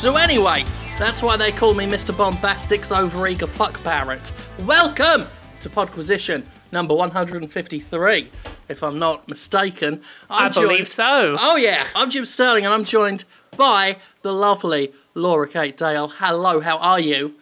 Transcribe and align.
So 0.00 0.16
anyway, 0.16 0.64
that's 0.98 1.22
why 1.22 1.36
they 1.36 1.52
call 1.52 1.74
me 1.74 1.84
Mr. 1.84 2.16
Bombastic's 2.16 2.88
overeager 2.88 3.46
fuck 3.46 3.82
parrot. 3.82 4.32
Welcome 4.60 5.26
to 5.60 5.68
Podquisition 5.68 6.42
number 6.72 6.94
153, 6.94 8.30
if 8.70 8.82
I'm 8.82 8.98
not 8.98 9.28
mistaken. 9.28 10.00
i 10.30 10.46
I'm 10.46 10.52
believe 10.52 10.78
joined- 10.78 10.88
so. 10.88 11.36
Oh 11.38 11.56
yeah, 11.56 11.86
I'm 11.94 12.08
Jim 12.08 12.24
Sterling 12.24 12.64
and 12.64 12.72
I'm 12.72 12.84
joined 12.84 13.24
by 13.58 13.98
the 14.22 14.32
lovely 14.32 14.94
Laura 15.12 15.46
Kate 15.46 15.76
Dale. 15.76 16.08
Hello, 16.08 16.60
how 16.60 16.78
are 16.78 16.98
you? 16.98 17.34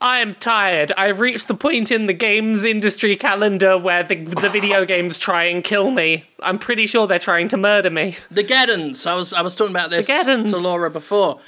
I 0.00 0.18
am 0.18 0.34
tired. 0.34 0.90
I've 0.96 1.20
reached 1.20 1.46
the 1.46 1.54
point 1.54 1.92
in 1.92 2.06
the 2.06 2.12
games 2.12 2.64
industry 2.64 3.14
calendar 3.14 3.78
where 3.78 4.02
the, 4.02 4.24
the 4.24 4.48
video 4.48 4.84
games 4.84 5.18
try 5.18 5.44
and 5.44 5.62
kill 5.62 5.92
me. 5.92 6.24
I'm 6.40 6.58
pretty 6.58 6.88
sure 6.88 7.06
they're 7.06 7.20
trying 7.20 7.46
to 7.50 7.56
murder 7.56 7.90
me. 7.90 8.16
The 8.28 8.42
Geddons. 8.42 9.06
I 9.06 9.14
was 9.14 9.32
I 9.32 9.40
was 9.40 9.54
talking 9.54 9.74
about 9.74 9.90
this 9.90 10.08
to 10.08 10.56
Laura 10.58 10.90
before. 10.90 11.38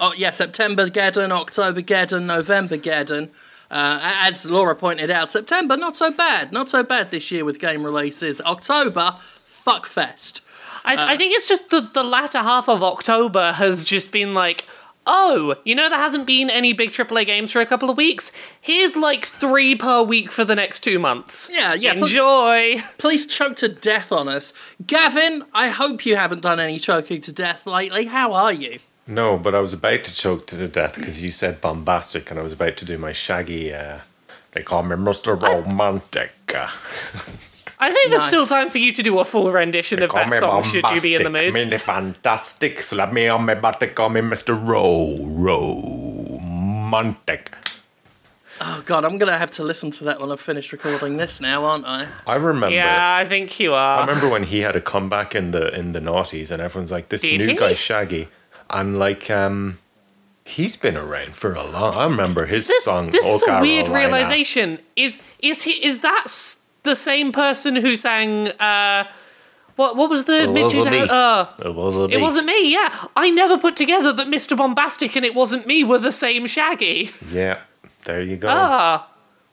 Oh 0.00 0.12
yeah, 0.16 0.30
September 0.30 0.88
Geddon, 0.88 1.30
October 1.30 1.80
Geddon, 1.80 2.24
November 2.26 2.76
Geddon. 2.76 3.30
Uh, 3.70 3.98
as 4.02 4.48
Laura 4.50 4.76
pointed 4.76 5.10
out, 5.10 5.30
September 5.30 5.76
not 5.76 5.96
so 5.96 6.10
bad, 6.10 6.52
not 6.52 6.68
so 6.68 6.82
bad 6.82 7.10
this 7.10 7.30
year 7.30 7.44
with 7.44 7.58
game 7.58 7.84
releases. 7.84 8.40
October, 8.42 9.16
fuckfest. 9.46 10.42
I, 10.84 11.14
I 11.14 11.16
think 11.16 11.34
it's 11.34 11.46
just 11.46 11.70
the, 11.70 11.80
the 11.80 12.02
latter 12.02 12.38
half 12.40 12.68
of 12.68 12.82
October 12.82 13.52
has 13.52 13.84
just 13.84 14.10
been 14.10 14.32
like, 14.32 14.66
oh, 15.06 15.54
you 15.64 15.74
know, 15.74 15.88
there 15.88 15.98
hasn't 15.98 16.26
been 16.26 16.50
any 16.50 16.72
big 16.72 16.90
AAA 16.90 17.24
games 17.26 17.52
for 17.52 17.60
a 17.60 17.66
couple 17.66 17.88
of 17.88 17.96
weeks? 17.96 18.32
Here's 18.60 18.96
like 18.96 19.24
three 19.24 19.74
per 19.74 20.02
week 20.02 20.30
for 20.30 20.44
the 20.44 20.54
next 20.54 20.80
two 20.80 20.98
months. 20.98 21.48
Yeah, 21.52 21.74
yeah. 21.74 21.94
pl- 21.94 22.04
Enjoy. 22.04 22.82
please 22.98 23.26
choke 23.26 23.56
to 23.56 23.68
death 23.68 24.12
on 24.12 24.28
us, 24.28 24.52
Gavin. 24.86 25.44
I 25.54 25.68
hope 25.68 26.04
you 26.04 26.16
haven't 26.16 26.42
done 26.42 26.60
any 26.60 26.78
choking 26.78 27.20
to 27.22 27.32
death 27.32 27.66
lately. 27.66 28.06
How 28.06 28.32
are 28.32 28.52
you? 28.52 28.80
No, 29.06 29.36
but 29.36 29.54
I 29.54 29.60
was 29.60 29.72
about 29.72 30.04
to 30.04 30.14
choke 30.14 30.46
to 30.48 30.56
the 30.56 30.68
death 30.68 30.96
because 30.96 31.22
you 31.22 31.30
said 31.32 31.60
bombastic, 31.60 32.30
and 32.30 32.38
I 32.38 32.42
was 32.42 32.52
about 32.52 32.76
to 32.78 32.84
do 32.84 32.98
my 32.98 33.12
shaggy. 33.12 33.74
Uh, 33.74 33.98
they 34.52 34.62
call 34.62 34.82
me 34.82 34.96
Mr. 34.96 35.40
Romantic. 35.40 36.32
Uh, 36.54 36.68
I 37.80 37.90
think 37.92 38.10
there's 38.10 38.24
still 38.24 38.46
time 38.46 38.70
for 38.70 38.78
you 38.78 38.92
to 38.92 39.02
do 39.02 39.18
a 39.18 39.24
full 39.24 39.50
rendition 39.50 39.98
they 39.98 40.04
of 40.04 40.10
call 40.12 40.20
that 40.20 40.30
me 40.30 40.38
song, 40.38 40.62
should 40.62 40.84
you 40.94 41.00
be 41.00 41.14
in 41.16 41.24
the 41.24 41.30
bombastic, 41.30 41.54
mood. 41.54 41.70
Me 41.70 41.78
fantastic. 41.78 42.80
Slap 42.80 43.12
me 43.12 43.26
on 43.26 43.44
my 43.44 43.56
butt. 43.56 43.80
They 43.80 43.88
call 43.88 44.10
me 44.10 44.20
Mr. 44.20 44.56
Ro 44.56 45.16
Romantic. 45.20 47.50
Oh 48.60 48.82
God, 48.86 49.04
I'm 49.04 49.18
gonna 49.18 49.36
have 49.38 49.50
to 49.52 49.64
listen 49.64 49.90
to 49.92 50.04
that 50.04 50.20
when 50.20 50.30
I've 50.30 50.40
finished 50.40 50.70
recording 50.70 51.16
this 51.16 51.40
now, 51.40 51.64
aren't 51.64 51.84
I? 51.84 52.06
I 52.24 52.36
remember. 52.36 52.76
Yeah, 52.76 53.16
I 53.20 53.26
think 53.26 53.58
you 53.58 53.74
are. 53.74 53.98
I 53.98 54.00
remember 54.02 54.28
when 54.28 54.44
he 54.44 54.60
had 54.60 54.76
a 54.76 54.80
comeback 54.80 55.34
in 55.34 55.50
the 55.50 55.76
in 55.76 55.90
the 55.90 55.98
noughties, 56.00 56.52
and 56.52 56.62
everyone's 56.62 56.92
like, 56.92 57.08
"This 57.08 57.22
Did 57.22 57.40
new 57.40 57.48
he? 57.48 57.54
guy 57.54 57.74
Shaggy," 57.74 58.28
and 58.72 58.98
like, 58.98 59.30
um, 59.30 59.78
he's 60.44 60.76
been 60.76 60.96
around 60.96 61.36
for 61.36 61.54
a 61.54 61.62
long. 61.64 61.94
I 61.96 62.04
remember 62.04 62.46
his 62.46 62.66
This, 62.68 62.84
song. 62.84 63.10
this 63.10 63.24
"Oh 63.24 63.36
is 63.36 63.42
a 63.48 63.60
weird 63.60 63.88
realization. 63.88 64.78
Is 64.96 65.20
is 65.40 65.62
he 65.62 65.72
is 65.84 66.00
that 66.00 66.26
the 66.82 66.96
same 66.96 67.30
person 67.32 67.76
who 67.76 67.94
sang 67.96 68.48
uh 68.58 69.04
what 69.76 69.96
what 69.96 70.10
was 70.10 70.24
the 70.24 70.42
It 70.42 70.50
wasn't 70.50 70.90
me. 70.90 71.00
uh 71.08 71.46
It 71.64 71.74
wasn't 71.74 72.12
it 72.12 72.16
me. 72.16 72.22
wasn't 72.22 72.46
me, 72.46 72.72
yeah. 72.72 73.06
I 73.16 73.30
never 73.30 73.56
put 73.58 73.76
together 73.76 74.12
that 74.12 74.26
Mr. 74.26 74.56
Bombastic 74.56 75.14
and 75.16 75.24
it 75.24 75.34
wasn't 75.34 75.66
me 75.66 75.84
were 75.84 75.98
the 75.98 76.12
same 76.12 76.46
Shaggy. 76.46 77.12
Yeah, 77.30 77.60
there 78.04 78.20
you 78.22 78.36
go. 78.36 78.48
Ah. 78.50 79.08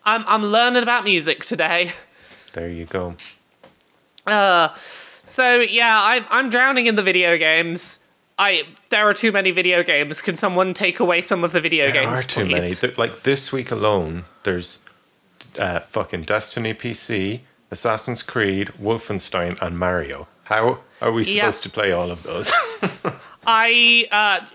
I'm 0.05 0.23
I'm 0.27 0.43
learning 0.43 0.81
about 0.83 1.03
music 1.03 1.45
today. 1.45 1.93
There 2.53 2.67
you 2.69 2.85
go. 2.85 3.15
Uh 4.25 4.69
so 5.25 5.59
yeah, 5.59 5.97
I'm 6.01 6.25
I'm 6.29 6.49
drowning 6.49 6.87
in 6.87 6.95
the 6.95 7.03
video 7.03 7.37
games. 7.37 7.99
I 8.39 8.63
there 8.89 9.07
are 9.07 9.13
too 9.13 9.31
many 9.31 9.51
video 9.51 9.83
games. 9.83 10.21
Can 10.21 10.37
someone 10.37 10.73
take 10.73 10.99
away 10.99 11.21
some 11.21 11.43
of 11.43 11.51
the 11.51 11.59
video 11.61 11.83
There 11.83 11.93
games? 11.93 12.05
There 12.09 12.19
are 12.19 12.23
too 12.23 12.45
please? 12.45 12.61
many. 12.61 12.75
Th- 12.75 12.97
Like 12.97 13.23
this 13.23 13.51
week 13.51 13.69
alone, 13.69 14.23
there's 14.43 14.79
uh, 15.59 15.81
fucking 15.81 16.23
Destiny 16.23 16.73
PC, 16.73 17.41
Assassin's 17.69 18.23
Creed, 18.23 18.69
Wolfenstein, 18.81 19.61
and 19.61 19.77
Mario. 19.77 20.27
How 20.45 20.79
are 21.01 21.11
we 21.11 21.23
Yeah. 21.23 21.41
supposed 21.51 21.63
to 21.63 21.69
play 21.69 21.91
all 21.91 22.09
of 22.11 22.23
those? 22.23 22.51
I 23.45 24.07
uh, 24.11 24.45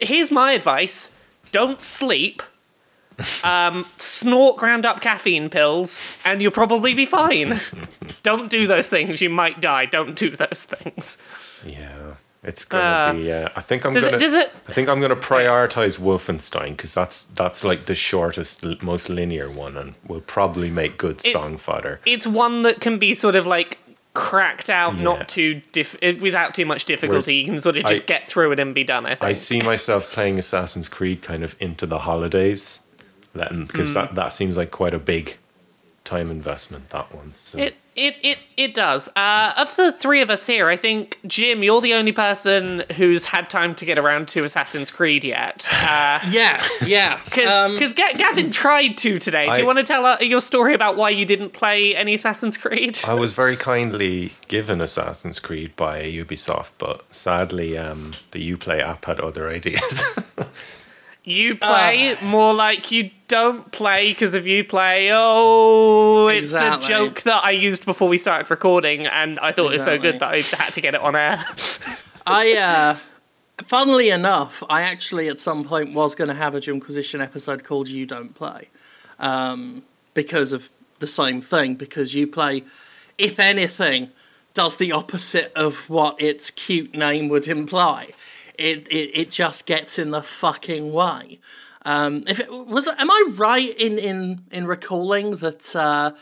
here's 0.00 0.30
my 0.30 0.52
advice: 0.52 1.10
don't 1.52 1.80
sleep. 1.80 2.42
Um, 3.44 3.86
snort 3.98 4.56
ground 4.56 4.84
up 4.86 5.00
caffeine 5.00 5.48
pills, 5.50 6.00
and 6.24 6.40
you'll 6.42 6.50
probably 6.50 6.94
be 6.94 7.04
fine. 7.06 7.60
don't 8.22 8.50
do 8.50 8.66
those 8.66 8.88
things; 8.88 9.20
you 9.20 9.28
might 9.30 9.60
die. 9.60 9.84
Don't 9.86 10.16
do 10.16 10.30
those 10.30 10.64
things. 10.64 11.18
yeah, 11.66 12.01
it's 12.42 12.64
gonna 12.64 12.84
Uh, 12.84 13.12
be. 13.12 13.32
Uh, 13.32 13.48
I 13.54 13.60
think 13.60 13.84
I'm 13.84 13.94
Does 13.94 14.04
gonna. 14.04 14.16
it? 14.16 14.20
Does 14.20 14.32
it? 14.34 14.52
I 14.68 14.72
think 14.72 14.88
I'm 14.88 15.00
gonna 15.00 15.16
prioritize 15.16 15.98
Wolfenstein 15.98 16.70
because 16.76 16.92
that's 16.94 17.24
that's 17.24 17.62
like 17.64 17.84
the 17.86 17.94
shortest, 17.94 18.64
most 18.82 19.08
linear 19.08 19.50
one, 19.50 19.76
and 19.76 19.94
will 20.06 20.20
probably 20.22 20.70
make 20.70 20.98
good 20.98 21.20
song 21.20 21.56
fodder. 21.58 22.00
It's 22.06 22.26
one 22.26 22.62
that 22.62 22.80
can 22.80 22.98
be 22.98 23.14
sort 23.14 23.36
of 23.36 23.46
like 23.46 23.78
cracked 24.14 24.68
out, 24.68 24.94
Yeah. 24.96 25.02
not 25.02 25.28
too 25.28 25.62
diff- 25.72 25.96
eh, 26.02 26.12
without 26.20 26.54
too 26.54 26.66
much 26.66 26.84
difficulty. 26.84 27.12
Whereas 27.14 27.28
you 27.28 27.44
can 27.46 27.60
sort 27.60 27.76
of 27.78 27.84
just 27.86 28.02
I- 28.02 28.06
get 28.06 28.28
through 28.28 28.52
it 28.52 28.58
and 28.58 28.74
be 28.74 28.84
done. 28.84 29.06
I 29.06 29.10
think. 29.10 29.22
I 29.22 29.32
see 29.32 29.62
myself 29.62 30.12
playing 30.12 30.38
Assassin's 30.38 30.88
Creed 30.88 31.22
kind 31.22 31.42
of 31.42 31.56
into 31.60 31.86
the 31.86 32.00
holidays, 32.00 32.80
because 33.32 33.88
Hmm. 33.88 33.94
that 33.94 34.14
that 34.16 34.32
seems 34.34 34.56
like 34.56 34.70
quite 34.70 34.92
a 34.92 34.98
big 34.98 35.36
time 36.04 36.30
investment. 36.30 36.90
That 36.90 37.14
one. 37.14 37.32
So. 37.44 37.58
It 37.58 37.76
it 37.96 38.16
it 38.22 38.38
it 38.56 38.74
does. 38.74 39.08
Uh, 39.16 39.52
of 39.56 39.74
the 39.76 39.92
three 39.92 40.20
of 40.20 40.30
us 40.30 40.46
here, 40.46 40.68
I 40.68 40.76
think 40.76 41.18
Jim, 41.26 41.62
you're 41.62 41.80
the 41.80 41.94
only 41.94 42.12
person 42.12 42.84
who's 42.96 43.24
had 43.26 43.50
time 43.50 43.74
to 43.76 43.84
get 43.84 43.98
around 43.98 44.28
to 44.28 44.44
Assassin's 44.44 44.90
Creed 44.90 45.24
yet. 45.24 45.66
Uh, 45.72 46.20
Yeah, 46.30 46.62
yeah. 46.84 47.20
Because 47.24 47.48
Um, 47.90 47.92
Gavin 47.94 48.50
tried 48.50 48.96
to 48.98 49.18
today. 49.18 49.50
Do 49.50 49.58
you 49.58 49.66
want 49.66 49.78
to 49.78 49.84
tell 49.84 50.06
uh, 50.06 50.18
your 50.20 50.40
story 50.40 50.72
about 50.74 50.96
why 50.96 51.10
you 51.10 51.24
didn't 51.24 51.50
play 51.50 51.94
any 51.94 52.14
Assassin's 52.14 52.56
Creed? 52.56 52.98
I 53.04 53.14
was 53.14 53.32
very 53.34 53.56
kindly 53.72 54.32
given 54.48 54.80
Assassin's 54.80 55.38
Creed 55.40 55.74
by 55.76 56.02
Ubisoft, 56.04 56.72
but 56.78 57.04
sadly, 57.14 57.76
um, 57.76 58.12
the 58.30 58.52
UPlay 58.52 58.80
app 58.80 59.04
had 59.06 59.20
other 59.20 59.48
ideas. 59.50 60.02
You 61.24 61.54
play 61.56 62.16
more 62.20 62.52
like 62.52 62.90
you 62.90 63.10
don't 63.28 63.70
play 63.70 64.10
because 64.10 64.34
if 64.34 64.44
you 64.44 64.64
play, 64.64 65.10
oh, 65.12 66.26
it's 66.26 66.46
Exactly. 66.46 66.84
a 66.86 66.88
joke 66.88 67.22
that 67.22 67.44
I 67.44 67.52
used 67.52 67.84
before 67.84 68.08
we 68.08 68.18
started 68.18 68.50
recording, 68.50 69.06
and 69.06 69.38
I 69.38 69.52
thought 69.52 69.66
it 69.66 69.74
was 69.74 69.84
so 69.84 69.98
good 69.98 70.18
that 70.18 70.30
I 70.30 70.40
had 70.40 70.74
to 70.74 70.80
get 70.80 70.94
it 70.94 71.00
on 71.00 71.14
air. 71.14 71.44
I, 72.26 72.52
uh, 72.56 72.96
funnily 73.62 74.10
enough, 74.10 74.64
I 74.68 74.82
actually 74.82 75.28
at 75.28 75.38
some 75.38 75.62
point 75.62 75.94
was 75.94 76.16
going 76.16 76.26
to 76.28 76.34
have 76.34 76.56
a 76.56 76.60
Jimquisition 76.60 77.20
episode 77.20 77.62
called 77.62 77.86
"You 77.86 78.04
Don't 78.04 78.34
Play," 78.34 78.68
um, 79.20 79.84
because 80.14 80.52
of 80.52 80.70
the 80.98 81.06
same 81.06 81.40
thing. 81.40 81.76
Because 81.76 82.14
you 82.14 82.26
play, 82.26 82.64
if 83.16 83.38
anything, 83.38 84.10
does 84.54 84.76
the 84.76 84.90
opposite 84.90 85.52
of 85.54 85.88
what 85.88 86.20
its 86.20 86.50
cute 86.50 86.94
name 86.96 87.28
would 87.28 87.46
imply. 87.46 88.10
It 88.62 88.88
it, 88.88 89.10
it 89.14 89.30
just 89.30 89.66
gets 89.66 89.98
in 89.98 90.10
the 90.10 90.22
fucking 90.22 90.92
way. 90.92 91.40
Um, 91.84 92.22
if 92.28 92.38
it 92.38 92.50
was, 92.50 92.86
am 92.86 93.10
I 93.10 93.30
right 93.34 93.76
in 93.78 93.98
in 93.98 94.44
in 94.50 94.66
recalling 94.66 95.36
that? 95.36 95.74
Uh, 95.74 96.12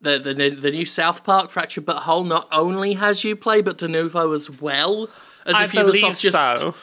the, 0.00 0.18
the 0.18 0.50
the 0.50 0.70
new 0.70 0.84
South 0.84 1.24
Park 1.24 1.50
Fractured 1.50 1.86
But 1.86 2.00
Whole 2.00 2.24
not 2.24 2.46
only 2.52 2.92
has 2.92 3.24
you 3.24 3.34
play 3.34 3.62
but 3.62 3.78
Denuvo 3.78 4.34
as 4.34 4.60
well. 4.60 5.08
As 5.46 5.54
I 5.54 5.64
if 5.64 5.72
Ubisoft 5.72 6.20
just 6.20 6.60
so. 6.60 6.74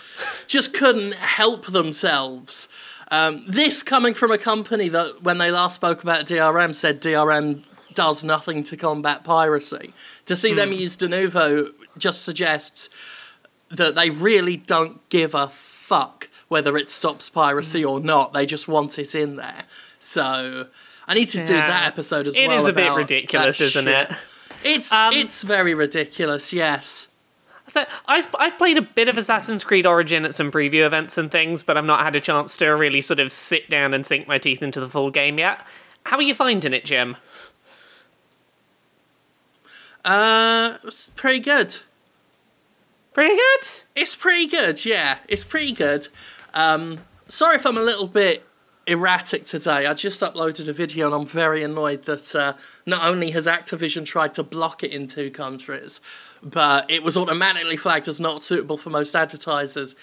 just 0.47 0.73
couldn't 0.73 1.15
help 1.15 1.67
themselves. 1.67 2.67
Um, 3.09 3.43
this 3.47 3.83
coming 3.83 4.13
from 4.13 4.31
a 4.31 4.37
company 4.37 4.87
that, 4.89 5.21
when 5.21 5.37
they 5.37 5.51
last 5.51 5.75
spoke 5.75 6.01
about 6.01 6.25
DRM, 6.25 6.73
said 6.73 7.01
DRM 7.01 7.63
does 7.93 8.23
nothing 8.23 8.63
to 8.63 8.77
combat 8.77 9.23
piracy. 9.23 9.93
To 10.25 10.35
see 10.35 10.53
them 10.53 10.71
use 10.71 10.95
Denuvo 10.95 11.71
just 11.97 12.23
suggests 12.23 12.89
that 13.71 13.95
they 13.95 14.09
really 14.09 14.57
don't 14.57 15.07
give 15.09 15.33
a 15.33 15.47
fuck 15.49 16.27
whether 16.47 16.75
it 16.77 16.89
stops 16.89 17.29
piracy 17.29 17.83
or 17.85 17.99
not. 18.01 18.33
They 18.33 18.45
just 18.45 18.67
want 18.67 18.99
it 18.99 19.15
in 19.15 19.37
there. 19.37 19.63
So 19.99 20.67
I 21.07 21.13
need 21.13 21.29
to 21.29 21.37
do 21.45 21.53
that 21.53 21.87
episode 21.87 22.27
as 22.27 22.35
It 22.35 22.47
well. 22.47 22.59
is 22.59 22.67
a 22.67 22.73
bit 22.73 22.91
ridiculous, 22.91 23.61
isn't 23.61 23.85
shit. 23.85 24.11
it? 24.11 24.17
It's 24.63 24.91
Um, 24.91 25.13
it's 25.13 25.41
very 25.43 25.73
ridiculous. 25.73 26.51
Yes. 26.51 27.07
So 27.67 27.85
I've 28.05 28.27
I've 28.37 28.57
played 28.57 28.77
a 28.77 28.81
bit 28.81 29.07
of 29.07 29.17
Assassin's 29.17 29.63
Creed 29.63 29.85
Origin 29.85 30.25
at 30.25 30.35
some 30.35 30.51
preview 30.51 30.85
events 30.85 31.17
and 31.17 31.31
things, 31.31 31.63
but 31.63 31.77
I've 31.77 31.85
not 31.85 32.01
had 32.01 32.17
a 32.17 32.19
chance 32.19 32.57
to 32.57 32.67
really 32.71 32.99
sort 33.01 33.19
of 33.21 33.31
sit 33.31 33.69
down 33.69 33.93
and 33.93 34.05
sink 34.05 34.27
my 34.27 34.37
teeth 34.37 34.61
into 34.61 34.81
the 34.81 34.89
full 34.89 35.09
game 35.09 35.39
yet. 35.39 35.65
How 36.05 36.17
are 36.17 36.21
you 36.21 36.35
finding 36.35 36.73
it, 36.73 36.83
Jim? 36.83 37.15
Uh, 40.03 40.77
it's 40.83 41.09
pretty 41.09 41.39
good. 41.39 41.77
Pretty 43.13 43.35
good. 43.35 43.67
It's 43.95 44.15
pretty 44.15 44.47
good, 44.47 44.85
yeah. 44.85 45.17
It's 45.27 45.43
pretty 45.43 45.73
good. 45.73 46.07
Um, 46.53 46.99
sorry 47.27 47.55
if 47.55 47.65
I'm 47.65 47.77
a 47.77 47.81
little 47.81 48.07
bit 48.07 48.47
erratic 48.87 49.45
today. 49.45 49.85
I 49.85 49.93
just 49.93 50.21
uploaded 50.21 50.67
a 50.67 50.73
video 50.73 51.07
and 51.07 51.15
I'm 51.15 51.25
very 51.27 51.63
annoyed 51.63 52.05
that 52.05 52.33
uh, 52.35 52.53
not 52.85 53.05
only 53.05 53.31
has 53.31 53.47
Activision 53.47 54.05
tried 54.05 54.33
to 54.35 54.43
block 54.43 54.83
it 54.83 54.91
in 54.91 55.07
two 55.07 55.29
countries, 55.29 55.99
but 56.41 56.89
it 56.89 57.03
was 57.03 57.17
automatically 57.17 57.77
flagged 57.77 58.07
as 58.07 58.19
not 58.19 58.43
suitable 58.43 58.77
for 58.77 58.89
most 58.89 59.15
advertisers, 59.15 59.95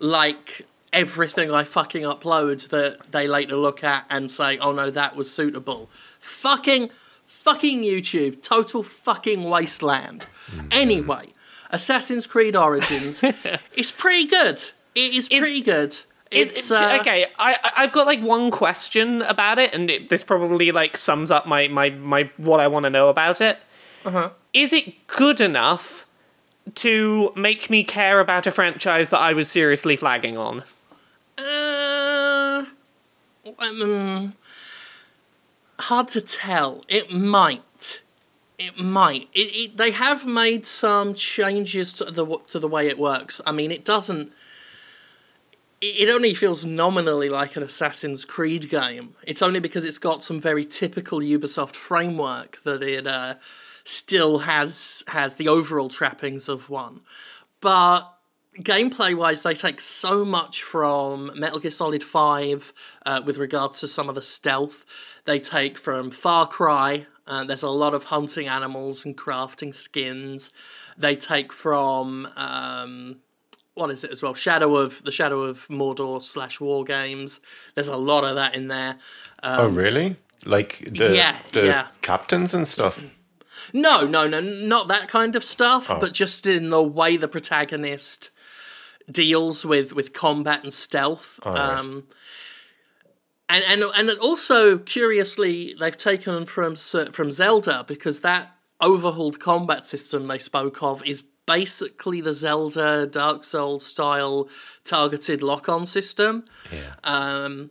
like 0.00 0.66
everything 0.92 1.52
I 1.52 1.64
fucking 1.64 2.02
upload 2.02 2.68
that 2.70 3.12
they 3.12 3.26
later 3.26 3.56
look 3.56 3.84
at 3.84 4.06
and 4.10 4.30
say, 4.30 4.58
"Oh 4.58 4.72
no, 4.72 4.90
that 4.90 5.16
was 5.16 5.30
suitable." 5.30 5.90
Fucking, 6.18 6.90
fucking 7.26 7.82
YouTube, 7.82 8.42
total 8.42 8.82
fucking 8.82 9.44
wasteland. 9.44 10.26
Anyway, 10.70 11.33
Assassin's 11.74 12.26
Creed 12.26 12.56
Origins 12.56 13.20
it's 13.76 13.90
pretty 13.90 14.26
good. 14.26 14.62
It 14.94 15.14
is 15.14 15.28
pretty 15.28 15.60
good. 15.60 15.96
It's 16.30 16.70
It- 16.70 16.74
it- 16.76 16.82
uh, 16.82 16.98
okay. 17.00 17.26
I 17.38 17.52
I- 17.62 17.72
I've 17.82 17.92
got 17.92 18.06
like 18.06 18.20
one 18.22 18.50
question 18.50 19.22
about 19.22 19.58
it, 19.58 19.74
and 19.74 19.90
it, 19.90 20.08
this 20.08 20.22
probably 20.22 20.72
like 20.72 20.96
sums 20.96 21.30
up 21.30 21.46
my 21.46 21.68
my 21.68 21.90
my 21.90 22.30
what 22.36 22.60
I 22.60 22.68
want 22.68 22.84
to 22.84 22.90
know 22.90 23.08
about 23.08 23.40
it. 23.40 23.58
Uh-huh. 24.04 24.30
Is 24.52 24.72
it 24.72 25.06
good 25.06 25.40
enough 25.40 26.06
to 26.76 27.32
make 27.36 27.68
me 27.70 27.84
care 27.84 28.20
about 28.20 28.46
a 28.46 28.50
franchise 28.50 29.10
that 29.10 29.20
I 29.20 29.32
was 29.32 29.50
seriously 29.50 29.96
flagging 29.96 30.36
on? 30.38 30.62
Uh, 31.36 32.64
um, 33.58 34.34
hard 35.78 36.08
to 36.08 36.20
tell. 36.20 36.84
It 36.88 37.12
might. 37.12 37.62
It 38.58 38.78
might. 38.78 39.28
It, 39.32 39.38
it, 39.40 39.76
they 39.76 39.90
have 39.90 40.26
made 40.26 40.64
some 40.64 41.14
changes 41.14 41.92
to 41.94 42.04
the 42.04 42.38
to 42.48 42.58
the 42.58 42.68
way 42.68 42.86
it 42.88 42.98
works. 42.98 43.40
I 43.44 43.52
mean, 43.52 43.72
it 43.72 43.84
doesn't. 43.84 44.32
It 45.80 46.08
only 46.08 46.34
feels 46.34 46.64
nominally 46.64 47.28
like 47.28 47.56
an 47.56 47.62
Assassin's 47.62 48.24
Creed 48.24 48.70
game. 48.70 49.14
It's 49.24 49.42
only 49.42 49.60
because 49.60 49.84
it's 49.84 49.98
got 49.98 50.22
some 50.22 50.40
very 50.40 50.64
typical 50.64 51.18
Ubisoft 51.18 51.74
framework 51.74 52.62
that 52.62 52.82
it 52.82 53.06
uh, 53.06 53.34
still 53.82 54.38
has 54.40 55.02
has 55.08 55.36
the 55.36 55.48
overall 55.48 55.88
trappings 55.88 56.48
of 56.48 56.70
one. 56.70 57.00
But 57.60 58.08
gameplay 58.58 59.16
wise, 59.16 59.42
they 59.42 59.54
take 59.54 59.80
so 59.80 60.24
much 60.24 60.62
from 60.62 61.32
Metal 61.34 61.58
Gear 61.58 61.70
Solid 61.70 62.04
5 62.04 62.72
uh, 63.04 63.22
with 63.24 63.38
regards 63.38 63.80
to 63.80 63.88
some 63.88 64.08
of 64.08 64.14
the 64.14 64.22
stealth. 64.22 64.84
They 65.24 65.40
take 65.40 65.76
from 65.76 66.10
Far 66.10 66.46
Cry, 66.46 67.06
uh, 67.26 67.44
there's 67.44 67.62
a 67.62 67.70
lot 67.70 67.94
of 67.94 68.04
hunting 68.04 68.48
animals 68.48 69.04
and 69.04 69.16
crafting 69.16 69.74
skins. 69.74 70.50
They 70.96 71.16
take 71.16 71.52
from. 71.52 72.28
Um, 72.36 73.16
what 73.74 73.90
is 73.90 74.04
it 74.04 74.12
as 74.12 74.22
well? 74.22 74.34
Shadow 74.34 74.76
of 74.76 75.02
the 75.02 75.10
Shadow 75.10 75.42
of 75.42 75.66
Mordor 75.68 76.22
slash 76.22 76.60
War 76.60 76.84
Games. 76.84 77.40
There's 77.74 77.88
a 77.88 77.96
lot 77.96 78.22
of 78.22 78.36
that 78.36 78.54
in 78.54 78.68
there. 78.68 78.98
oh, 79.42 79.66
really? 79.68 80.16
Like 80.44 80.78
the 80.92 81.08
Um, 81.08 81.14
yeah, 81.14 81.38
the 81.52 81.64
yeah. 81.66 81.86
captains 82.00 82.54
and 82.54 82.68
stuff. 82.68 83.04
No, 83.72 84.06
no, 84.06 84.28
no, 84.28 84.40
not 84.40 84.86
that 84.88 85.08
kind 85.08 85.34
of 85.34 85.42
stuff, 85.42 85.90
Oh. 85.90 85.98
but 85.98 86.12
just 86.12 86.46
in 86.46 86.70
the 86.70 86.82
way 86.82 87.16
the 87.16 87.26
protagonist 87.28 88.30
deals 89.10 89.64
with 89.64 89.92
with 89.92 90.12
combat 90.12 90.62
and 90.62 90.72
stealth. 90.72 91.40
right. 91.44 91.56
Um, 91.56 92.04
and 93.54 93.82
and 93.82 94.10
and 94.10 94.18
also 94.18 94.78
curiously, 94.78 95.74
they've 95.78 95.96
taken 95.96 96.46
from 96.46 96.74
from 96.76 97.30
Zelda 97.30 97.84
because 97.86 98.20
that 98.20 98.50
overhauled 98.80 99.40
combat 99.40 99.86
system 99.86 100.26
they 100.26 100.38
spoke 100.38 100.82
of 100.82 101.04
is 101.04 101.22
basically 101.46 102.20
the 102.20 102.32
Zelda 102.32 103.06
Dark 103.06 103.44
Souls 103.44 103.84
style 103.84 104.48
targeted 104.84 105.42
lock 105.42 105.68
on 105.68 105.86
system. 105.86 106.44
Yeah. 106.72 106.94
Um, 107.04 107.70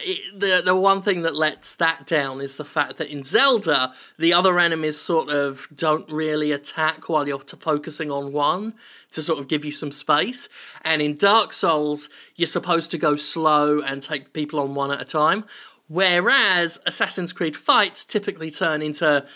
it, 0.00 0.38
the 0.38 0.62
the 0.64 0.76
one 0.76 1.00
thing 1.00 1.22
that 1.22 1.34
lets 1.34 1.76
that 1.76 2.06
down 2.06 2.40
is 2.40 2.56
the 2.56 2.64
fact 2.64 2.96
that 2.96 3.08
in 3.08 3.22
Zelda, 3.22 3.94
the 4.18 4.32
other 4.32 4.58
enemies 4.58 4.98
sort 4.98 5.30
of 5.30 5.68
don't 5.74 6.10
really 6.10 6.52
attack 6.52 7.08
while 7.08 7.26
you're 7.26 7.38
focusing 7.38 8.10
on 8.10 8.32
one 8.32 8.74
to 9.12 9.22
sort 9.22 9.38
of 9.38 9.48
give 9.48 9.64
you 9.64 9.72
some 9.72 9.92
space. 9.92 10.48
And 10.82 11.00
in 11.00 11.16
Dark 11.16 11.52
Souls, 11.52 12.08
you're 12.36 12.46
supposed 12.46 12.90
to 12.90 12.98
go 12.98 13.16
slow 13.16 13.80
and 13.80 14.02
take 14.02 14.32
people 14.32 14.60
on 14.60 14.74
one 14.74 14.90
at 14.90 15.00
a 15.00 15.04
time. 15.04 15.44
Whereas 15.88 16.78
Assassin's 16.86 17.32
Creed 17.32 17.56
fights 17.56 18.04
typically 18.04 18.50
turn 18.50 18.82
into 18.82 19.26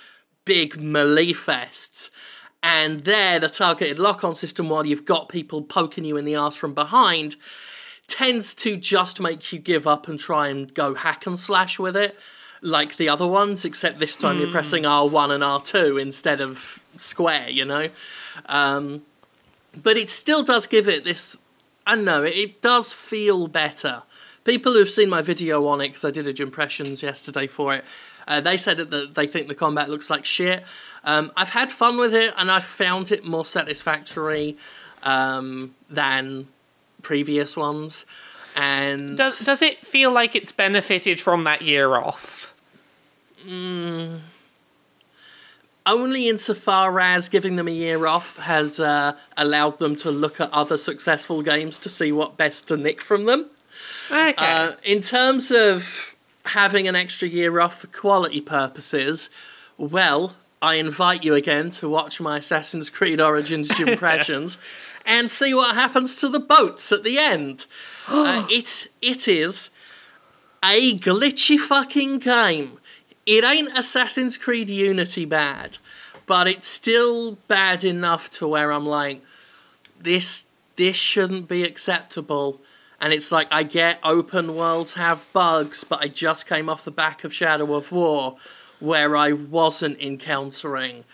big 0.44 0.80
melee 0.80 1.32
fests. 1.32 2.10
And 2.62 3.04
there, 3.04 3.38
the 3.38 3.48
targeted 3.48 3.98
lock 3.98 4.24
on 4.24 4.34
system, 4.34 4.68
while 4.68 4.86
you've 4.86 5.04
got 5.04 5.28
people 5.28 5.62
poking 5.62 6.04
you 6.04 6.16
in 6.16 6.24
the 6.24 6.36
ass 6.36 6.56
from 6.56 6.72
behind, 6.72 7.36
tends 8.06 8.54
to 8.54 8.76
just 8.76 9.20
make 9.20 9.52
you 9.52 9.58
give 9.58 9.86
up 9.86 10.08
and 10.08 10.18
try 10.18 10.48
and 10.48 10.72
go 10.74 10.94
hack 10.94 11.26
and 11.26 11.38
slash 11.38 11.78
with 11.78 11.96
it, 11.96 12.16
like 12.60 12.96
the 12.96 13.08
other 13.08 13.26
ones, 13.26 13.64
except 13.64 13.98
this 13.98 14.16
time 14.16 14.38
you're 14.38 14.50
pressing 14.50 14.84
R1 14.84 15.34
and 15.34 15.42
R2 15.42 16.00
instead 16.00 16.40
of 16.40 16.84
square, 16.96 17.48
you 17.48 17.64
know? 17.64 17.88
Um, 18.46 19.02
but 19.82 19.96
it 19.96 20.10
still 20.10 20.42
does 20.42 20.66
give 20.66 20.88
it 20.88 21.04
this. 21.04 21.38
I 21.86 21.96
know, 21.96 22.22
it, 22.22 22.36
it 22.36 22.62
does 22.62 22.92
feel 22.92 23.48
better. 23.48 24.02
People 24.44 24.72
who've 24.72 24.90
seen 24.90 25.08
my 25.08 25.22
video 25.22 25.66
on 25.66 25.80
it, 25.80 25.88
because 25.88 26.04
I 26.04 26.10
did 26.10 26.26
a 26.26 26.42
impressions 26.42 27.02
yesterday 27.02 27.46
for 27.46 27.74
it, 27.74 27.84
uh, 28.26 28.40
they 28.40 28.56
said 28.56 28.78
that 28.78 29.14
they 29.14 29.26
think 29.26 29.48
the 29.48 29.54
combat 29.54 29.90
looks 29.90 30.10
like 30.10 30.24
shit. 30.24 30.64
Um, 31.04 31.32
I've 31.36 31.50
had 31.50 31.70
fun 31.70 31.98
with 31.98 32.14
it, 32.14 32.32
and 32.38 32.50
I've 32.50 32.64
found 32.64 33.12
it 33.12 33.24
more 33.24 33.44
satisfactory 33.44 34.56
um, 35.02 35.74
than 35.90 36.48
previous 37.04 37.56
ones. 37.56 38.04
And 38.56 39.16
Does 39.16 39.40
does 39.40 39.62
it 39.62 39.86
feel 39.86 40.10
like 40.12 40.34
it's 40.34 40.52
benefited 40.52 41.20
from 41.20 41.44
that 41.44 41.62
year 41.62 41.94
off? 41.96 42.54
only 45.86 46.28
insofar 46.28 46.98
as 46.98 47.28
giving 47.28 47.56
them 47.56 47.68
a 47.68 47.72
year 47.72 48.06
off 48.06 48.38
has 48.38 48.80
uh, 48.80 49.14
allowed 49.36 49.78
them 49.78 49.94
to 49.96 50.10
look 50.10 50.40
at 50.40 50.50
other 50.52 50.78
successful 50.78 51.42
games 51.42 51.78
to 51.80 51.88
see 51.88 52.10
what 52.10 52.36
best 52.36 52.68
to 52.68 52.76
nick 52.76 53.00
from 53.00 53.24
them. 53.24 53.46
Okay. 54.10 54.34
Uh, 54.36 54.72
in 54.82 55.00
terms 55.00 55.50
of 55.50 56.14
having 56.46 56.88
an 56.88 56.96
extra 56.96 57.28
year 57.28 57.60
off 57.60 57.80
for 57.80 57.86
quality 57.88 58.40
purposes, 58.40 59.28
well, 59.76 60.36
I 60.62 60.76
invite 60.76 61.24
you 61.24 61.34
again 61.34 61.70
to 61.70 61.88
watch 61.88 62.20
my 62.20 62.38
Assassin's 62.38 62.88
Creed 62.88 63.20
Origins 63.20 63.78
impressions 63.78 64.56
and 65.06 65.30
see 65.30 65.54
what 65.54 65.74
happens 65.74 66.16
to 66.16 66.28
the 66.28 66.40
boats 66.40 66.92
at 66.92 67.04
the 67.04 67.18
end. 67.18 67.66
uh, 68.08 68.46
it 68.50 68.88
it 69.02 69.28
is 69.28 69.70
a 70.64 70.96
glitchy 70.98 71.58
fucking 71.58 72.18
game. 72.18 72.78
It 73.26 73.44
ain't 73.44 73.76
Assassin's 73.76 74.36
Creed 74.36 74.68
Unity 74.70 75.24
bad, 75.24 75.78
but 76.26 76.46
it's 76.46 76.66
still 76.66 77.36
bad 77.48 77.84
enough 77.84 78.30
to 78.30 78.48
where 78.48 78.72
I'm 78.72 78.86
like, 78.86 79.22
this 79.96 80.46
this 80.76 80.96
shouldn't 80.96 81.48
be 81.48 81.62
acceptable. 81.62 82.60
And 83.00 83.12
it's 83.12 83.30
like 83.30 83.48
I 83.50 83.62
get 83.64 83.98
open 84.02 84.56
worlds 84.56 84.94
have 84.94 85.26
bugs, 85.32 85.84
but 85.84 86.02
I 86.02 86.08
just 86.08 86.46
came 86.46 86.68
off 86.68 86.84
the 86.84 86.90
back 86.90 87.24
of 87.24 87.34
Shadow 87.34 87.74
of 87.74 87.92
War, 87.92 88.36
where 88.80 89.16
I 89.16 89.32
wasn't 89.32 90.00
encountering, 90.00 91.04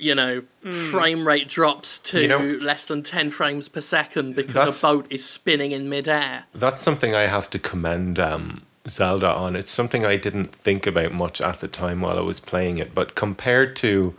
you 0.00 0.14
know, 0.14 0.42
frame 0.90 1.26
rate 1.26 1.48
drops 1.48 1.98
to 1.98 2.20
You 2.22 2.28
know- 2.28 2.58
less 2.60 2.86
than 2.86 3.02
ten 3.02 3.30
frames 3.30 3.68
per 3.68 3.80
second 3.80 4.34
because 4.34 4.54
That's- 4.54 4.82
a 4.82 4.86
boat 4.86 5.06
is 5.10 5.24
spinning 5.24 5.72
in 5.72 5.88
midair. 5.88 6.44
That's 6.54 6.80
something 6.80 7.14
I 7.14 7.22
have 7.26 7.50
to 7.50 7.58
commend 7.58 8.18
um, 8.18 8.62
Zelda 8.88 9.28
on. 9.30 9.56
It's 9.56 9.70
something 9.70 10.04
I 10.04 10.16
didn't 10.16 10.52
think 10.52 10.86
about 10.86 11.12
much 11.12 11.40
at 11.40 11.60
the 11.60 11.68
time 11.68 12.00
while 12.00 12.18
I 12.18 12.22
was 12.22 12.40
playing 12.40 12.78
it, 12.78 12.94
but 12.94 13.14
compared 13.14 13.76
to 13.76 14.14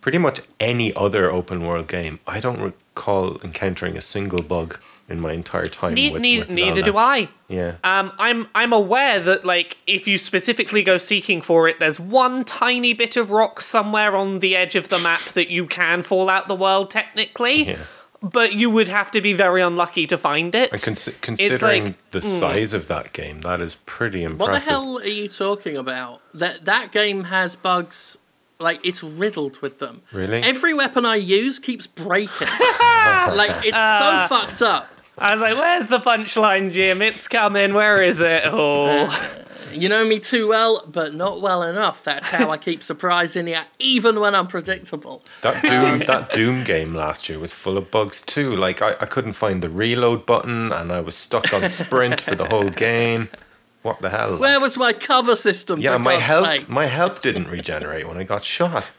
pretty 0.00 0.18
much 0.18 0.40
any 0.60 0.94
other 0.94 1.30
open 1.32 1.64
world 1.66 1.86
game, 1.88 2.18
I 2.26 2.40
don't 2.40 2.60
recall 2.60 3.40
encountering 3.42 3.96
a 3.96 4.00
single 4.00 4.42
bug 4.42 4.78
in 5.08 5.20
my 5.20 5.32
entire 5.32 5.68
time. 5.68 5.94
Ne- 5.94 6.10
with, 6.12 6.22
ne- 6.22 6.38
with 6.40 6.50
neither 6.50 6.82
do 6.82 6.96
I. 6.96 7.28
Yeah. 7.48 7.74
Um, 7.84 8.12
I'm 8.18 8.48
I'm 8.54 8.72
aware 8.72 9.20
that 9.20 9.44
like 9.44 9.76
if 9.86 10.06
you 10.06 10.16
specifically 10.18 10.82
go 10.82 10.98
seeking 10.98 11.42
for 11.42 11.68
it, 11.68 11.78
there's 11.78 12.00
one 12.00 12.44
tiny 12.44 12.92
bit 12.94 13.16
of 13.16 13.30
rock 13.30 13.60
somewhere 13.60 14.16
on 14.16 14.38
the 14.40 14.56
edge 14.56 14.74
of 14.74 14.88
the 14.88 14.98
map 14.98 15.20
that 15.34 15.50
you 15.50 15.66
can 15.66 16.02
fall 16.02 16.28
out 16.30 16.48
the 16.48 16.54
world 16.54 16.90
technically, 16.90 17.64
Yeah. 17.68 17.76
but 18.22 18.54
you 18.54 18.70
would 18.70 18.88
have 18.88 19.10
to 19.10 19.20
be 19.20 19.32
very 19.32 19.60
unlucky 19.60 20.06
to 20.06 20.16
find 20.16 20.54
it. 20.54 20.72
And 20.72 20.80
cons- 20.82 21.08
considering 21.20 21.84
like- 21.84 22.10
the 22.12 22.22
size 22.22 22.72
of 22.72 22.88
that 22.88 23.12
game, 23.12 23.40
that 23.40 23.60
is 23.60 23.74
pretty 23.86 24.22
impressive. 24.22 24.52
What 24.52 24.64
the 24.64 24.70
hell 24.70 24.98
are 24.98 25.04
you 25.06 25.28
talking 25.28 25.76
about? 25.76 26.22
That 26.34 26.64
that 26.64 26.92
game 26.92 27.24
has 27.24 27.56
bugs. 27.56 28.16
Like 28.62 28.84
it's 28.84 29.02
riddled 29.02 29.60
with 29.60 29.78
them. 29.78 30.02
Really? 30.12 30.42
Every 30.42 30.74
weapon 30.74 31.04
I 31.04 31.16
use 31.16 31.58
keeps 31.58 31.86
breaking. 31.86 32.48
like 32.48 33.64
it's 33.64 33.76
so 33.76 34.08
ah. 34.08 34.26
fucked 34.28 34.62
up. 34.62 34.88
I 35.18 35.34
was 35.34 35.42
like, 35.42 35.56
"Where's 35.56 35.88
the 35.88 35.98
punchline, 35.98 36.70
Jim? 36.70 37.02
It's 37.02 37.28
coming. 37.28 37.74
Where 37.74 38.02
is 38.02 38.20
it?" 38.20 38.46
Uh, 38.46 38.50
oh, 38.52 39.38
You 39.72 39.88
know 39.88 40.04
me 40.04 40.18
too 40.18 40.48
well, 40.48 40.84
but 40.86 41.14
not 41.14 41.40
well 41.40 41.62
enough. 41.62 42.04
That's 42.04 42.28
how 42.28 42.50
I 42.50 42.58
keep 42.58 42.82
surprising 42.82 43.48
you, 43.48 43.60
even 43.78 44.20
when 44.20 44.34
I'm 44.34 44.46
predictable. 44.46 45.22
That 45.42 45.62
Doom 45.62 46.00
that 46.06 46.32
Doom 46.32 46.64
game 46.64 46.94
last 46.94 47.28
year 47.28 47.38
was 47.38 47.52
full 47.52 47.78
of 47.78 47.90
bugs 47.90 48.20
too. 48.20 48.54
Like 48.54 48.82
I, 48.82 48.90
I 49.00 49.06
couldn't 49.06 49.34
find 49.34 49.62
the 49.62 49.70
reload 49.70 50.26
button 50.26 50.72
and 50.72 50.92
I 50.92 51.00
was 51.00 51.16
stuck 51.16 51.52
on 51.52 51.68
sprint 51.68 52.20
for 52.20 52.34
the 52.34 52.46
whole 52.46 52.70
game. 52.70 53.28
What 53.82 54.00
the 54.00 54.10
hell? 54.10 54.38
Where 54.38 54.60
was 54.60 54.78
my 54.78 54.92
cover 54.92 55.34
system? 55.36 55.80
yeah, 55.80 55.92
for 55.94 55.98
my 55.98 56.12
God's 56.14 56.24
health 56.24 56.46
sake? 56.46 56.68
my 56.68 56.86
health 56.86 57.20
didn't 57.22 57.48
regenerate 57.48 58.06
when 58.08 58.16
I 58.16 58.22
got 58.24 58.44
shot. 58.44 58.90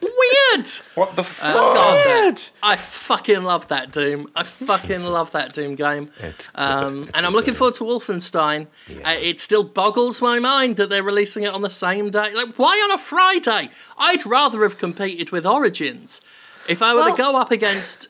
Weird. 0.00 0.68
What 0.94 1.14
the 1.16 1.22
fuck? 1.22 1.54
Oh, 1.54 1.74
God, 1.74 2.06
Weird. 2.06 2.40
I 2.62 2.76
fucking 2.76 3.44
love 3.44 3.68
that 3.68 3.92
Doom. 3.92 4.28
I 4.34 4.42
fucking 4.42 5.04
love 5.04 5.30
that 5.32 5.52
Doom 5.52 5.74
game. 5.76 6.10
It's 6.20 6.48
good. 6.48 6.60
Um, 6.60 7.02
It's 7.04 7.12
and 7.14 7.24
I'm 7.26 7.32
looking 7.32 7.54
good- 7.54 7.58
forward 7.58 7.74
to 7.74 7.84
Wolfenstein. 7.84 8.66
Yeah. 8.88 9.08
Uh, 9.10 9.14
it 9.14 9.38
still 9.38 9.62
boggles 9.64 10.20
my 10.20 10.38
mind 10.40 10.76
that 10.76 10.90
they're 10.90 11.02
releasing 11.04 11.44
it 11.44 11.54
on 11.54 11.62
the 11.62 11.70
same 11.70 12.10
day. 12.10 12.34
Like, 12.34 12.54
why 12.56 12.74
on 12.84 12.90
a 12.90 12.98
Friday? 12.98 13.70
I'd 13.96 14.26
rather 14.26 14.62
have 14.62 14.76
competed 14.78 15.30
with 15.30 15.46
Origins. 15.46 16.20
If 16.68 16.82
I 16.82 16.94
were 16.94 17.00
Well- 17.02 17.16
to 17.16 17.22
go 17.22 17.36
up 17.40 17.50
against, 17.52 18.08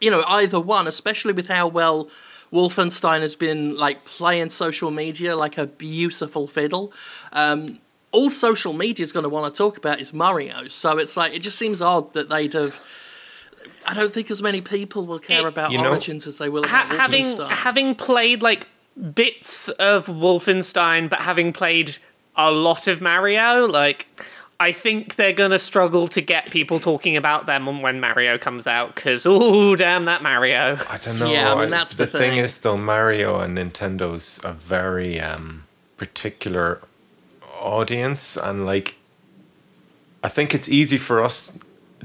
you 0.00 0.10
know, 0.10 0.24
either 0.26 0.58
one, 0.60 0.86
especially 0.86 1.32
with 1.34 1.48
how 1.48 1.66
well 1.68 2.08
Wolfenstein 2.54 3.20
has 3.20 3.34
been 3.34 3.76
like 3.76 4.04
playing 4.04 4.48
social 4.50 4.90
media 4.90 5.36
like 5.36 5.58
a 5.58 5.66
beautiful 5.66 6.46
fiddle. 6.46 6.92
Um, 7.32 7.80
all 8.12 8.30
social 8.30 8.72
media 8.72 9.02
is 9.02 9.10
going 9.10 9.24
to 9.24 9.28
want 9.28 9.52
to 9.52 9.58
talk 9.58 9.76
about 9.76 10.00
is 10.00 10.12
Mario. 10.12 10.68
So 10.68 10.96
it's 10.98 11.16
like 11.16 11.34
it 11.34 11.40
just 11.40 11.58
seems 11.58 11.82
odd 11.82 12.12
that 12.14 12.28
they'd 12.28 12.52
have. 12.52 12.80
I 13.86 13.92
don't 13.92 14.12
think 14.14 14.30
as 14.30 14.40
many 14.40 14.60
people 14.60 15.04
will 15.04 15.18
care 15.18 15.40
It- 15.42 15.48
about 15.48 15.72
You 15.72 15.78
know- 15.82 15.90
Origins 15.90 16.26
as 16.26 16.38
they 16.38 16.48
will 16.48 16.66
Ha- 16.66 16.86
having 16.96 17.24
Wolfenstein. 17.24 17.48
having 17.48 17.94
played 17.96 18.40
like 18.42 18.68
bits 19.14 19.68
of 19.70 20.06
Wolfenstein, 20.06 21.10
but 21.10 21.20
having 21.20 21.52
played 21.52 21.96
a 22.36 22.50
lot 22.52 22.86
of 22.86 23.00
Mario, 23.00 23.66
like 23.66 24.06
I 24.64 24.72
think 24.72 25.16
they're 25.16 25.34
gonna 25.34 25.58
struggle 25.58 26.08
to 26.08 26.22
get 26.22 26.50
people 26.50 26.80
talking 26.80 27.18
about 27.18 27.44
them 27.44 27.82
when 27.82 28.00
Mario 28.00 28.38
comes 28.38 28.66
out. 28.66 28.94
Because 28.94 29.26
oh 29.26 29.76
damn 29.76 30.06
that 30.06 30.22
Mario! 30.22 30.78
I 30.88 30.96
don't 30.96 31.18
know. 31.18 31.30
Yeah, 31.30 31.52
I 31.52 31.60
mean, 31.60 31.68
that's 31.68 31.96
the 31.96 32.06
thing 32.06 32.30
thing. 32.30 32.38
is 32.38 32.58
though. 32.62 32.78
Mario 32.78 33.40
and 33.40 33.58
Nintendo's 33.58 34.40
a 34.42 34.54
very 34.54 35.20
um, 35.20 35.64
particular 35.98 36.80
audience, 37.60 38.38
and 38.38 38.64
like, 38.64 38.94
I 40.22 40.30
think 40.30 40.54
it's 40.54 40.70
easy 40.70 40.96
for 40.96 41.22
us 41.22 41.58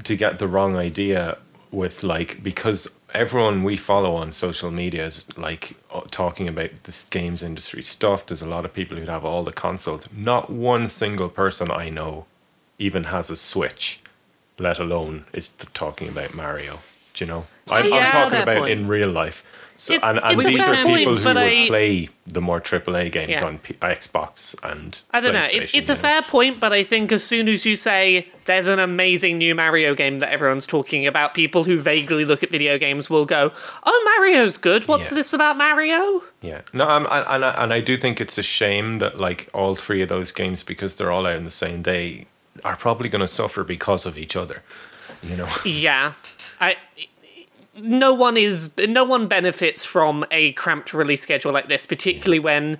to 0.04 0.14
get 0.14 0.38
the 0.38 0.46
wrong 0.46 0.76
idea 0.76 1.38
with 1.70 2.02
like 2.02 2.42
because 2.42 2.94
everyone 3.14 3.64
we 3.64 3.78
follow 3.78 4.16
on 4.16 4.32
social 4.32 4.70
media 4.70 5.06
is 5.06 5.24
like 5.38 5.78
uh, 5.90 6.02
talking 6.10 6.46
about 6.46 6.68
this 6.82 7.08
games 7.08 7.42
industry 7.42 7.80
stuff. 7.80 8.26
There's 8.26 8.42
a 8.42 8.46
lot 8.46 8.66
of 8.66 8.74
people 8.74 8.98
who 8.98 9.06
have 9.06 9.24
all 9.24 9.44
the 9.44 9.52
consoles. 9.54 10.06
Not 10.14 10.50
one 10.50 10.88
single 10.88 11.30
person 11.30 11.70
I 11.70 11.88
know 11.88 12.26
even 12.80 13.04
has 13.04 13.30
a 13.30 13.36
Switch, 13.36 14.00
let 14.58 14.78
alone 14.80 15.26
is 15.32 15.48
talking 15.74 16.08
about 16.08 16.34
Mario. 16.34 16.80
Do 17.14 17.24
you 17.24 17.30
know? 17.30 17.46
Oh, 17.68 17.74
I'm, 17.74 17.92
I'm 17.92 18.02
talking 18.02 18.42
about 18.42 18.58
point. 18.58 18.70
in 18.72 18.88
real 18.88 19.10
life. 19.10 19.44
So, 19.76 19.94
It's- 19.94 20.06
and 20.10 20.18
and 20.22 20.38
it's 20.38 20.46
these 20.46 20.60
are 20.60 20.74
point, 20.82 20.98
people 20.98 21.16
who 21.16 21.24
but 21.24 21.36
will 21.36 21.42
I- 21.42 21.66
play 21.66 22.08
the 22.26 22.40
more 22.42 22.60
AAA 22.60 23.10
games 23.10 23.30
Yeah. 23.30 23.44
on 23.46 23.58
P- 23.58 23.72
Xbox 23.80 24.54
and 24.62 25.00
I 25.10 25.20
don't 25.20 25.32
know. 25.32 25.46
It, 25.50 25.74
it's 25.74 25.88
a 25.88 25.96
fair 25.96 26.20
point, 26.20 26.60
but 26.60 26.70
I 26.74 26.82
think 26.84 27.10
as 27.12 27.24
soon 27.24 27.48
as 27.48 27.64
you 27.64 27.76
say 27.76 28.28
there's 28.44 28.68
an 28.68 28.78
amazing 28.78 29.38
new 29.38 29.54
Mario 29.54 29.94
game 29.94 30.18
that 30.18 30.30
everyone's 30.32 30.66
talking 30.66 31.06
about, 31.06 31.32
people 31.32 31.64
who 31.64 31.78
vaguely 31.78 32.26
look 32.26 32.42
at 32.42 32.50
video 32.50 32.76
games 32.76 33.08
will 33.08 33.24
go, 33.24 33.52
"Oh, 33.84 34.16
Mario's 34.18 34.58
good. 34.58 34.86
What's 34.86 35.10
Yeah. 35.10 35.14
this 35.16 35.32
about 35.32 35.56
Mario?" 35.56 36.22
Yeah, 36.42 36.60
no, 36.74 36.84
I'm, 36.86 37.06
I, 37.06 37.34
and 37.36 37.44
I, 37.46 37.50
and 37.62 37.72
I 37.72 37.80
do 37.80 37.96
think 37.96 38.20
it's 38.20 38.36
a 38.36 38.42
shame 38.42 38.96
that 38.98 39.18
like 39.18 39.48
all 39.54 39.74
three 39.74 40.02
of 40.02 40.10
those 40.10 40.30
games, 40.30 40.62
because 40.62 40.96
they're 40.96 41.10
all 41.10 41.26
out 41.26 41.36
on 41.36 41.44
the 41.44 41.50
same 41.50 41.80
day, 41.80 42.26
are 42.64 42.76
probably 42.76 43.08
going 43.08 43.20
to 43.20 43.28
suffer 43.28 43.64
because 43.64 44.06
of 44.06 44.18
each 44.18 44.36
other. 44.36 44.62
You 45.22 45.36
know, 45.36 45.48
Yeah, 45.64 46.14
I. 46.60 46.76
No 47.76 48.12
one 48.12 48.36
is. 48.36 48.70
No 48.78 49.04
one 49.04 49.28
benefits 49.28 49.84
from 49.84 50.24
a 50.30 50.52
cramped 50.52 50.92
release 50.92 51.22
schedule 51.22 51.52
like 51.52 51.68
this, 51.68 51.86
particularly 51.86 52.38
when 52.38 52.78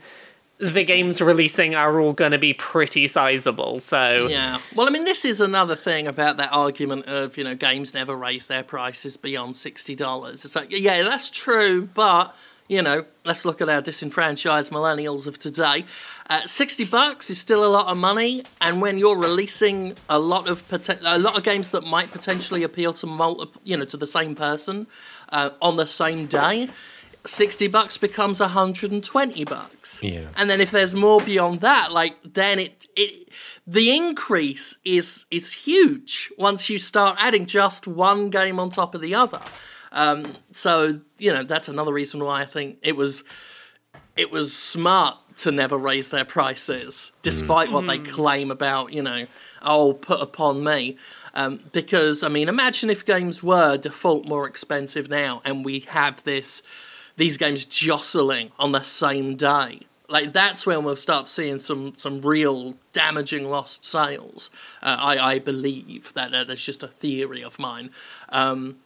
the 0.60 0.84
games 0.84 1.22
releasing 1.22 1.74
are 1.74 2.00
all 2.00 2.12
going 2.12 2.32
to 2.32 2.38
be 2.38 2.52
pretty 2.52 3.08
sizable. 3.08 3.80
So 3.80 4.26
Yeah. 4.28 4.60
Well, 4.74 4.86
I 4.86 4.90
mean, 4.90 5.06
this 5.06 5.24
is 5.24 5.40
another 5.40 5.74
thing 5.74 6.06
about 6.06 6.36
that 6.36 6.52
argument 6.52 7.06
of, 7.06 7.38
you 7.38 7.44
know, 7.44 7.54
games 7.54 7.94
never 7.94 8.14
raise 8.14 8.46
their 8.46 8.62
prices 8.62 9.16
beyond 9.16 9.54
$60. 9.54 10.32
It's 10.32 10.54
like, 10.54 10.70
yeah, 10.70 11.02
that's 11.02 11.30
true, 11.30 11.88
but, 11.94 12.36
you 12.70 12.80
know, 12.80 13.04
let's 13.24 13.44
look 13.44 13.60
at 13.60 13.68
our 13.68 13.82
disenfranchised 13.82 14.70
millennials 14.70 15.26
of 15.26 15.40
today. 15.40 15.84
Uh, 16.28 16.42
60 16.42 16.84
bucks 16.84 17.28
is 17.28 17.36
still 17.36 17.64
a 17.64 17.66
lot 17.66 17.88
of 17.88 17.96
money, 17.98 18.44
and 18.60 18.80
when 18.80 18.96
you're 18.96 19.18
releasing 19.18 19.96
a 20.08 20.20
lot 20.20 20.48
of 20.48 20.66
poten- 20.68 21.00
a 21.04 21.18
lot 21.18 21.36
of 21.36 21.42
games 21.42 21.72
that 21.72 21.84
might 21.84 22.12
potentially 22.12 22.62
appeal 22.62 22.92
to 22.92 23.08
multi- 23.08 23.50
you 23.64 23.76
know, 23.76 23.84
to 23.84 23.96
the 23.96 24.06
same 24.06 24.36
person 24.36 24.86
uh, 25.30 25.50
on 25.60 25.78
the 25.78 25.86
same 25.86 26.26
day, 26.26 26.68
60 27.26 27.66
bucks 27.66 27.98
becomes 27.98 28.38
120 28.38 29.44
bucks. 29.44 30.00
Yeah. 30.00 30.28
And 30.36 30.48
then 30.48 30.60
if 30.60 30.70
there's 30.70 30.94
more 30.94 31.20
beyond 31.20 31.62
that, 31.62 31.90
like 31.90 32.14
then 32.22 32.60
it 32.60 32.86
it 32.94 33.30
the 33.66 33.96
increase 33.96 34.78
is 34.84 35.26
is 35.32 35.52
huge 35.52 36.30
once 36.38 36.70
you 36.70 36.78
start 36.78 37.16
adding 37.18 37.46
just 37.46 37.88
one 37.88 38.30
game 38.30 38.60
on 38.60 38.70
top 38.70 38.94
of 38.94 39.00
the 39.00 39.16
other. 39.16 39.40
Um, 39.92 40.36
so 40.50 41.00
you 41.18 41.32
know 41.32 41.42
that's 41.42 41.68
another 41.68 41.92
reason 41.92 42.24
why 42.24 42.42
I 42.42 42.44
think 42.44 42.78
it 42.82 42.96
was 42.96 43.24
it 44.16 44.30
was 44.30 44.56
smart 44.56 45.16
to 45.38 45.50
never 45.50 45.76
raise 45.76 46.10
their 46.10 46.24
prices, 46.24 47.12
despite 47.22 47.72
what 47.72 47.86
they 47.86 47.98
claim 47.98 48.50
about 48.50 48.92
you 48.92 49.02
know 49.02 49.26
oh 49.62 49.94
put 49.94 50.20
upon 50.20 50.62
me. 50.62 50.96
Um, 51.34 51.60
because 51.72 52.22
I 52.22 52.28
mean, 52.28 52.48
imagine 52.48 52.90
if 52.90 53.04
games 53.04 53.42
were 53.42 53.76
default 53.76 54.26
more 54.26 54.46
expensive 54.46 55.08
now, 55.08 55.40
and 55.44 55.64
we 55.64 55.80
have 55.80 56.22
this 56.24 56.62
these 57.16 57.36
games 57.36 57.64
jostling 57.64 58.50
on 58.58 58.72
the 58.72 58.82
same 58.82 59.36
day. 59.36 59.80
Like 60.08 60.32
that's 60.32 60.66
when 60.66 60.84
we'll 60.84 60.96
start 60.96 61.28
seeing 61.28 61.58
some 61.58 61.94
some 61.96 62.20
real 62.20 62.74
damaging 62.92 63.48
lost 63.48 63.84
sales. 63.84 64.50
Uh, 64.82 64.96
I 64.98 65.32
I 65.34 65.38
believe 65.38 66.12
that 66.14 66.34
uh, 66.34 66.44
that's 66.44 66.64
just 66.64 66.82
a 66.82 66.88
theory 66.88 67.42
of 67.42 67.58
mine. 67.58 67.90
Um, 68.28 68.76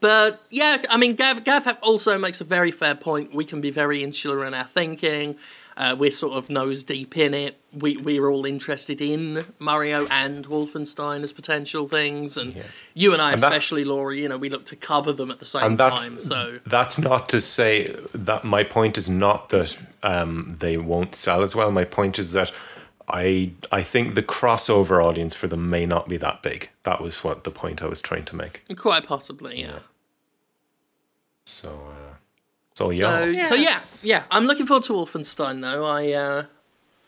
but 0.00 0.42
yeah, 0.50 0.82
I 0.90 0.96
mean, 0.96 1.14
Gav, 1.14 1.44
Gav 1.44 1.78
also 1.82 2.18
makes 2.18 2.40
a 2.40 2.44
very 2.44 2.70
fair 2.70 2.94
point. 2.94 3.34
We 3.34 3.44
can 3.44 3.60
be 3.60 3.70
very 3.70 4.02
insular 4.02 4.44
in 4.44 4.54
our 4.54 4.64
thinking. 4.66 5.36
Uh, 5.76 5.94
we're 5.98 6.10
sort 6.10 6.34
of 6.36 6.50
nose 6.50 6.84
deep 6.84 7.16
in 7.16 7.32
it. 7.32 7.58
We 7.72 7.96
we're 7.96 8.28
all 8.28 8.44
interested 8.44 9.00
in 9.00 9.44
Mario 9.58 10.06
and 10.10 10.46
Wolfenstein 10.46 11.22
as 11.22 11.32
potential 11.32 11.88
things, 11.88 12.36
and 12.36 12.62
you 12.92 13.12
and 13.14 13.22
I, 13.22 13.32
And 13.32 13.40
that- 13.40 13.46
especially 13.52 13.84
Laura, 13.84 14.14
you 14.14 14.28
know, 14.28 14.36
we 14.36 14.50
look 14.50 14.66
to 14.66 14.76
cover 14.76 15.12
them 15.12 15.30
at 15.30 15.38
the 15.38 15.46
same 15.46 15.76
time. 15.78 16.18
So 16.18 16.58
that's 16.66 16.98
not 16.98 17.28
to 17.30 17.40
say 17.40 17.94
that 18.12 18.44
my 18.44 18.62
point 18.64 18.98
is 18.98 19.08
not 19.08 19.48
that 19.50 19.76
um, 20.02 20.56
they 20.58 20.76
won't 20.76 21.14
sell 21.14 21.42
as 21.42 21.54
well. 21.56 21.70
My 21.70 21.84
point 21.84 22.18
is 22.18 22.32
that 22.32 22.52
I 23.08 23.52
I 23.72 23.82
think 23.82 24.16
the 24.16 24.22
crossover 24.22 25.02
audience 25.02 25.34
for 25.34 25.46
them 25.46 25.70
may 25.70 25.86
not 25.86 26.08
be 26.08 26.16
that 26.18 26.42
big. 26.42 26.68
That 26.82 27.00
was 27.00 27.24
what 27.24 27.44
the 27.44 27.50
point 27.50 27.82
I 27.82 27.86
was 27.86 28.00
trying 28.02 28.24
to 28.26 28.36
make. 28.36 28.64
quite 28.76 29.06
possibly, 29.06 29.60
yeah. 29.60 29.78
So, 31.50 31.70
uh, 31.70 32.14
so 32.74 32.90
yeah, 32.90 33.42
So, 33.42 33.48
so 33.48 33.54
yeah, 33.56 33.80
yeah. 34.02 34.22
I'm 34.30 34.44
looking 34.44 34.66
forward 34.66 34.84
to 34.84 34.94
Wolfenstein 34.94 35.60
though. 35.60 35.84
I, 35.84 36.12
uh, 36.12 36.44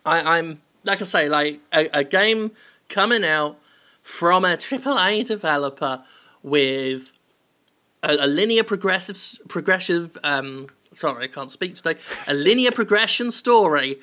I, 0.04 0.38
I'm 0.38 0.62
like 0.84 1.00
I 1.00 1.04
say, 1.04 1.28
like 1.28 1.60
a, 1.72 1.88
a 1.92 2.04
game 2.04 2.52
coming 2.88 3.24
out 3.24 3.58
from 4.02 4.44
a 4.44 4.48
AAA 4.56 5.26
developer 5.26 6.02
with 6.42 7.12
a, 8.02 8.16
a 8.20 8.26
linear 8.26 8.64
progressive, 8.64 9.38
progressive. 9.48 10.18
Um, 10.22 10.66
sorry, 10.92 11.24
I 11.24 11.28
can't 11.28 11.50
speak 11.50 11.74
today. 11.74 11.98
A 12.26 12.34
linear 12.34 12.70
progression 12.80 13.30
story. 13.30 13.98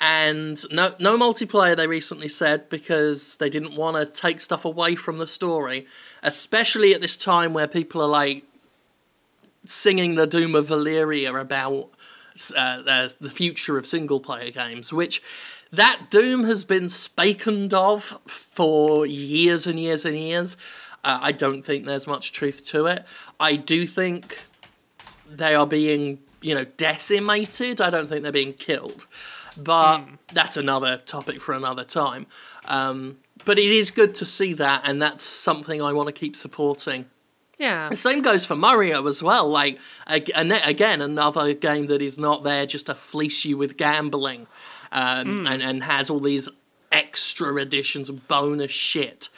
And 0.00 0.60
no, 0.72 0.94
no 0.98 1.16
multiplayer. 1.16 1.76
They 1.76 1.86
recently 1.86 2.26
said 2.26 2.68
because 2.68 3.36
they 3.36 3.48
didn't 3.48 3.76
want 3.76 3.96
to 3.96 4.20
take 4.20 4.40
stuff 4.40 4.64
away 4.64 4.96
from 4.96 5.18
the 5.18 5.28
story, 5.28 5.86
especially 6.24 6.92
at 6.92 7.00
this 7.00 7.16
time 7.16 7.52
where 7.52 7.68
people 7.68 8.02
are 8.02 8.08
like, 8.08 8.42
singing 9.64 10.14
the 10.14 10.26
doom 10.26 10.54
of 10.54 10.66
Valeria 10.66 11.34
about 11.34 11.90
uh, 12.56 12.58
uh, 12.58 13.08
the 13.20 13.30
future 13.30 13.78
of 13.78 13.86
single 13.86 14.20
player 14.20 14.50
games, 14.50 14.92
which 14.92 15.22
that 15.72 16.10
doom 16.10 16.44
has 16.44 16.64
been 16.64 16.88
spakened 16.88 17.72
of 17.72 18.20
for 18.26 19.06
years 19.06 19.66
and 19.66 19.78
years 19.78 20.04
and 20.04 20.18
years. 20.18 20.56
Uh, 21.04 21.18
I 21.20 21.32
don't 21.32 21.62
think 21.62 21.84
there's 21.84 22.06
much 22.06 22.32
truth 22.32 22.64
to 22.66 22.86
it. 22.86 23.04
I 23.40 23.56
do 23.56 23.86
think 23.86 24.44
they 25.28 25.54
are 25.54 25.66
being, 25.66 26.20
you 26.40 26.54
know, 26.54 26.64
decimated. 26.64 27.80
I 27.80 27.90
don't 27.90 28.08
think 28.08 28.22
they're 28.22 28.32
being 28.32 28.52
killed. 28.52 29.06
But 29.56 30.04
that's 30.32 30.56
another 30.56 30.98
topic 30.98 31.40
for 31.40 31.54
another 31.54 31.84
time. 31.84 32.26
Um, 32.66 33.18
but 33.44 33.58
it 33.58 33.66
is 33.66 33.90
good 33.90 34.14
to 34.16 34.24
see 34.24 34.52
that, 34.54 34.82
and 34.84 35.02
that's 35.02 35.24
something 35.24 35.82
I 35.82 35.92
want 35.92 36.06
to 36.06 36.12
keep 36.12 36.36
supporting. 36.36 37.06
Yeah, 37.62 37.88
The 37.90 37.96
same 37.96 38.22
goes 38.22 38.44
for 38.44 38.56
Mario 38.56 39.06
as 39.06 39.22
well. 39.22 39.48
Like 39.48 39.78
ag- 40.08 40.32
again, 40.34 41.00
another 41.00 41.54
game 41.54 41.86
that 41.86 42.02
is 42.02 42.18
not 42.18 42.42
there 42.42 42.66
just 42.66 42.86
to 42.86 42.94
fleece 42.96 43.44
you 43.44 43.56
with 43.56 43.76
gambling, 43.76 44.48
um, 44.90 45.46
and 45.46 45.62
and 45.62 45.84
has 45.84 46.10
all 46.10 46.18
these 46.18 46.48
extra 46.90 47.54
additions 47.54 48.08
and 48.08 48.26
bonus 48.26 48.72
shit. 48.72 49.28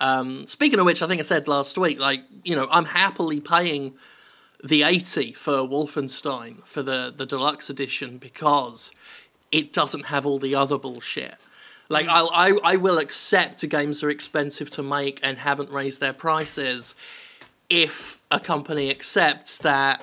Um, 0.00 0.46
speaking 0.46 0.78
of 0.78 0.86
which, 0.86 1.02
I 1.02 1.06
think 1.06 1.20
I 1.20 1.24
said 1.24 1.46
last 1.46 1.76
week, 1.76 2.00
like 2.00 2.22
you 2.42 2.56
know, 2.56 2.68
I'm 2.70 2.86
happily 2.86 3.38
paying 3.38 3.92
the 4.64 4.82
eighty 4.82 5.34
for 5.34 5.58
Wolfenstein 5.58 6.64
for 6.64 6.82
the 6.82 7.12
the 7.14 7.26
deluxe 7.26 7.68
edition 7.68 8.16
because 8.16 8.92
it 9.52 9.74
doesn't 9.74 10.06
have 10.06 10.24
all 10.24 10.38
the 10.38 10.54
other 10.54 10.78
bullshit. 10.78 11.34
Like 11.90 12.06
I'll, 12.08 12.30
I 12.32 12.58
I 12.64 12.76
will 12.76 12.96
accept 12.96 13.68
games 13.68 14.02
are 14.02 14.08
expensive 14.08 14.70
to 14.70 14.82
make 14.82 15.20
and 15.22 15.36
haven't 15.36 15.68
raised 15.68 16.00
their 16.00 16.14
prices 16.14 16.94
if 17.82 18.20
a 18.30 18.40
company 18.40 18.90
accepts 18.90 19.58
that 19.58 20.00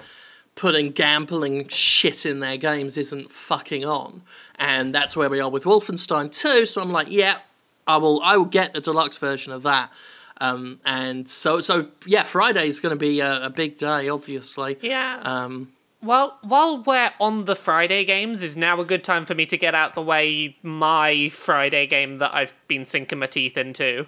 putting 0.55 0.91
gambling 0.91 1.67
shit 1.69 2.25
in 2.25 2.39
their 2.39 2.57
games 2.57 2.97
isn't 2.97 3.31
fucking 3.31 3.85
on. 3.85 4.21
And 4.55 4.93
that's 4.93 5.15
where 5.15 5.29
we 5.29 5.39
are 5.39 5.49
with 5.49 5.63
Wolfenstein 5.63 6.31
2. 6.31 6.65
So 6.65 6.81
I'm 6.81 6.91
like, 6.91 7.09
yeah, 7.09 7.39
I 7.87 7.97
will 7.97 8.21
I 8.21 8.37
will 8.37 8.45
get 8.45 8.73
the 8.73 8.81
deluxe 8.81 9.17
version 9.17 9.53
of 9.53 9.63
that. 9.63 9.91
Um, 10.39 10.79
and 10.85 11.29
so 11.29 11.61
so 11.61 11.87
yeah, 12.05 12.23
Friday 12.23 12.67
is 12.67 12.79
going 12.79 12.91
to 12.91 12.99
be 12.99 13.19
a, 13.19 13.45
a, 13.45 13.49
big 13.49 13.77
day, 13.77 14.09
obviously. 14.09 14.77
Yeah. 14.81 15.19
Um, 15.23 15.71
well, 16.01 16.39
while 16.41 16.81
we're 16.83 17.11
on 17.19 17.45
the 17.45 17.55
Friday 17.55 18.05
games, 18.05 18.41
is 18.41 18.57
now 18.57 18.79
a 18.81 18.85
good 18.85 19.03
time 19.03 19.25
for 19.27 19.35
me 19.35 19.45
to 19.45 19.57
get 19.57 19.75
out 19.75 19.93
the 19.93 20.01
way 20.01 20.57
my 20.63 21.29
Friday 21.29 21.85
game 21.85 22.17
that 22.17 22.33
I've 22.33 22.55
been 22.67 22.87
sinking 22.87 23.19
my 23.19 23.27
teeth 23.27 23.55
into. 23.55 24.07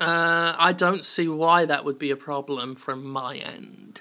Uh, 0.00 0.54
I 0.58 0.72
don't 0.72 1.04
see 1.04 1.28
why 1.28 1.66
that 1.66 1.84
would 1.84 1.98
be 1.98 2.10
a 2.10 2.16
problem 2.16 2.74
from 2.74 3.04
my 3.04 3.36
end. 3.36 4.00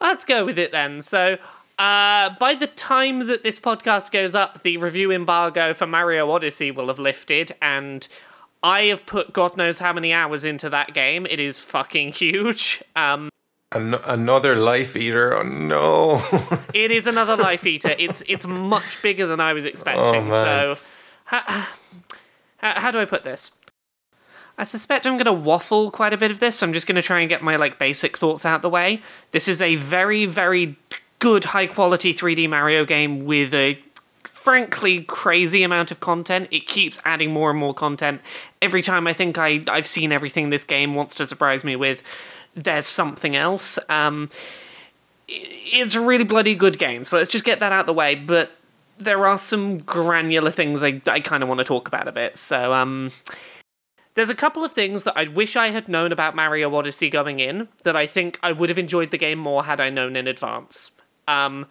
Let's 0.00 0.24
go 0.24 0.44
with 0.44 0.58
it 0.58 0.72
then. 0.72 1.02
So, 1.02 1.38
uh, 1.78 2.30
by 2.38 2.54
the 2.58 2.66
time 2.66 3.26
that 3.26 3.42
this 3.42 3.60
podcast 3.60 4.10
goes 4.10 4.34
up, 4.34 4.62
the 4.62 4.76
review 4.78 5.12
embargo 5.12 5.72
for 5.72 5.86
Mario 5.86 6.30
Odyssey 6.30 6.70
will 6.70 6.88
have 6.88 6.98
lifted, 6.98 7.54
and 7.62 8.06
I 8.62 8.84
have 8.84 9.06
put 9.06 9.32
God 9.32 9.56
knows 9.56 9.78
how 9.78 9.92
many 9.92 10.12
hours 10.12 10.44
into 10.44 10.68
that 10.70 10.94
game. 10.94 11.26
It 11.26 11.38
is 11.38 11.58
fucking 11.58 12.12
huge. 12.12 12.82
Um, 12.96 13.28
An- 13.72 13.94
another 14.04 14.56
life 14.56 14.96
eater. 14.96 15.36
Oh 15.36 15.42
no! 15.42 16.22
it 16.74 16.90
is 16.90 17.06
another 17.06 17.36
life 17.36 17.64
eater. 17.66 17.94
It's 17.98 18.22
it's 18.26 18.46
much 18.46 19.00
bigger 19.02 19.26
than 19.26 19.40
I 19.40 19.52
was 19.52 19.64
expecting. 19.64 20.02
Oh, 20.02 20.20
man. 20.22 20.44
so, 20.44 20.78
how, 21.26 21.66
how 22.58 22.90
do 22.90 22.98
I 22.98 23.04
put 23.04 23.22
this? 23.22 23.52
I 24.58 24.64
suspect 24.64 25.06
I'm 25.06 25.14
going 25.14 25.26
to 25.26 25.32
waffle 25.32 25.90
quite 25.90 26.12
a 26.12 26.16
bit 26.16 26.30
of 26.30 26.40
this. 26.40 26.56
So 26.56 26.66
I'm 26.66 26.72
just 26.72 26.86
going 26.86 26.96
to 26.96 27.02
try 27.02 27.20
and 27.20 27.28
get 27.28 27.42
my 27.42 27.56
like 27.56 27.78
basic 27.78 28.16
thoughts 28.16 28.44
out 28.44 28.62
the 28.62 28.70
way. 28.70 29.02
This 29.32 29.48
is 29.48 29.60
a 29.60 29.76
very 29.76 30.26
very 30.26 30.76
good 31.18 31.44
high 31.44 31.66
quality 31.66 32.12
3D 32.12 32.48
Mario 32.48 32.84
game 32.84 33.24
with 33.24 33.54
a 33.54 33.78
frankly 34.32 35.02
crazy 35.02 35.62
amount 35.62 35.90
of 35.90 36.00
content. 36.00 36.48
It 36.50 36.68
keeps 36.68 37.00
adding 37.04 37.32
more 37.32 37.50
and 37.50 37.58
more 37.58 37.74
content. 37.74 38.20
Every 38.62 38.82
time 38.82 39.06
I 39.06 39.12
think 39.12 39.38
I 39.38 39.62
I've 39.68 39.86
seen 39.86 40.12
everything 40.12 40.50
this 40.50 40.64
game 40.64 40.94
wants 40.94 41.14
to 41.16 41.26
surprise 41.26 41.64
me 41.64 41.76
with, 41.76 42.02
there's 42.54 42.86
something 42.86 43.36
else. 43.36 43.78
Um 43.88 44.30
it's 45.28 45.96
a 45.96 46.00
really 46.00 46.24
bloody 46.24 46.54
good 46.54 46.78
game. 46.78 47.04
So 47.04 47.16
let's 47.16 47.30
just 47.30 47.44
get 47.44 47.60
that 47.60 47.72
out 47.72 47.80
of 47.80 47.86
the 47.86 47.92
way, 47.92 48.14
but 48.14 48.52
there 48.98 49.26
are 49.26 49.38
some 49.38 49.78
granular 49.78 50.50
things 50.50 50.82
I, 50.82 51.00
I 51.06 51.20
kind 51.20 51.42
of 51.42 51.48
want 51.48 51.58
to 51.58 51.64
talk 51.64 51.88
about 51.88 52.08
a 52.08 52.12
bit. 52.12 52.38
So, 52.38 52.72
um, 52.72 53.12
there's 54.16 54.30
a 54.30 54.34
couple 54.34 54.64
of 54.64 54.72
things 54.72 55.04
that 55.04 55.16
I 55.16 55.28
wish 55.28 55.56
I 55.56 55.68
had 55.68 55.88
known 55.88 56.10
about 56.10 56.34
Mario 56.34 56.74
Odyssey 56.74 57.10
going 57.10 57.38
in 57.38 57.68
that 57.84 57.94
I 57.94 58.06
think 58.06 58.40
I 58.42 58.50
would 58.50 58.70
have 58.70 58.78
enjoyed 58.78 59.10
the 59.10 59.18
game 59.18 59.38
more 59.38 59.64
had 59.64 59.78
I 59.78 59.90
known 59.90 60.16
in 60.16 60.26
advance. 60.26 60.90
Um, 61.28 61.66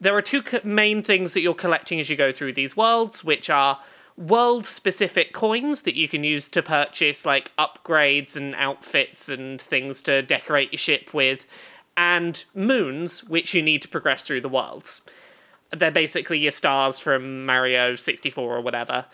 there 0.00 0.14
are 0.16 0.22
two 0.22 0.42
co- 0.42 0.60
main 0.64 1.04
things 1.04 1.32
that 1.32 1.40
you're 1.40 1.54
collecting 1.54 2.00
as 2.00 2.10
you 2.10 2.16
go 2.16 2.32
through 2.32 2.54
these 2.54 2.76
worlds, 2.76 3.22
which 3.22 3.48
are 3.48 3.78
world 4.16 4.66
specific 4.66 5.32
coins 5.32 5.82
that 5.82 5.94
you 5.94 6.08
can 6.08 6.24
use 6.24 6.48
to 6.48 6.62
purchase 6.62 7.24
like 7.24 7.52
upgrades 7.56 8.36
and 8.36 8.56
outfits 8.56 9.28
and 9.28 9.60
things 9.60 10.02
to 10.02 10.20
decorate 10.22 10.72
your 10.72 10.78
ship 10.78 11.14
with, 11.14 11.46
and 11.96 12.44
moons, 12.54 13.22
which 13.22 13.54
you 13.54 13.62
need 13.62 13.82
to 13.82 13.88
progress 13.88 14.26
through 14.26 14.40
the 14.40 14.48
worlds. 14.48 15.00
They're 15.70 15.92
basically 15.92 16.38
your 16.38 16.52
stars 16.52 16.98
from 16.98 17.46
Mario 17.46 17.94
64 17.94 18.56
or 18.56 18.60
whatever. 18.60 19.06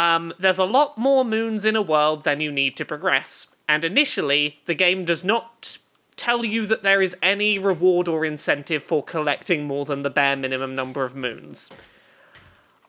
Um, 0.00 0.32
there's 0.38 0.58
a 0.58 0.64
lot 0.64 0.96
more 0.96 1.26
moons 1.26 1.66
in 1.66 1.76
a 1.76 1.82
world 1.82 2.24
than 2.24 2.40
you 2.40 2.50
need 2.50 2.74
to 2.78 2.86
progress, 2.86 3.48
and 3.68 3.84
initially, 3.84 4.58
the 4.64 4.72
game 4.72 5.04
does 5.04 5.24
not 5.24 5.76
tell 6.16 6.42
you 6.42 6.64
that 6.68 6.82
there 6.82 7.02
is 7.02 7.14
any 7.22 7.58
reward 7.58 8.08
or 8.08 8.24
incentive 8.24 8.82
for 8.82 9.02
collecting 9.02 9.64
more 9.64 9.84
than 9.84 10.00
the 10.00 10.08
bare 10.08 10.36
minimum 10.36 10.74
number 10.74 11.04
of 11.04 11.14
moons. 11.14 11.68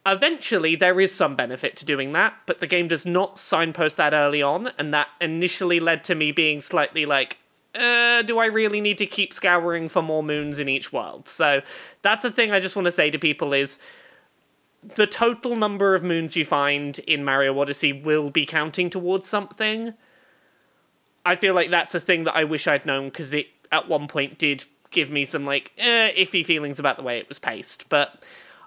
Eventually, 0.06 0.74
there 0.78 1.02
is 1.02 1.13
some 1.13 1.36
benefit 1.36 1.76
to 1.76 1.86
doing 1.86 2.13
that, 2.13 2.34
but 2.45 2.62
the 2.62 2.67
game 2.67 2.88
does 2.88 3.06
not 3.06 3.38
signpost 3.38 3.97
that 3.97 4.13
early 4.13 4.41
on, 4.41 4.71
and 4.78 4.93
that 4.93 5.10
initially 5.19 5.82
led 5.82 6.06
to 6.06 6.15
me 6.15 6.32
being 6.32 6.62
slightly 6.62 7.06
like, 7.06 7.39
uh, 7.76 8.21
do 8.21 8.39
I 8.39 8.45
really 8.45 8.80
need 8.80 8.97
to 9.00 9.06
keep 9.06 9.34
scouring 9.34 9.89
for 9.89 10.02
more 10.02 10.24
moons 10.24 10.60
in 10.60 10.69
each 10.69 10.93
world? 10.93 11.28
So 11.28 11.62
that's 12.04 12.24
a 12.24 12.32
thing 12.32 12.54
I 12.54 12.62
just 12.62 12.78
want 12.78 12.86
to 12.86 12.91
say 12.91 13.12
to 13.12 13.19
people 13.19 13.52
is 13.52 13.80
the 14.96 15.08
total 15.08 15.56
number 15.56 15.94
of 15.96 16.04
moons 16.04 16.36
you 16.36 16.44
find 16.46 17.00
in 17.00 17.24
Mario 17.24 17.60
Odyssey 17.60 17.94
will 17.94 18.30
be 18.30 18.46
counting 18.46 18.89
towards 18.89 19.28
something. 19.28 19.94
I 21.26 21.36
feel 21.36 21.54
like 21.54 21.70
that's 21.70 21.94
a 21.94 22.00
thing 22.00 22.24
that 22.24 22.36
I 22.36 22.44
wish 22.44 22.67
I'd 22.67 22.86
known 22.86 23.10
because 23.10 23.32
it 23.34 23.48
at 23.72 23.88
one 23.88 24.08
point 24.08 24.38
did 24.38 24.65
give 24.89 25.10
me 25.10 25.24
some 25.24 25.46
like 25.46 25.72
eh, 25.78 26.12
iffy 26.17 26.46
feelings 26.46 26.80
about 26.80 26.98
the 26.98 27.04
way 27.04 27.20
it 27.20 27.30
was 27.30 27.38
paced. 27.39 27.89
But 27.89 28.24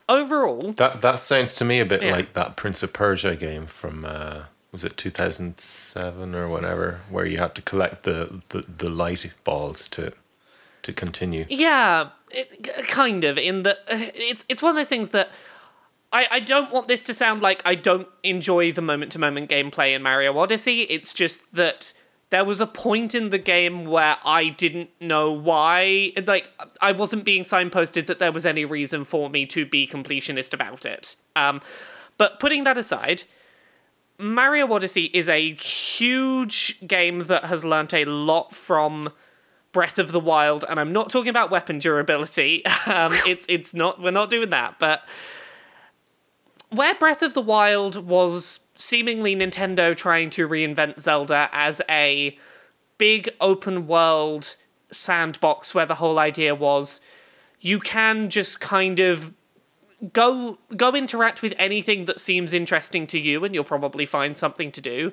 overall, 0.09 0.72
that 0.72 1.00
that 1.00 1.18
sounds 1.18 1.55
to 1.57 1.64
me 1.64 1.81
a 1.81 1.85
bit 1.87 2.03
Yeah. 2.03 2.12
like 2.12 2.33
that 2.35 2.57
Prince 2.57 2.83
of 2.83 2.92
Persia 2.92 3.35
game 3.35 3.66
from 3.66 4.05
uh, 4.05 4.42
was 4.70 4.85
it 4.85 4.96
two 4.96 5.11
thousand 5.11 5.59
seven 5.59 6.35
or 6.35 6.48
whatever, 6.48 7.00
where 7.11 7.27
you 7.27 7.38
had 7.38 7.55
to 7.57 7.62
collect 7.62 8.05
the, 8.05 8.40
the, 8.50 8.62
the 8.79 8.88
light 8.88 9.33
balls 9.42 9.88
to 9.88 10.12
to 10.83 10.92
continue. 10.92 11.44
yeah, 11.48 12.11
it, 12.31 12.87
kind 12.88 13.24
of 13.24 13.37
in 13.37 13.64
the 13.64 13.77
it's 13.88 14.44
it's 14.48 14.62
one 14.62 14.70
of 14.70 14.77
those 14.77 14.88
things 14.88 15.09
that. 15.09 15.29
I, 16.14 16.29
I 16.31 16.40
don't 16.40 16.72
want 16.72 16.87
this 16.87 17.03
to 17.05 17.14
sound 17.14 17.42
like 17.42 17.61
I 17.66 17.74
don't 17.74 18.07
enjoy 18.22 18.72
the 18.72 18.81
moment 18.81 19.12
to 19.12 19.18
moment 19.18 19.50
gameplay 19.50 19.94
in 19.94 20.03
Mario 20.03 20.38
Odyssey. 20.38 20.83
It's 20.83 21.12
just 21.12 21.40
that 21.55 21.92
there 22.31 22.44
was 22.44 22.61
a 22.61 22.68
point 22.68 23.16
in 23.16 23.31
the 23.31 23.38
game 23.38 23.85
where 23.85 24.16
I 24.24 24.48
didn't 24.48 24.90
know 25.00 25.33
why. 25.33 26.12
Like, 26.24 26.53
I 26.81 26.92
wasn't 26.92 27.24
being 27.24 27.42
signposted 27.42 28.07
that 28.07 28.20
there 28.20 28.31
was 28.31 28.46
any 28.46 28.64
reason 28.64 29.05
for 29.05 29.29
me 29.29 29.44
to 29.46 29.66
be 29.66 29.88
completionist 29.88 30.55
about 30.55 30.87
it. 30.87 31.16
Um, 31.35 31.61
but 32.16 32.38
putting 32.38 32.62
that 32.62 32.79
aside, 32.79 33.24
Mario 34.16 34.72
Odyssey 34.72 35.07
is 35.07 35.29
a 35.29 35.55
huge 35.55 36.81
game 36.87 37.24
that 37.24 37.46
has 37.46 37.64
learnt 37.64 37.92
a 37.92 38.05
lot 38.05 38.55
from 38.55 39.12
Breath 39.72 39.98
of 39.98 40.12
the 40.12 40.20
Wild, 40.20 40.64
and 40.68 40.79
I'm 40.79 40.92
not 40.92 41.11
talking 41.11 41.31
about 41.31 41.50
weapon 41.50 41.81
durability. 41.81 42.62
Um, 42.87 43.12
it's 43.27 43.46
it's 43.48 43.72
not 43.72 44.00
we're 44.00 44.11
not 44.11 44.29
doing 44.29 44.50
that, 44.50 44.79
but 44.79 45.03
where 46.77 46.95
Breath 46.95 47.23
of 47.23 47.35
the 47.35 47.43
Wild 47.43 48.07
was 48.07 48.61
seemingly 48.75 49.37
Nintendo 49.37 49.97
trying 49.97 50.31
to 50.31 50.49
reinvent 50.49 51.01
Zelda 51.01 51.49
as 51.53 51.81
a 51.89 52.37
big 52.99 53.29
open 53.41 53.87
world 53.87 54.57
sandbox 54.91 55.75
where 55.75 55.87
the 55.87 55.97
whole 55.97 56.19
idea 56.19 56.55
was 56.55 57.01
you 57.61 57.81
can 57.81 58.29
just 58.31 58.61
kind 58.61 59.01
of 59.01 59.33
go 60.13 60.59
go 60.77 60.95
interact 60.95 61.41
with 61.41 61.55
anything 61.59 62.05
that 62.05 62.21
seems 62.21 62.53
interesting 62.53 63.07
to 63.07 63.19
you 63.19 63.45
and 63.45 63.55
you'll 63.55 63.65
probably 63.65 64.07
find 64.07 64.37
something 64.37 64.71
to 64.73 64.81
do. 64.81 65.13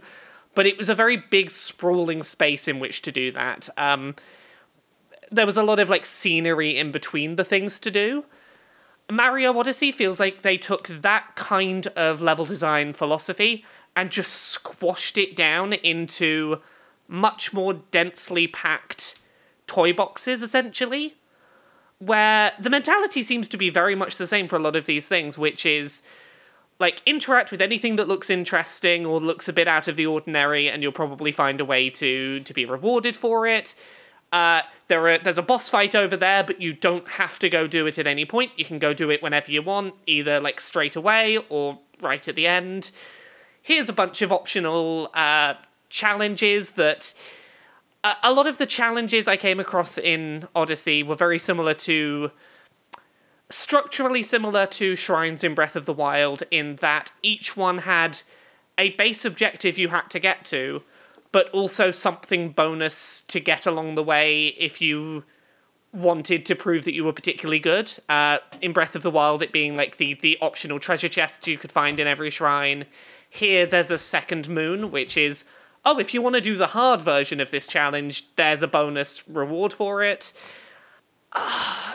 But 0.53 0.65
it 0.65 0.77
was 0.77 0.89
a 0.89 0.95
very 0.95 1.15
big 1.15 1.49
sprawling 1.49 2.23
space 2.23 2.67
in 2.67 2.79
which 2.79 3.01
to 3.03 3.11
do 3.11 3.31
that. 3.31 3.69
Um, 3.77 4.15
there 5.31 5.45
was 5.45 5.55
a 5.55 5.63
lot 5.63 5.79
of 5.79 5.89
like 5.89 6.05
scenery 6.05 6.77
in 6.77 6.91
between 6.91 7.37
the 7.37 7.45
things 7.45 7.79
to 7.79 7.91
do 7.91 8.25
Mario 9.11 9.57
Odyssey 9.59 9.91
feels 9.91 10.21
like 10.21 10.41
they 10.41 10.57
took 10.57 10.87
that 10.87 11.35
kind 11.35 11.87
of 11.87 12.21
level 12.21 12.45
design 12.45 12.93
philosophy 12.93 13.65
and 13.93 14.09
just 14.09 14.31
squashed 14.31 15.17
it 15.17 15.35
down 15.35 15.73
into 15.73 16.61
much 17.09 17.51
more 17.51 17.73
densely 17.73 18.47
packed 18.47 19.19
toy 19.67 19.91
boxes, 19.91 20.41
essentially. 20.41 21.15
Where 21.99 22.53
the 22.57 22.69
mentality 22.69 23.21
seems 23.21 23.49
to 23.49 23.57
be 23.57 23.69
very 23.69 23.95
much 23.95 24.15
the 24.15 24.25
same 24.25 24.47
for 24.47 24.55
a 24.55 24.59
lot 24.59 24.77
of 24.77 24.85
these 24.85 25.07
things, 25.07 25.37
which 25.37 25.65
is 25.65 26.01
like 26.79 27.01
interact 27.05 27.51
with 27.51 27.61
anything 27.61 27.97
that 27.97 28.07
looks 28.07 28.29
interesting 28.29 29.05
or 29.05 29.19
looks 29.19 29.47
a 29.49 29.53
bit 29.53 29.67
out 29.67 29.89
of 29.89 29.97
the 29.97 30.05
ordinary, 30.05 30.69
and 30.69 30.81
you'll 30.81 30.91
probably 30.93 31.33
find 31.33 31.59
a 31.59 31.65
way 31.65 31.89
to 31.89 32.39
to 32.39 32.53
be 32.53 32.65
rewarded 32.65 33.17
for 33.17 33.45
it. 33.45 33.75
Uh, 34.31 34.61
there 34.87 35.07
are, 35.07 35.17
there's 35.17 35.37
a 35.37 35.43
boss 35.43 35.69
fight 35.69 35.93
over 35.95 36.15
there, 36.17 36.43
but 36.43 36.61
you 36.61 36.73
don't 36.73 37.07
have 37.07 37.39
to 37.39 37.49
go 37.49 37.67
do 37.67 37.85
it 37.87 37.97
at 37.97 38.07
any 38.07 38.25
point. 38.25 38.51
You 38.55 38.65
can 38.65 38.79
go 38.79 38.93
do 38.93 39.09
it 39.09 39.21
whenever 39.21 39.51
you 39.51 39.61
want, 39.61 39.93
either 40.07 40.39
like 40.39 40.61
straight 40.61 40.95
away 40.95 41.37
or 41.49 41.79
right 42.01 42.27
at 42.27 42.35
the 42.35 42.47
end. 42.47 42.91
Here's 43.61 43.89
a 43.89 43.93
bunch 43.93 44.21
of 44.21 44.31
optional 44.31 45.09
uh, 45.13 45.55
challenges 45.89 46.71
that. 46.71 47.13
Uh, 48.03 48.15
a 48.23 48.33
lot 48.33 48.47
of 48.47 48.57
the 48.57 48.65
challenges 48.65 49.27
I 49.27 49.37
came 49.37 49.59
across 49.59 49.97
in 49.97 50.47
Odyssey 50.55 51.03
were 51.03 51.15
very 51.15 51.37
similar 51.37 51.75
to. 51.75 52.31
structurally 53.51 54.23
similar 54.23 54.65
to 54.65 54.95
Shrines 54.95 55.43
in 55.43 55.53
Breath 55.53 55.75
of 55.75 55.85
the 55.85 55.93
Wild, 55.93 56.41
in 56.49 56.77
that 56.77 57.11
each 57.21 57.57
one 57.57 57.79
had 57.79 58.21
a 58.77 58.91
base 58.91 59.25
objective 59.25 59.77
you 59.77 59.89
had 59.89 60.09
to 60.09 60.19
get 60.19 60.45
to, 60.45 60.81
but 61.31 61.49
also 61.51 61.91
something 61.91 62.49
bonus 62.49 63.21
to 63.27 63.39
get 63.39 63.65
along 63.65 63.95
the 63.95 64.03
way 64.03 64.47
if 64.47 64.81
you 64.81 65.23
wanted 65.93 66.45
to 66.45 66.55
prove 66.55 66.85
that 66.85 66.93
you 66.93 67.03
were 67.03 67.13
particularly 67.13 67.59
good. 67.59 67.91
Uh, 68.07 68.37
in 68.61 68.73
Breath 68.73 68.95
of 68.95 69.03
the 69.03 69.11
Wild, 69.11 69.41
it 69.41 69.51
being 69.51 69.75
like 69.75 69.97
the 69.97 70.15
the 70.21 70.37
optional 70.41 70.79
treasure 70.79 71.09
chests 71.09 71.47
you 71.47 71.57
could 71.57 71.71
find 71.71 71.99
in 71.99 72.07
every 72.07 72.29
shrine. 72.29 72.85
Here, 73.29 73.65
there's 73.65 73.91
a 73.91 73.97
second 73.97 74.49
moon, 74.49 74.91
which 74.91 75.15
is, 75.15 75.43
oh, 75.85 75.99
if 75.99 76.13
you 76.13 76.21
want 76.21 76.35
to 76.35 76.41
do 76.41 76.57
the 76.57 76.67
hard 76.67 77.01
version 77.01 77.39
of 77.39 77.51
this 77.51 77.67
challenge, 77.67 78.27
there's 78.35 78.63
a 78.63 78.67
bonus 78.67 79.27
reward 79.27 79.73
for 79.73 80.03
it. 80.03 80.33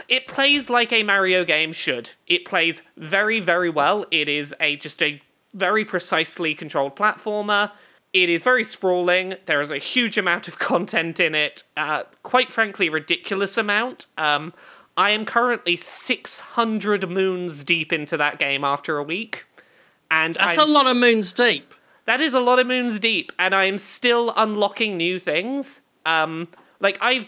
It 0.08 0.28
plays 0.28 0.70
like 0.70 0.92
a 0.92 1.02
Mario 1.02 1.44
game 1.44 1.72
should. 1.72 2.10
It 2.28 2.44
plays 2.44 2.82
very, 2.96 3.40
very 3.40 3.68
well. 3.68 4.06
It 4.12 4.28
is 4.28 4.54
a 4.60 4.76
just 4.76 5.02
a 5.02 5.20
very 5.52 5.84
precisely 5.84 6.54
controlled 6.54 6.94
platformer. 6.94 7.72
It 8.22 8.30
is 8.30 8.42
very 8.42 8.64
sprawling. 8.64 9.34
There 9.44 9.60
is 9.60 9.70
a 9.70 9.76
huge 9.76 10.16
amount 10.16 10.48
of 10.48 10.58
content 10.70 11.20
in 11.20 11.34
it. 11.34 11.64
Uh, 11.76 12.04
quite 12.22 12.50
frankly, 12.50 12.88
ridiculous 12.88 13.58
amount. 13.58 14.06
Um, 14.16 14.54
I 14.96 15.10
am 15.10 15.26
currently 15.26 15.76
600 15.76 17.10
moons 17.10 17.62
deep 17.62 17.92
into 17.92 18.16
that 18.16 18.38
game 18.38 18.64
after 18.64 18.96
a 18.96 19.02
week. 19.02 19.44
And 20.10 20.32
That's 20.34 20.56
I'm 20.56 20.66
a 20.66 20.72
lot 20.72 20.86
of 20.86 20.96
moons 20.96 21.34
deep. 21.34 21.74
that 22.06 22.22
is 22.22 22.32
a 22.32 22.40
lot 22.40 22.58
of 22.58 22.66
moons 22.66 22.98
deep, 22.98 23.32
and 23.38 23.54
I 23.54 23.64
am 23.64 23.76
still 23.76 24.32
unlocking 24.34 24.96
new 24.96 25.18
things. 25.18 25.82
Um, 26.06 26.48
like 26.80 26.96
I've 27.02 27.26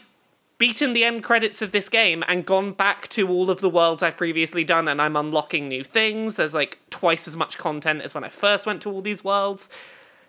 beaten 0.57 0.95
the 0.95 1.05
end 1.05 1.23
credits 1.23 1.61
of 1.61 1.73
this 1.73 1.91
game 1.91 2.25
and 2.29 2.47
gone 2.47 2.73
back 2.73 3.09
to 3.09 3.29
all 3.29 3.51
of 3.51 3.61
the 3.61 3.69
worlds 3.69 4.03
I've 4.03 4.17
previously 4.17 4.65
done, 4.65 4.89
and 4.89 5.03
I'm 5.03 5.17
unlocking 5.17 5.69
new 5.69 5.85
things. 5.85 6.37
There's 6.37 6.55
like 6.55 6.79
twice 6.89 7.29
as 7.29 7.37
much 7.37 7.59
content 7.59 8.01
as 8.01 8.15
when 8.15 8.25
I 8.25 8.31
first 8.31 8.65
went 8.65 8.81
to 8.83 8.91
all 8.91 9.03
these 9.03 9.23
worlds. 9.23 9.69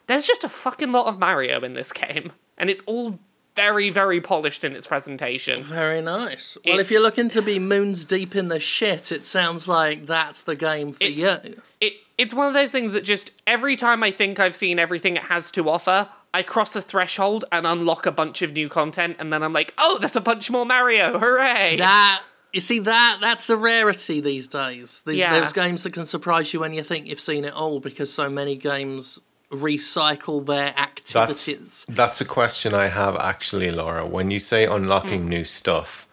There's 0.09 0.25
just 0.25 0.43
a 0.43 0.49
fucking 0.49 0.91
lot 0.91 1.05
of 1.05 1.19
Mario 1.19 1.61
in 1.63 1.75
this 1.75 1.91
game, 1.93 2.31
and 2.57 2.67
it's 2.69 2.83
all 2.87 3.19
very, 3.55 3.91
very 3.91 4.19
polished 4.19 4.63
in 4.63 4.73
its 4.75 4.87
presentation. 4.87 5.61
Very 5.61 6.01
nice. 6.01 6.57
Well, 6.65 6.79
if 6.79 6.89
you're 6.89 7.01
looking 7.01 7.29
to 7.29 7.43
be 7.43 7.59
moons 7.59 8.05
deep 8.05 8.35
in 8.35 8.47
the 8.47 8.59
shit, 8.59 9.11
it 9.11 9.27
sounds 9.27 9.67
like 9.67 10.07
that's 10.07 10.45
the 10.45 10.55
game 10.55 10.93
for 10.93 11.03
It's- 11.03 11.43
you. 11.45 11.61
it 11.79 11.93
it's 12.17 12.33
one 12.33 12.47
of 12.47 12.53
those 12.55 12.71
things 12.71 12.91
that 12.93 13.03
just 13.05 13.31
every 13.47 13.75
time 13.77 14.01
I 14.03 14.09
think 14.11 14.39
I've 14.39 14.55
seen 14.55 14.77
everything 14.79 15.15
it 15.15 15.21
has 15.23 15.51
to 15.53 15.69
offer, 15.69 16.09
I 16.33 16.41
cross 16.43 16.75
a 16.75 16.81
threshold 16.81 17.45
and 17.51 17.65
unlock 17.67 18.05
a 18.07 18.11
bunch 18.11 18.41
of 18.41 18.51
new 18.53 18.67
content, 18.67 19.17
and 19.19 19.31
then 19.31 19.43
I'm 19.43 19.53
like, 19.53 19.73
oh, 19.77 19.99
there's 19.99 20.15
a 20.15 20.21
bunch 20.21 20.49
more 20.51 20.65
Mario, 20.65 21.19
hooray! 21.19 21.77
That 21.77 22.23
you 22.51 22.61
see 22.61 22.79
that 22.79 23.19
that's 23.21 23.47
a 23.49 23.55
rarity 23.55 24.21
these 24.21 24.47
days. 24.47 25.03
These, 25.05 25.19
Yeah. 25.19 25.33
There's 25.33 25.53
games 25.53 25.83
that 25.83 25.93
can 25.93 26.05
surprise 26.07 26.51
you 26.53 26.59
when 26.61 26.73
you 26.73 26.81
think 26.83 27.05
you've 27.07 27.19
seen 27.21 27.45
it 27.45 27.53
all 27.53 27.79
because 27.79 28.11
so 28.11 28.27
many 28.29 28.55
games 28.55 29.19
recycle 29.51 30.45
their 30.45 30.73
activities. 30.77 31.85
that's 31.89 32.21
a 32.21 32.25
question 32.25 32.73
I 32.73 32.87
have 32.87 33.15
actually, 33.17 33.71
Laura. 33.71 34.05
When 34.05 34.31
you 34.31 34.39
say 34.39 34.65
unlocking 34.65 35.23
Hmm. 35.23 35.29
new 35.29 35.43
stuff, 35.43 36.07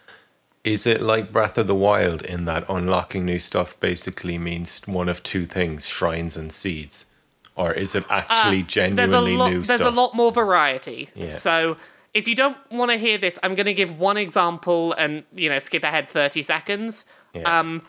is 0.64 0.86
it 0.86 1.00
like 1.00 1.30
Breath 1.32 1.58
of 1.58 1.66
the 1.66 1.74
Wild 1.74 2.22
in 2.22 2.44
that 2.46 2.64
unlocking 2.68 3.24
new 3.24 3.38
stuff 3.38 3.78
basically 3.78 4.38
means 4.38 4.80
one 4.86 5.08
of 5.08 5.22
two 5.22 5.46
things: 5.46 5.86
shrines 5.86 6.36
and 6.36 6.50
seeds, 6.52 7.06
or 7.54 7.72
is 7.72 7.94
it 7.94 8.04
actually 8.10 8.60
Uh, 8.62 8.64
there's 8.94 9.12
a 9.12 9.20
genuinely 9.20 9.36
lot 9.36 9.50
new 9.50 9.62
there's 9.62 9.80
stuff? 9.82 9.92
a 9.92 9.96
lot 9.96 10.14
more 10.14 10.32
variety. 10.32 11.10
Yeah. 11.14 11.28
So 11.28 11.76
if 12.14 12.26
you 12.26 12.34
don't 12.34 12.56
want 12.70 12.90
to 12.90 12.96
hear 12.96 13.18
this, 13.18 13.38
I'm 13.42 13.54
going 13.54 13.66
to 13.66 13.74
give 13.74 13.98
one 13.98 14.16
example 14.16 14.92
and 14.94 15.24
you 15.34 15.48
know 15.50 15.58
skip 15.58 15.84
ahead 15.84 16.08
30 16.08 16.42
seconds. 16.42 17.04
Yeah. 17.34 17.60
Um, 17.60 17.82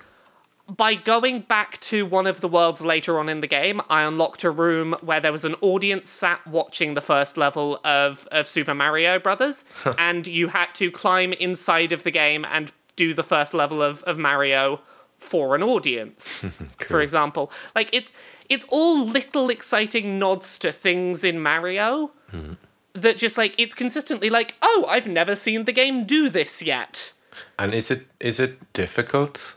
by 0.69 0.95
going 0.95 1.41
back 1.41 1.80
to 1.82 2.06
one 2.06 2.27
of 2.27 2.41
the 2.41 2.47
worlds 2.47 2.84
later 2.84 3.19
on 3.19 3.30
in 3.30 3.39
the 3.39 3.47
game, 3.47 3.82
I 3.89 4.03
unlocked 4.03 4.43
a 4.43 4.51
room 4.51 4.95
where 5.01 5.19
there 5.19 5.32
was 5.32 5.45
an 5.45 5.56
audience 5.62 6.10
sat 6.10 6.45
watching 6.45 6.93
the 6.93 7.01
first 7.01 7.38
level 7.38 7.80
of, 7.86 8.27
of 8.32 8.47
Super 8.47 8.75
Mario 8.75 9.17
Brothers, 9.17 9.63
and 9.97 10.27
you 10.27 10.49
had 10.49 10.73
to 10.75 10.91
climb 10.91 11.34
inside 11.34 11.91
of 11.91 12.03
the 12.03 12.12
game 12.12 12.45
and 12.45 12.71
do 12.95 13.13
the 13.13 13.23
first 13.23 13.53
level 13.53 13.82
of, 13.82 14.03
of 14.03 14.17
Mario 14.17 14.82
for 15.17 15.56
an 15.56 15.63
audience. 15.63 16.43
For 16.77 17.01
example, 17.01 17.51
like 17.73 17.89
it's 17.91 18.12
it's 18.49 18.65
all 18.69 19.03
little 19.03 19.49
exciting 19.49 20.19
nods 20.19 20.60
to 20.60 20.71
things 20.71 21.23
in 21.23 21.39
Mario 21.39 22.12
hmm. 22.30 22.53
that 22.93 23.17
just 23.17 23.38
like 23.38 23.56
it's 23.58 23.73
consistently 23.73 24.30
like, 24.30 24.56
oh, 24.62 24.86
I've 24.88 25.08
never 25.08 25.36
seen 25.36 25.65
the 25.65 25.71
game 25.71 26.06
do 26.06 26.30
this 26.30 26.62
yet. 26.62 27.13
And 27.58 27.73
is 27.73 27.89
it 27.89 28.08
is 28.19 28.39
it 28.39 28.73
difficult 28.73 29.56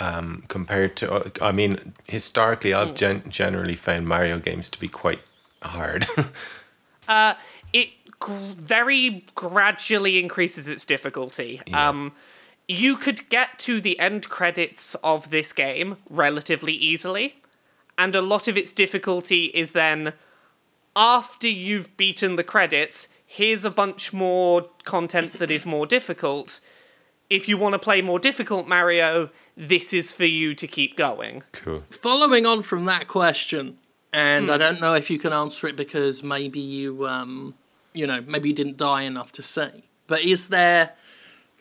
um, 0.00 0.44
compared 0.48 0.96
to? 0.96 1.12
uh, 1.12 1.30
I 1.40 1.52
mean, 1.52 1.94
historically. 2.08 2.74
I've 2.74 2.94
gen- 2.94 3.22
generally 3.28 3.76
found 3.76 4.08
Mario 4.08 4.40
games 4.40 4.68
to 4.70 4.80
be 4.80 4.88
quite 4.88 5.20
hard. 5.62 6.06
it 7.72 7.90
gr- 8.18 8.32
very 8.32 9.24
gradually 9.34 10.18
increases 10.18 10.66
its 10.66 10.84
difficulty. 10.84 11.60
Um, 11.72 12.12
you 12.66 12.96
could 12.96 13.28
get 13.28 13.58
to 13.60 13.80
the 13.80 13.98
end 13.98 14.28
credits 14.28 14.94
of 15.02 15.30
this 15.30 15.52
game 15.52 15.96
relatively 16.08 16.72
easily, 16.72 17.36
and 17.98 18.14
a 18.14 18.22
lot 18.22 18.48
of 18.48 18.56
its 18.56 18.72
difficulty 18.72 19.46
is 19.46 19.72
then 19.72 20.12
after 20.94 21.48
you've 21.48 21.96
beaten 21.96 22.36
the 22.36 22.44
credits. 22.44 23.08
Here's 23.26 23.64
a 23.64 23.70
bunch 23.70 24.12
more 24.12 24.68
content 24.84 25.38
that 25.38 25.52
is 25.52 25.64
more 25.64 25.86
difficult. 25.86 26.60
If 27.28 27.48
you 27.48 27.56
want 27.56 27.74
to 27.74 27.78
play 27.78 28.02
more 28.02 28.18
difficult 28.18 28.66
Mario, 28.66 29.30
this 29.68 29.92
is 29.92 30.10
for 30.10 30.24
you 30.24 30.54
to 30.54 30.66
keep 30.66 30.96
going. 30.96 31.42
cool. 31.52 31.82
Following 31.90 32.46
on 32.46 32.62
from 32.62 32.86
that 32.86 33.06
question, 33.08 33.76
and 34.12 34.46
Hmm. 34.46 34.52
I 34.54 34.58
don't 34.58 34.80
know 34.80 34.94
if 34.94 35.10
you 35.10 35.18
can 35.18 35.32
answer 35.32 35.66
it 35.68 35.76
because 35.76 36.22
maybe 36.22 36.60
you, 36.60 37.06
um, 37.06 37.54
you 37.92 38.06
know, 38.06 38.20
maybe 38.26 38.48
you 38.48 38.54
didn't 38.54 38.76
die 38.78 39.02
enough 39.02 39.30
to 39.32 39.42
see. 39.42 39.84
But 40.06 40.22
is 40.22 40.48
there 40.48 40.94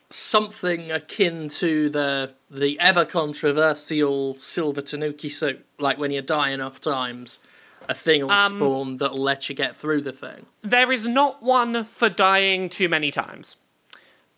something 0.09 0.91
akin 0.91 1.49
to 1.49 1.89
the 1.89 2.31
the 2.49 2.79
ever 2.79 3.05
controversial 3.05 4.35
silver 4.35 4.81
Tanuki 4.81 5.29
suit? 5.29 5.65
Like 5.77 5.97
when 5.97 6.11
you 6.11 6.21
die 6.21 6.49
enough 6.51 6.81
times, 6.81 7.39
a 7.87 7.93
thing 7.93 8.21
will 8.23 8.31
Um, 8.31 8.55
spawn 8.57 8.97
that'll 8.97 9.17
let 9.17 9.49
you 9.49 9.55
get 9.55 9.75
through 9.75 10.01
the 10.01 10.11
thing. 10.13 10.45
There 10.63 10.91
is 10.91 11.07
not 11.07 11.43
one 11.43 11.83
for 11.85 12.09
dying 12.09 12.69
too 12.69 12.89
many 12.89 13.11
times. 13.11 13.57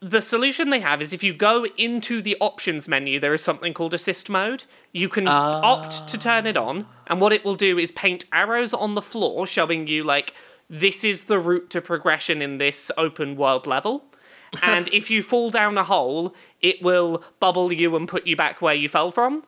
The 0.04 0.22
solution 0.22 0.72
they 0.72 0.80
have 0.80 1.00
is 1.00 1.14
if 1.14 1.22
you 1.22 1.32
go 1.32 1.66
into 1.78 2.24
the 2.24 2.36
options 2.42 2.88
menu, 2.88 3.20
there 3.20 3.36
is 3.36 3.44
something 3.44 3.72
called 3.72 3.94
assist 3.94 4.30
mode. 4.30 4.64
You 4.92 5.08
can 5.08 5.28
opt 5.28 6.08
to 6.08 6.18
turn 6.18 6.48
it 6.48 6.58
on, 6.58 6.88
and 7.06 7.22
what 7.22 7.32
it 7.34 7.46
will 7.46 7.54
do 7.56 7.78
is 7.78 7.92
paint 7.92 8.26
arrows 8.34 8.74
on 8.74 8.96
the 8.96 9.02
floor 9.04 9.46
showing 9.46 9.86
you, 9.86 10.04
like, 10.04 10.34
this 10.70 11.04
is 11.04 11.26
the 11.26 11.38
route 11.38 11.70
to 11.70 11.82
progression 11.82 12.42
in 12.42 12.58
this 12.58 12.90
open 12.98 13.36
world 13.36 13.68
level. 13.68 14.04
and 14.64 14.88
if 14.88 15.12
you 15.12 15.22
fall 15.22 15.52
down 15.52 15.78
a 15.78 15.84
hole, 15.84 16.34
it 16.62 16.82
will 16.82 17.24
bubble 17.40 17.72
you 17.72 17.96
and 17.96 18.08
put 18.08 18.26
you 18.26 18.36
back 18.36 18.60
where 18.60 18.74
you 18.74 18.90
fell 18.90 19.12
from. 19.12 19.44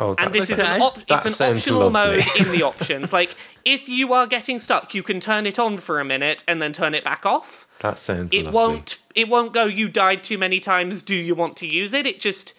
Oh, 0.00 0.14
And 0.18 0.32
this 0.34 0.48
that's- 0.48 0.50
is 0.50 0.58
an 0.58 0.82
Okay. 0.82 0.84
op- 0.84 1.06
That 1.06 1.26
it's 1.26 1.40
an 1.40 1.56
optional 1.56 1.90
lovely. 1.90 2.18
mode 2.18 2.46
in 2.46 2.52
the 2.52 2.62
options. 2.62 3.10
Like 3.20 3.34
if 3.64 3.88
you 3.88 4.12
are 4.12 4.26
getting 4.26 4.58
stuck, 4.58 4.94
you 4.94 5.02
can 5.02 5.20
turn 5.20 5.46
it 5.46 5.58
on 5.58 5.78
for 5.78 6.00
a 6.00 6.04
minute 6.04 6.42
and 6.48 6.60
then 6.60 6.72
turn 6.72 6.94
it 6.94 7.04
back 7.04 7.24
off. 7.26 7.66
that 7.80 7.98
sounds 7.98 8.32
It 8.32 8.44
lovely. 8.44 8.52
won't 8.52 8.98
it 9.14 9.28
won't 9.28 9.52
go 9.52 9.64
you 9.66 9.88
died 9.88 10.22
too 10.24 10.38
many 10.38 10.60
times, 10.60 11.02
do 11.02 11.14
you 11.14 11.34
want 11.34 11.56
to 11.58 11.66
use 11.66 11.92
it? 11.92 12.06
It 12.06 12.20
just 12.20 12.54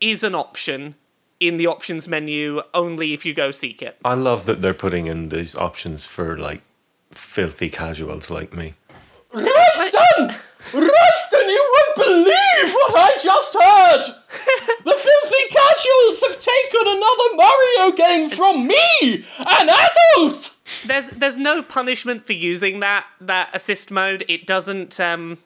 is 0.00 0.22
an 0.22 0.34
option 0.34 0.94
in 1.40 1.56
the 1.56 1.66
options 1.66 2.08
menu 2.08 2.62
only 2.74 3.12
if 3.14 3.24
you 3.24 3.32
go 3.34 3.50
seek 3.50 3.80
it. 3.82 3.96
I 4.04 4.14
love 4.14 4.46
that 4.46 4.60
they're 4.62 4.74
putting 4.74 5.06
in 5.06 5.28
these 5.28 5.54
options 5.54 6.04
for 6.04 6.36
like 6.38 6.62
filthy 7.12 7.68
casuals 7.68 8.30
like 8.30 8.52
me. 8.52 8.74
Royston! 9.32 10.34
Royston, 10.72 11.48
you 11.48 11.57
won't 11.57 11.57
believe 11.98 12.72
what 12.72 12.94
I 12.96 13.18
just 13.22 13.54
heard! 13.54 14.04
the 14.84 14.92
filthy 14.92 15.44
casuals 15.50 16.22
have 16.22 16.40
taken 16.40 16.86
another 16.86 17.36
Mario 17.36 17.92
game 17.96 18.30
from 18.30 18.66
me, 18.66 19.24
an 19.38 19.68
adult! 19.68 20.54
There's 20.86 21.10
there's 21.10 21.36
no 21.36 21.62
punishment 21.62 22.26
for 22.26 22.34
using 22.34 22.80
that 22.80 23.06
that 23.20 23.50
assist 23.54 23.90
mode. 23.90 24.24
It 24.28 24.46
doesn't 24.46 25.00
um 25.00 25.38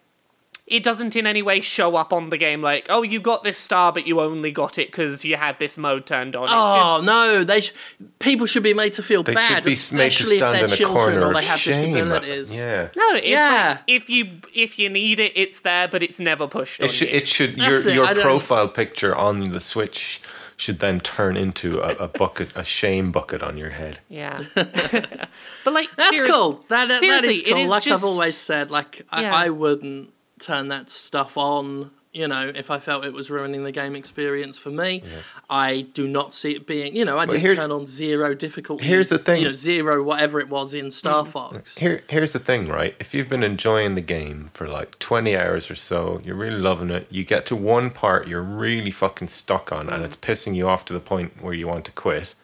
it 0.66 0.84
doesn't 0.84 1.16
in 1.16 1.26
any 1.26 1.42
way 1.42 1.60
show 1.60 1.96
up 1.96 2.12
on 2.12 2.30
the 2.30 2.36
game 2.38 2.62
like, 2.62 2.86
oh, 2.88 3.02
you 3.02 3.18
got 3.20 3.42
this 3.42 3.58
star, 3.58 3.92
but 3.92 4.06
you 4.06 4.20
only 4.20 4.52
got 4.52 4.78
it 4.78 4.88
because 4.88 5.24
you 5.24 5.36
had 5.36 5.58
this 5.58 5.76
mode 5.76 6.06
turned 6.06 6.36
on. 6.36 6.46
Oh 6.48 6.94
just- 6.98 7.04
no! 7.04 7.42
They 7.44 7.60
ch- 7.62 7.74
people 8.20 8.46
should 8.46 8.62
be 8.62 8.72
made 8.72 8.92
to 8.94 9.02
feel 9.02 9.22
They 9.24 9.34
bad, 9.34 9.48
should 9.48 9.64
be 9.64 9.70
made 9.70 9.74
to 9.74 10.22
especially 10.22 10.34
if 10.36 10.38
stand 10.38 10.54
they're 10.54 10.64
in 10.66 10.72
a 10.72 10.76
children 10.76 10.96
corner 11.20 11.26
or 11.26 11.34
they 11.34 11.44
have 11.44 11.58
shame. 11.58 11.92
disabilities. 11.94 12.56
Yeah. 12.56 12.88
No, 12.96 13.14
it's 13.16 13.26
Yeah. 13.26 13.68
like 13.70 13.80
if 13.88 14.08
you 14.08 14.38
if 14.54 14.78
you 14.78 14.88
need 14.88 15.18
it, 15.18 15.32
it's 15.34 15.60
there, 15.60 15.88
but 15.88 16.02
it's 16.02 16.20
never 16.20 16.46
pushed 16.46 16.80
on 16.80 16.86
It 16.88 16.92
should. 16.92 17.08
you. 17.10 17.14
It 17.16 17.26
should. 17.28 17.56
Your 17.58 17.74
it, 17.88 17.94
your 17.94 18.06
I 18.06 18.12
don't- 18.12 18.22
profile 18.22 18.68
picture 18.68 19.14
on 19.16 19.50
the 19.50 19.60
Switch 19.60 20.20
should 20.56 20.78
then 20.78 21.00
turn 21.00 21.36
into 21.36 21.80
a, 21.80 21.96
a 21.96 22.06
bucket, 22.06 22.52
a 22.54 22.62
shame 22.62 23.10
bucket 23.10 23.42
on 23.42 23.56
your 23.56 23.70
head. 23.70 23.98
yeah, 24.08 24.40
but 24.54 25.72
like 25.72 25.88
That's 25.96 26.16
serious- 26.16 26.32
cool. 26.32 26.64
That 26.68 26.86
that 26.88 27.02
is 27.24 27.42
cool. 27.42 27.56
is 27.56 27.68
like 27.70 27.82
just- 27.82 28.02
I've 28.04 28.08
always 28.08 28.36
said, 28.36 28.70
like 28.70 29.04
I, 29.10 29.24
I 29.24 29.48
wouldn't 29.50 30.10
turn 30.42 30.68
that 30.68 30.90
stuff 30.90 31.36
on. 31.36 31.90
You 32.12 32.28
know, 32.28 32.52
if 32.54 32.70
I 32.70 32.78
felt 32.78 33.06
it 33.06 33.14
was 33.14 33.30
ruining 33.30 33.64
the 33.64 33.72
game 33.72 33.96
experience 33.96 34.58
for 34.58 34.68
me, 34.68 35.02
I 35.48 35.86
do 35.94 36.06
not 36.06 36.34
see 36.34 36.50
it 36.50 36.66
being. 36.66 36.94
You 36.94 37.06
know, 37.06 37.16
I 37.16 37.24
didn't 37.24 37.56
turn 37.56 37.70
on 37.70 37.86
zero 37.86 38.34
difficulty. 38.34 38.84
here's 38.84 39.08
the 39.08 39.18
thing. 39.18 39.40
You 39.40 39.48
know, 39.48 39.54
zero 39.54 40.02
whatever 40.02 40.38
it 40.38 40.50
was 40.50 40.74
in 40.74 40.90
Star 40.90 41.24
mm. 41.24 41.28
Fox. 41.28 41.78
Here, 41.78 42.02
here's 42.08 42.34
the 42.34 42.38
thing, 42.38 42.66
right? 42.66 42.94
If 43.00 43.14
you've 43.14 43.30
been 43.30 43.42
enjoying 43.42 43.94
the 43.94 44.02
game 44.02 44.50
for 44.52 44.68
like 44.68 44.98
20 44.98 45.38
hours 45.38 45.70
or 45.70 45.74
so, 45.74 46.20
you're 46.22 46.36
really 46.36 46.60
loving 46.60 46.90
it. 46.90 47.06
You 47.10 47.24
get 47.24 47.46
to 47.46 47.56
one 47.56 47.88
part 47.88 48.28
you're 48.28 48.42
really 48.42 48.90
fucking 48.90 49.28
stuck 49.28 49.72
on, 49.72 49.88
and 49.88 50.02
mm. 50.02 50.04
it's 50.04 50.16
pissing 50.16 50.54
you 50.54 50.68
off 50.68 50.84
to 50.86 50.92
the 50.92 51.00
point 51.00 51.42
where 51.42 51.54
you 51.54 51.66
want 51.66 51.86
to 51.86 51.92
quit. 51.92 52.34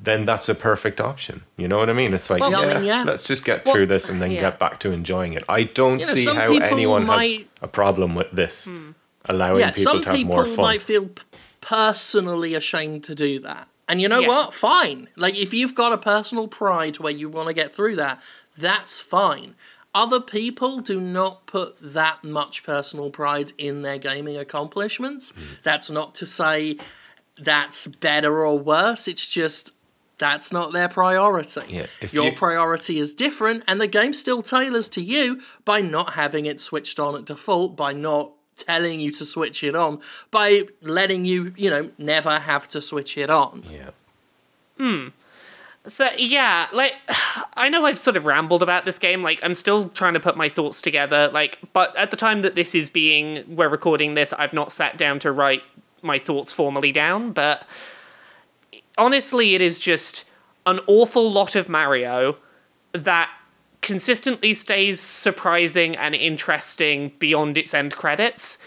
Then 0.00 0.24
that's 0.24 0.48
a 0.48 0.54
perfect 0.54 1.00
option. 1.00 1.42
You 1.56 1.68
know 1.68 1.78
what 1.78 1.88
I 1.88 1.92
mean? 1.94 2.12
It's 2.14 2.28
like, 2.28 2.40
Well, 2.40 2.54
I 2.54 2.66
yeah, 2.66 2.74
mean, 2.74 2.84
yeah. 2.84 3.02
let's 3.04 3.22
just 3.22 3.44
get 3.44 3.64
Well, 3.64 3.74
through 3.74 3.86
this 3.86 4.08
and 4.08 4.20
then 4.20 4.32
yeah. 4.32 4.40
get 4.40 4.58
back 4.58 4.78
to 4.80 4.90
enjoying 4.92 5.32
it. 5.34 5.44
I 5.48 5.62
don't 5.64 6.00
You 6.00 6.06
know, 6.06 6.12
see 6.14 6.26
how 6.26 6.48
people 6.48 6.68
anyone 6.68 7.06
has 7.06 7.40
a 7.62 7.68
problem 7.68 8.14
with 8.14 8.30
this 8.32 8.66
Hmm. 8.66 8.90
allowing 9.26 9.60
yeah, 9.60 9.70
people 9.70 10.00
to 10.00 10.08
have 10.08 10.16
people 10.16 10.34
more 10.34 10.44
fun. 10.44 10.46
Some 10.46 10.52
people 10.52 10.64
might 10.64 10.82
feel 10.82 11.10
personally 11.60 12.54
ashamed 12.54 13.04
to 13.04 13.14
do 13.14 13.40
that. 13.40 13.68
And 13.88 14.00
you 14.00 14.08
know 14.08 14.20
Yeah. 14.20 14.28
what? 14.28 14.54
Fine. 14.54 15.08
Like, 15.16 15.36
if 15.36 15.52
you've 15.54 15.74
got 15.74 15.92
a 15.92 15.98
personal 15.98 16.48
pride 16.48 16.98
where 16.98 17.12
you 17.12 17.28
want 17.28 17.48
to 17.48 17.54
get 17.54 17.72
through 17.72 17.96
that, 17.96 18.22
that's 18.56 19.00
fine. 19.00 19.54
Other 19.94 20.20
people 20.20 20.80
do 20.80 21.00
not 21.00 21.46
put 21.46 21.76
that 21.80 22.24
much 22.24 22.64
personal 22.64 23.10
pride 23.10 23.52
in 23.58 23.82
their 23.82 23.98
gaming 23.98 24.36
accomplishments. 24.36 25.30
Hmm. 25.30 25.40
That's 25.62 25.90
not 25.90 26.14
to 26.16 26.26
say 26.26 26.78
that's 27.38 27.86
better 27.86 28.44
or 28.46 28.58
worse. 28.58 29.06
It's 29.08 29.26
just 29.28 29.72
that's 30.18 30.52
not 30.52 30.72
their 30.72 30.88
priority. 30.88 31.62
Yeah, 31.68 31.86
if 32.00 32.14
Your 32.14 32.26
you- 32.26 32.32
priority 32.32 32.98
is 32.98 33.14
different, 33.14 33.64
and 33.66 33.80
the 33.80 33.86
game 33.88 34.14
still 34.14 34.42
tailors 34.42 34.88
to 34.90 35.02
you 35.02 35.40
by 35.64 35.80
not 35.80 36.14
having 36.14 36.46
it 36.46 36.60
switched 36.60 36.98
on 37.00 37.16
at 37.16 37.24
default, 37.24 37.76
by 37.76 37.92
not 37.92 38.32
telling 38.56 39.00
you 39.00 39.10
to 39.10 39.24
switch 39.26 39.64
it 39.64 39.74
on, 39.74 40.00
by 40.30 40.62
letting 40.82 41.24
you, 41.24 41.52
you 41.56 41.68
know, 41.68 41.90
never 41.98 42.38
have 42.38 42.68
to 42.68 42.80
switch 42.80 43.18
it 43.18 43.28
on. 43.30 43.64
yeah. 43.70 43.90
Hmm. 44.78 45.08
So 45.86 46.08
yeah, 46.16 46.68
like 46.72 46.94
I 47.54 47.68
know 47.68 47.84
I've 47.84 47.98
sort 47.98 48.16
of 48.16 48.24
rambled 48.24 48.62
about 48.62 48.84
this 48.84 48.98
game. 48.98 49.22
Like 49.22 49.38
I'm 49.42 49.54
still 49.54 49.88
trying 49.90 50.14
to 50.14 50.20
put 50.20 50.36
my 50.36 50.48
thoughts 50.48 50.80
together. 50.80 51.28
Like, 51.32 51.58
but 51.72 51.94
at 51.96 52.10
the 52.10 52.16
time 52.16 52.40
that 52.42 52.54
this 52.54 52.74
is 52.74 52.88
being 52.90 53.44
we're 53.54 53.68
recording 53.68 54.14
this, 54.14 54.32
I've 54.32 54.52
not 54.52 54.72
sat 54.72 54.96
down 54.96 55.18
to 55.20 55.32
write 55.32 55.62
my 56.02 56.18
thoughts 56.18 56.52
formally 56.52 56.92
down. 56.92 57.32
But 57.32 57.66
honestly, 58.98 59.54
it 59.54 59.60
is 59.60 59.78
just 59.78 60.24
an 60.66 60.80
awful 60.86 61.30
lot 61.30 61.54
of 61.54 61.68
Mario 61.68 62.36
that 62.92 63.30
consistently 63.82 64.54
stays 64.54 65.00
surprising 65.00 65.96
and 65.96 66.14
interesting 66.14 67.12
beyond 67.18 67.58
its 67.58 67.74
end 67.74 67.94
credits. 67.94 68.58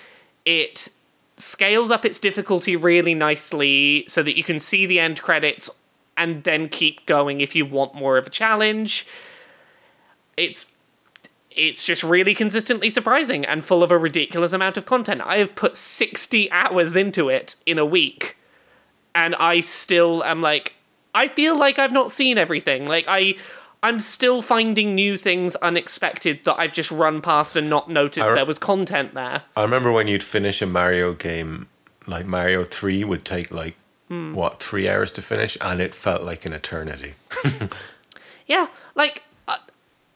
It 0.46 0.90
scales 1.38 1.92
up 1.92 2.06
its 2.06 2.20
difficulty 2.20 2.76
really 2.76 3.16
nicely 3.16 4.06
so 4.08 4.22
that 4.24 4.38
you 4.38 4.44
can 4.44 4.60
see 4.60 4.86
the 4.86 5.00
end 5.00 5.22
credits 5.22 5.70
and 6.16 6.44
then 6.44 6.68
keep 6.70 7.06
going 7.06 7.42
if 7.42 7.56
you 7.56 7.66
want 7.66 7.96
more 7.96 8.18
of 8.18 8.28
a 8.28 8.30
challenge. 8.30 9.08
It's 10.36 10.66
it's 11.50 11.84
just 11.84 12.04
really 12.04 12.36
consistently 12.36 12.92
surprising 12.92 13.44
and 13.44 13.66
full 13.66 13.82
of 13.82 13.90
a 13.90 13.98
ridiculous 13.98 14.54
amount 14.54 14.78
of 14.78 14.86
content. 14.86 15.22
I 15.26 15.40
have 15.40 15.56
put 15.56 15.76
60 15.76 16.52
hours 16.52 16.96
into 16.96 17.30
it 17.30 17.56
in 17.66 17.80
a 17.80 17.86
week 17.86 18.38
and 19.18 19.36
I 19.36 19.60
still 19.60 20.24
am 20.24 20.42
like 20.42 20.76
I 21.14 21.28
feel 21.28 21.58
like 21.58 21.80
I've 21.80 21.92
not 21.92 22.12
seen 22.12 22.38
everything. 22.38 22.86
Like 22.88 23.06
I 23.08 23.36
I'm 23.84 24.00
still 24.00 24.42
finding 24.42 24.96
new 24.96 25.18
things 25.18 25.56
unexpected 25.58 26.40
that 26.46 26.56
I've 26.60 26.72
just 26.74 26.90
run 26.92 27.22
past 27.22 27.56
and 27.56 27.70
not 27.70 27.90
noticed 27.90 28.28
re- 28.30 28.36
there 28.36 28.46
was 28.46 28.58
content 28.60 29.14
there. 29.14 29.44
I 29.56 29.62
remember 29.62 29.92
when 29.92 30.08
you'd 30.08 30.24
finish 30.24 30.62
a 30.62 30.66
Mario 30.66 31.14
game, 31.14 31.68
like 32.08 32.26
Mario 32.26 32.64
3 32.64 33.04
would 33.04 33.24
take 33.26 33.52
like, 33.52 33.76
Hmm. 34.08 34.34
what, 34.34 34.64
three 34.64 34.88
hours 34.90 35.12
to 35.14 35.22
finish? 35.22 35.58
And 35.60 35.82
it 35.82 35.94
felt 35.94 36.24
like 36.24 36.46
an 36.46 36.54
eternity. 36.54 37.16
Yeah, 38.48 38.68
like 38.96 39.24
a, 39.48 39.58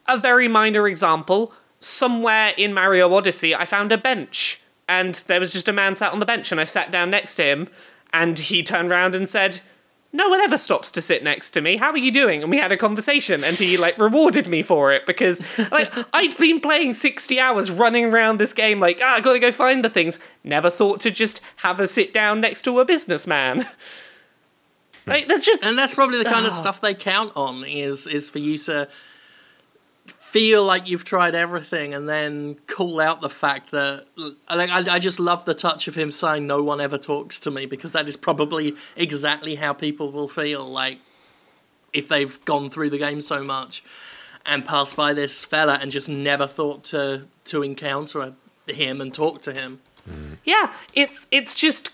a 0.08 0.18
very 0.18 0.48
minor 0.48 0.88
example. 0.88 1.54
Somewhere 1.82 2.54
in 2.58 2.74
Mario 2.74 3.14
Odyssey, 3.14 3.54
I 3.54 3.66
found 3.66 3.92
a 3.92 3.98
bench, 3.98 4.62
and 4.88 5.16
there 5.28 5.40
was 5.40 5.52
just 5.52 5.68
a 5.68 5.74
man 5.74 5.96
sat 5.96 6.14
on 6.14 6.20
the 6.20 6.26
bench, 6.26 6.52
and 6.52 6.62
I 6.62 6.64
sat 6.64 6.92
down 6.92 7.10
next 7.10 7.36
to 7.36 7.44
him, 7.44 7.68
and 8.13 8.38
he 8.38 8.63
turned 8.63 8.91
around 8.91 9.15
and 9.15 9.30
said, 9.30 9.62
"No 10.13 10.30
one 10.30 10.41
ever 10.41 10.58
stops 10.58 10.91
to 10.91 11.02
sit 11.02 11.24
next 11.24 11.52
to 11.52 11.62
me. 11.62 11.78
How 11.78 11.91
are 11.91 11.97
you 11.97 12.12
doing?" 12.12 12.41
And 12.41 12.52
we 12.52 12.58
had 12.58 12.71
a 12.71 12.78
conversation, 12.78 13.43
and 13.43 13.56
he 13.56 13.78
like 13.78 13.97
rewarded 13.97 14.47
me 14.47 14.62
for 14.63 14.91
it 14.91 15.06
because 15.06 15.41
like 15.71 15.91
I'd 16.13 16.38
been 16.38 16.60
playing 16.60 16.93
sixty 16.95 17.39
hours 17.39 17.71
running 17.71 18.06
around 18.06 18.39
this 18.39 18.54
game, 18.54 18.80
like 18.80 19.00
ah, 19.02 19.15
I 19.15 19.21
gotta 19.21 19.39
go 19.39 19.52
find 19.52 19.84
the 19.84 19.89
things. 19.89 20.19
Never 20.43 20.69
thought 20.69 21.00
to 21.02 21.12
just 21.12 21.41
have 21.58 21.80
a 21.80 21.88
sit 21.88 22.13
down 22.13 22.41
next 22.41 22.63
to 22.63 22.80
a 22.80 22.86
businessman. 22.86 23.67
Like, 25.08 25.28
there's 25.28 25.43
just 25.43 25.63
And 25.63 25.78
that's 25.78 25.95
probably 25.95 26.19
the 26.19 26.26
kind 26.26 26.45
of 26.45 26.54
Ah. 26.54 26.56
stuff 26.56 26.80
they 26.82 26.93
count 26.93 27.32
on 27.36 27.63
is 27.65 28.06
is 28.08 28.30
for 28.30 28.38
you 28.39 28.58
to 28.60 28.88
feel 30.32 30.63
like 30.63 30.88
you've 30.88 31.04
tried 31.04 31.36
everything 31.36 31.94
and 31.94 32.08
then 32.08 32.56
call 32.67 33.02
out 33.02 33.20
the 33.20 33.30
fact 33.30 33.72
that 33.72 34.06
like 34.50 34.70
I, 34.70 34.96
I 34.96 35.00
just 35.00 35.20
love 35.20 35.44
the 35.44 35.54
touch 35.54 35.89
of 35.89 35.96
him 35.96 36.10
saying 36.10 36.48
no 36.48 36.63
one 36.63 36.80
ever 36.80 36.98
talks 36.98 37.39
to 37.41 37.52
me 37.52 37.65
because 37.65 37.91
that 37.91 38.08
is 38.08 38.15
probably 38.15 38.76
exactly 38.96 39.56
how 39.56 39.74
people 39.74 40.12
will 40.12 40.30
feel 40.30 40.65
like 40.70 41.00
if 41.91 42.08
they've 42.08 42.44
gone 42.46 42.70
through 42.70 42.91
the 42.91 42.98
game 42.98 43.20
so 43.20 43.44
much 43.44 43.84
and 44.46 44.63
passed 44.63 44.96
by 44.96 45.13
this 45.13 45.44
fella 45.44 45.78
and 45.82 45.91
just 45.91 46.08
never 46.08 46.48
thought 46.48 46.86
to 46.86 47.28
to 47.44 47.62
encounter 47.62 48.34
him 48.67 49.02
and 49.02 49.13
talk 49.13 49.41
to 49.41 49.54
him 49.54 49.80
Yeah, 50.44 50.74
it's 50.94 51.28
it's 51.30 51.54
just 51.54 51.89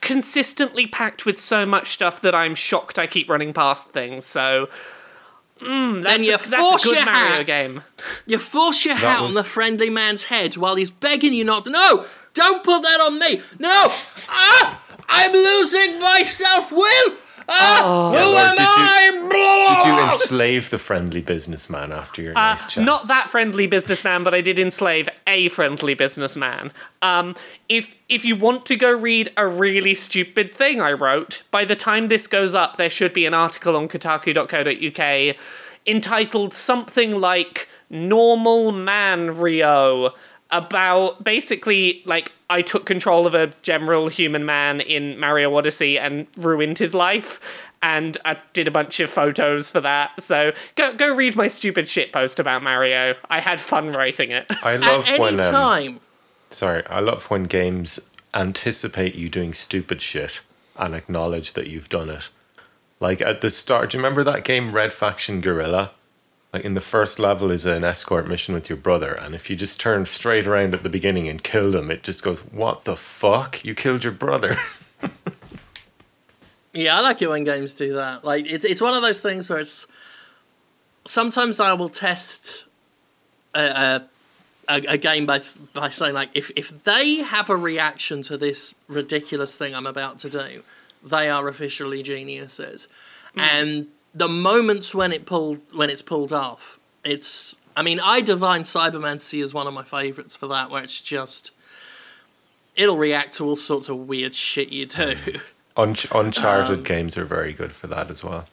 consistently 0.00 0.86
packed 0.86 1.26
with 1.26 1.38
so 1.40 1.66
much 1.66 1.92
stuff 1.92 2.20
that 2.22 2.34
I'm 2.34 2.54
shocked 2.54 2.98
I 2.98 3.06
keep 3.06 3.28
running 3.28 3.52
past 3.52 3.88
things. 3.88 4.24
So 4.24 4.68
mm, 5.60 6.02
Then 6.02 6.24
you 6.24 6.34
a, 6.34 6.38
that's 6.38 6.56
force 6.56 6.84
a 6.84 6.88
good 6.88 6.96
your 6.96 7.04
Mario 7.06 7.34
hand. 7.34 7.46
game. 7.46 7.82
You 8.26 8.38
force 8.38 8.84
your 8.84 8.96
hat 8.96 9.20
on 9.20 9.34
the 9.34 9.44
friendly 9.44 9.90
man's 9.90 10.24
head 10.24 10.56
while 10.56 10.74
he's 10.76 10.90
begging 10.90 11.34
you 11.34 11.44
not 11.44 11.64
to. 11.64 11.70
No! 11.70 12.06
Don't 12.34 12.62
put 12.64 12.82
that 12.82 13.00
on 13.00 13.18
me! 13.18 13.42
No! 13.58 13.86
Ah! 14.28 14.82
I'm 15.08 15.32
losing 15.32 15.98
my 16.00 16.22
self 16.22 16.70
will! 16.70 17.12
Ah! 17.50 18.12
Yeah, 18.12 18.18
who 18.20 18.30
Lord, 18.30 18.44
am 18.48 18.56
did 18.56 18.62
you- 18.62 18.66
I? 18.68 18.96
Did 19.30 19.86
you 19.86 19.98
enslave 20.00 20.70
the 20.70 20.78
friendly 20.78 21.20
businessman 21.20 21.92
after 21.92 22.20
your 22.22 22.32
Uh, 22.36 22.50
nice 22.50 22.66
chat? 22.74 22.84
not 22.84 23.06
that 23.08 23.30
friendly 23.30 23.66
businessman, 23.66 24.22
but 24.24 24.34
I 24.34 24.40
did 24.40 24.58
enslave 24.58 25.08
a 25.26 25.48
friendly 25.48 25.94
businessman. 25.94 26.72
Um, 27.02 27.34
if 27.68 27.94
if 28.08 28.24
you 28.24 28.34
want 28.36 28.66
to 28.66 28.76
go 28.76 28.90
read 28.90 29.30
a 29.36 29.46
really 29.46 29.94
stupid 29.94 30.52
thing 30.54 30.80
I 30.82 30.92
wrote, 30.92 31.42
by 31.50 31.64
the 31.64 31.76
time 31.76 32.08
this 32.08 32.26
goes 32.26 32.54
up, 32.54 32.76
there 32.76 32.90
should 32.90 33.12
be 33.12 33.24
an 33.26 33.34
article 33.34 33.76
on 33.76 33.88
Kotaku.co.uk 33.88 35.36
entitled 35.86 36.52
something 36.54 37.12
like 37.20 37.68
"Normal 37.88 38.72
Man 38.72 39.36
Rio." 39.38 40.14
About 40.52 41.22
basically 41.22 42.02
like 42.04 42.32
I 42.50 42.62
took 42.62 42.84
control 42.84 43.26
of 43.26 43.32
a 43.34 43.52
general 43.62 44.08
human 44.08 44.44
man 44.44 44.80
in 44.80 45.18
Mario 45.18 45.56
Odyssey 45.56 45.98
and 45.98 46.26
ruined 46.36 46.78
his 46.78 46.92
life, 46.92 47.40
and 47.82 48.18
I 48.24 48.36
did 48.52 48.68
a 48.68 48.70
bunch 48.70 49.00
of 49.00 49.08
photos 49.08 49.70
for 49.70 49.80
that. 49.80 50.20
So 50.20 50.52
go 50.76 50.92
go 50.92 51.14
read 51.14 51.36
my 51.36 51.48
stupid 51.48 51.88
shit 51.88 52.12
post 52.12 52.38
about 52.38 52.62
Mario. 52.62 53.14
I 53.30 53.40
had 53.40 53.58
fun 53.60 53.92
writing 53.92 54.30
it. 54.32 54.46
I 54.62 54.76
love 54.76 55.06
At 55.06 55.14
any 55.14 55.20
when 55.20 55.40
um, 55.40 55.52
time. 55.52 56.00
sorry, 56.50 56.84
I 56.88 57.00
love 57.00 57.30
when 57.30 57.44
games 57.44 58.00
anticipate 58.34 59.14
you 59.14 59.28
doing 59.28 59.54
stupid 59.54 60.00
shit 60.00 60.42
and 60.76 60.94
acknowledge 60.94 61.52
that 61.54 61.68
you've 61.68 61.88
done 61.88 62.10
it. 62.10 62.28
Like 62.98 63.20
at 63.22 63.40
the 63.40 63.50
start, 63.50 63.90
do 63.90 63.98
you 63.98 64.04
remember 64.04 64.24
that 64.24 64.44
game 64.44 64.72
Red 64.72 64.92
Faction 64.92 65.40
Guerrilla? 65.40 65.92
Like 66.52 66.64
in 66.64 66.74
the 66.74 66.80
first 66.80 67.18
level 67.18 67.50
is 67.50 67.64
an 67.64 67.84
escort 67.84 68.26
mission 68.26 68.54
with 68.54 68.68
your 68.68 68.76
brother, 68.76 69.12
and 69.12 69.34
if 69.34 69.48
you 69.48 69.54
just 69.54 69.80
turn 69.80 70.04
straight 70.04 70.46
around 70.46 70.74
at 70.74 70.82
the 70.82 70.88
beginning 70.88 71.28
and 71.28 71.42
kill 71.42 71.70
them, 71.70 71.90
it 71.90 72.02
just 72.02 72.22
goes, 72.22 72.40
"What 72.40 72.84
the 72.84 72.96
fuck? 72.96 73.64
You 73.64 73.74
killed 73.74 74.02
your 74.02 74.12
brother." 74.12 74.56
Yeah, 76.72 76.96
I 76.96 77.00
like 77.00 77.20
it 77.20 77.28
when 77.28 77.44
games 77.44 77.74
do 77.74 77.94
that. 77.94 78.24
Like 78.24 78.46
it's 78.46 78.64
it's 78.64 78.80
one 78.80 78.94
of 78.94 79.02
those 79.02 79.20
things 79.20 79.48
where 79.48 79.58
it's 79.58 79.86
sometimes 81.04 81.58
I 81.58 81.72
will 81.72 81.88
test 81.88 82.66
a 83.54 83.60
a, 83.60 84.08
a, 84.68 84.82
a 84.92 84.96
game 84.96 85.26
by 85.26 85.40
by 85.74 85.88
saying 85.88 86.14
like 86.14 86.30
if 86.34 86.50
if 86.54 86.84
they 86.84 87.16
have 87.16 87.50
a 87.50 87.56
reaction 87.56 88.22
to 88.22 88.36
this 88.36 88.74
ridiculous 88.86 89.58
thing 89.58 89.74
I'm 89.74 89.86
about 89.86 90.18
to 90.18 90.28
do, 90.28 90.62
they 91.02 91.28
are 91.28 91.48
officially 91.48 92.02
geniuses. 92.02 92.86
Hmm. 93.34 93.40
And 93.40 93.86
the 94.14 94.28
moments 94.28 94.94
when 94.94 95.12
it 95.12 95.26
pulled 95.26 95.60
when 95.74 95.90
it's 95.90 96.02
pulled 96.02 96.32
off, 96.32 96.78
it's 97.04 97.56
I 97.76 97.82
mean 97.82 98.00
EYE 98.00 98.20
Divine 98.22 98.62
Cybermancy 98.62 99.42
is 99.42 99.54
one 99.54 99.66
of 99.66 99.74
my 99.74 99.84
favorites 99.84 100.34
for 100.36 100.46
that, 100.48 100.70
where 100.70 100.82
it's 100.82 101.00
just 101.00 101.52
it'll 102.76 102.96
react 102.98 103.34
to 103.34 103.44
all 103.44 103.56
sorts 103.56 103.88
of 103.88 103.96
weird 104.08 104.34
shit 104.34 104.70
you 104.70 104.86
do. 104.86 105.16
Un- 105.76 105.94
Uncharted 106.12 106.78
Um, 106.78 106.82
games 106.82 107.16
are 107.16 107.24
very 107.24 107.52
good 107.52 107.72
for 107.72 107.86
that 107.88 108.10
as 108.10 108.22
well. 108.24 108.46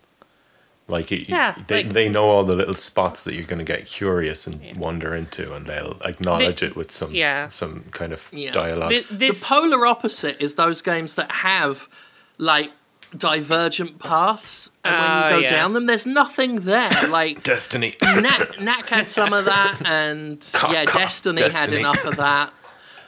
Like, 0.90 1.12
you, 1.12 1.26
Yeah, 1.28 1.56
they 1.68 1.84
like- 1.84 1.94
they 1.94 2.08
know 2.08 2.30
all 2.30 2.46
the 2.46 2.56
little 2.56 2.74
spots 2.74 3.24
that 3.26 3.34
you're 3.34 3.44
going 3.46 3.60
to 3.60 3.66
get 3.66 3.86
curious 3.88 4.48
and 4.48 4.78
wander 4.78 5.14
into, 5.16 5.54
and 5.54 5.66
they'll 5.68 5.98
acknowledge 6.06 6.64
it 6.64 6.76
with 6.78 6.92
some 6.92 7.14
Yeah. 7.14 7.48
some 7.50 7.86
kind 7.92 8.14
of 8.14 8.30
Yeah. 8.32 8.52
dialogue. 8.52 8.92
Thi- 8.92 9.06
this, 9.10 9.40
the 9.42 9.46
polar 9.46 9.86
opposite 9.86 10.38
is 10.40 10.56
those 10.56 10.82
games 10.82 11.16
that 11.16 11.30
have 11.32 11.90
like 12.38 12.72
divergent 13.16 14.00
paths 14.00 14.72
and 14.84 14.96
when 14.96 15.12
Oh, 15.12 15.26
you 15.28 15.34
go 15.36 15.40
yeah. 15.40 15.48
down 15.50 15.74
them 15.74 15.86
there's 15.86 16.06
nothing 16.06 16.62
there 16.62 16.92
like 17.10 17.44
Destiny. 17.44 17.94
Knack, 18.02 18.60
Knack 18.60 18.88
had 18.90 19.10
some 19.10 19.34
of 19.34 19.46
that 19.46 19.82
and 19.86 20.40
Cough, 20.54 20.72
yeah 20.74 20.86
cough, 20.86 21.02
Destiny, 21.02 21.42
had 21.42 21.52
Destiny. 21.52 21.80
enough 21.80 22.04
of 22.06 22.18
that 22.18 22.52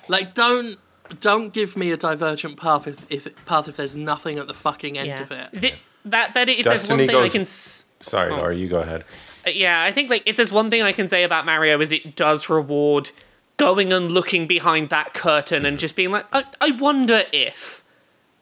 like 0.08 0.34
don't 0.34 0.78
don't 1.20 1.52
give 1.54 1.76
me 1.76 1.92
a 1.92 1.98
divergent 1.98 2.56
path 2.58 2.88
if, 2.88 3.06
if 3.10 3.46
path 3.46 3.68
if 3.68 3.76
there's 3.76 3.96
nothing 3.96 4.38
at 4.40 4.48
the 4.48 4.54
fucking 4.54 4.98
end 4.98 5.08
yeah. 5.08 5.22
of 5.22 5.32
it 5.32 5.50
Thi- 5.60 5.76
that 6.06 6.34
that 6.34 6.48
if 6.50 6.64
there's 6.64 6.88
one 6.90 7.00
Destiny 7.00 7.08
thing 7.08 7.16
I 7.16 7.20
goes- 7.20 7.32
can. 7.34 7.42
s- 7.42 7.86
Sorry, 8.02 8.32
Oh. 8.32 8.38
Laura, 8.38 8.56
you 8.56 8.70
go 8.70 8.80
ahead. 8.80 9.04
Uh, 9.46 9.50
Yeah, 9.50 9.84
I 9.84 9.92
think 9.92 10.10
like 10.10 10.24
if 10.26 10.38
there's 10.38 10.54
one 10.54 10.70
thing 10.70 10.82
I 10.82 10.94
can 10.94 11.10
say 11.10 11.24
about 11.24 11.46
Mario 11.46 11.82
is 11.82 11.92
it 11.92 12.16
does 12.16 12.48
reward 12.48 13.12
going 13.58 13.92
and 13.92 14.10
looking 14.10 14.48
behind 14.48 14.90
that 14.92 15.14
curtain 15.14 15.66
and 15.66 15.78
just 15.78 15.98
being 15.98 16.10
like, 16.12 16.26
I, 16.32 16.46
I 16.62 16.72
wonder 16.72 17.24
if, 17.34 17.84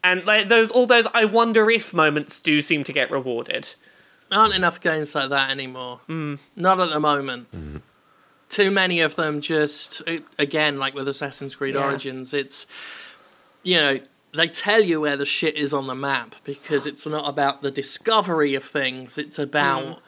and 0.04 0.24
like 0.24 0.48
those 0.48 0.70
all 0.70 0.86
those 0.86 1.06
I 1.14 1.24
wonder 1.24 1.70
if 1.70 1.92
moments 1.92 2.38
do 2.38 2.62
seem 2.62 2.84
to 2.84 2.92
get 2.92 3.10
rewarded. 3.10 3.74
aren't 4.30 4.54
enough 4.54 4.80
games 4.80 5.14
like 5.14 5.30
that 5.30 5.50
anymore. 5.50 6.00
Mm. 6.08 6.38
Not 6.56 6.80
at 6.80 6.90
the 6.90 7.00
moment. 7.00 7.48
Too 8.50 8.70
many 8.70 9.00
of 9.00 9.14
them 9.16 9.40
just, 9.42 10.02
again, 10.38 10.78
like 10.78 10.94
with 10.94 11.06
Assassin's 11.08 11.54
Creed 11.54 11.74
Yeah. 11.74 11.84
Origins, 11.84 12.32
it's, 12.32 12.66
you 13.62 13.76
know, 13.76 13.98
they 14.34 14.48
tell 14.48 14.82
you 14.82 15.00
where 15.02 15.16
the 15.18 15.26
shit 15.26 15.54
is 15.56 15.74
on 15.74 15.86
the 15.86 15.94
map 15.94 16.34
because 16.44 16.86
it's 16.90 17.06
not 17.06 17.28
about 17.28 17.60
the 17.62 17.70
discovery 17.70 18.54
of 18.54 18.64
things, 18.64 19.18
it's 19.18 19.38
about 19.38 20.00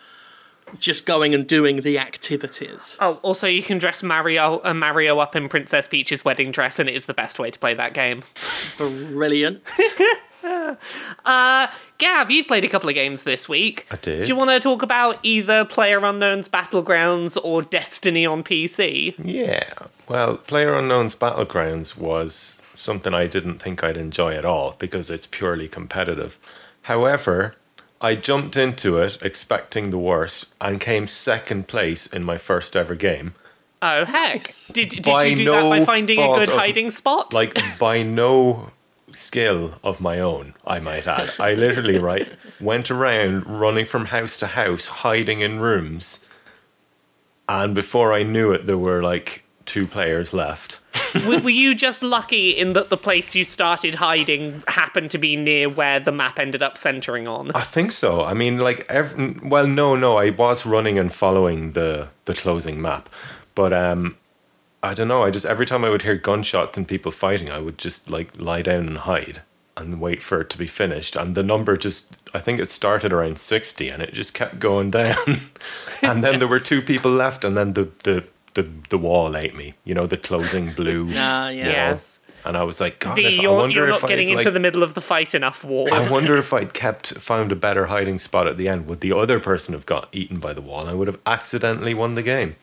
just 0.78 1.06
going 1.06 1.34
and 1.34 1.46
doing 1.46 1.76
the 1.82 1.98
activities. 1.98 2.96
Oh, 3.00 3.14
also 3.22 3.46
you 3.46 3.62
can 3.62 3.78
dress 3.78 4.02
Mario 4.02 4.60
uh, 4.64 4.74
Mario 4.74 5.18
up 5.18 5.36
in 5.36 5.48
Princess 5.48 5.88
Peach's 5.88 6.24
wedding 6.24 6.52
dress, 6.52 6.78
and 6.78 6.88
it 6.88 6.94
is 6.94 7.06
the 7.06 7.14
best 7.14 7.38
way 7.38 7.50
to 7.50 7.58
play 7.58 7.74
that 7.74 7.94
game. 7.94 8.22
Brilliant. 8.76 9.62
Gav, 12.00 12.30
you've 12.30 12.46
played 12.46 12.64
a 12.64 12.68
couple 12.68 12.88
of 12.88 12.94
games 12.94 13.24
this 13.24 13.48
week. 13.48 13.86
I 13.90 13.96
did. 13.96 14.22
Do 14.22 14.28
you 14.28 14.36
want 14.36 14.50
to 14.50 14.58
talk 14.60 14.82
about 14.82 15.18
either 15.22 15.64
Player 15.64 15.98
Unknown's 15.98 16.48
Battlegrounds 16.48 17.38
or 17.42 17.62
Destiny 17.62 18.24
on 18.24 18.42
PC? 18.42 19.14
Yeah. 19.22 19.68
Well, 20.08 20.38
Player 20.38 20.74
Unknown's 20.74 21.14
Battlegrounds 21.14 21.96
was 21.96 22.62
something 22.74 23.12
I 23.12 23.26
didn't 23.26 23.58
think 23.58 23.84
I'd 23.84 23.98
enjoy 23.98 24.34
at 24.34 24.46
all 24.46 24.76
because 24.78 25.10
it's 25.10 25.26
purely 25.26 25.68
competitive. 25.68 26.38
However, 26.82 27.56
I 28.00 28.14
jumped 28.14 28.56
into 28.56 28.98
it 28.98 29.18
expecting 29.22 29.90
the 29.90 29.98
worst 29.98 30.52
and 30.60 30.80
came 30.80 31.06
second 31.06 31.68
place 31.68 32.06
in 32.06 32.24
my 32.24 32.38
first 32.38 32.74
ever 32.74 32.94
game. 32.94 33.34
Oh 33.82 34.04
heck! 34.04 34.44
Did, 34.72 34.90
did 34.90 35.04
By 35.04 35.24
you 35.24 35.36
do 35.36 35.44
that 35.46 35.70
by 35.70 35.84
finding 35.84 36.18
a 36.18 36.26
good 36.34 36.48
of- 36.48 36.54
hiding 36.56 36.90
spot? 36.90 37.32
Like, 37.32 37.56
by 37.78 38.02
no 38.02 38.70
skill 39.14 39.74
of 39.82 40.00
my 40.00 40.20
own, 40.20 40.54
I 40.66 40.80
might 40.80 41.06
add. 41.06 41.32
I 41.38 41.54
literally, 41.54 41.98
right, 42.10 42.28
went 42.60 42.90
around 42.90 43.46
running 43.46 43.86
from 43.86 44.06
house 44.06 44.36
to 44.38 44.48
house, 44.48 44.86
hiding 44.88 45.40
in 45.40 45.60
rooms. 45.60 46.24
And 47.48 47.74
before 47.74 48.12
I 48.12 48.22
knew 48.22 48.52
it, 48.52 48.66
there 48.66 48.78
were 48.78 49.02
like 49.02 49.44
two 49.66 49.86
players 49.86 50.32
left. 50.32 50.80
were, 51.26 51.38
were 51.40 51.50
you 51.50 51.74
just 51.74 52.02
lucky 52.02 52.50
in 52.50 52.72
that 52.74 52.88
the 52.88 52.96
place 52.96 53.34
you 53.34 53.44
started 53.44 53.96
hiding 53.96 54.62
happened 54.68 55.10
to 55.10 55.18
be 55.18 55.36
near 55.36 55.68
where 55.68 56.00
the 56.00 56.12
map 56.12 56.38
ended 56.38 56.62
up 56.62 56.78
centering 56.78 57.26
on? 57.26 57.50
I 57.54 57.62
think 57.62 57.92
so. 57.92 58.24
I 58.24 58.34
mean, 58.34 58.58
like, 58.58 58.86
every, 58.88 59.36
well, 59.42 59.66
no, 59.66 59.96
no. 59.96 60.18
I 60.18 60.30
was 60.30 60.66
running 60.66 60.98
and 60.98 61.12
following 61.12 61.72
the 61.72 62.08
the 62.24 62.34
closing 62.34 62.80
map, 62.80 63.08
but 63.54 63.72
um, 63.72 64.16
I 64.82 64.94
don't 64.94 65.08
know. 65.08 65.24
I 65.24 65.30
just 65.30 65.46
every 65.46 65.66
time 65.66 65.84
I 65.84 65.90
would 65.90 66.02
hear 66.02 66.16
gunshots 66.16 66.78
and 66.78 66.86
people 66.86 67.12
fighting, 67.12 67.50
I 67.50 67.58
would 67.58 67.78
just 67.78 68.10
like 68.10 68.38
lie 68.38 68.62
down 68.62 68.86
and 68.86 68.98
hide 68.98 69.42
and 69.76 70.00
wait 70.00 70.22
for 70.22 70.40
it 70.40 70.50
to 70.50 70.58
be 70.58 70.66
finished. 70.66 71.16
And 71.16 71.34
the 71.34 71.42
number 71.42 71.76
just, 71.76 72.16
I 72.34 72.40
think 72.40 72.60
it 72.60 72.68
started 72.68 73.12
around 73.12 73.38
sixty, 73.38 73.88
and 73.88 74.02
it 74.02 74.12
just 74.12 74.34
kept 74.34 74.58
going 74.58 74.90
down. 75.02 75.40
and 76.02 76.24
then 76.24 76.38
there 76.38 76.48
were 76.48 76.60
two 76.60 76.82
people 76.82 77.10
left, 77.10 77.44
and 77.44 77.56
then 77.56 77.74
the 77.74 77.90
the 78.04 78.24
the, 78.54 78.68
the 78.88 78.98
wall 78.98 79.36
ate 79.36 79.54
me. 79.56 79.74
You 79.84 79.94
know, 79.94 80.06
the 80.06 80.16
closing 80.16 80.72
blue. 80.72 81.08
Ah, 81.14 81.48
yeah. 81.48 81.64
wall. 81.64 81.72
Yes. 81.72 82.18
And 82.42 82.56
I 82.56 82.62
was 82.62 82.80
like, 82.80 83.00
God, 83.00 83.18
The, 83.18 83.26
if, 83.26 83.38
I 83.38 83.42
you're, 83.42 83.54
wonder 83.54 83.76
you're 83.76 83.88
if 83.90 84.00
not 84.00 84.08
getting 84.08 84.28
I'd, 84.28 84.32
into 84.32 84.44
like, 84.46 84.54
the 84.54 84.60
middle 84.60 84.82
of 84.82 84.94
the 84.94 85.02
fight 85.02 85.34
enough, 85.34 85.62
wall. 85.62 85.92
I 85.92 86.08
wonder 86.10 86.36
if 86.36 86.54
I'd 86.54 86.72
kept 86.72 87.08
found 87.18 87.52
a 87.52 87.56
better 87.56 87.86
hiding 87.86 88.18
spot 88.18 88.46
at 88.46 88.56
the 88.56 88.66
end. 88.66 88.86
Would 88.86 89.00
the 89.02 89.12
other 89.12 89.38
person 89.40 89.74
have 89.74 89.84
got 89.84 90.08
eaten 90.12 90.38
by 90.38 90.54
the 90.54 90.62
wall? 90.62 90.86
I 90.88 90.94
would 90.94 91.06
have 91.06 91.20
accidentally 91.26 91.92
won 91.92 92.14
the 92.14 92.22
game. 92.22 92.56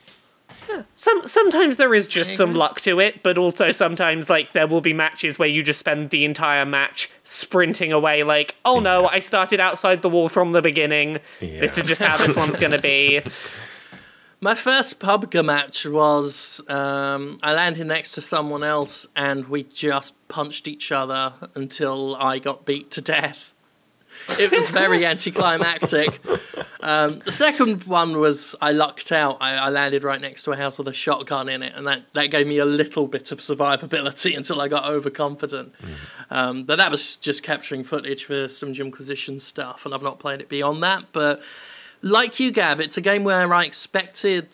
Yeah. 0.68 0.82
Some 0.96 1.26
sometimes 1.26 1.76
there 1.76 1.94
is 1.94 2.08
just 2.08 2.30
There 2.30 2.36
some 2.38 2.52
go. 2.54 2.58
luck 2.58 2.80
to 2.82 2.98
it, 3.00 3.22
but 3.22 3.38
also 3.38 3.70
sometimes 3.70 4.28
like 4.28 4.52
there 4.52 4.66
will 4.66 4.80
be 4.80 4.92
matches 4.92 5.38
where 5.38 5.48
you 5.48 5.62
just 5.62 5.78
spend 5.78 6.10
the 6.10 6.24
entire 6.24 6.66
match 6.66 7.08
sprinting 7.24 7.92
away. 7.92 8.22
Like, 8.24 8.56
oh 8.64 8.80
no, 8.80 9.06
I 9.06 9.20
started 9.20 9.60
outside 9.60 10.02
the 10.02 10.08
wall 10.10 10.28
from 10.28 10.52
the 10.52 10.60
beginning. 10.60 11.20
Yeah. 11.40 11.60
This 11.60 11.78
is 11.78 11.86
just 11.86 12.02
how 12.02 12.16
this 12.18 12.34
one's 12.34 12.58
gonna 12.58 12.80
be. 12.80 13.20
My 14.40 14.54
first 14.54 15.00
PUBG 15.00 15.44
match 15.44 15.84
was 15.84 16.60
um, 16.68 17.38
I 17.42 17.52
landed 17.52 17.88
next 17.88 18.12
to 18.12 18.20
someone 18.20 18.62
else 18.62 19.04
and 19.16 19.48
we 19.48 19.64
just 19.64 20.14
punched 20.28 20.68
each 20.68 20.92
other 20.92 21.32
until 21.56 22.14
I 22.14 22.38
got 22.38 22.64
beat 22.64 22.88
to 22.92 23.02
death. 23.02 23.52
It 24.38 24.52
was 24.52 24.68
very 24.68 25.04
anticlimactic. 25.12 26.20
Um, 26.80 27.18
the 27.24 27.32
second 27.32 27.82
one 27.84 28.20
was 28.20 28.54
I 28.60 28.70
lucked 28.70 29.10
out. 29.10 29.38
I, 29.40 29.56
I 29.56 29.68
landed 29.70 30.04
right 30.04 30.20
next 30.20 30.44
to 30.44 30.52
a 30.52 30.56
house 30.56 30.78
with 30.78 30.86
a 30.86 30.92
shotgun 30.92 31.48
in 31.48 31.64
it, 31.64 31.72
and 31.74 31.84
that, 31.88 32.02
that 32.12 32.26
gave 32.30 32.46
me 32.46 32.58
a 32.58 32.64
little 32.64 33.08
bit 33.08 33.32
of 33.32 33.40
survivability 33.40 34.36
until 34.36 34.60
I 34.60 34.68
got 34.68 34.88
overconfident. 34.88 35.74
Um, 36.30 36.62
but 36.62 36.76
that 36.76 36.92
was 36.92 37.16
just 37.16 37.42
capturing 37.42 37.82
footage 37.82 38.24
for 38.24 38.48
some 38.48 38.72
Jimquisition 38.72 39.40
stuff, 39.40 39.84
and 39.84 39.92
I've 39.92 40.02
not 40.02 40.20
played 40.20 40.40
it 40.40 40.48
beyond 40.48 40.82
that. 40.84 41.06
But 41.12 41.42
like 42.02 42.38
you, 42.40 42.50
Gav, 42.52 42.80
it's 42.80 42.96
a 42.96 43.00
game 43.00 43.24
where 43.24 43.52
I 43.52 43.64
expected 43.64 44.48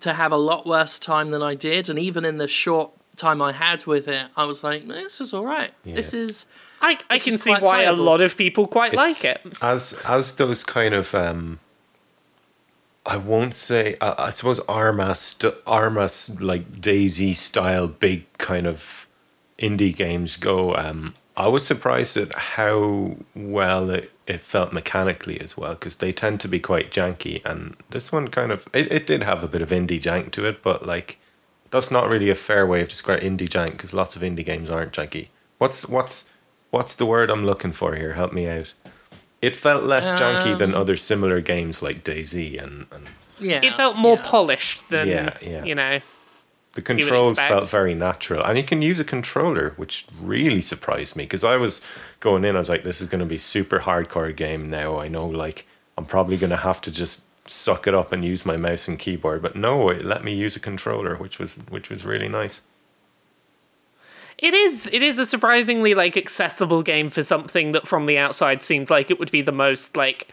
to 0.00 0.12
have 0.12 0.32
a 0.32 0.36
lot 0.36 0.66
worse 0.66 0.98
time 0.98 1.30
than 1.30 1.42
I 1.42 1.54
did, 1.54 1.88
and 1.88 1.98
even 1.98 2.24
in 2.24 2.36
the 2.38 2.48
short 2.48 2.92
time 3.16 3.40
I 3.40 3.52
had 3.52 3.86
with 3.86 4.08
it, 4.08 4.26
I 4.36 4.44
was 4.44 4.62
like, 4.62 4.86
"This 4.86 5.20
is 5.20 5.32
all 5.32 5.44
right. 5.44 5.72
This 5.84 6.12
is." 6.12 6.46
I, 6.82 6.98
I 7.08 7.14
This 7.14 7.24
can 7.24 7.34
is 7.34 7.42
see 7.42 7.50
why 7.52 7.58
playable. 7.84 8.02
a 8.02 8.04
lot 8.04 8.20
of 8.20 8.36
people 8.36 8.66
quite 8.66 8.92
like 8.92 9.24
it. 9.24 9.40
As 9.62 9.94
as 10.04 10.34
those 10.34 10.62
kind 10.62 10.92
of 10.94 11.14
um, 11.14 11.58
I 13.06 13.16
won't 13.16 13.54
say. 13.54 13.96
I, 14.00 14.14
I 14.26 14.30
suppose 14.30 14.60
Arma 14.68 15.14
st- 15.14 15.54
Arma's 15.66 16.38
like 16.40 16.72
DayZ 16.80 17.36
style 17.36 17.88
big 17.88 18.26
kind 18.38 18.66
of 18.66 19.06
indie 19.58 19.94
games 19.96 20.36
go. 20.36 20.74
Um, 20.76 21.14
I 21.36 21.48
was 21.48 21.66
surprised 21.66 22.16
at 22.16 22.34
how 22.34 23.16
well 23.34 23.90
it, 23.90 24.10
it 24.26 24.40
felt 24.40 24.72
mechanically 24.72 25.38
as 25.40 25.56
well 25.56 25.74
because 25.74 25.96
they 25.96 26.12
tend 26.12 26.40
to 26.40 26.48
be 26.48 26.58
quite 26.58 26.90
janky, 26.90 27.44
and 27.44 27.76
this 27.90 28.10
one 28.10 28.28
kind 28.28 28.50
of 28.50 28.68
it, 28.72 28.90
it 28.90 29.06
did 29.06 29.22
have 29.22 29.44
a 29.44 29.48
bit 29.48 29.60
of 29.62 29.70
indie 29.70 30.00
jank 30.00 30.30
to 30.32 30.46
it, 30.46 30.62
but 30.62 30.86
like 30.86 31.18
that's 31.70 31.90
not 31.90 32.08
really 32.08 32.30
a 32.30 32.34
fair 32.34 32.66
way 32.66 32.80
of 32.80 32.88
describing 32.88 33.36
indie 33.36 33.48
jank 33.48 33.72
because 33.72 33.92
lots 33.92 34.16
of 34.16 34.22
indie 34.22 34.44
games 34.44 34.70
aren't 34.70 34.92
janky. 34.92 35.28
What's 35.58 35.86
what's 35.86 36.28
what's 36.70 36.94
the 36.94 37.06
word 37.06 37.30
I'm 37.30 37.44
looking 37.44 37.72
for 37.72 37.94
here? 37.94 38.14
Help 38.14 38.32
me 38.32 38.48
out. 38.48 38.72
It 39.42 39.54
felt 39.54 39.84
less 39.84 40.18
janky 40.18 40.56
than 40.56 40.74
Um, 40.74 40.80
other 40.80 40.96
similar 40.96 41.40
games 41.42 41.82
like 41.82 42.02
DayZ 42.02 42.62
and, 42.62 42.86
and 42.90 43.06
Yeah, 43.38 43.60
It 43.62 43.74
felt 43.74 43.96
more 43.96 44.16
yeah. 44.16 44.22
polished 44.24 44.88
than 44.88 45.08
Yeah, 45.08 45.36
yeah. 45.42 45.64
you 45.64 45.74
know. 45.74 46.00
The 46.76 46.82
controls 46.82 47.38
felt 47.38 47.68
very 47.68 47.94
natural. 47.94 48.44
And 48.44 48.56
you 48.56 48.64
can 48.64 48.80
use 48.82 49.00
a 49.00 49.04
controller, 49.04 49.70
which 49.76 50.06
really 50.20 50.60
surprised 50.60 51.16
me 51.16 51.24
because 51.24 51.42
I 51.42 51.56
was 51.56 51.82
going 52.20 52.44
in, 52.44 52.54
I 52.54 52.58
was 52.60 52.68
like, 52.68 52.84
this 52.84 53.00
is 53.00 53.08
going 53.08 53.18
to 53.20 53.26
be 53.26 53.38
super 53.38 53.80
hardcore 53.80 54.34
game 54.34 54.70
now. 54.70 55.00
I 55.00 55.08
know, 55.08 55.26
like, 55.26 55.66
I'm 55.98 56.06
probably 56.06 56.36
going 56.36 56.50
to 56.50 56.56
have 56.56 56.80
to 56.82 56.92
just 56.92 57.24
suck 57.48 57.86
it 57.86 57.94
up 57.94 58.12
and 58.12 58.24
use 58.24 58.44
my 58.46 58.56
mouse 58.56 58.86
and 58.88 58.98
keyboard. 58.98 59.42
But 59.42 59.56
no, 59.56 59.88
it 59.88 60.04
let 60.04 60.22
me 60.22 60.34
use 60.34 60.54
a 60.56 60.60
controller, 60.60 61.16
which 61.16 61.38
was 61.38 61.54
which 61.70 61.90
was 61.90 62.04
really 62.04 62.28
nice. 62.28 62.62
It 64.38 64.52
is 64.52 64.88
it 64.92 65.02
is 65.02 65.18
a 65.18 65.24
surprisingly 65.26 65.94
like 65.94 66.16
accessible 66.16 66.82
game 66.82 67.08
for 67.08 67.22
something 67.22 67.72
that 67.72 67.86
from 67.88 68.06
the 68.06 68.18
outside 68.18 68.62
seems 68.62 68.90
like 68.90 69.10
it 69.10 69.18
would 69.18 69.30
be 69.30 69.40
the 69.42 69.52
most 69.52 69.96
like 69.96 70.28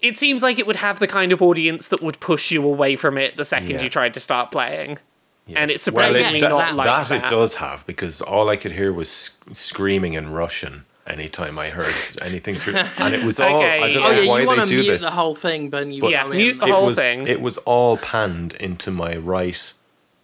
it 0.00 0.16
seems 0.18 0.42
like 0.42 0.58
it 0.58 0.66
would 0.66 0.76
have 0.76 0.98
the 0.98 1.06
kind 1.06 1.32
of 1.32 1.42
audience 1.42 1.88
that 1.88 2.02
would 2.02 2.20
push 2.20 2.50
you 2.50 2.64
away 2.64 2.96
from 2.96 3.18
it 3.18 3.36
the 3.36 3.44
second 3.44 3.70
Yeah. 3.70 3.82
you 3.82 3.90
tried 3.90 4.14
to 4.14 4.20
start 4.20 4.50
playing. 4.50 4.98
Yeah. 5.46 5.60
And 5.60 5.70
it's 5.70 5.86
Well, 5.90 6.04
it- 6.04 6.12
surprisingly 6.12 6.40
that, 6.40 6.48
not 6.50 6.74
like 6.74 6.86
that, 6.86 7.08
that. 7.08 7.24
it 7.24 7.28
does 7.28 7.54
have 7.56 7.86
because 7.86 8.20
all 8.20 8.48
I 8.48 8.56
could 8.56 8.72
hear 8.72 8.92
was 8.92 9.36
screaming 9.52 10.14
in 10.14 10.30
Russian 10.30 10.84
anytime 11.06 11.56
I 11.56 11.70
heard 11.70 11.94
anything 12.20 12.58
through, 12.58 12.74
and 12.98 13.14
it 13.14 13.22
was 13.24 13.38
all. 13.40 13.62
I 13.62 13.64
Okay. 13.78 13.92
don't 13.92 14.04
Oh 14.04 14.08
know 14.12 14.20
yeah, 14.22 14.28
why 14.28 14.40
you 14.40 14.46
want 14.48 14.58
they 14.58 14.64
to 14.64 14.68
do 14.68 14.80
mute 14.82 14.90
this. 14.90 15.02
the 15.02 15.10
whole 15.12 15.36
thing, 15.36 15.70
but 15.70 15.86
you 15.86 16.00
But- 16.00 16.10
Yeah, 16.10 16.24
mute 16.26 16.52
in. 16.54 16.58
the 16.58 16.66
it 16.66 16.70
whole 16.72 16.86
was, 16.86 16.96
thing. 16.96 17.28
It 17.28 17.40
was 17.40 17.58
all 17.58 17.96
panned 17.96 18.54
into 18.54 18.90
my 18.90 19.16
right 19.16 19.72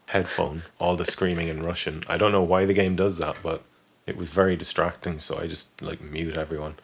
headphone, 0.08 0.62
all 0.80 0.96
the 0.96 1.04
screaming 1.04 1.46
in 1.48 1.62
Russian. 1.62 2.02
I 2.08 2.16
don't 2.16 2.32
know 2.32 2.42
why 2.42 2.64
the 2.66 2.74
game 2.74 2.96
does 2.96 3.18
that, 3.18 3.36
but 3.44 3.62
it 4.08 4.16
was 4.16 4.30
very 4.30 4.56
distracting, 4.56 5.20
so 5.20 5.38
I 5.38 5.46
just 5.46 5.68
like 5.80 6.00
mute 6.00 6.36
everyone. 6.36 6.74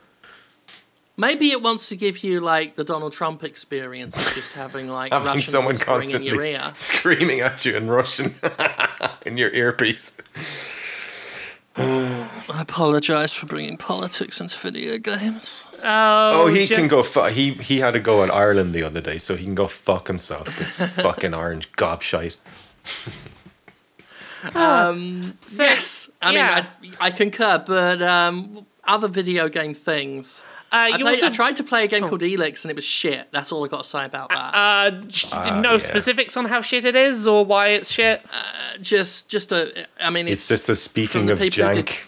Maybe 1.21 1.51
it 1.51 1.61
wants 1.63 1.89
to 1.89 1.97
give 1.97 2.23
you 2.23 2.41
like 2.41 2.77
the 2.77 2.85
Donald 2.85 3.13
Trump 3.13 3.43
experience 3.43 4.17
of 4.17 4.33
just 4.35 4.53
having 4.55 4.89
like 5.01 5.13
Having 5.13 5.27
Russians 5.27 5.45
someone 5.47 5.75
whispering 5.75 5.97
in 5.97 6.01
constantly 6.03 6.31
your 6.31 6.45
ear. 6.45 6.71
screaming 6.75 7.41
at 7.41 7.65
you 7.65 7.77
in 7.77 7.89
Russian 7.89 8.35
in 9.27 9.37
your 9.37 9.51
earpiece. 9.51 10.17
I 11.77 12.61
apologise 12.63 13.33
for 13.35 13.47
bringing 13.47 13.77
politics 13.77 14.41
into 14.41 14.57
video 14.59 14.99
games. 14.99 15.67
Oh, 15.83 16.43
Oh, 16.43 16.47
he 16.47 16.67
ju- 16.67 16.75
can 16.77 16.89
go. 16.89 17.03
Fu- 17.03 17.25
he 17.27 17.53
he 17.55 17.79
had 17.81 17.93
to 17.93 18.01
go 18.01 18.23
at 18.25 18.31
Ireland 18.33 18.75
the 18.75 18.83
other 18.85 19.01
day, 19.01 19.19
so 19.19 19.37
he 19.37 19.45
can 19.45 19.55
go 19.55 19.67
fuck 19.67 20.07
himself. 20.09 20.57
This 20.57 20.91
fucking 20.97 21.35
orange 21.35 21.71
gobshite. 21.73 22.37
so- 24.53 25.63
Yes, 25.65 26.11
I 26.23 26.33
yeah. 26.33 26.67
mean 26.81 26.95
I, 27.01 27.07
I 27.07 27.11
concur, 27.11 27.63
but 27.67 28.03
um, 28.03 28.67
other 28.85 29.09
video 29.09 29.49
game 29.49 29.75
things. 29.75 30.43
Uh, 30.71 30.77
I, 30.77 30.91
played, 30.93 31.07
also 31.07 31.27
I 31.27 31.31
tried 31.31 31.57
to 31.57 31.65
play 31.65 31.85
a 31.85 31.89
game 31.89 32.07
called 32.09 32.21
Elex 32.21 32.63
and 32.65 32.71
it 32.71 32.75
was 32.75 32.85
shit. 32.85 33.29
That's 33.33 33.53
all 33.53 33.65
I 33.65 33.69
got 33.69 33.85
to 33.85 33.89
say 33.89 34.05
about 34.05 34.29
that. 34.29 34.55
uh, 34.55 35.09
sh- 35.09 35.27
Ah, 35.33 35.61
no 35.61 35.73
yeah. 35.73 35.79
specifics 35.79 36.37
on 36.37 36.45
how 36.45 36.61
shit 36.61 36.85
it 36.85 36.95
is 36.97 37.27
or 37.27 37.45
why 37.45 37.69
it's 37.69 37.91
shit. 37.91 38.23
just, 38.81 39.29
just 39.31 39.53
a. 39.53 39.87
I 40.01 40.11
mean, 40.11 40.27
It's 40.29 40.43
it's, 40.43 40.49
just 40.49 40.69
a 40.69 40.77
speaking 40.77 41.31
of 41.31 41.39
people 41.39 41.69
who 41.69 41.73
did- 41.75 41.87
jank. 41.87 42.05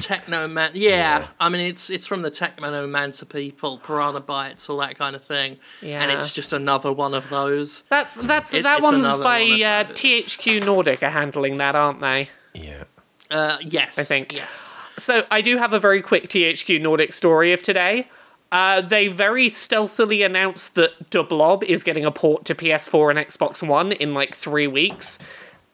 techno 0.00 0.46
man. 0.48 0.70
Yeah, 0.74 1.26
I 1.38 1.48
mean, 1.48 1.60
it's 1.62 1.90
it's 1.90 2.06
from 2.06 2.22
the 2.22 2.30
Technomancer 2.30 3.28
people, 3.28 3.78
Piranha 3.78 4.20
Bytes, 4.20 4.70
all 4.70 4.78
that 4.78 4.96
kind 4.98 5.14
of 5.16 5.24
thing. 5.24 5.58
Yeah. 5.82 6.02
and 6.02 6.10
it's 6.10 6.32
just 6.32 6.52
another 6.52 6.92
one 6.92 7.14
of 7.14 7.28
those. 7.28 7.82
That's 7.88 8.14
that's 8.14 8.54
It- 8.54 8.62
that 8.62 8.78
it's 8.78 8.90
one's 8.90 9.04
by 9.18 9.40
one 9.42 9.62
uh. 9.62 9.84
THQ 9.92 10.64
Nordic 10.64 11.02
are 11.02 11.10
handling 11.10 11.58
that, 11.58 11.74
aren't 11.76 12.00
they? 12.00 12.30
Yeah. 12.54 12.84
Uh, 13.30 13.58
yes, 13.62 13.98
I 13.98 14.02
think. 14.02 14.32
yes. 14.32 14.72
So 15.00 15.24
I 15.30 15.40
do 15.40 15.56
have 15.56 15.72
a 15.72 15.80
very 15.80 16.02
quick 16.02 16.28
THQ 16.28 16.80
Nordic 16.80 17.12
story 17.12 17.52
of 17.52 17.62
today. 17.62 18.08
Uh, 18.52 18.80
they 18.80 19.06
very 19.06 19.48
stealthily 19.48 20.22
announced 20.22 20.74
that 20.74 21.10
The 21.10 21.22
Blob 21.22 21.62
is 21.64 21.82
getting 21.84 22.04
a 22.04 22.10
port 22.10 22.44
to 22.46 22.54
PS4 22.54 23.10
and 23.10 23.18
Xbox 23.18 23.66
One 23.66 23.92
in 23.92 24.12
like 24.12 24.34
three 24.34 24.66
weeks, 24.66 25.18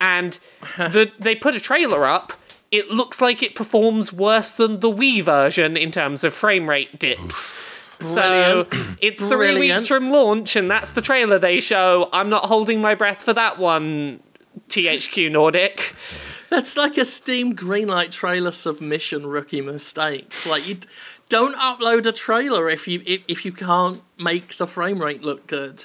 and 0.01 0.39
the, 0.77 1.11
they 1.19 1.35
put 1.35 1.55
a 1.55 1.61
trailer 1.61 2.05
up. 2.05 2.35
It 2.71 2.91
looks 2.91 3.21
like 3.21 3.43
it 3.43 3.55
performs 3.55 4.13
worse 4.13 4.53
than 4.53 4.81
the 4.81 4.93
Wii 4.93 5.23
version 5.23 5.77
in 5.77 5.91
terms 5.91 6.25
of 6.25 6.35
frame 6.35 6.69
rate 6.69 6.99
dips. 6.99 7.87
So 8.01 8.67
it's 9.01 9.21
three 9.21 9.29
Brilliant. 9.29 9.77
weeks 9.77 9.87
from 9.87 10.11
launch, 10.11 10.55
and 10.55 10.71
that's 10.71 10.91
the 10.91 11.01
trailer 11.01 11.39
they 11.39 11.61
show. 11.61 12.11
I'm 12.13 12.29
not 12.29 12.45
holding 12.45 12.83
my 12.83 12.95
breath 12.95 13.23
for 13.23 13.33
that 13.33 13.59
one, 13.59 14.21
THQ 14.69 15.33
Nordic. 15.33 15.95
That's 16.51 16.77
like 16.77 16.97
a 16.97 17.05
Steam 17.05 17.55
Greenlight 17.57 18.11
trailer 18.13 18.53
submission 18.53 19.27
rookie 19.27 19.61
mistake. 19.61 20.33
Like 20.49 20.67
you 20.67 20.79
don't 21.29 21.57
upload 21.57 22.07
a 22.07 22.13
trailer 22.13 22.69
if 22.69 22.87
you 22.87 23.03
if, 23.07 23.23
if 23.29 23.45
you 23.45 23.53
can't 23.53 24.03
make 24.19 24.57
the 24.57 24.67
frame 24.67 25.01
rate 25.01 25.23
look 25.23 25.47
good. 25.47 25.85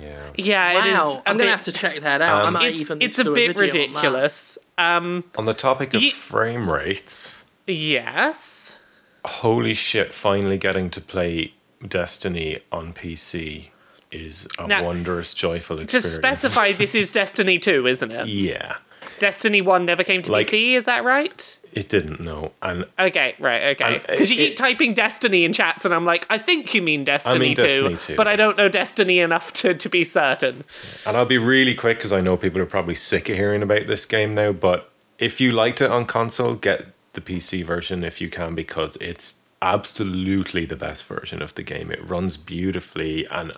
Yeah. 0.00 0.30
Yeah, 0.36 0.72
it 0.72 0.86
is. 0.86 0.94
Wow, 0.94 1.22
a 1.24 1.28
I'm 1.28 1.36
bit- 1.36 1.44
gonna 1.44 1.50
have 1.50 1.64
to 1.64 1.72
check 1.72 2.00
that 2.00 2.20
out. 2.22 2.42
I 2.42 2.46
Um, 2.46 2.52
might 2.54 2.68
it's, 2.72 2.78
even 2.80 3.02
it's 3.02 3.16
do 3.16 3.30
a 3.30 3.34
bit 3.34 3.56
video 3.56 3.84
on 3.86 3.92
that. 3.92 3.96
ridiculous. 4.02 4.58
Um, 4.78 5.24
On 5.36 5.44
the 5.44 5.54
topic 5.54 5.94
of 5.94 6.02
Ye- 6.02 6.10
frame 6.10 6.70
rates, 6.70 7.44
yes. 7.66 8.78
holy 9.24 9.74
shit, 9.74 10.12
finally 10.12 10.58
getting 10.58 10.90
to 10.90 11.00
play 11.00 11.52
Destiny 11.86 12.58
on 12.72 12.92
PC 12.92 13.70
is 14.10 14.46
a 14.58 14.66
Now, 14.66 14.84
wondrous, 14.84 15.34
joyful 15.34 15.78
experience. 15.80 15.92
To 15.92 15.96
experience. 16.18 16.38
specify, 16.40 16.72
this 16.72 16.94
is 16.94 17.12
Destiny 17.20 17.58
2, 17.58 17.86
isn't 17.86 18.12
it? 18.12 18.26
Yeah. 18.28 18.76
Destiny 19.18 19.60
1 19.60 19.84
never 19.86 20.04
came 20.04 20.22
to 20.22 20.30
Like- 20.32 20.48
PC, 20.48 20.74
is 20.74 20.84
that 20.84 21.04
right? 21.04 21.56
It 21.72 21.90
didn't 21.90 22.20
No. 22.20 22.52
And 22.62 22.86
Okay, 22.98 23.34
right, 23.38 23.76
okay. 23.78 23.98
Because 23.98 24.30
uh, 24.30 24.34
you 24.34 24.40
it- 24.42 24.46
keep 24.48 24.56
typing 24.56 24.94
Destiny 24.94 25.44
in 25.44 25.52
chats, 25.52 25.84
and 25.84 25.92
I'm 25.92 26.06
like, 26.06 26.26
I 26.30 26.38
think 26.38 26.74
you 26.74 26.80
mean 26.80 27.04
Destiny, 27.04 27.54
2, 27.54 27.62
Destiny 27.62 27.96
2. 27.98 28.16
but 28.16 28.26
I 28.26 28.34
don't 28.34 28.56
know 28.56 28.68
Destiny 28.70 29.18
enough 29.18 29.52
to, 29.54 29.74
to 29.74 29.88
be 29.88 30.02
certain. 30.02 30.64
And 31.04 31.16
I'll 31.16 31.26
be 31.26 31.36
really 31.38 31.74
quick 31.74 31.98
because 31.98 32.12
I 32.12 32.20
know 32.22 32.36
people 32.38 32.60
are 32.62 32.66
probably 32.66 32.94
sick 32.94 33.28
of 33.28 33.36
hearing 33.36 33.62
about 33.62 33.86
this 33.86 34.06
game 34.06 34.34
now. 34.34 34.52
But 34.52 34.90
if 35.18 35.38
you 35.40 35.52
liked 35.52 35.80
it 35.82 35.90
on 35.90 36.06
console, 36.06 36.54
get 36.54 36.86
the 37.12 37.20
PC 37.20 37.62
version 37.64 38.04
if 38.04 38.20
you 38.22 38.30
can 38.30 38.54
because 38.54 38.96
it's 39.00 39.34
absolutely 39.60 40.64
the 40.64 40.76
best 40.76 41.04
version 41.04 41.42
of 41.42 41.54
the 41.54 41.62
game. 41.62 41.90
It 41.90 42.06
runs 42.06 42.36
beautifully 42.36 43.26
and 43.26 43.52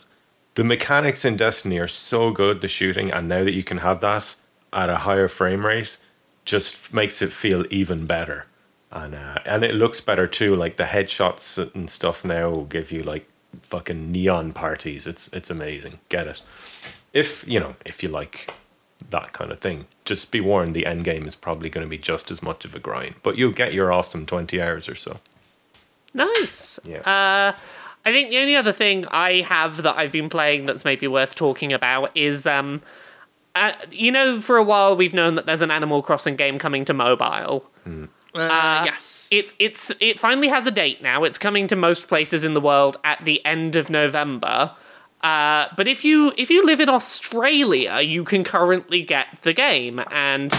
the 0.55 0.65
mechanics 0.65 1.25
in 1.25 1.37
Destiny 1.37 1.79
are 1.79 1.87
so 1.89 2.33
good, 2.33 2.61
the 2.63 2.69
shooting, 2.69 3.13
and 3.13 3.29
now 3.29 3.45
that 3.45 3.53
you 3.53 3.63
can 3.63 3.79
have 3.79 4.01
that 4.01 4.35
at 4.73 4.89
a 4.89 4.97
higher 4.99 5.29
frame 5.29 5.65
rate, 5.65 5.97
just 6.45 6.93
makes 6.93 7.23
it 7.23 7.33
feel 7.33 7.65
even 7.71 8.07
better. 8.07 8.47
And 8.91 9.15
uh, 9.15 9.39
and 9.45 9.65
it 9.65 9.75
looks 9.75 10.01
better 10.01 10.27
too. 10.27 10.57
Like 10.57 10.77
the 10.77 10.85
headshots 10.85 11.75
and 11.75 11.91
stuff 11.91 12.25
now 12.25 12.67
give 12.69 12.91
you 12.91 13.01
like 13.01 13.29
fucking 13.63 14.11
neon 14.11 14.53
parties. 14.53 15.07
It's 15.07 15.29
it's 15.29 15.51
amazing. 15.51 15.99
Get 16.09 16.27
it 16.27 16.43
if 17.13 17.47
you 17.49 17.59
know 17.59 17.75
if 17.87 18.03
you 18.03 18.09
like 18.09 18.53
that 19.11 19.33
kind 19.33 19.51
of 19.51 19.59
thing 19.61 19.87
just 20.05 20.31
be 20.31 20.41
warned 20.41 20.75
the 20.75 20.85
end 20.85 21.05
game 21.05 21.27
is 21.27 21.35
probably 21.35 21.71
going 21.71 21.85
to 21.85 21.89
be 21.89 21.97
just 21.97 22.31
as 22.31 22.43
much 22.43 22.65
of 22.65 22.75
a 22.75 22.79
grind 22.79 23.15
but 23.23 23.39
you'll 23.39 23.53
get 23.53 23.73
your 23.73 23.91
awesome 23.93 24.27
20 24.27 24.61
hours 24.61 24.89
or 24.89 24.95
so 24.95 25.19
Nice. 26.15 26.81
Yeah. 26.85 27.01
Uh, 27.01 27.55
I 28.05 28.13
think 28.13 28.31
the 28.31 28.39
only 28.39 28.57
other 28.57 28.73
thing 28.73 29.07
I 29.11 29.43
have 29.43 29.83
that 29.83 29.97
I've 29.97 30.13
been 30.13 30.29
playing 30.29 30.67
that's 30.67 30.85
maybe 30.85 31.07
worth 31.07 31.35
talking 31.35 31.73
about 31.73 32.11
is, 32.17 32.47
um, 32.47 32.83
uh, 33.55 33.73
you 33.91 34.13
know, 34.13 34.41
for 34.41 34.57
a 34.57 34.63
while 34.63 34.97
we've 34.97 35.15
known 35.15 35.35
that 35.35 35.47
there's 35.47 35.63
an 35.63 35.71
Animal 35.71 36.03
Crossing 36.03 36.37
game 36.37 36.59
coming 36.59 36.85
to 36.85 36.95
mobile. 36.95 37.69
Uh, 38.35 38.83
yes. 38.85 39.29
It 39.33 39.53
it's 39.59 39.91
it 40.01 40.21
finally 40.21 40.49
has 40.49 40.67
a 40.67 40.71
date 40.71 41.03
now. 41.03 41.25
It's 41.25 41.39
coming 41.39 41.67
to 41.69 41.77
most 41.77 42.09
places 42.09 42.45
in 42.45 42.55
the 42.55 42.61
world 42.61 42.97
at 43.05 43.25
the 43.25 43.45
end 43.45 43.75
of 43.77 43.91
November. 43.91 44.73
Uh, 45.23 45.67
but 45.77 45.89
if 45.89 46.05
you 46.05 46.33
if 46.37 46.51
you 46.51 46.65
live 46.65 46.81
in 46.81 46.89
Australia, 46.89 48.01
you 48.01 48.25
can 48.25 48.45
currently 48.45 49.03
get 49.03 49.27
the 49.43 49.53
game. 49.53 50.01
And 50.11 50.55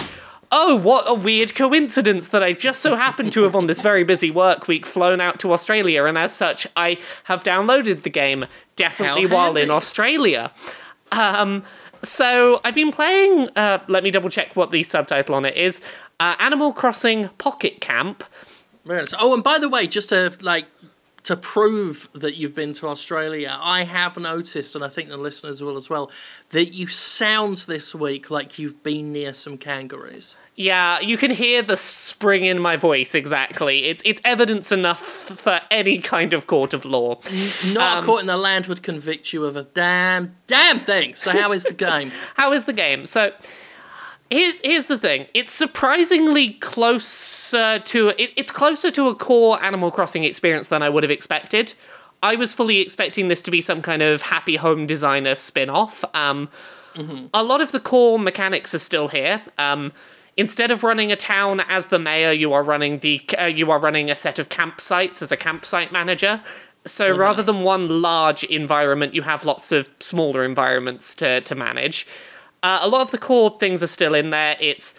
oh, 0.52 0.76
what 0.76 1.04
a 1.08 1.14
weird 1.14 1.54
coincidence 1.54 2.28
that 2.28 2.42
I 2.42 2.52
just 2.52 2.80
so 2.82 2.96
happened 2.96 3.32
to 3.32 3.44
have 3.44 3.56
on 3.56 3.66
this 3.66 3.80
very 3.80 4.04
busy 4.04 4.30
work 4.30 4.68
week 4.68 4.84
flown 4.84 5.20
out 5.20 5.40
to 5.40 5.52
Australia, 5.52 6.04
and 6.04 6.18
as 6.18 6.34
such, 6.34 6.66
I 6.76 6.98
have 7.24 7.42
downloaded 7.42 8.02
the 8.02 8.10
game 8.10 8.46
definitely 8.76 9.26
How 9.26 9.34
while 9.34 9.56
in. 9.56 9.70
Australia. 9.70 10.52
Um, 11.12 11.64
so 12.02 12.60
I've 12.64 12.74
been 12.74 12.92
playing. 12.92 13.48
Uh, 13.56 13.78
let 13.88 14.02
me 14.02 14.10
double 14.10 14.30
check 14.30 14.56
what 14.56 14.70
the 14.70 14.82
subtitle 14.82 15.34
on 15.34 15.44
it 15.44 15.56
is. 15.56 15.80
Uh, 16.18 16.36
Animal 16.38 16.72
Crossing 16.72 17.28
Pocket 17.38 17.80
Camp. 17.80 18.24
Oh, 19.18 19.34
and 19.34 19.44
by 19.44 19.58
the 19.58 19.68
way, 19.68 19.86
just 19.86 20.08
to 20.08 20.36
like 20.40 20.66
to 21.24 21.36
prove 21.36 22.08
that 22.12 22.36
you've 22.36 22.54
been 22.54 22.72
to 22.74 22.88
Australia, 22.88 23.56
I 23.60 23.84
have 23.84 24.16
noticed, 24.16 24.74
and 24.74 24.84
I 24.84 24.88
think 24.88 25.08
the 25.08 25.16
listeners 25.16 25.62
will 25.62 25.76
as 25.76 25.90
well, 25.90 26.10
that 26.50 26.72
you 26.74 26.86
sound 26.86 27.58
this 27.68 27.94
week 27.94 28.30
like 28.30 28.58
you've 28.58 28.82
been 28.82 29.12
near 29.12 29.32
some 29.34 29.58
kangaroos. 29.58 30.34
Yeah, 30.56 31.00
you 31.00 31.16
can 31.16 31.30
hear 31.30 31.62
the 31.62 31.76
spring 31.76 32.44
in 32.44 32.58
my 32.58 32.76
voice. 32.76 33.14
Exactly. 33.14 33.84
It's 33.84 34.02
it's 34.04 34.20
evidence 34.24 34.70
enough 34.70 35.00
for 35.00 35.60
any 35.70 35.98
kind 36.00 36.34
of 36.34 36.46
court 36.46 36.74
of 36.74 36.84
law. 36.84 37.20
Not 37.72 37.98
Um, 37.98 38.02
a 38.02 38.06
court 38.06 38.20
in 38.20 38.26
the 38.26 38.36
land 38.36 38.66
would 38.66 38.82
convict 38.82 39.32
you 39.32 39.44
of 39.44 39.56
a 39.56 39.64
damn 39.64 40.36
damn 40.48 40.80
thing. 40.80 41.14
So 41.14 41.30
how 41.30 41.52
is 41.52 41.64
the 41.64 41.72
game? 41.72 42.12
How 42.36 42.52
is 42.52 42.64
the 42.64 42.74
game? 42.74 43.06
So. 43.06 43.32
Here's, 44.30 44.54
here's 44.62 44.84
the 44.84 44.98
thing. 44.98 45.26
It's 45.34 45.52
surprisingly 45.52 46.50
closer 46.54 47.80
to 47.80 48.08
it, 48.10 48.30
it's 48.36 48.52
closer 48.52 48.90
to 48.92 49.08
a 49.08 49.14
core 49.14 49.62
Animal 49.62 49.90
Crossing 49.90 50.24
experience 50.24 50.68
than 50.68 50.82
I 50.82 50.88
would 50.88 51.02
have 51.02 51.10
expected. 51.10 51.74
I 52.22 52.36
was 52.36 52.52
fully 52.52 52.80
expecting 52.80 53.28
this 53.28 53.42
to 53.42 53.50
be 53.50 53.60
some 53.62 53.82
kind 53.82 54.02
of 54.02 54.22
happy 54.22 54.56
home 54.56 54.86
designer 54.86 55.34
spin-off. 55.34 56.04
Um, 56.14 56.48
A 57.34 57.42
lot 57.42 57.60
of 57.60 57.72
the 57.72 57.80
core 57.80 58.18
mechanics 58.18 58.74
are 58.74 58.78
still 58.78 59.08
here. 59.08 59.42
Um, 59.58 59.92
instead 60.36 60.70
of 60.70 60.82
running 60.82 61.12
a 61.12 61.16
town 61.16 61.60
as 61.60 61.86
the 61.86 61.98
mayor, 61.98 62.32
you 62.32 62.52
are 62.52 62.62
running 62.62 62.98
the 63.00 63.20
uh, 63.38 63.44
you 63.44 63.70
are 63.70 63.78
running 63.78 64.10
a 64.10 64.16
set 64.16 64.38
of 64.38 64.48
campsites 64.48 65.22
as 65.22 65.32
a 65.32 65.36
campsite 65.36 65.92
manager. 65.92 66.42
So 66.86 67.14
rather 67.16 67.42
than 67.42 67.62
one 67.62 68.02
large 68.02 68.42
environment, 68.44 69.14
you 69.14 69.22
have 69.22 69.44
lots 69.44 69.70
of 69.70 69.90
smaller 70.00 70.44
environments 70.44 71.14
to 71.16 71.40
to 71.42 71.54
manage. 71.54 72.06
Uh, 72.62 72.78
a 72.82 72.88
lot 72.88 73.00
of 73.00 73.10
the 73.10 73.18
core 73.18 73.56
things 73.58 73.82
are 73.82 73.88
still 73.88 74.14
in 74.14 74.30
there. 74.30 74.56
It's 74.60 74.94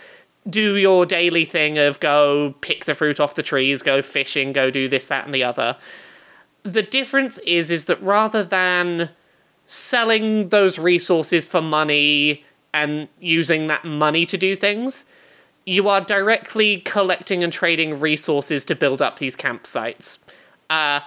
do 0.50 0.76
your 0.76 1.06
daily 1.06 1.46
thing 1.46 1.78
of 1.78 2.00
go 2.00 2.56
pick 2.62 2.86
the 2.86 2.96
fruit 2.96 3.20
off 3.20 3.36
the 3.36 3.44
trees, 3.44 3.82
go 3.82 4.02
fishing, 4.02 4.54
go 4.54 4.72
do 4.72 4.88
this, 4.88 5.06
that, 5.08 5.26
and 5.26 5.34
the 5.34 5.44
other. 5.44 5.78
The 6.64 6.82
difference 6.82 7.38
is 7.40 7.70
is 7.70 7.86
that 7.86 8.02
rather 8.02 8.44
than 8.44 9.10
selling 9.68 10.50
those 10.50 10.78
resources 10.80 11.48
for 11.48 11.62
money 11.62 12.44
and 12.74 13.08
using 13.20 13.68
that 13.68 13.86
money 13.86 14.26
to 14.26 14.38
do 14.38 14.56
things, 14.56 15.06
you 15.66 15.88
are 15.88 16.02
directly 16.02 16.80
collecting 16.80 17.44
and 17.44 17.54
trading 17.54 18.00
resources 18.00 18.66
to 18.66 18.76
build 18.76 19.02
up 19.02 19.20
these 19.20 19.36
campsites. 19.36 20.20
Uh, 20.70 21.02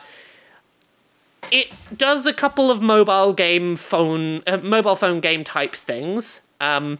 it 1.50 1.68
does 1.96 2.26
a 2.26 2.32
couple 2.32 2.70
of 2.70 2.80
mobile 2.82 3.32
game 3.32 3.76
phone, 3.76 4.40
uh, 4.46 4.58
mobile 4.58 4.96
phone 4.96 5.20
game 5.20 5.44
type 5.44 5.74
things. 5.74 6.40
Um, 6.60 6.98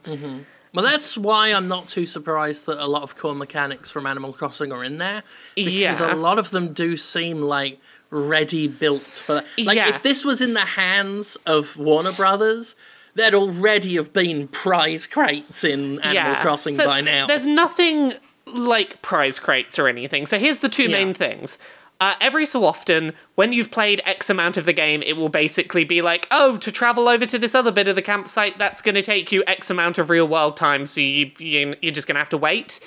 Well, 0.73 0.85
that's 0.85 1.17
why 1.17 1.53
I'm 1.53 1.69
not 1.69 1.87
too 1.87 2.05
surprised 2.05 2.67
that 2.67 2.79
a 2.83 2.89
lot 2.89 3.03
of 3.03 3.15
core 3.17 3.35
mechanics 3.37 3.91
from 3.93 4.07
Animal 4.07 4.33
Crossing 4.33 4.73
are 4.73 4.83
in 4.83 4.99
there. 4.99 5.23
Because 5.55 6.01
Yeah. 6.01 6.13
a 6.13 6.17
lot 6.17 6.37
of 6.41 6.51
them 6.51 6.73
do 6.73 6.97
seem 6.97 7.41
like 7.43 7.79
ready 8.11 8.67
built 8.67 9.03
for 9.03 9.35
that. 9.35 9.47
Like, 9.57 9.77
Yeah. 9.77 9.89
if 9.91 10.03
this 10.03 10.25
was 10.25 10.41
in 10.41 10.55
the 10.55 10.61
hands 10.65 11.37
of 11.47 11.77
Warner 11.77 12.11
Brothers, 12.13 12.75
there'd 13.15 13.35
already 13.37 13.95
have 13.95 14.13
been 14.13 14.49
prize 14.49 15.07
crates 15.07 15.63
in 15.63 16.01
Animal 16.01 16.35
Crossing 16.43 16.75
So 16.75 16.87
by 16.87 17.01
now. 17.01 17.29
There's 17.29 17.47
nothing 17.47 18.15
like 18.47 19.01
prize 19.01 19.39
crates 19.39 19.79
or 19.79 19.87
anything. 19.87 20.27
So 20.27 20.39
here's 20.41 20.59
the 20.59 20.69
two 20.69 20.85
Yeah. 20.85 21.05
main 21.05 21.15
things. 21.15 21.57
Uh, 22.05 22.15
every 22.21 22.45
so 22.45 22.67
often, 22.67 23.15
when 23.35 23.55
you've 23.55 23.71
played 23.71 24.03
X 24.05 24.29
amount 24.29 24.59
of 24.59 24.67
the 24.67 24.75
game, 24.75 25.03
it 25.03 25.17
will 25.17 25.31
basically 25.31 25.85
be 25.85 26.03
like, 26.03 26.29
oh, 26.31 26.59
to 26.59 26.71
travel 26.71 27.09
over 27.09 27.25
to 27.25 27.39
this 27.39 27.55
other 27.55 27.73
bit 27.73 27.89
of 27.89 27.97
the 27.97 28.03
campsite, 28.03 28.59
that's 28.59 28.83
going 28.83 28.95
to 28.95 29.01
take 29.03 29.33
you 29.33 29.43
X 29.47 29.71
amount 29.71 29.97
of 29.97 30.11
real 30.11 30.29
world 30.29 30.55
time, 30.55 30.87
so 30.87 31.01
you, 31.01 31.31
you, 31.39 31.75
you're 31.81 31.93
just 31.95 32.07
going 32.07 32.17
to 32.17 32.19
have 32.21 32.29
to 32.29 32.37
wait. 32.37 32.79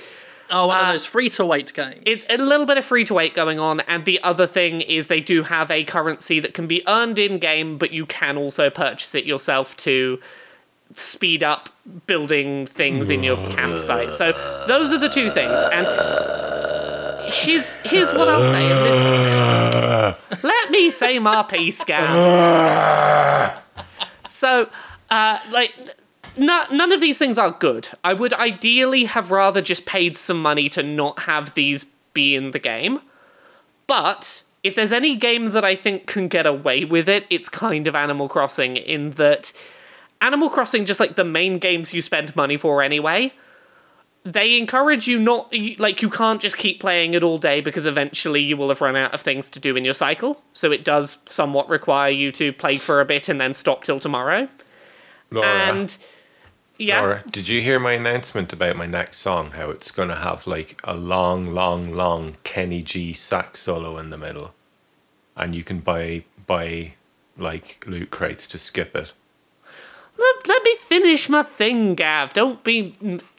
Oh, 0.51 0.67
one 0.67 0.77
Uh, 0.77 0.81
of 0.81 0.87
those 0.89 1.05
free 1.05 1.29
to 1.31 1.45
wait 1.47 1.73
games. 1.73 2.03
It's 2.05 2.27
a 2.29 2.37
little 2.37 2.67
bit 2.67 2.77
of 2.77 2.85
free 2.85 3.05
to 3.05 3.13
wait 3.15 3.33
going 3.33 3.57
on, 3.57 3.79
and 3.81 4.05
the 4.05 4.21
other 4.21 4.45
thing 4.45 4.81
is 4.81 5.07
they 5.07 5.19
do 5.19 5.41
have 5.41 5.71
a 5.71 5.83
currency 5.83 6.39
that 6.39 6.53
can 6.53 6.67
be 6.67 6.83
earned 6.87 7.17
in 7.17 7.39
game, 7.39 7.79
but 7.79 7.91
you 7.91 8.05
can 8.05 8.37
also 8.37 8.69
purchase 8.69 9.15
it 9.15 9.25
yourself 9.25 9.75
to 9.77 10.19
speed 10.93 11.41
up 11.41 11.69
building 12.05 12.67
things 12.67 13.09
in 13.09 13.23
your 13.23 13.35
campsite. 13.57 14.13
So 14.13 14.31
those 14.67 14.93
are 14.93 14.99
the 14.99 15.09
two 15.09 15.31
things. 15.31 15.51
And 15.73 15.87
here's 17.27 17.69
here's 17.85 18.13
what 18.13 18.27
I'll 18.27 18.53
say. 18.53 18.67
this- 18.67 20.43
let 20.43 20.71
me 20.71 20.91
say 20.91 21.19
my 21.19 21.43
piece, 21.43 21.83
Gav. 21.83 23.53
So, 24.29 24.69
uh, 25.09 25.39
like, 25.51 25.73
no, 26.35 26.65
none 26.71 26.91
of 26.91 26.99
these 27.01 27.17
things 27.17 27.37
are 27.37 27.51
good. 27.51 27.87
I 28.03 28.13
would 28.13 28.33
ideally 28.33 29.05
have 29.05 29.31
rather 29.31 29.61
just 29.61 29.85
paid 29.85 30.17
some 30.17 30.41
money 30.41 30.69
to 30.69 30.83
not 30.83 31.19
have 31.19 31.53
these 31.53 31.85
be 32.13 32.35
in 32.35 32.51
the 32.51 32.59
game. 32.59 32.99
But 33.87 34.43
if 34.63 34.75
there's 34.75 34.91
any 34.91 35.15
game 35.15 35.51
that 35.51 35.63
I 35.63 35.75
think 35.75 36.07
can 36.07 36.27
get 36.27 36.45
away 36.45 36.83
with 36.83 37.07
it, 37.07 37.25
it's 37.29 37.47
kind 37.49 37.87
of 37.87 37.95
Animal 37.95 38.27
Crossing, 38.27 38.75
in 38.77 39.11
that 39.11 39.53
Animal 40.21 40.49
Crossing, 40.49 40.85
just 40.85 40.99
like 40.99 41.15
the 41.15 41.23
main 41.23 41.57
games 41.57 41.93
you 41.93 42.01
spend 42.01 42.35
money 42.35 42.57
for 42.57 42.81
anyway, 42.83 43.31
they 44.27 44.57
encourage 44.57 45.07
you 45.07 45.17
not 45.17 45.51
you- 45.53 45.77
like 45.79 46.01
you 46.01 46.09
can't 46.09 46.41
just 46.41 46.57
keep 46.57 46.81
playing 46.81 47.13
it 47.13 47.23
all 47.23 47.37
day 47.37 47.61
because 47.61 47.85
eventually 47.85 48.41
you 48.41 48.57
will 48.57 48.67
have 48.67 48.81
run 48.81 48.95
out 48.95 49.13
of 49.13 49.21
things 49.21 49.49
to 49.51 49.59
do 49.59 49.77
in 49.77 49.85
your 49.85 49.93
cycle. 49.93 50.43
So 50.53 50.71
it 50.71 50.83
does 50.83 51.19
somewhat 51.27 51.69
require 51.69 52.11
you 52.11 52.31
to 52.33 52.51
play 52.51 52.77
for 52.77 52.99
a 52.99 53.05
bit 53.05 53.29
and 53.29 53.39
then 53.39 53.53
stop 53.53 53.85
till 53.85 54.01
tomorrow. 54.01 54.49
Laura, 55.31 55.47
And 55.47 55.97
yeah, 56.77 56.99
Laura, 56.99 57.23
did 57.31 57.47
you 57.47 57.61
hear 57.61 57.79
my 57.79 57.93
announcement 57.93 58.51
about 58.51 58.75
my 58.75 58.85
next 58.85 59.19
song? 59.19 59.51
How 59.51 59.69
it's 59.69 59.91
going 59.91 60.09
to 60.09 60.15
have 60.15 60.45
like 60.45 60.79
a 60.83 60.95
long, 60.95 61.49
long, 61.49 61.93
long 61.93 62.35
Kenny 62.43 62.81
G 62.81 63.13
sax 63.13 63.59
solo 63.59 63.97
in 63.97 64.09
the 64.09 64.17
middle, 64.17 64.53
and 65.37 65.55
you 65.55 65.63
can 65.63 65.79
buy 65.79 66.25
buy 66.45 66.93
like 67.37 67.83
loot 67.87 68.11
crates 68.11 68.45
to 68.47 68.57
skip 68.57 68.93
it. 68.93 69.13
Let, 70.17 70.47
let 70.47 70.63
me 70.63 70.75
finish 70.87 71.29
my 71.29 71.43
thing, 71.43 71.95
Gav. 71.95 72.33
Don't 72.33 72.63
be 72.63 72.93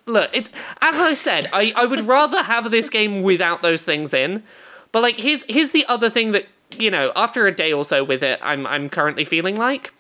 look. 0.07 0.31
It's 0.33 0.49
as 0.81 0.95
I 0.97 1.14
said. 1.14 1.49
I, 1.53 1.72
I 1.76 1.87
would 1.87 2.07
rather 2.07 2.43
have 2.43 2.70
this 2.70 2.89
game 2.89 3.22
without 3.22 3.62
those 3.62 3.85
things 3.85 4.14
in. 4.14 4.43
But 4.93 5.03
like, 5.03 5.16
here's 5.16 5.45
here's 5.45 5.72
the 5.72 5.85
other 5.87 6.11
thing 6.11 6.33
that 6.33 6.47
you 6.76 6.91
know. 6.91 7.12
After 7.16 7.47
a 7.47 7.53
day 7.55 7.72
or 7.72 7.85
so 7.85 8.05
with 8.05 8.22
it, 8.22 8.39
I'm 8.43 8.66
I'm 8.66 8.89
currently 8.89 9.24
feeling 9.24 9.57
like 9.57 9.93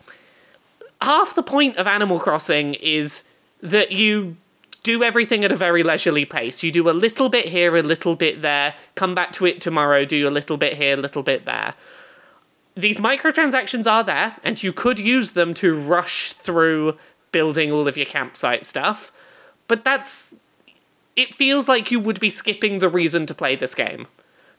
half 1.00 1.34
the 1.34 1.42
point 1.42 1.76
of 1.76 1.86
Animal 1.86 2.18
Crossing 2.18 2.74
is 2.74 3.22
that 3.62 3.92
you 3.92 4.36
do 4.82 5.02
everything 5.02 5.44
at 5.44 5.52
a 5.52 5.56
very 5.56 5.82
leisurely 5.82 6.24
pace. 6.24 6.62
You 6.62 6.72
do 6.72 6.88
a 6.88 6.92
little 6.92 7.28
bit 7.28 7.46
here, 7.46 7.76
a 7.76 7.82
little 7.82 8.14
bit 8.14 8.42
there, 8.42 8.74
come 8.94 9.14
back 9.14 9.32
to 9.34 9.46
it 9.46 9.60
tomorrow, 9.60 10.04
do 10.04 10.28
a 10.28 10.30
little 10.30 10.56
bit 10.56 10.74
here, 10.74 10.94
a 10.94 11.00
little 11.00 11.22
bit 11.22 11.44
there. 11.44 11.74
These 12.78 12.98
microtransactions 12.98 13.90
are 13.90 14.04
there, 14.04 14.36
and 14.44 14.62
you 14.62 14.72
could 14.72 15.00
use 15.00 15.32
them 15.32 15.52
to 15.54 15.76
rush 15.76 16.32
through 16.32 16.96
building 17.32 17.72
all 17.72 17.88
of 17.88 17.96
your 17.96 18.06
campsite 18.06 18.64
stuff. 18.64 19.10
But 19.66 19.84
that's. 19.84 20.32
It 21.16 21.34
feels 21.34 21.66
like 21.66 21.90
you 21.90 21.98
would 21.98 22.20
be 22.20 22.30
skipping 22.30 22.78
the 22.78 22.88
reason 22.88 23.26
to 23.26 23.34
play 23.34 23.56
this 23.56 23.74
game. 23.74 24.06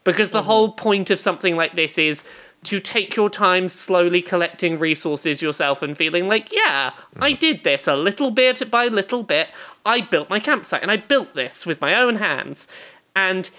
Because 0.04 0.32
the 0.32 0.42
mhm. 0.42 0.46
whole 0.46 0.72
point 0.74 1.10
of 1.10 1.22
something 1.22 1.56
like 1.56 1.78
this 1.78 1.98
is 1.98 2.22
to 2.64 2.82
take 2.82 3.16
your 3.16 3.30
time 3.30 3.70
slowly 3.70 4.22
collecting 4.22 4.78
resources 4.78 5.42
yourself 5.42 5.82
and 5.82 5.98
feeling 5.98 6.28
like, 6.28 6.52
yeah, 6.52 6.92
I 7.18 7.32
mm-hmm. 7.32 7.40
did 7.40 7.64
this 7.64 7.88
a 7.88 7.96
little 7.96 8.32
bit 8.32 8.70
by 8.70 8.88
little 8.88 9.24
bit. 9.24 9.48
I 9.86 10.02
built 10.02 10.30
my 10.30 10.42
campsite 10.42 10.82
and 10.82 10.92
I 10.92 10.98
built 10.98 11.36
this 11.36 11.66
with 11.66 11.80
my 11.80 11.96
own 11.96 12.16
hands. 12.16 12.68
And 13.16 13.50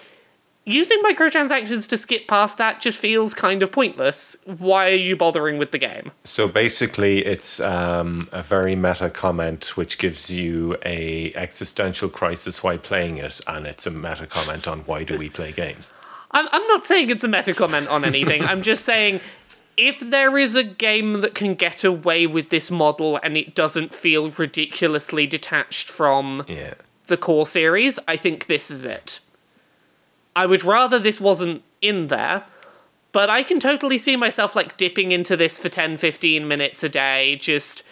using 0.64 0.98
microtransactions 1.02 1.88
to 1.88 1.96
skip 1.96 2.28
past 2.28 2.58
that 2.58 2.80
just 2.80 2.98
feels 2.98 3.34
kind 3.34 3.62
of 3.62 3.72
pointless. 3.72 4.36
Why 4.44 4.90
are 4.90 4.94
you 4.94 5.16
bothering 5.16 5.58
with 5.58 5.70
the 5.72 5.78
game? 5.78 6.12
So 6.24 6.46
basically, 6.48 7.24
it's 7.24 7.60
um, 7.60 8.28
a 8.32 8.42
very 8.42 8.76
meta 8.76 9.10
comment 9.10 9.76
which 9.76 9.98
gives 9.98 10.30
you 10.30 10.76
a 10.84 11.32
existential 11.34 12.08
crisis 12.08 12.62
while 12.62 12.78
playing 12.78 13.18
it, 13.18 13.40
and 13.46 13.66
it's 13.66 13.86
a 13.86 13.90
meta 13.90 14.26
comment 14.26 14.68
on 14.68 14.80
why 14.80 15.04
do 15.04 15.16
we 15.18 15.28
play 15.28 15.52
games. 15.52 15.92
I'm, 16.32 16.48
I'm 16.52 16.66
not 16.68 16.86
saying 16.86 17.10
it's 17.10 17.24
a 17.24 17.28
meta 17.28 17.52
comment 17.54 17.88
on 17.88 18.04
anything. 18.04 18.42
I'm 18.44 18.62
just 18.62 18.84
saying 18.84 19.20
if 19.76 19.98
there 19.98 20.36
is 20.38 20.54
a 20.54 20.62
game 20.62 21.22
that 21.22 21.34
can 21.34 21.54
get 21.54 21.82
away 21.84 22.26
with 22.26 22.50
this 22.50 22.70
model 22.70 23.18
and 23.22 23.36
it 23.36 23.54
doesn't 23.54 23.94
feel 23.94 24.28
ridiculously 24.30 25.26
detached 25.26 25.90
from 25.90 26.44
Yeah. 26.46 26.74
the 27.06 27.16
core 27.16 27.46
series, 27.46 27.98
I 28.06 28.16
think 28.16 28.46
this 28.46 28.70
is 28.70 28.84
it. 28.84 29.20
I 30.36 30.46
would 30.46 30.64
rather 30.64 30.98
this 30.98 31.20
wasn't 31.20 31.62
in 31.82 32.08
there, 32.08 32.44
but 33.12 33.28
I 33.30 33.42
can 33.42 33.58
totally 33.60 33.98
see 33.98 34.16
myself 34.16 34.54
like 34.54 34.76
dipping 34.76 35.12
into 35.12 35.36
this 35.36 35.58
for 35.58 35.68
10 35.68 35.96
15 35.96 36.46
minutes 36.46 36.82
a 36.82 36.88
day 36.88 37.36
just 37.36 37.82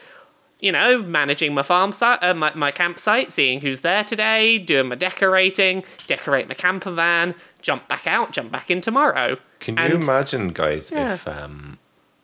you 0.61 0.73
know, 0.73 1.01
managing 1.01 1.55
my 1.55 1.63
farm 1.63 1.93
site, 1.93 2.19
uh, 2.21 2.35
my, 2.35 2.53
my 2.55 2.73
campsite, 2.73 3.31
seeing 3.31 3.61
who's 3.61 3.83
there 3.83 4.03
today, 4.03 4.59
doing 4.59 4.89
my 4.89 4.97
decorating, 4.97 5.85
decorate 6.09 6.49
my 6.49 6.55
camper 6.55 6.91
van, 6.91 7.33
jump 7.63 7.87
back 7.87 8.09
out, 8.09 8.33
jump 8.33 8.51
back 8.51 8.69
in 8.69 8.81
tomorrow. 8.81 9.37
Can 9.61 9.77
you 9.79 9.95
imagine, 9.95 10.49
guys, 10.49 10.91
Yeah. 10.91 11.15
if 11.15 11.29
um, 11.29 11.79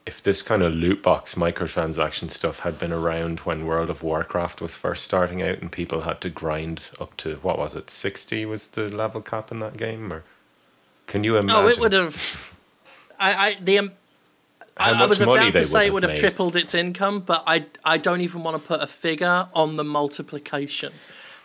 if 0.07 0.23
this 0.23 0.43
kind 0.43 0.63
of 0.63 0.75
loot 0.75 1.03
box 1.03 1.35
microtransaction 1.35 2.31
stuff 2.31 2.61
had 2.61 2.79
been 2.79 2.93
around 2.93 3.41
when 3.41 3.67
World 3.67 3.89
of 3.91 4.03
Warcraft 4.03 4.61
was 4.61 4.75
first 4.75 5.03
starting 5.05 5.43
out, 5.43 5.59
and 5.61 5.73
people 5.73 6.03
had 6.03 6.21
to 6.23 6.29
grind 6.31 6.91
up 7.01 7.17
to 7.19 7.37
what 7.37 7.59
was 7.59 7.75
it, 7.75 7.89
sixty 7.91 8.45
was 8.45 8.69
the 8.69 8.89
level 8.95 9.21
cap 9.23 9.51
in 9.51 9.61
that 9.61 9.77
game, 9.77 10.13
or 10.13 10.23
can 11.07 11.25
you 11.25 11.37
imagine? 11.37 11.65
oh, 11.65 11.69
it 11.69 11.79
would 11.79 11.93
have. 11.93 12.55
I, 13.19 13.33
I 13.49 13.57
the. 13.61 13.79
Um, 13.79 13.93
How 14.77 14.87
I, 14.87 14.91
I 14.91 14.99
much 14.99 15.09
was 15.09 15.21
money 15.21 15.33
about 15.49 15.53
they 15.55 15.61
to 15.61 15.67
say 15.67 15.87
it 15.87 15.93
would 15.93 15.95
would 15.95 16.03
have 16.03 16.11
have 16.13 16.17
made. 16.23 16.29
tripled 16.29 16.57
its 16.57 16.75
income, 16.75 17.21
but 17.21 17.43
I 17.47 17.67
I 17.85 17.97
don't 17.97 18.21
even 18.21 18.43
want 18.43 18.61
to 18.61 18.67
put 18.67 18.83
a 18.83 18.87
figure 18.87 19.49
on 19.55 19.77
the 19.77 19.85
multiplication 19.85 20.93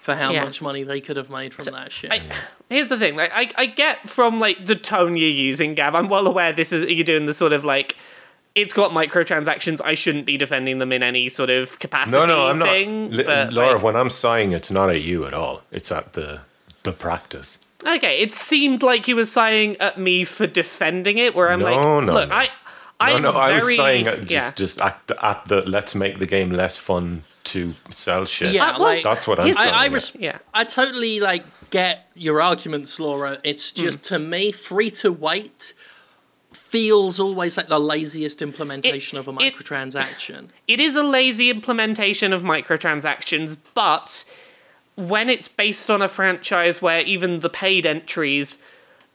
for 0.01 0.15
how 0.15 0.31
Yeah. 0.31 0.43
much 0.45 0.61
money 0.61 0.83
they 0.83 0.99
could 0.99 1.15
have 1.17 1.29
made 1.29 1.53
from 1.53 1.65
that 1.65 1.91
shit. 1.91 2.11
I, 2.11 2.21
here's 2.69 2.87
the 2.87 2.97
thing, 2.97 3.15
like 3.15 3.31
I, 3.33 3.51
I 3.55 3.65
get 3.67 4.09
from 4.09 4.39
like 4.39 4.65
the 4.65 4.75
tone 4.75 5.15
you're 5.15 5.29
using, 5.29 5.75
Gav. 5.75 5.93
I'm 5.93 6.09
well 6.09 6.25
aware 6.27 6.51
this 6.53 6.71
is 6.73 6.89
you're 6.89 7.03
doing 7.05 7.25
the 7.27 7.33
sort 7.33 7.53
of 7.53 7.63
like 7.63 7.95
it's 8.61 8.73
got 8.73 8.91
microtransactions. 8.91 9.81
I 9.83 9.93
shouldn't 9.93 10.25
be 10.25 10.37
defending 10.37 10.77
them 10.79 10.91
in 10.91 11.03
any 11.03 11.29
sort 11.29 11.49
of 11.49 11.79
capacity. 11.79 12.11
No, 12.11 12.25
no, 12.25 12.47
I'm 12.47 12.59
not. 12.59 12.69
thing, 12.69 13.11
Li- 13.11 13.23
but, 13.23 13.53
Laura, 13.53 13.73
like- 13.73 13.83
when 13.83 13.95
I'm 13.95 14.09
sighing, 14.09 14.51
it's 14.51 14.69
not 14.71 14.89
at 14.89 15.01
you 15.01 15.25
at 15.25 15.33
all. 15.33 15.61
It's 15.71 15.91
at 15.91 16.13
the 16.13 16.41
the 16.83 16.91
practice. 16.93 17.59
Okay, 17.87 18.19
it 18.19 18.35
seemed 18.35 18.83
like 18.83 19.07
you 19.07 19.15
were 19.15 19.25
sighing 19.25 19.77
at 19.77 19.97
me 19.97 20.23
for 20.25 20.47
defending 20.47 21.17
it, 21.17 21.33
where 21.35 21.49
I'm 21.49 21.59
No, 21.59 21.65
like, 21.65 21.75
no, 22.05 22.13
look, 22.13 22.29
no. 22.29 22.35
I, 22.35 22.49
I 22.99 23.09
No, 23.11 23.15
am 23.15 23.21
no, 23.23 23.31
I 23.31 23.53
was 23.55 23.63
very, 23.63 23.75
saying 23.77 24.05
just 24.05 24.29
yeah. 24.31 24.51
just 24.55 24.81
at 24.81 24.99
the, 25.07 25.25
at 25.25 25.45
the 25.45 25.61
let's 25.69 25.95
make 25.95 26.19
the 26.19 26.25
game 26.25 26.51
less 26.51 26.75
fun 26.77 27.23
to 27.45 27.73
sell 27.89 28.25
shit. 28.25 28.51
Yeah, 28.53 28.71
Uh, 28.71 28.79
well, 28.79 28.87
like 28.89 29.03
That's 29.03 29.27
what 29.27 29.39
I'm 29.39 29.53
saying. 29.53 29.69
I, 29.73 29.83
I, 29.83 29.85
yeah. 29.85 29.93
res- 29.93 30.15
Yeah. 30.19 30.37
I 30.53 30.63
totally 30.65 31.19
like 31.21 31.45
get 31.69 32.09
your 32.15 32.41
arguments, 32.41 32.99
Laura. 32.99 33.39
It's 33.43 33.71
just 33.71 34.03
to 34.05 34.19
me, 34.19 34.51
free 34.51 34.91
to 34.91 35.11
wait 35.11 35.73
feels 36.69 37.19
always 37.19 37.57
like 37.57 37.67
the 37.67 37.79
laziest 37.79 38.41
implementation 38.41 39.17
of 39.17 39.27
a 39.27 39.31
it- 39.31 39.55
microtransaction. 39.55 40.49
it 40.67 40.79
is 40.79 40.95
a 40.95 41.03
lazy 41.03 41.49
implementation 41.49 42.31
of 42.33 42.41
microtransactions, 42.43 43.57
but 43.73 44.23
when 44.95 45.29
it's 45.29 45.47
based 45.47 45.89
on 45.89 46.01
a 46.01 46.09
franchise 46.09 46.81
where 46.81 47.01
even 47.01 47.39
the 47.39 47.49
paid 47.49 47.85
entries 47.85 48.57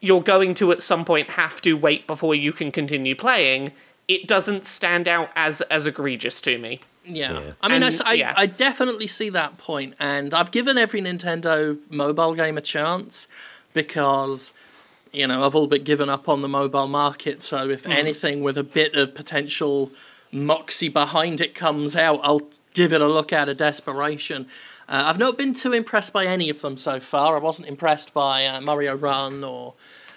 you're 0.00 0.22
going 0.22 0.52
to 0.55 0.70
at 0.72 0.82
some 0.82 1.05
point 1.05 1.30
have 1.30 1.62
to 1.62 1.74
wait 1.74 2.07
before 2.07 2.34
you 2.34 2.52
can 2.52 2.70
continue 2.70 3.14
playing, 3.14 3.72
it 4.07 4.26
doesn't 4.26 4.64
stand 4.66 5.09
out 5.09 5.30
as 5.34 5.61
as 5.62 5.86
egregious 5.86 6.40
to 6.42 6.59
me. 6.59 6.80
Yeah. 7.07 7.32
Yeah. 7.32 7.52
I 7.62 7.68
mean, 7.68 7.82
I 7.82 7.86
And, 7.86 7.94
s- 7.94 8.00
I, 8.05 8.12
yeah. 8.14 8.34
I 8.36 8.46
definitely 8.46 9.07
see 9.07 9.28
that 9.30 9.57
point, 9.59 9.94
and 9.98 10.32
I've 10.34 10.50
given 10.50 10.76
every 10.78 11.00
Nintendo 11.02 11.78
mobile 11.90 12.34
game 12.34 12.57
a 12.59 12.62
chance 12.62 13.28
because, 13.74 14.52
you 15.14 15.26
know, 15.26 15.44
I've 15.44 15.54
all 15.54 15.66
but 15.66 15.84
given 15.84 16.08
up 16.08 16.28
on 16.28 16.42
the 16.42 16.48
mobile 16.48 16.88
market. 16.88 17.42
So 17.42 17.70
if 17.70 17.86
anything 17.86 18.42
with 18.42 18.58
a 18.58 18.64
bit 18.64 18.94
of 18.94 19.14
potential 19.14 19.90
moxie 20.32 20.88
behind 20.88 21.40
it 21.40 21.54
comes 21.54 21.96
out, 21.96 22.20
I'll 22.22 22.42
give 22.74 22.92
it 22.92 23.00
a 23.00 23.06
look 23.08 23.32
out 23.32 23.48
of 23.48 23.56
desperation. 23.56 24.46
Uh, 24.88 25.04
I've 25.06 25.18
not 25.18 25.38
been 25.38 25.54
too 25.54 25.72
impressed 25.72 26.12
by 26.12 26.26
any 26.26 26.50
of 26.50 26.60
them 26.60 26.76
so 26.76 27.00
far. 27.00 27.36
I 27.36 27.40
wasn't 27.40 27.68
impressed 27.68 28.12
by 28.12 28.44
uh, 28.46 28.60
Mario 28.60 28.94
Run 28.96 29.42
or 29.44 29.74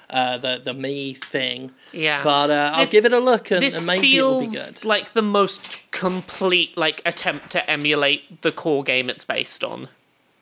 uh, 0.10 0.38
the 0.38 0.62
the 0.64 0.74
Me 0.74 1.14
thing, 1.14 1.72
Yeah. 1.92 2.24
but 2.24 2.50
uh, 2.50 2.72
I'll 2.74 2.82
This- 2.82 2.92
give 2.92 3.06
it 3.06 3.14
a 3.14 3.20
look 3.20 3.52
and, 3.52 3.64
and 3.64 3.86
maybe 3.86 4.18
it'll 4.18 4.40
be 4.40 4.48
good. 4.48 4.84
like 4.86 5.12
the 5.14 5.22
most 5.22 5.80
complete 5.92 6.78
like 6.78 7.02
attempt 7.06 7.50
to 7.52 7.70
emulate 7.70 8.42
the 8.42 8.52
core 8.54 8.84
game 8.84 9.10
it's 9.10 9.26
based 9.26 9.64
on 9.66 9.90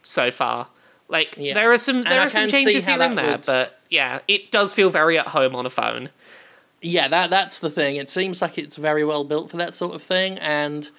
so 0.04 0.30
far. 0.32 0.68
Like 1.08 1.36
Yeah. 1.38 1.54
there 1.54 1.72
are 1.72 1.78
some 1.78 2.04
there 2.04 2.20
I 2.20 2.26
are 2.26 2.30
some 2.30 2.50
changes 2.50 2.86
how 2.86 2.94
here 2.94 3.02
and 3.04 3.18
there, 3.18 3.32
would- 3.32 3.46
but 3.46 3.80
yeah, 3.90 4.20
it 4.28 4.52
does 4.52 4.74
feel 4.74 4.90
very 4.90 5.18
at 5.20 5.28
home 5.30 5.56
on 5.56 5.66
a 5.66 5.70
phone. 5.70 6.10
Yeah, 6.82 7.08
that 7.08 7.30
that's 7.30 7.60
the 7.60 7.70
thing. 7.70 7.96
It 7.96 8.10
seems 8.10 8.42
like 8.42 8.58
it's 8.58 8.76
very 8.76 9.04
well 9.04 9.24
built 9.24 9.50
for 9.52 9.58
that 9.58 9.74
sort 9.76 9.94
of 9.96 10.02
thing, 10.02 10.38
and 10.40 10.90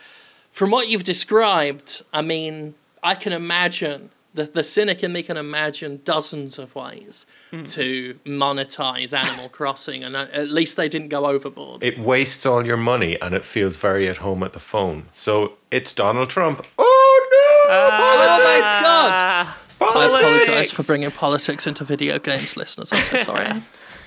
from 0.53 0.71
what 0.71 0.89
you've 0.89 1.05
described, 1.05 2.03
I 2.13 2.23
mean, 2.23 2.75
I 3.03 3.15
can 3.15 3.33
imagine 3.33 4.11
The, 4.35 4.45
the 4.45 4.65
cynic 4.65 5.03
in 5.03 5.13
me 5.15 5.23
can 5.23 5.39
imagine 5.39 6.01
dozens 6.05 6.59
of 6.59 6.75
ways 6.75 7.25
to 7.51 8.19
monetize 8.27 9.17
Animal 9.17 9.49
Crossing, 9.49 10.05
and 10.05 10.15
uh, 10.15 10.27
at 10.31 10.51
least 10.51 10.77
they 10.77 10.91
didn't 10.91 11.09
go 11.09 11.25
overboard. 11.25 11.83
It 11.83 11.99
wastes 11.99 12.45
all 12.45 12.67
your 12.67 12.77
money 12.77 13.19
and 13.23 13.35
it 13.35 13.45
feels 13.47 13.77
very 13.79 14.07
at 14.11 14.19
home 14.19 14.43
at 14.43 14.53
the 14.53 14.61
phone. 14.61 15.07
So 15.13 15.55
it's 15.71 15.91
Donald 15.95 16.29
Trump. 16.29 16.67
Oh 16.77 17.29
no! 17.33 17.75
oh 17.75 18.41
my 18.45 18.61
god! 18.83 19.55
Ah. 19.81 19.99
I 19.99 20.07
apologize 20.19 20.71
for 20.73 20.83
bringing 20.83 21.11
politics 21.11 21.67
into 21.67 21.85
video 21.85 22.19
games, 22.19 22.57
listeners. 22.57 22.93
I'm 22.93 23.03
so 23.03 23.17
sorry. 23.19 23.63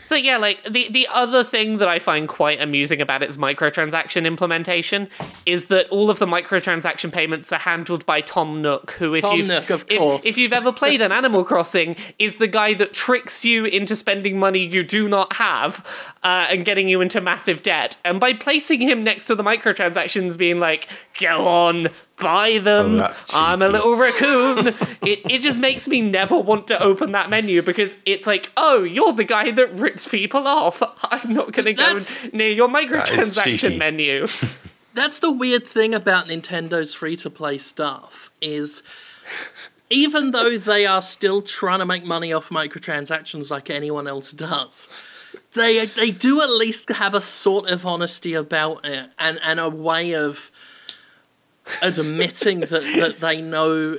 So 0.06 0.16
yeah, 0.16 0.38
like 0.38 0.64
the 0.64 0.90
the 0.90 1.08
other 1.12 1.44
thing 1.44 1.78
that 1.78 1.88
I 1.88 2.00
find 2.00 2.28
quite 2.28 2.60
amusing 2.60 3.00
about 3.00 3.22
its 3.22 3.38
microtransaction 3.38 4.26
implementation 4.26 5.08
is 5.46 5.66
that 5.66 5.88
all 5.90 6.10
of 6.10 6.18
the 6.18 6.26
microtransaction 6.26 7.12
payments 7.12 7.52
are 7.52 7.60
handled 7.60 8.04
by 8.08 8.22
Tom 8.22 8.60
Nook, 8.60 8.90
who 8.94 9.14
if 9.14 9.22
Tom 9.22 9.38
you've, 9.38 9.48
Nook, 9.48 9.70
of 9.70 9.86
if- 9.88 10.00
course. 10.00 10.26
if 10.26 10.36
you've 10.36 10.52
ever 10.54 10.72
played 10.72 11.02
an 11.02 11.12
Animal 11.12 11.44
Crossing, 11.44 11.96
is 12.18 12.38
the 12.38 12.48
guy 12.48 12.74
that 12.74 12.92
tricks 12.94 13.46
you 13.46 13.66
into 13.66 13.96
spending 13.96 14.40
money 14.40 14.66
you 14.66 14.84
do 14.84 15.08
not 15.08 15.34
have 15.34 15.86
uh, 16.24 16.48
and 16.50 16.66
getting 16.66 16.90
you 16.90 17.02
into 17.02 17.22
massive 17.22 17.62
debt. 17.62 17.96
And 18.04 18.20
by 18.20 18.34
placing 18.34 18.82
him 18.82 19.04
next 19.04 19.26
to 19.28 19.36
the 19.36 19.44
microtransactions, 19.44 20.36
being 20.40 20.60
like, 20.60 20.88
"Go 21.20 21.46
on." 21.46 21.90
Buy 22.20 22.58
them. 22.58 22.96
Oh, 22.96 22.98
that's 22.98 23.34
I'm 23.34 23.62
a 23.62 23.70
little 23.70 23.96
raccoon. 23.96 24.68
it, 25.02 25.20
it 25.30 25.42
just 25.42 25.60
makes 25.60 25.88
me 25.88 26.02
never 26.02 26.38
want 26.38 26.68
to 26.68 26.82
open 26.82 27.14
that 27.14 27.30
menu 27.30 27.62
because 27.62 27.96
it's 28.06 28.28
like, 28.28 28.52
oh, 28.58 28.84
you're 28.84 29.14
the 29.14 29.24
guy 29.24 29.52
that 29.52 29.74
rips 29.74 30.08
people 30.08 30.48
off. 30.48 30.82
I'm 31.04 31.34
not 31.34 31.52
going 31.52 31.66
to 31.66 31.74
go 31.74 31.98
near 32.34 32.52
your 32.52 32.68
microtransaction 32.68 33.78
menu. 33.78 34.28
That's 34.94 35.20
the 35.20 35.32
weird 35.32 35.66
thing 35.66 35.94
about 35.94 36.28
Nintendo's 36.28 36.94
free 36.94 37.16
to 37.18 37.30
play 37.30 37.58
stuff 37.58 38.32
is 38.42 38.84
even 39.90 40.32
though 40.32 40.58
they 40.58 40.86
are 40.86 41.02
still 41.02 41.42
trying 41.42 41.80
to 41.80 41.86
make 41.86 42.04
money 42.04 42.34
off 42.34 42.50
microtransactions 42.50 43.50
like 43.50 43.70
anyone 43.70 44.08
else 44.08 44.34
does, 44.34 44.90
they 45.54 45.86
they 45.86 46.12
do 46.12 46.42
at 46.42 46.50
least 46.50 46.90
have 46.90 47.14
a 47.14 47.22
sort 47.22 47.70
of 47.70 47.86
honesty 47.86 48.34
about 48.34 48.86
it 48.86 49.10
and, 49.18 49.40
and 49.44 49.60
a 49.60 49.70
way 49.70 50.14
of 50.16 50.52
admitting 51.82 52.62
that, 52.62 52.70
that 52.70 53.20
they 53.20 53.42
know 53.42 53.98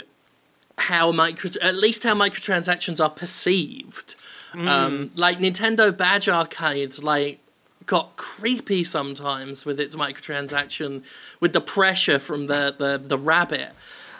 how 0.79 1.13
micro 1.13 1.51
at 1.61 1.75
least 1.75 2.05
how 2.05 2.15
microtransactions 2.15 3.03
are 3.03 3.11
perceived. 3.11 4.15
Um, 4.55 5.13
like 5.15 5.39
Nintendo 5.39 5.97
Badge 5.97 6.29
Arcade, 6.29 7.01
like 7.03 7.39
got 7.87 8.17
creepy 8.17 8.83
sometimes 8.83 9.65
with 9.65 9.79
its 9.79 9.95
microtransaction, 9.95 11.03
with 11.39 11.53
the 11.53 11.61
pressure 11.61 12.19
from 12.19 12.47
the 12.47 12.75
the, 12.77 12.99
the 12.99 13.19
rabbit, 13.19 13.71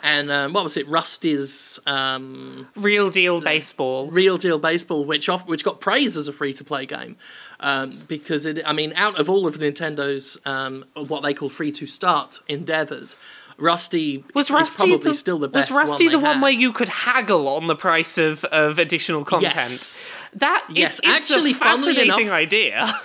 and 0.03 0.31
um, 0.31 0.53
what 0.53 0.63
was 0.63 0.77
it, 0.77 0.87
Rusty's 0.87 1.79
um, 1.85 2.67
Real 2.75 3.09
deal 3.09 3.39
baseball. 3.39 4.09
Real 4.09 4.37
Deal 4.37 4.57
Baseball, 4.57 5.05
which 5.05 5.29
off 5.29 5.47
which 5.47 5.63
got 5.63 5.79
praised 5.79 6.17
as 6.17 6.27
a 6.27 6.33
free 6.33 6.53
to 6.53 6.63
play 6.63 6.85
game, 6.85 7.17
um, 7.59 8.01
because 8.07 8.45
it. 8.45 8.61
I 8.65 8.73
mean, 8.73 8.93
out 8.95 9.19
of 9.19 9.29
all 9.29 9.47
of 9.47 9.57
Nintendo's 9.57 10.37
um, 10.45 10.85
what 10.95 11.23
they 11.23 11.33
call 11.33 11.49
free 11.49 11.71
to 11.73 11.85
start 11.85 12.39
endeavors, 12.47 13.15
Rusty 13.57 14.23
Was 14.33 14.47
is 14.47 14.51
Rusty 14.51 14.75
probably 14.77 14.97
the, 14.97 15.13
still 15.13 15.39
the 15.39 15.47
best. 15.47 15.71
Was 15.71 15.77
Rusty 15.89 16.05
one 16.05 16.11
the 16.13 16.17
they 16.19 16.23
one 16.23 16.33
had. 16.35 16.41
where 16.41 16.51
you 16.51 16.71
could 16.73 16.89
haggle 16.89 17.47
on 17.47 17.67
the 17.67 17.75
price 17.75 18.17
of, 18.17 18.43
of 18.45 18.79
additional 18.79 19.23
content? 19.25 19.55
Yes. 19.55 20.11
That 20.33 20.65
Yes, 20.69 20.99
it's, 20.99 21.07
it's 21.07 21.31
actually, 21.31 21.51
a 21.51 21.55
funnily 21.55 21.93
fascinating 21.95 22.25
enough- 22.27 22.33
idea. 22.33 23.01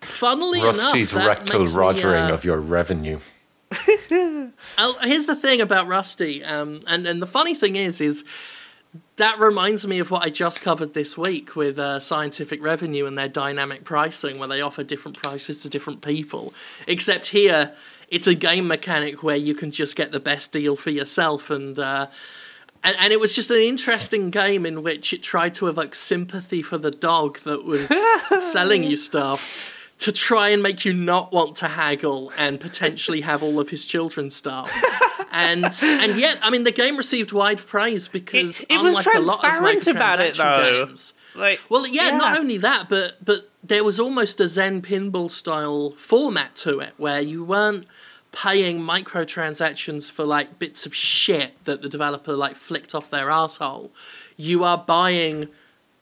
Funnily 0.00 0.62
Rusty's 0.62 1.12
enough, 1.12 1.24
that 1.24 1.38
rectal 1.38 1.60
makes 1.60 1.74
me, 1.74 1.80
rogering 1.80 2.30
uh, 2.30 2.34
of 2.34 2.44
your 2.44 2.60
revenue. 2.60 3.18
Oh, 4.78 4.96
here's 5.02 5.26
the 5.26 5.36
thing 5.36 5.60
about 5.60 5.86
Rusty, 5.86 6.42
um, 6.44 6.82
and 6.86 7.06
and 7.06 7.20
the 7.22 7.26
funny 7.26 7.54
thing 7.54 7.76
is, 7.76 8.00
is 8.00 8.24
that 9.16 9.38
reminds 9.38 9.86
me 9.86 9.98
of 9.98 10.10
what 10.10 10.22
I 10.24 10.30
just 10.30 10.62
covered 10.62 10.94
this 10.94 11.16
week 11.16 11.54
with 11.56 11.78
uh, 11.78 12.00
Scientific 12.00 12.62
Revenue 12.62 13.06
and 13.06 13.16
their 13.16 13.28
dynamic 13.28 13.84
pricing, 13.84 14.38
where 14.38 14.48
they 14.48 14.60
offer 14.60 14.82
different 14.82 15.16
prices 15.22 15.62
to 15.62 15.68
different 15.68 16.02
people. 16.02 16.52
Except 16.86 17.28
here, 17.28 17.72
it's 18.12 18.26
a 18.28 18.34
game 18.34 18.68
mechanic 18.68 19.22
where 19.22 19.36
you 19.36 19.54
can 19.54 19.70
just 19.72 19.96
get 19.96 20.12
the 20.12 20.20
best 20.20 20.52
deal 20.52 20.76
for 20.76 20.90
yourself, 20.90 21.50
and 21.50 21.78
uh, 21.78 22.06
and, 22.84 22.94
and 23.00 23.12
it 23.12 23.18
was 23.20 23.34
just 23.34 23.50
an 23.50 23.58
interesting 23.58 24.30
game 24.30 24.64
in 24.66 24.82
which 24.82 25.12
it 25.12 25.22
tried 25.22 25.54
to 25.54 25.66
evoke 25.68 25.94
sympathy 25.94 26.62
for 26.62 26.78
the 26.78 26.90
dog 26.90 27.38
that 27.40 27.64
was 27.64 27.88
selling 28.52 28.84
you 28.84 28.96
stuff 28.96 29.78
to 29.98 30.10
try 30.12 30.48
and 30.48 30.62
make 30.62 30.84
you 30.84 30.92
not 30.92 31.32
want 31.32 31.54
to 31.56 31.68
haggle 31.68 32.32
and 32.36 32.58
potentially 32.60 33.20
have 33.20 33.42
all 33.42 33.60
of 33.60 33.70
his 33.70 33.84
children 33.86 34.30
starve. 34.30 34.70
and 35.30 35.64
and 35.82 36.18
yet, 36.18 36.38
I 36.42 36.50
mean, 36.50 36.64
the 36.64 36.72
game 36.72 36.96
received 36.96 37.32
wide 37.32 37.64
praise 37.66 38.08
because 38.08 38.60
It- 38.60 38.66
it 38.70 38.82
was 38.82 38.98
unlike 38.98 39.14
a 39.16 39.20
lot 39.20 39.36
of 39.44 39.50
transparent 39.58 39.86
about 39.86 40.20
it, 40.20 40.34
microtransaction 40.34 40.56
though. 40.58 40.86
games. 40.86 41.14
Like, 41.34 41.60
Well, 41.70 41.86
yeah, 41.88 42.10
not 42.10 42.36
only 42.38 42.58
that, 42.58 42.88
but 42.90 43.24
but 43.24 43.48
there 43.64 43.84
was 43.84 43.98
almost 44.00 44.40
a 44.40 44.48
Zen 44.48 44.82
pinball 44.82 45.30
style 45.30 45.92
format 45.92 46.56
to 46.56 46.80
it 46.80 46.92
where 46.98 47.20
you 47.22 47.42
weren't 47.44 47.86
paying 48.32 48.80
microtransactions 48.80 50.10
for 50.10 50.24
like 50.24 50.58
bits 50.58 50.86
of 50.86 50.94
shit 50.94 51.62
that 51.64 51.82
the 51.82 51.88
developer 51.88 52.32
like 52.32 52.56
flicked 52.56 52.94
off 52.94 53.10
their 53.10 53.30
asshole. 53.30 53.92
You 54.36 54.64
are 54.64 54.78
buying 54.78 55.48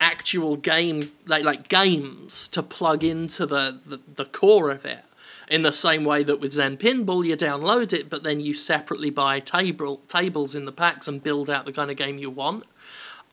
actual 0.01 0.57
game 0.57 1.13
like 1.27 1.45
like 1.45 1.69
games 1.69 2.49
to 2.49 2.63
plug 2.63 3.05
into 3.05 3.45
the, 3.45 3.79
the, 3.85 4.01
the 4.15 4.25
core 4.25 4.71
of 4.71 4.85
it. 4.85 5.05
In 5.49 5.63
the 5.63 5.73
same 5.73 6.05
way 6.05 6.23
that 6.23 6.39
with 6.39 6.53
Zen 6.53 6.77
Pinball, 6.77 7.27
you 7.27 7.37
download 7.37 7.93
it, 7.93 8.09
but 8.09 8.23
then 8.23 8.39
you 8.39 8.55
separately 8.55 9.11
buy 9.11 9.41
table 9.41 10.01
tables 10.07 10.55
in 10.55 10.65
the 10.65 10.71
packs 10.71 11.09
and 11.09 11.21
build 11.21 11.51
out 11.51 11.65
the 11.65 11.73
kind 11.73 11.91
of 11.91 11.97
game 11.97 12.19
you 12.19 12.31
want. 12.31 12.65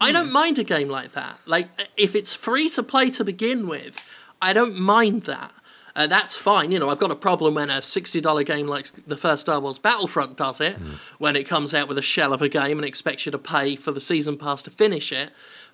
I 0.01 0.11
don't 0.11 0.27
hmm. 0.27 0.33
mind 0.33 0.59
a 0.59 0.63
game 0.63 0.89
like 0.89 1.11
that. 1.11 1.39
Like, 1.45 1.69
if 1.95 2.15
it's 2.15 2.33
free 2.33 2.69
to 2.69 2.81
play 2.81 3.11
to 3.11 3.23
begin 3.23 3.67
with, 3.67 4.03
I 4.41 4.53
don't 4.53 4.77
mind 4.79 5.23
that. 5.23 5.53
Uh, 5.97 6.05
that's 6.05 6.37
fine. 6.37 6.71
You 6.71 6.77
know, 6.77 6.91
I've 6.91 6.99
got 6.99 7.09
a 7.09 7.15
problem 7.15 7.55
when 7.55 7.71
a 7.71 7.79
$60 7.79 8.45
game 8.45 8.67
like 8.67 8.91
the 9.07 9.17
first 9.17 9.41
Star 9.41 9.59
Wars 9.59 9.79
Battlefront 9.79 10.37
does 10.37 10.61
it, 10.61 10.77
when 11.17 11.35
it 11.35 11.45
comes 11.45 11.73
out 11.73 11.87
with 11.87 11.97
a 11.97 12.03
shell 12.03 12.33
of 12.33 12.41
a 12.43 12.47
game 12.47 12.77
and 12.77 12.85
expects 12.85 13.25
you 13.25 13.31
to 13.31 13.39
pay 13.39 13.75
for 13.75 13.91
the 13.91 13.99
season 13.99 14.37
pass 14.37 14.61
to 14.63 14.69
finish 14.69 15.11
it. 15.11 15.31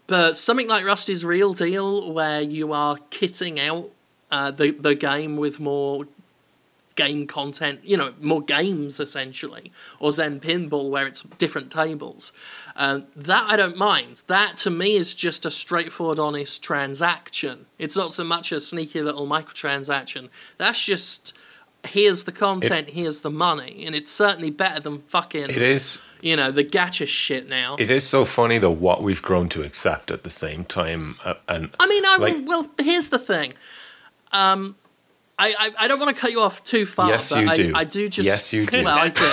But 0.07 0.37
something 0.37 0.69
like 0.69 0.85
Rusty's 0.85 1.25
Real 1.25 1.53
Deal, 1.53 2.09
where 2.13 2.41
you 2.41 2.71
are 2.71 2.95
kitting 3.11 3.59
out 3.59 3.91
uh, 4.31 4.51
the, 4.51 4.71
the 4.71 4.95
game 4.95 5.35
with 5.35 5.59
more 5.59 6.05
game 6.95 7.25
content, 7.27 7.79
you 7.83 7.97
know, 7.97 8.13
more 8.21 8.41
games 8.41 8.99
essentially, 8.99 9.71
or 9.99 10.11
Zen 10.11 10.39
Pinball 10.39 10.89
where 10.89 11.07
it's 11.07 11.21
different 11.37 11.71
tables. 11.71 12.31
Um, 12.75 13.05
that 13.15 13.45
I 13.49 13.55
don't 13.55 13.77
mind. 13.77 14.23
That 14.27 14.57
to 14.57 14.69
me 14.69 14.95
is 14.95 15.15
just 15.15 15.45
a 15.45 15.51
straightforward, 15.51 16.19
honest 16.19 16.61
transaction. 16.63 17.65
It's 17.77 17.95
not 17.95 18.13
so 18.13 18.23
much 18.23 18.51
a 18.51 18.59
sneaky 18.59 19.01
little 19.01 19.27
microtransaction. 19.27 20.29
That's 20.57 20.83
just 20.83 21.33
here's 21.85 22.23
the 22.23 22.31
content, 22.31 22.91
here's 22.91 23.21
the 23.21 23.29
money, 23.29 23.83
and 23.85 23.93
it's 23.95 24.11
certainly 24.11 24.49
better 24.49 24.79
than 24.79 24.99
fucking 24.99 25.49
It 25.49 25.61
is 25.61 25.99
you 26.21 26.35
know 26.37 26.51
the 26.51 26.63
gacha 26.63 27.05
shit 27.05 27.49
now. 27.49 27.75
it 27.77 27.91
is 27.91 28.07
so 28.07 28.23
funny 28.23 28.57
though 28.57 28.71
what 28.71 29.01
we've 29.03 29.21
grown 29.21 29.49
to 29.49 29.61
accept 29.61 30.09
at 30.09 30.23
the 30.23 30.29
same 30.29 30.63
time 30.63 31.17
uh, 31.25 31.33
and 31.49 31.69
I 31.79 31.87
mean, 31.87 32.05
I 32.05 32.17
like- 32.17 32.35
will, 32.47 32.61
well. 32.63 32.69
Here's 32.79 33.09
the 33.09 33.19
thing. 33.19 33.53
Um, 34.31 34.75
I, 35.37 35.55
I, 35.57 35.71
I 35.79 35.87
don't 35.87 35.99
want 35.99 36.15
to 36.15 36.21
cut 36.21 36.31
you 36.31 36.41
off 36.41 36.63
too 36.63 36.85
far, 36.85 37.09
Yes, 37.09 37.29
but 37.29 37.43
you 37.43 37.49
I, 37.49 37.55
do. 37.55 37.71
I 37.75 37.83
do 37.83 38.09
just. 38.09 38.25
Yes, 38.25 38.53
you 38.53 38.65
do. 38.65 38.83
Well, 38.83 38.97
I 38.97 39.09
do. 39.09 39.13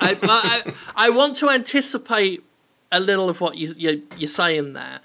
I, 0.00 0.18
I, 0.22 0.72
I 0.96 1.10
want 1.10 1.36
to 1.36 1.50
anticipate 1.50 2.42
a 2.90 3.00
little 3.00 3.28
of 3.28 3.40
what 3.40 3.56
you, 3.56 3.74
you 3.76 4.02
you're 4.16 4.28
saying 4.28 4.72
there. 4.72 5.00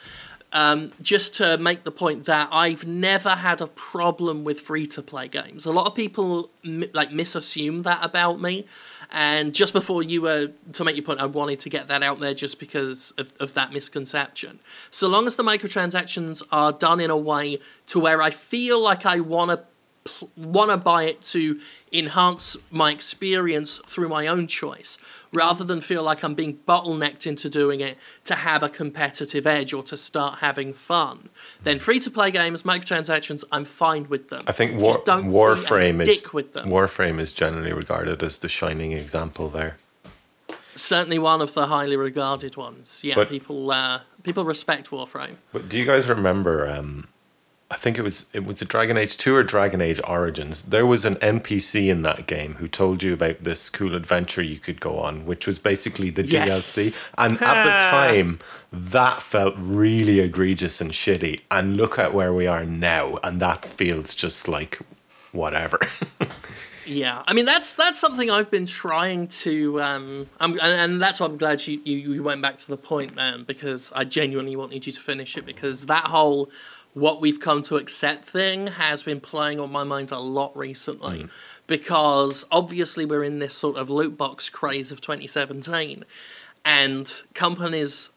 Um, 0.52 0.92
just 1.00 1.36
to 1.36 1.60
make 1.60 1.84
the 1.84 1.92
point 1.92 2.26
that 2.26 2.50
I've 2.52 2.84
never 2.88 3.30
had 3.30 3.62
a 3.62 3.68
problem 3.68 4.44
with 4.44 4.60
free 4.60 4.88
to 4.88 5.04
play 5.04 5.28
games. 5.28 5.64
A 5.66 5.72
lot 5.72 5.86
of 5.86 5.94
people 5.94 6.50
mi- 6.64 6.90
like 6.92 7.12
misassume 7.12 7.84
that 7.84 8.04
about 8.04 8.42
me, 8.42 8.66
and 9.12 9.54
just 9.54 9.74
before 9.74 10.02
you 10.02 10.24
were 10.24 10.50
to 10.74 10.84
make 10.84 10.96
your 10.96 11.06
point, 11.06 11.20
I 11.20 11.28
wanted 11.28 11.60
to 11.60 11.70
get 11.70 11.88
that 11.90 12.02
out 12.02 12.20
there 12.20 12.34
just 12.34 12.60
because 12.60 13.12
of, 13.20 13.32
of 13.40 13.54
that 13.54 13.72
misconception. 13.72 14.60
So 14.90 15.08
long 15.08 15.28
as 15.28 15.36
the 15.36 15.44
microtransactions 15.44 16.42
are 16.52 16.72
done 16.72 17.00
in 17.00 17.12
a 17.12 17.18
way 17.18 17.60
to 17.86 18.00
where 18.00 18.20
I 18.20 18.32
feel 18.32 18.82
like 18.82 19.06
I 19.06 19.20
want 19.20 19.52
to 19.52 19.64
pl- 20.04 20.30
want 20.36 20.72
to 20.72 20.78
buy 20.78 21.04
it 21.04 21.22
to 21.24 21.60
enhance 21.92 22.56
my 22.72 22.92
experience 22.92 23.80
through 23.88 24.10
my 24.10 24.28
own 24.28 24.48
choice 24.48 24.98
rather 25.32 25.64
than 25.64 25.82
feel 25.82 26.04
like 26.04 26.24
I'm 26.24 26.34
being 26.34 26.60
bottlenecked 26.68 27.28
into 27.28 27.50
doing 27.50 27.82
it 27.82 27.98
to 28.26 28.36
have 28.36 28.64
a 28.64 28.70
competitive 28.70 29.46
edge 29.46 29.74
or 29.74 29.84
to 29.84 29.98
start 29.98 30.40
having 30.40 30.74
fun. 30.74 31.30
Then 31.62 31.80
free 31.80 32.00
to 32.00 32.12
play 32.12 32.32
games, 32.32 32.64
microtransactions, 32.64 33.44
I'm 33.52 33.66
fine 33.66 34.10
with 34.10 34.30
them. 34.30 34.44
I 34.48 34.52
think 34.52 34.80
War, 34.80 35.02
don't 35.06 35.24
be 35.24 35.28
a 35.30 35.32
Warframe 35.32 36.08
is 36.08 36.34
with 36.34 36.54
them. 36.54 36.70
Warframe 36.70 37.20
is 37.20 37.32
generally 37.34 37.74
regarded 37.74 38.24
as 38.24 38.40
the 38.40 38.50
shining 38.50 38.92
example 38.94 39.50
there. 39.50 39.78
Certainly 40.76 41.20
one 41.20 41.42
of 41.42 41.54
the 41.54 41.68
highly 41.68 41.98
regarded 41.98 42.56
ones. 42.56 43.02
Yeah, 43.04 43.16
But- 43.16 43.30
people 43.30 43.70
uh, 43.72 44.02
people 44.24 44.46
respect 44.46 44.90
Warframe. 44.92 45.36
But 45.52 45.70
do 45.70 45.78
you 45.78 45.86
guys 45.86 46.08
remember 46.10 46.68
um, 46.70 47.08
I 47.72 47.76
think 47.76 48.00
it 48.00 48.02
was 48.02 48.26
it 48.34 48.46
was 48.46 48.62
a 48.64 48.66
Dragon 48.66 48.98
Age 48.98 49.16
2 49.16 49.36
or 49.36 49.44
Dragon 49.44 49.80
Age 49.80 50.02
Origins. 50.08 50.66
There 50.66 50.88
was 50.88 51.06
an 51.06 51.18
NPC 51.18 51.88
in 51.88 52.02
that 52.02 52.26
game 52.26 52.56
who 52.56 52.68
told 52.68 53.04
you 53.04 53.14
about 53.14 53.44
this 53.44 53.70
cool 53.70 53.94
adventure 53.94 54.42
you 54.42 54.58
could 54.58 54.80
go 54.80 54.98
on, 54.98 55.26
which 55.28 55.46
was 55.46 55.60
basically 55.60 56.10
the 56.10 56.26
Yes. 56.26 56.76
DLC. 56.76 57.10
And 57.20 57.40
at 57.44 57.64
the 57.64 57.70
time, 57.92 58.40
that 58.74 59.22
felt 59.22 59.54
really 59.58 60.20
egregious 60.20 60.82
and 60.82 60.92
shitty. 60.92 61.42
And 61.52 61.78
look 61.78 62.00
at 62.00 62.12
where 62.12 62.34
we 62.34 62.48
are 62.48 62.66
now, 62.66 63.18
and 63.24 63.40
that 63.40 63.66
feels 63.66 64.16
just 64.16 64.48
like 64.48 64.80
whatever. 65.32 65.80
Yeah, 66.86 67.22
I 67.28 67.34
mean 67.34 67.46
that's 67.46 67.76
that's 67.76 68.00
something 68.00 68.32
I've 68.32 68.50
been 68.50 68.66
trying 68.66 69.28
to, 69.28 69.80
um, 69.80 70.28
I'm, 70.40 70.54
and, 70.54 70.62
and 70.62 71.02
that's 71.02 71.20
why 71.20 71.28
I'm 71.28 71.38
glad 71.38 71.68
you, 71.68 71.80
you 71.86 72.14
you 72.14 72.24
went 72.24 72.42
back 72.42 72.58
to 72.58 72.68
the 72.68 72.78
point, 72.78 73.14
man, 73.14 73.44
because 73.44 73.92
I 73.96 74.06
genuinely 74.06 74.56
wanted 74.56 74.88
you 74.88 74.92
to 74.94 75.00
finish 75.00 75.38
it 75.38 75.46
because 75.46 75.86
that 75.86 76.06
whole 76.06 76.50
what 76.94 77.22
we've 77.22 77.40
come 77.40 77.62
to 77.64 77.76
accept 77.76 78.26
thing 78.26 78.68
has 78.68 79.04
been 79.04 79.20
playing 79.20 79.60
on 79.60 79.72
my 79.72 79.84
mind 79.84 80.12
a 80.12 80.20
lot 80.20 80.56
recently, 80.58 81.28
because 81.68 82.46
obviously 82.52 83.06
we're 83.06 83.24
in 83.24 83.40
this 83.40 83.56
sort 83.56 83.78
of 83.78 83.90
loot 83.90 84.18
box 84.18 84.50
craze 84.50 84.92
of 84.92 85.00
2017, 85.02 86.04
and 86.66 87.22
companies 87.34 88.10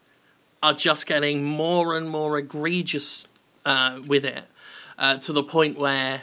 are 0.62 0.73
just 0.73 1.07
getting 1.07 1.45
more 1.45 1.97
and 1.97 2.09
more 2.09 2.39
egregious 2.39 3.29
uh, 3.64 4.01
with 4.07 4.25
it 4.25 4.45
uh, 4.99 5.16
to 5.18 5.33
the 5.33 5.43
point 5.43 5.77
where 5.79 6.23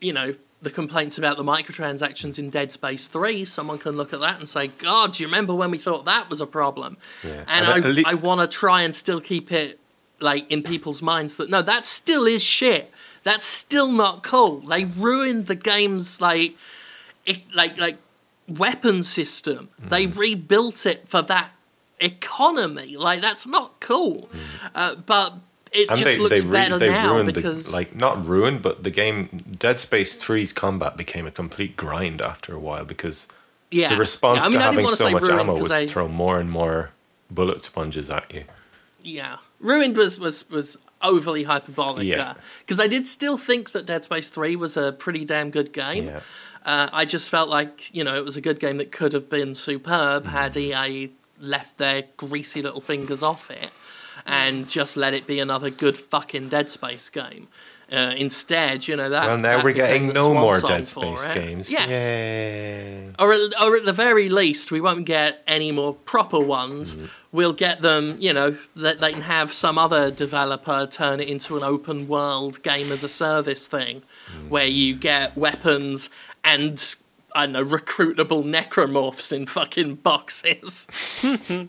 you 0.00 0.12
know, 0.12 0.34
the 0.62 0.70
complaints 0.70 1.18
about 1.18 1.36
the 1.36 1.42
microtransactions 1.42 2.38
in 2.38 2.50
Dead 2.50 2.70
Space 2.72 3.08
3, 3.08 3.44
someone 3.44 3.78
can 3.78 3.96
look 3.96 4.12
at 4.12 4.20
that 4.20 4.38
and 4.38 4.48
say, 4.48 4.68
God, 4.68 5.12
do 5.12 5.22
you 5.22 5.26
remember 5.26 5.54
when 5.54 5.70
we 5.70 5.78
thought 5.78 6.04
that 6.04 6.28
was 6.28 6.40
a 6.40 6.46
problem? 6.46 6.96
Yeah. 7.24 7.44
And, 7.48 7.66
And 7.66 7.84
I, 7.84 7.88
le- 7.88 8.02
I 8.06 8.14
want 8.14 8.40
to 8.40 8.46
try 8.46 8.82
and 8.82 8.94
still 8.94 9.20
keep 9.20 9.52
it, 9.52 9.78
like, 10.20 10.50
in 10.50 10.62
people's 10.62 11.00
minds 11.02 11.36
that, 11.36 11.48
no, 11.50 11.62
that 11.62 11.84
still 11.86 12.26
is 12.26 12.42
shit. 12.42 12.92
That's 13.22 13.46
still 13.46 13.92
not 13.92 14.22
cool. 14.22 14.60
They 14.60 14.84
ruined 14.84 15.46
the 15.46 15.54
game's, 15.54 16.20
like, 16.20 16.56
it, 17.26 17.42
like, 17.54 17.78
like, 17.78 17.98
weapon 18.48 19.02
system. 19.02 19.68
They 19.78 20.06
Mm. 20.06 20.16
rebuilt 20.18 20.86
it 20.86 21.04
for 21.08 21.20
that 21.22 21.50
economy. 22.00 22.96
Like, 22.96 23.20
that's 23.20 23.46
not 23.46 23.80
cool. 23.80 24.28
Uh, 24.74 24.94
but 24.94 25.34
it 25.72 25.88
Mm. 25.88 25.90
and 25.90 25.98
just 26.00 26.04
they, 26.16 26.18
looks 26.18 26.40
they, 26.42 26.48
better 26.48 26.78
they 26.78 26.88
now 26.88 27.12
ruined 27.14 27.34
because... 27.34 27.66
the 27.66 27.72
like 27.72 27.94
not 27.94 28.26
ruined 28.26 28.62
but 28.62 28.84
the 28.84 28.90
game 28.90 29.28
dead 29.58 29.78
space 29.78 30.16
3's 30.16 30.50
combat 30.50 30.96
became 30.96 31.26
a 31.26 31.30
complete 31.30 31.76
grind 31.76 32.22
after 32.22 32.54
a 32.54 32.58
while 32.58 32.86
because 32.86 33.28
yeah. 33.70 33.90
the 33.90 33.96
response 33.96 34.40
yeah, 34.40 34.46
I 34.46 34.48
mean, 34.48 34.58
to 34.58 34.64
I 34.64 34.70
having 34.70 34.86
so 34.86 35.10
much 35.10 35.28
ammo 35.28 35.58
was 35.58 35.68
they- 35.68 35.84
to 35.84 35.92
throw 35.92 36.08
more 36.08 36.40
and 36.40 36.50
more 36.50 36.92
bullet 37.30 37.60
sponges 37.62 38.08
at 38.08 38.32
you 38.32 38.44
Yeah, 39.08 39.36
ruined 39.60 39.96
was 39.96 40.18
was 40.20 40.48
was 40.50 40.76
overly 41.02 41.44
hyperbolic. 41.44 42.06
Yeah. 42.06 42.34
because 42.60 42.80
I 42.80 42.88
did 42.88 43.06
still 43.06 43.36
think 43.38 43.70
that 43.72 43.86
Dead 43.86 44.02
Space 44.04 44.30
Three 44.30 44.56
was 44.56 44.76
a 44.76 44.92
pretty 44.92 45.24
damn 45.24 45.50
good 45.50 45.72
game. 45.72 46.06
yeah 46.06 46.20
Uh, 46.64 46.88
I 46.92 47.04
just 47.04 47.30
felt 47.30 47.48
like 47.48 47.94
you 47.94 48.04
know 48.04 48.16
it 48.16 48.24
was 48.24 48.36
a 48.36 48.40
good 48.40 48.58
game 48.60 48.76
that 48.78 48.90
could 48.92 49.12
have 49.12 49.28
been 49.30 49.54
superb 49.54 50.26
had 50.26 50.52
Mm-hmm. 50.54 50.84
EA 50.94 51.10
left 51.40 51.78
their 51.78 52.02
greasy 52.16 52.60
little 52.62 52.80
fingers 52.80 53.22
off 53.22 53.48
it 53.50 53.70
and 54.26 54.68
just 54.68 54.96
let 54.96 55.14
it 55.14 55.24
be 55.26 55.38
another 55.40 55.70
good 55.70 55.96
fucking 55.96 56.48
Dead 56.48 56.68
Space 56.68 57.08
game. 57.10 57.46
Uh, 57.90 58.12
instead, 58.18 58.86
you 58.88 58.96
know 58.96 59.08
that. 59.08 59.26
well 59.26 59.38
now 59.38 59.56
that 59.56 59.64
we're 59.64 59.72
getting 59.72 60.08
no 60.12 60.34
more 60.34 60.60
dead 60.60 60.86
space 60.86 61.24
games 61.32 61.70
Yes. 61.70 61.88
Yay. 61.88 63.10
Or 63.18 63.32
at, 63.32 63.40
or 63.64 63.76
at 63.76 63.84
the 63.86 63.94
very 63.94 64.28
least, 64.28 64.70
we 64.70 64.80
won't 64.80 65.06
get 65.06 65.42
any 65.46 65.72
more 65.72 65.94
proper 65.94 66.38
ones. 66.38 66.96
Mm-hmm. 66.96 67.06
We'll 67.30 67.52
get 67.52 67.82
them, 67.82 68.16
you 68.20 68.32
know, 68.32 68.56
that 68.76 69.00
they 69.00 69.12
can 69.12 69.20
have 69.22 69.52
some 69.52 69.76
other 69.78 70.10
developer 70.10 70.86
turn 70.86 71.20
it 71.20 71.28
into 71.28 71.56
an 71.58 71.62
open 71.62 72.08
world 72.08 72.62
game 72.62 72.90
as 72.90 73.04
a 73.04 73.08
service 73.08 73.66
thing, 73.66 74.02
Mm. 74.32 74.48
where 74.48 74.66
you 74.66 74.94
get 74.96 75.36
weapons 75.36 76.08
and 76.44 76.94
I 77.34 77.44
don't 77.44 77.52
know 77.52 77.64
recruitable 77.64 78.42
necromorphs 78.44 79.32
in 79.32 79.44
fucking 79.46 79.96
boxes. 79.96 80.86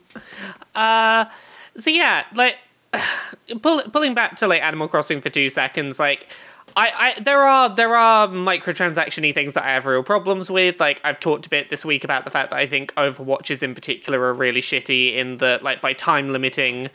So 1.76 1.90
yeah, 1.90 2.26
like 2.34 2.58
pull, 3.62 3.82
pulling 3.84 4.14
back 4.14 4.36
to 4.38 4.48
like 4.48 4.62
Animal 4.62 4.88
Crossing 4.88 5.22
for 5.22 5.30
two 5.30 5.50
seconds, 5.50 6.00
like 6.00 6.28
I, 6.76 7.16
I 7.18 7.20
there 7.20 7.44
are 7.44 7.74
there 7.74 7.96
are 7.96 8.28
microtransaction-y 8.28 9.32
things 9.32 9.54
that 9.54 9.64
I 9.64 9.70
have 9.70 9.86
real 9.86 10.04
problems 10.04 10.50
with. 10.50 10.80
Like 10.80 11.02
I've 11.04 11.20
talked 11.20 11.46
a 11.46 11.50
bit 11.50 11.70
this 11.70 11.84
week 11.86 12.04
about 12.04 12.26
the 12.26 12.32
fact 12.32 12.50
that 12.52 12.58
I 12.58 12.68
think 12.68 12.94
Overwatches 12.96 13.64
in 13.64 13.76
particular 13.76 14.20
are 14.22 14.34
really 14.34 14.62
shitty 14.62 15.16
in 15.16 15.38
that 15.38 15.64
like 15.64 15.82
by 15.82 15.94
time 15.94 16.32
limiting 16.32 16.90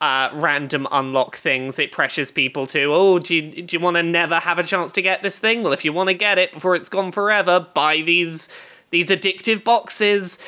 uh, 0.00 0.28
random 0.34 0.86
unlock 0.90 1.36
things, 1.36 1.78
it 1.78 1.90
pressures 1.90 2.30
people 2.30 2.66
to, 2.66 2.92
oh, 2.92 3.18
do 3.18 3.34
you, 3.34 3.62
do 3.62 3.76
you 3.76 3.82
want 3.82 3.96
to 3.96 4.02
never 4.02 4.38
have 4.38 4.58
a 4.58 4.62
chance 4.62 4.92
to 4.92 5.02
get 5.02 5.22
this 5.22 5.38
thing? 5.38 5.62
Well, 5.62 5.72
if 5.72 5.84
you 5.84 5.92
want 5.92 6.08
to 6.08 6.14
get 6.14 6.38
it 6.38 6.52
before 6.52 6.76
it's 6.76 6.88
gone 6.88 7.12
forever, 7.12 7.66
buy 7.74 8.02
these 8.02 8.48
these 8.90 9.08
addictive 9.08 9.64
boxes. 9.64 10.38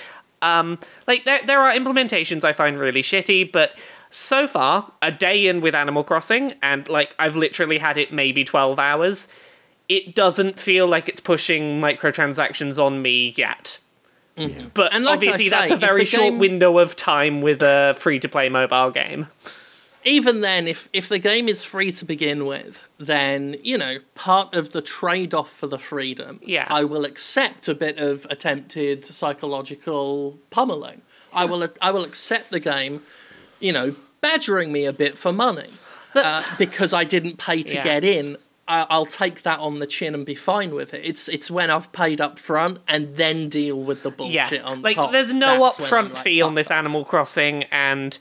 Um, 0.43 0.79
like 1.07 1.25
there, 1.25 1.41
there 1.45 1.61
are 1.61 1.73
implementations 1.73 2.45
I 2.45 2.53
find 2.53 2.79
really 2.79 3.03
shitty, 3.03 3.51
but 3.51 3.73
so 4.11 4.47
far, 4.47 4.93
a 5.03 5.13
day 5.13 5.47
in 5.47 5.61
with 5.61 5.75
Animal 5.75 6.05
Crossing, 6.05 6.55
and 6.63 6.89
like 6.89 7.15
I've 7.19 7.37
literally 7.37 7.79
had 7.79 7.97
it 7.97 8.13
maybe 8.13 8.45
twelve 8.45 8.79
hours. 8.79 9.29
It 9.89 10.15
doesn't 10.15 10.59
feel 10.59 10.87
like 10.87 11.09
it's 11.09 11.21
pushing 11.21 11.81
microtransactions 11.81 12.83
on 12.83 13.01
me 13.01 13.35
yet. 13.37 13.79
Mm-hmm. 14.37 14.69
But 14.75 14.95
And 14.95 15.05
like 15.05 15.15
obviously, 15.15 15.49
that's 15.49 15.71
a 15.71 15.77
very 15.77 16.05
short 16.05 16.25
game- 16.25 16.39
window 16.39 16.79
of 16.79 16.95
time 16.95 17.41
with 17.41 17.63
a 17.63 17.95
free 17.99 18.19
to 18.21 18.29
play 18.29 18.49
mobile 18.49 18.91
game. 18.91 19.29
Even 20.05 20.43
then, 20.43 20.69
if 20.69 20.89
if 20.93 21.09
the 21.09 21.19
game 21.19 21.49
is 21.49 21.65
free 21.65 21.91
to 21.93 22.05
begin 22.05 22.47
with, 22.47 22.85
then 22.99 23.57
you 23.65 23.77
know 23.77 23.99
part 24.15 24.55
of 24.55 24.73
the 24.73 24.81
trade 24.81 25.35
off 25.35 25.51
for 25.53 25.67
the 25.67 25.79
freedom. 25.79 26.39
Yeah. 26.45 26.67
I 26.71 26.85
will 26.85 27.05
accept 27.05 27.67
a 27.69 27.75
bit 27.75 27.99
of 27.99 28.27
attempted 28.31 29.05
psychological 29.05 30.39
pummeling. 30.51 31.03
I 31.33 31.45
will 31.47 31.67
I 31.83 31.91
will 31.91 32.05
accept 32.05 32.51
the 32.51 32.61
game, 32.61 33.03
you 33.61 33.73
know, 33.73 33.95
badgering 34.21 34.73
me 34.73 34.85
a 34.85 34.93
bit 34.93 35.17
for 35.19 35.33
money 35.33 35.71
uh, 36.15 36.43
because 36.59 36.93
I 36.93 37.05
didn't 37.05 37.39
pay 37.39 37.63
to 37.63 37.75
Yeah. 37.75 37.85
get 37.85 38.05
in. 38.05 38.37
I, 38.67 38.87
I'll 38.91 39.07
take 39.07 39.43
that 39.45 39.61
on 39.61 39.79
the 39.79 39.87
chin 39.87 40.15
and 40.15 40.27
be 40.27 40.35
fine 40.35 40.75
with 40.75 40.93
it. 40.93 41.01
It's 41.03 41.27
it's 41.29 41.51
when 41.51 41.71
I've 41.71 41.91
paid 41.93 42.21
up 42.21 42.39
front 42.39 42.79
and 42.87 43.17
then 43.17 43.49
deal 43.49 43.81
with 43.83 44.03
the 44.03 44.11
bullshit 44.11 44.35
Yes, 44.35 44.63
on 44.63 44.83
like 44.83 44.97
top. 44.97 45.11
there's 45.13 45.33
no 45.33 45.63
That's 45.65 45.79
when 45.79 45.87
I'm 45.95 46.07
upfront 46.11 46.15
like, 46.17 46.25
fee 46.25 46.43
on 46.43 46.55
this. 46.55 46.71
Animal 46.71 47.05
Crossing, 47.07 47.63
and 47.65 48.19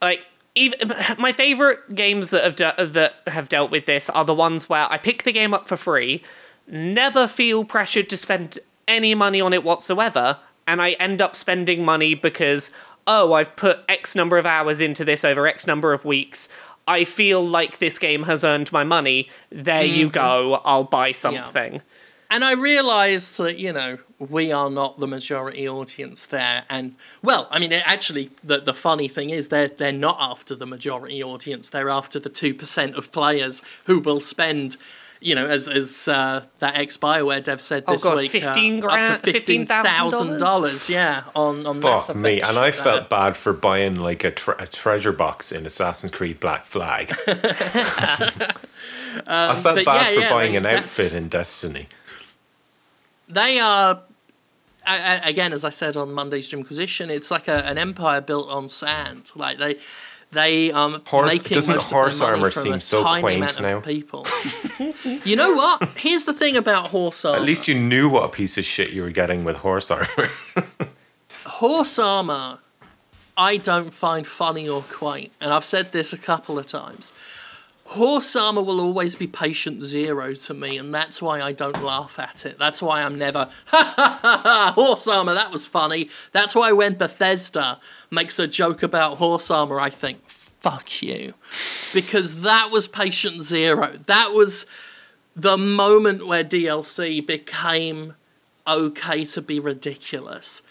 like 0.00 0.20
even 0.54 0.92
my 1.18 1.32
favorite 1.32 1.94
games 1.96 2.30
that 2.30 2.44
have 2.44 2.54
de- 2.54 2.86
that 2.92 3.14
have 3.26 3.48
dealt 3.48 3.70
with 3.72 3.86
this 3.86 4.08
are 4.10 4.24
the 4.24 4.34
ones 4.34 4.68
where 4.68 4.86
I 4.90 4.98
pick 4.98 5.24
the 5.24 5.32
game 5.32 5.52
up 5.52 5.66
for 5.66 5.76
free, 5.76 6.22
never 6.68 7.26
feel 7.26 7.64
pressured 7.64 8.08
to 8.10 8.16
spend 8.16 8.60
any 8.86 9.16
money 9.16 9.40
on 9.40 9.52
it 9.52 9.64
whatsoever, 9.64 10.38
and 10.68 10.80
I 10.80 10.92
end 10.92 11.20
up 11.20 11.34
spending 11.34 11.84
money 11.84 12.14
because 12.14 12.70
oh 13.06 13.32
I've 13.34 13.54
put 13.56 13.80
X 13.88 14.14
number 14.14 14.38
of 14.38 14.46
hours 14.46 14.80
into 14.80 15.04
this 15.04 15.24
over 15.24 15.46
X 15.46 15.66
number 15.66 15.92
of 15.92 16.04
weeks. 16.04 16.48
I 16.88 17.04
feel 17.04 17.44
like 17.46 17.78
this 17.78 17.98
game 17.98 18.22
has 18.24 18.44
earned 18.44 18.70
my 18.72 18.84
money. 18.84 19.28
There 19.50 19.82
Mm-hmm. 19.82 19.94
you 19.94 20.08
go. 20.10 20.60
I'll 20.64 20.84
buy 20.84 21.12
something. 21.12 21.82
And 22.30 22.44
I 22.44 22.52
realised 22.54 23.36
that, 23.38 23.56
you 23.58 23.72
know, 23.72 23.98
we 24.18 24.50
are 24.50 24.68
not 24.70 24.98
the 24.98 25.06
majority 25.06 25.68
audience 25.68 26.26
there. 26.26 26.64
And, 26.68 26.96
well, 27.22 27.46
I 27.52 27.58
mean, 27.60 27.70
it- 27.72 27.82
actually, 27.86 28.30
the, 28.42 28.58
the 28.60 28.74
funny 28.74 29.06
thing 29.08 29.30
is 29.30 29.48
they're, 29.48 29.68
they're 29.68 29.92
not 29.92 30.16
after 30.20 30.54
the 30.56 30.66
majority 30.66 31.22
audience. 31.22 31.70
They're 31.70 31.88
after 31.90 32.18
the 32.18 32.30
2% 32.30 32.96
of 32.96 33.12
players 33.12 33.62
who 33.84 34.00
will 34.00 34.18
spend, 34.18 34.76
you 35.20 35.34
know, 35.34 35.46
as, 35.46 35.66
as 35.68 36.08
uh, 36.08 36.44
that 36.58 36.76
ex 36.76 36.96
Bioware 36.96 37.42
dev 37.42 37.60
said 37.62 37.84
Oh 37.86 37.92
this 37.92 38.02
God, 38.02 38.18
week, 38.18 38.30
15 38.30 38.78
uh, 38.78 38.80
grand- 38.80 39.12
up 39.14 39.22
to 39.22 39.32
$15,000, 39.32 40.88
yeah, 40.88 41.24
on, 41.34 41.66
on 41.66 41.80
Mass 41.80 42.08
Fuck 42.08 42.16
me, 42.16 42.40
and 42.40 42.58
I 42.58 42.68
Uh, 42.68 42.72
felt 42.72 43.08
bad 43.08 43.36
for 43.36 43.52
buying 43.52 43.96
like 43.96 44.24
a, 44.24 44.30
tre- 44.30 44.54
a 44.58 44.66
treasure 44.66 45.12
box 45.12 45.52
in 45.52 45.64
Assassin's 45.66 46.12
Creed 46.12 46.38
Black 46.40 46.64
Flag. 46.64 47.12
I 49.26 49.58
felt 49.62 49.84
bad 49.84 49.86
yeah, 49.86 50.14
for 50.14 50.20
yeah, 50.20 50.30
buying 50.32 50.52
like, 50.54 50.60
an 50.64 50.66
outfit 50.66 51.12
in 51.12 51.28
Destiny. 51.28 51.88
they 53.28 53.58
are 53.58 54.02
a- 54.86 54.90
a- 54.90 55.22
again 55.28 55.52
as 55.52 55.64
i 55.64 55.70
said 55.70 55.96
on 55.96 56.12
monday's 56.12 56.48
Jimquisition, 56.48 57.10
it's 57.10 57.30
like 57.30 57.48
a, 57.48 57.64
an 57.66 57.78
empire 57.78 58.20
built 58.20 58.48
on 58.48 58.68
sand 58.68 59.30
like 59.34 59.58
they 59.58 59.78
they 60.36 60.70
um 60.72 61.02
Horse- 61.06 61.32
making 61.32 61.54
doesn't 61.54 61.74
most 61.74 61.90
horse 61.90 62.14
of 62.14 62.20
their 62.20 62.30
armor 62.36 62.50
seem 62.50 62.80
so 62.80 63.02
quaint 63.20 63.60
now? 63.60 63.80
people. 63.80 64.26
You 65.24 65.36
know 65.36 65.54
what? 65.54 65.82
Here's 65.96 66.24
the 66.26 66.32
thing 66.34 66.56
about 66.56 66.88
horse 66.88 67.24
armor. 67.24 67.38
At 67.38 67.44
least 67.44 67.66
you 67.68 67.74
knew 67.74 68.08
what 68.08 68.24
a 68.24 68.28
piece 68.28 68.58
of 68.58 68.64
shit 68.64 68.90
you 68.90 69.02
were 69.02 69.10
getting 69.10 69.44
with 69.44 69.56
horse 69.56 69.90
armor. 69.90 70.30
horse 71.44 71.98
armor 71.98 72.58
i 73.36 73.56
don't 73.56 73.92
find 73.94 74.26
funny 74.26 74.68
or 74.68 74.82
quaint 74.82 75.32
and 75.40 75.52
i've 75.52 75.64
said 75.64 75.92
this 75.92 76.12
a 76.12 76.18
couple 76.18 76.58
of 76.58 76.66
times. 76.66 77.12
Horse 77.90 78.34
armor 78.34 78.62
will 78.64 78.80
always 78.80 79.14
be 79.14 79.28
patient 79.28 79.80
zero 79.80 80.34
to 80.34 80.54
me 80.54 80.76
and 80.76 80.92
that's 80.92 81.22
why 81.22 81.40
i 81.40 81.52
don't 81.52 81.80
laugh 81.84 82.18
at 82.18 82.44
it. 82.44 82.58
That's 82.58 82.82
why 82.82 83.02
i'm 83.02 83.16
never 83.16 83.48
ha 83.66 83.92
ha 83.96 84.18
ha 84.22 84.40
ha 84.42 84.72
horse 84.74 85.06
armor 85.06 85.34
that 85.34 85.52
was 85.52 85.66
funny. 85.66 86.10
That's 86.32 86.54
why 86.54 86.72
when 86.72 86.94
bethesda 86.94 87.78
makes 88.10 88.38
a 88.40 88.48
joke 88.48 88.82
about 88.82 89.18
horse 89.18 89.50
armor 89.52 89.78
i 89.80 89.88
think 89.90 90.25
fuck 90.66 91.00
you. 91.02 91.34
Because 91.94 92.42
that 92.42 92.70
was 92.70 92.88
patient 92.88 93.42
zero. 93.42 93.96
That 94.06 94.32
was 94.32 94.66
the 95.36 95.56
moment 95.56 96.26
where 96.26 96.42
DLC 96.42 97.24
became 97.24 98.14
okay 98.66 99.24
to 99.26 99.42
be 99.42 99.60
ridiculous. 99.60 100.62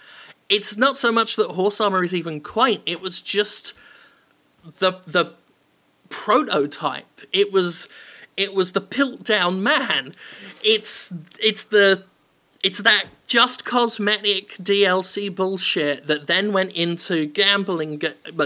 It's 0.50 0.78
not 0.78 0.98
so 0.98 1.12
much 1.12 1.38
that 1.38 1.52
Horse 1.52 1.80
Armor 1.80 2.04
is 2.04 2.14
even 2.14 2.42
quaint, 2.42 2.82
it 2.86 3.02
was 3.02 3.22
just 3.22 3.74
the 4.80 5.00
the 5.08 5.34
prototype. 6.10 7.22
It 7.32 7.52
was 7.52 7.88
it 8.36 8.54
was 8.54 8.74
the 8.74 8.82
Piltdown 8.82 9.60
man. 9.60 10.14
It's 10.64 11.14
it's 11.40 11.64
the 11.64 12.04
it's 12.64 12.82
that 12.82 13.06
just 13.36 13.66
cosmetic 13.66 14.56
DLC 14.60 15.36
bullshit 15.36 16.08
that 16.08 16.26
then 16.26 16.54
went 16.54 16.72
into 16.72 17.26
gambling, 17.26 18.02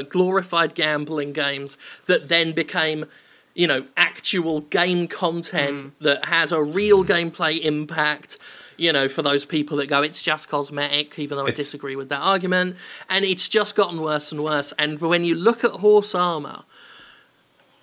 glorified 0.09 0.73
gambling 0.73 1.31
games 1.31 1.77
that 2.07 2.27
then 2.27 2.53
became, 2.53 3.05
you 3.53 3.67
know, 3.67 3.85
actual 3.95 4.61
game 4.61 5.07
content 5.07 5.93
hmm. 5.93 6.03
that 6.03 6.25
has 6.25 6.51
a 6.51 6.63
real 6.63 7.05
gameplay 7.05 7.59
impact. 7.59 8.39
You 8.77 8.91
know, 8.91 9.07
for 9.07 9.21
those 9.21 9.45
people 9.45 9.77
that 9.77 9.89
go, 9.89 10.01
it's 10.01 10.23
just 10.23 10.49
cosmetic, 10.49 11.19
even 11.19 11.37
though 11.37 11.45
I 11.45 11.51
disagree 11.51 11.95
with 11.95 12.09
that 12.09 12.21
argument. 12.21 12.75
And 13.11 13.23
it's 13.23 13.47
just 13.47 13.75
gotten 13.75 14.01
worse 14.01 14.31
and 14.31 14.43
worse. 14.43 14.73
And 14.79 14.99
when 14.99 15.23
you 15.23 15.35
look 15.35 15.63
at 15.63 15.69
Horse 15.69 16.15
Armor, 16.15 16.63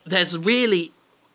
there's 0.05 0.37
really 0.37 0.91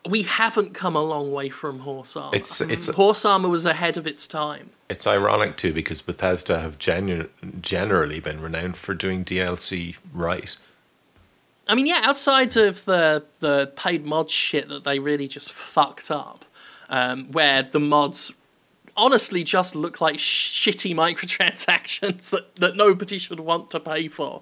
we 0.07 0.23
haven't 0.23 0.73
come 0.73 0.95
a 0.95 1.01
long 1.01 1.31
way 1.31 1.49
from 1.49 1.79
horse 1.79 2.15
armor. 2.15 2.35
It's 2.35 2.59
it's 2.61 2.87
horse 2.87 3.23
armor 3.25 3.49
was 3.49 3.65
ahead 3.65 3.97
of 3.97 4.07
its 4.07 4.27
time. 4.27 4.71
it's 4.89 5.05
ironic 5.07 5.57
too 5.57 5.73
because 5.73 6.01
Bethesda 6.01 6.59
have 6.59 6.77
genu- 6.79 7.29
generally 7.61 8.19
been 8.19 8.41
renowned 8.41 8.77
for 8.77 8.93
doing 8.93 9.23
DLC 9.23 9.97
right. 10.13 10.55
I 11.67 11.75
mean, 11.75 11.85
yeah, 11.85 12.01
outside 12.03 12.57
of 12.57 12.85
the 12.85 13.23
the 13.39 13.71
paid 13.75 14.05
mod 14.05 14.29
shit 14.29 14.67
that 14.69 14.83
they 14.83 14.99
really 14.99 15.27
just 15.27 15.51
fucked 15.51 16.09
up, 16.09 16.45
um, 16.89 17.31
where 17.31 17.63
the 17.63 17.79
mods 17.79 18.33
honestly 18.97 19.43
just 19.43 19.75
look 19.75 20.01
like 20.01 20.17
shitty 20.17 20.93
microtransactions 20.93 22.29
that, 22.31 22.55
that 22.55 22.75
nobody 22.75 23.17
should 23.17 23.39
want 23.39 23.69
to 23.69 23.79
pay 23.79 24.07
for. 24.07 24.41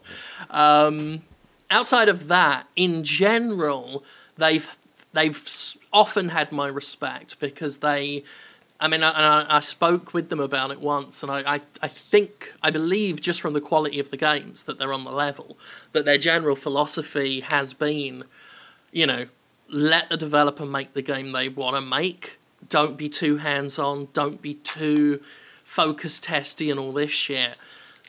Um, 0.50 1.22
outside 1.70 2.10
of 2.10 2.28
that, 2.30 2.66
in 2.76 3.04
general, 3.04 4.04
they've 4.38 4.68
they've 5.14 5.76
often 5.92 6.30
had 6.30 6.52
my 6.52 6.68
respect 6.68 7.40
because 7.40 7.80
they. 7.80 8.24
I 8.82 8.88
mean, 8.88 9.04
I, 9.04 9.10
and 9.10 9.26
I, 9.50 9.58
I 9.58 9.60
spoke 9.60 10.14
with 10.14 10.30
them 10.30 10.40
about 10.40 10.72
it 10.72 10.80
once, 10.80 11.22
and 11.22 11.30
I, 11.30 11.56
I, 11.56 11.62
I 11.82 11.90
think, 11.90 12.54
I 12.64 12.72
believe, 12.72 13.20
just 13.20 13.42
from 13.42 13.52
the 13.52 13.60
quality 13.60 14.00
of 14.00 14.10
the 14.10 14.16
games, 14.16 14.64
that 14.64 14.78
they're 14.78 14.94
on 14.94 15.04
the 15.04 15.12
level. 15.12 15.58
That 15.92 16.06
their 16.06 16.18
general 16.18 16.56
philosophy 16.56 17.42
has 17.42 17.74
been, 17.74 18.24
you 18.94 19.06
know, 19.06 19.26
let 19.68 20.08
the 20.08 20.16
developer 20.16 20.66
make 20.66 20.94
the 20.94 21.02
game 21.02 21.34
they 21.34 21.50
want 21.50 21.76
to 21.76 21.82
make. 21.82 22.40
Don't 22.70 22.98
be 22.98 23.10
too 23.10 23.38
hands 23.38 23.78
on. 23.78 24.08
Don't 24.14 24.42
be 24.42 24.54
too 24.54 25.22
focus 25.64 26.20
testy 26.20 26.72
and 26.72 26.80
all 26.80 26.94
this 26.94 27.12
shit. 27.12 27.58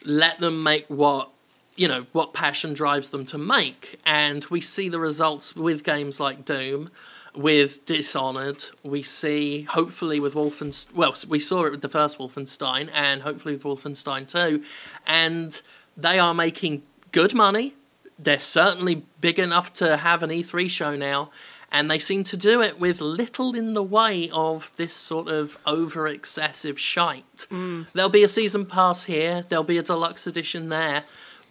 Let 0.04 0.38
them 0.38 0.62
make 0.62 0.86
what 0.86 1.30
you 1.76 1.88
know 1.88 2.06
what 2.12 2.34
passion 2.34 2.74
drives 2.74 3.10
them 3.10 3.24
to 3.26 3.38
make, 3.38 4.00
and 4.04 4.44
we 4.46 4.60
see 4.60 4.88
the 4.88 5.00
results 5.00 5.54
with 5.54 5.84
games 5.84 6.20
like 6.20 6.44
Doom, 6.44 6.90
with 7.34 7.84
Dishonored. 7.86 8.64
We 8.82 9.02
see 9.02 9.62
hopefully 9.62 10.20
with 10.20 10.34
Wolfenstein. 10.34 10.94
Well, 10.94 11.14
we 11.28 11.38
saw 11.38 11.64
it 11.64 11.70
with 11.70 11.82
the 11.82 11.88
first 11.88 12.18
Wolfenstein, 12.18 12.90
and 12.92 13.22
hopefully 13.22 13.54
with 13.54 13.64
Wolfenstein 13.64 14.26
2, 14.28 14.62
and 15.06 15.60
they 15.96 16.18
are 16.18 16.34
making 16.34 16.82
good 17.12 17.34
money. 17.34 17.74
They're 18.18 18.38
certainly 18.38 19.06
big 19.20 19.38
enough 19.38 19.72
to 19.74 19.96
have 19.96 20.22
an 20.22 20.30
E3 20.30 20.68
show 20.68 20.96
now, 20.96 21.30
and 21.72 21.90
they 21.90 21.98
seem 21.98 22.24
to 22.24 22.36
do 22.36 22.60
it 22.60 22.78
with 22.78 23.00
little 23.00 23.54
in 23.54 23.74
the 23.74 23.82
way 23.82 24.28
of 24.32 24.74
this 24.76 24.92
sort 24.92 25.28
of 25.28 25.56
over 25.66 26.06
excessive 26.06 26.78
shite. 26.78 27.46
Mm. 27.50 27.86
There'll 27.92 28.10
be 28.10 28.24
a 28.24 28.28
season 28.28 28.66
pass 28.66 29.04
here, 29.04 29.44
there'll 29.48 29.64
be 29.64 29.78
a 29.78 29.82
deluxe 29.82 30.26
edition 30.26 30.68
there, 30.68 31.04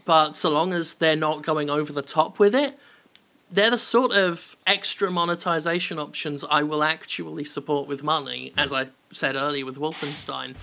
but 0.10 0.36
so 0.36 0.50
long 0.50 0.74
as 0.74 0.96
they're 0.96 1.16
not 1.30 1.44
going 1.44 1.70
over 1.70 1.94
the 1.94 2.02
top 2.02 2.40
with 2.40 2.56
it, 2.56 2.72
they're 3.52 3.70
the 3.70 3.78
sort 3.78 4.12
of 4.12 4.58
extra 4.66 5.12
monetization 5.12 6.00
options 6.00 6.44
I 6.60 6.64
will 6.64 6.84
actually 6.84 7.44
support 7.44 7.88
with 7.88 8.02
money, 8.04 8.52
as 8.58 8.74
I 8.74 8.88
said 9.12 9.36
earlier 9.36 9.66
with 9.70 9.78
Wolfenstein. 9.78 10.56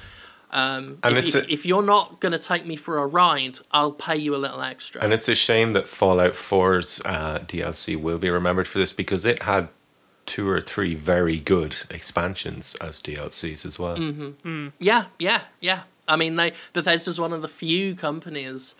Um, 0.51 0.99
And 1.05 1.16
if, 1.16 1.24
it's 1.26 1.34
if, 1.36 1.44
a- 1.49 1.53
if 1.53 1.66
you're 1.66 1.82
not 1.97 2.18
going 2.18 2.32
to 2.32 2.38
take 2.53 2.66
me 2.66 2.74
for 2.74 2.99
a 2.99 3.07
ride, 3.07 3.59
I'll 3.70 3.92
pay 3.92 4.16
you 4.16 4.34
a 4.34 4.40
little 4.47 4.62
extra. 4.62 5.01
And 5.01 5.12
it's 5.12 5.28
a 5.28 5.34
shame 5.36 5.72
that 5.74 5.86
Fallout 5.86 6.32
4's 6.32 7.01
uh, 7.05 7.38
DLC 7.47 7.94
will 8.07 8.18
be 8.18 8.30
remembered 8.30 8.66
for 8.66 8.78
this 8.78 8.92
because 8.92 9.24
it 9.24 9.44
had 9.44 9.68
two 10.24 10.49
or 10.49 10.61
three 10.61 10.97
very 10.97 11.38
good 11.38 11.76
expansions 11.88 12.74
as 12.80 13.01
DLCs 13.01 13.64
as 13.64 13.78
well. 13.78 13.97
Yeah, 14.80 15.07
yeah, 15.20 15.42
yeah. 15.61 15.82
I 16.09 16.16
mean, 16.16 16.34
they 16.36 16.53
Bethesda's 16.72 17.20
one 17.20 17.32
of 17.32 17.42
the 17.42 17.49
few 17.64 17.94
companies. 17.94 18.74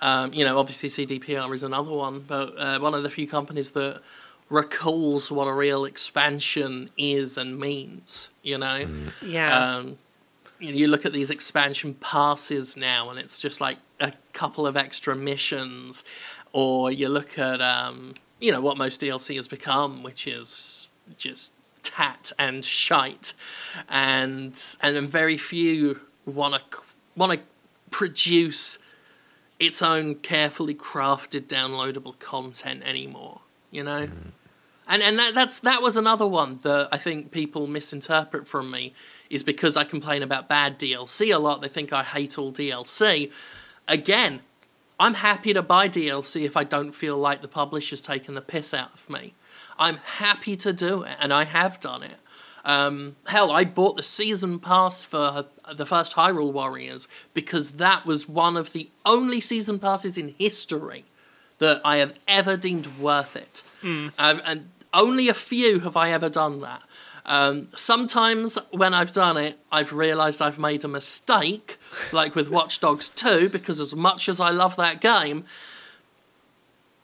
Um, 0.00 0.32
you 0.32 0.44
know, 0.44 0.58
obviously 0.58 0.88
CDPR 0.88 1.52
is 1.54 1.62
another 1.62 1.90
one, 1.90 2.20
but 2.26 2.54
uh, 2.58 2.78
one 2.78 2.94
of 2.94 3.02
the 3.02 3.10
few 3.10 3.26
companies 3.26 3.72
that 3.72 4.00
recalls 4.48 5.30
what 5.30 5.46
a 5.46 5.52
real 5.52 5.84
expansion 5.84 6.88
is 6.96 7.36
and 7.36 7.58
means. 7.58 8.30
You 8.42 8.58
know, 8.58 8.88
Yeah. 9.22 9.76
um, 9.76 9.98
you, 10.58 10.70
know, 10.70 10.76
you 10.76 10.88
look 10.88 11.04
at 11.04 11.12
these 11.12 11.30
expansion 11.30 11.94
passes 11.94 12.76
now, 12.76 13.10
and 13.10 13.18
it's 13.18 13.38
just 13.38 13.60
like 13.60 13.78
a 14.00 14.12
couple 14.32 14.66
of 14.66 14.76
extra 14.76 15.14
missions, 15.14 16.04
or 16.52 16.90
you 16.90 17.08
look 17.08 17.38
at 17.38 17.60
um, 17.60 18.14
you 18.40 18.50
know 18.52 18.60
what 18.60 18.76
most 18.78 19.00
DLC 19.00 19.36
has 19.36 19.48
become, 19.48 20.02
which 20.02 20.26
is 20.26 20.88
just 21.16 21.52
tat 21.82 22.32
and 22.38 22.64
shite, 22.64 23.34
and 23.88 24.60
and 24.80 24.96
then 24.96 25.04
very 25.06 25.36
few 25.36 26.00
want 26.24 26.54
to 26.54 26.78
want 27.16 27.32
to 27.32 27.40
produce 27.90 28.78
its 29.58 29.82
own 29.82 30.16
carefully 30.16 30.74
crafted 30.74 31.42
downloadable 31.42 32.18
content 32.18 32.82
anymore. 32.84 33.40
You 33.70 33.84
know. 33.84 34.06
Mm. 34.06 34.32
And 34.88 35.02
and 35.02 35.18
that, 35.18 35.34
that's 35.34 35.58
that 35.60 35.82
was 35.82 35.96
another 35.96 36.26
one 36.26 36.58
that 36.62 36.88
I 36.90 36.96
think 36.96 37.30
people 37.30 37.66
misinterpret 37.66 38.46
from 38.46 38.70
me 38.70 38.94
is 39.28 39.42
because 39.42 39.76
I 39.76 39.84
complain 39.84 40.22
about 40.22 40.48
bad 40.48 40.78
DLC 40.78 41.34
a 41.34 41.38
lot. 41.38 41.60
They 41.60 41.68
think 41.68 41.92
I 41.92 42.02
hate 42.02 42.38
all 42.38 42.50
DLC. 42.50 43.30
Again, 43.86 44.40
I'm 44.98 45.14
happy 45.14 45.52
to 45.52 45.62
buy 45.62 45.88
DLC 45.88 46.44
if 46.44 46.56
I 46.56 46.64
don't 46.64 46.92
feel 46.92 47.18
like 47.18 47.42
the 47.42 47.48
publisher's 47.48 48.00
taking 48.00 48.34
the 48.34 48.40
piss 48.40 48.72
out 48.72 48.94
of 48.94 49.10
me. 49.10 49.34
I'm 49.78 49.98
happy 49.98 50.56
to 50.56 50.72
do 50.72 51.02
it, 51.02 51.16
and 51.20 51.32
I 51.32 51.44
have 51.44 51.78
done 51.78 52.02
it. 52.02 52.16
Um, 52.64 53.16
hell, 53.26 53.50
I 53.50 53.64
bought 53.64 53.96
the 53.96 54.02
season 54.02 54.58
pass 54.58 55.04
for 55.04 55.46
the 55.74 55.86
first 55.86 56.14
Hyrule 56.16 56.52
Warriors 56.52 57.08
because 57.34 57.72
that 57.72 58.04
was 58.04 58.28
one 58.28 58.56
of 58.56 58.72
the 58.72 58.90
only 59.06 59.40
season 59.40 59.78
passes 59.78 60.18
in 60.18 60.34
history 60.38 61.04
that 61.58 61.80
I 61.84 61.96
have 61.96 62.18
ever 62.26 62.56
deemed 62.56 62.86
worth 62.98 63.36
it. 63.36 63.62
I've, 64.18 64.40
and 64.44 64.70
only 64.92 65.28
a 65.28 65.34
few 65.34 65.80
have 65.80 65.96
I 65.96 66.10
ever 66.10 66.28
done 66.28 66.60
that. 66.60 66.82
Um, 67.26 67.68
sometimes 67.76 68.56
when 68.70 68.94
I've 68.94 69.12
done 69.12 69.36
it, 69.36 69.58
I've 69.70 69.92
realised 69.92 70.40
I've 70.40 70.58
made 70.58 70.82
a 70.84 70.88
mistake, 70.88 71.76
like 72.10 72.34
with 72.34 72.48
Watch 72.48 72.80
Dogs 72.80 73.10
2, 73.10 73.50
because 73.50 73.80
as 73.80 73.94
much 73.94 74.28
as 74.28 74.40
I 74.40 74.50
love 74.50 74.76
that 74.76 75.00
game, 75.00 75.44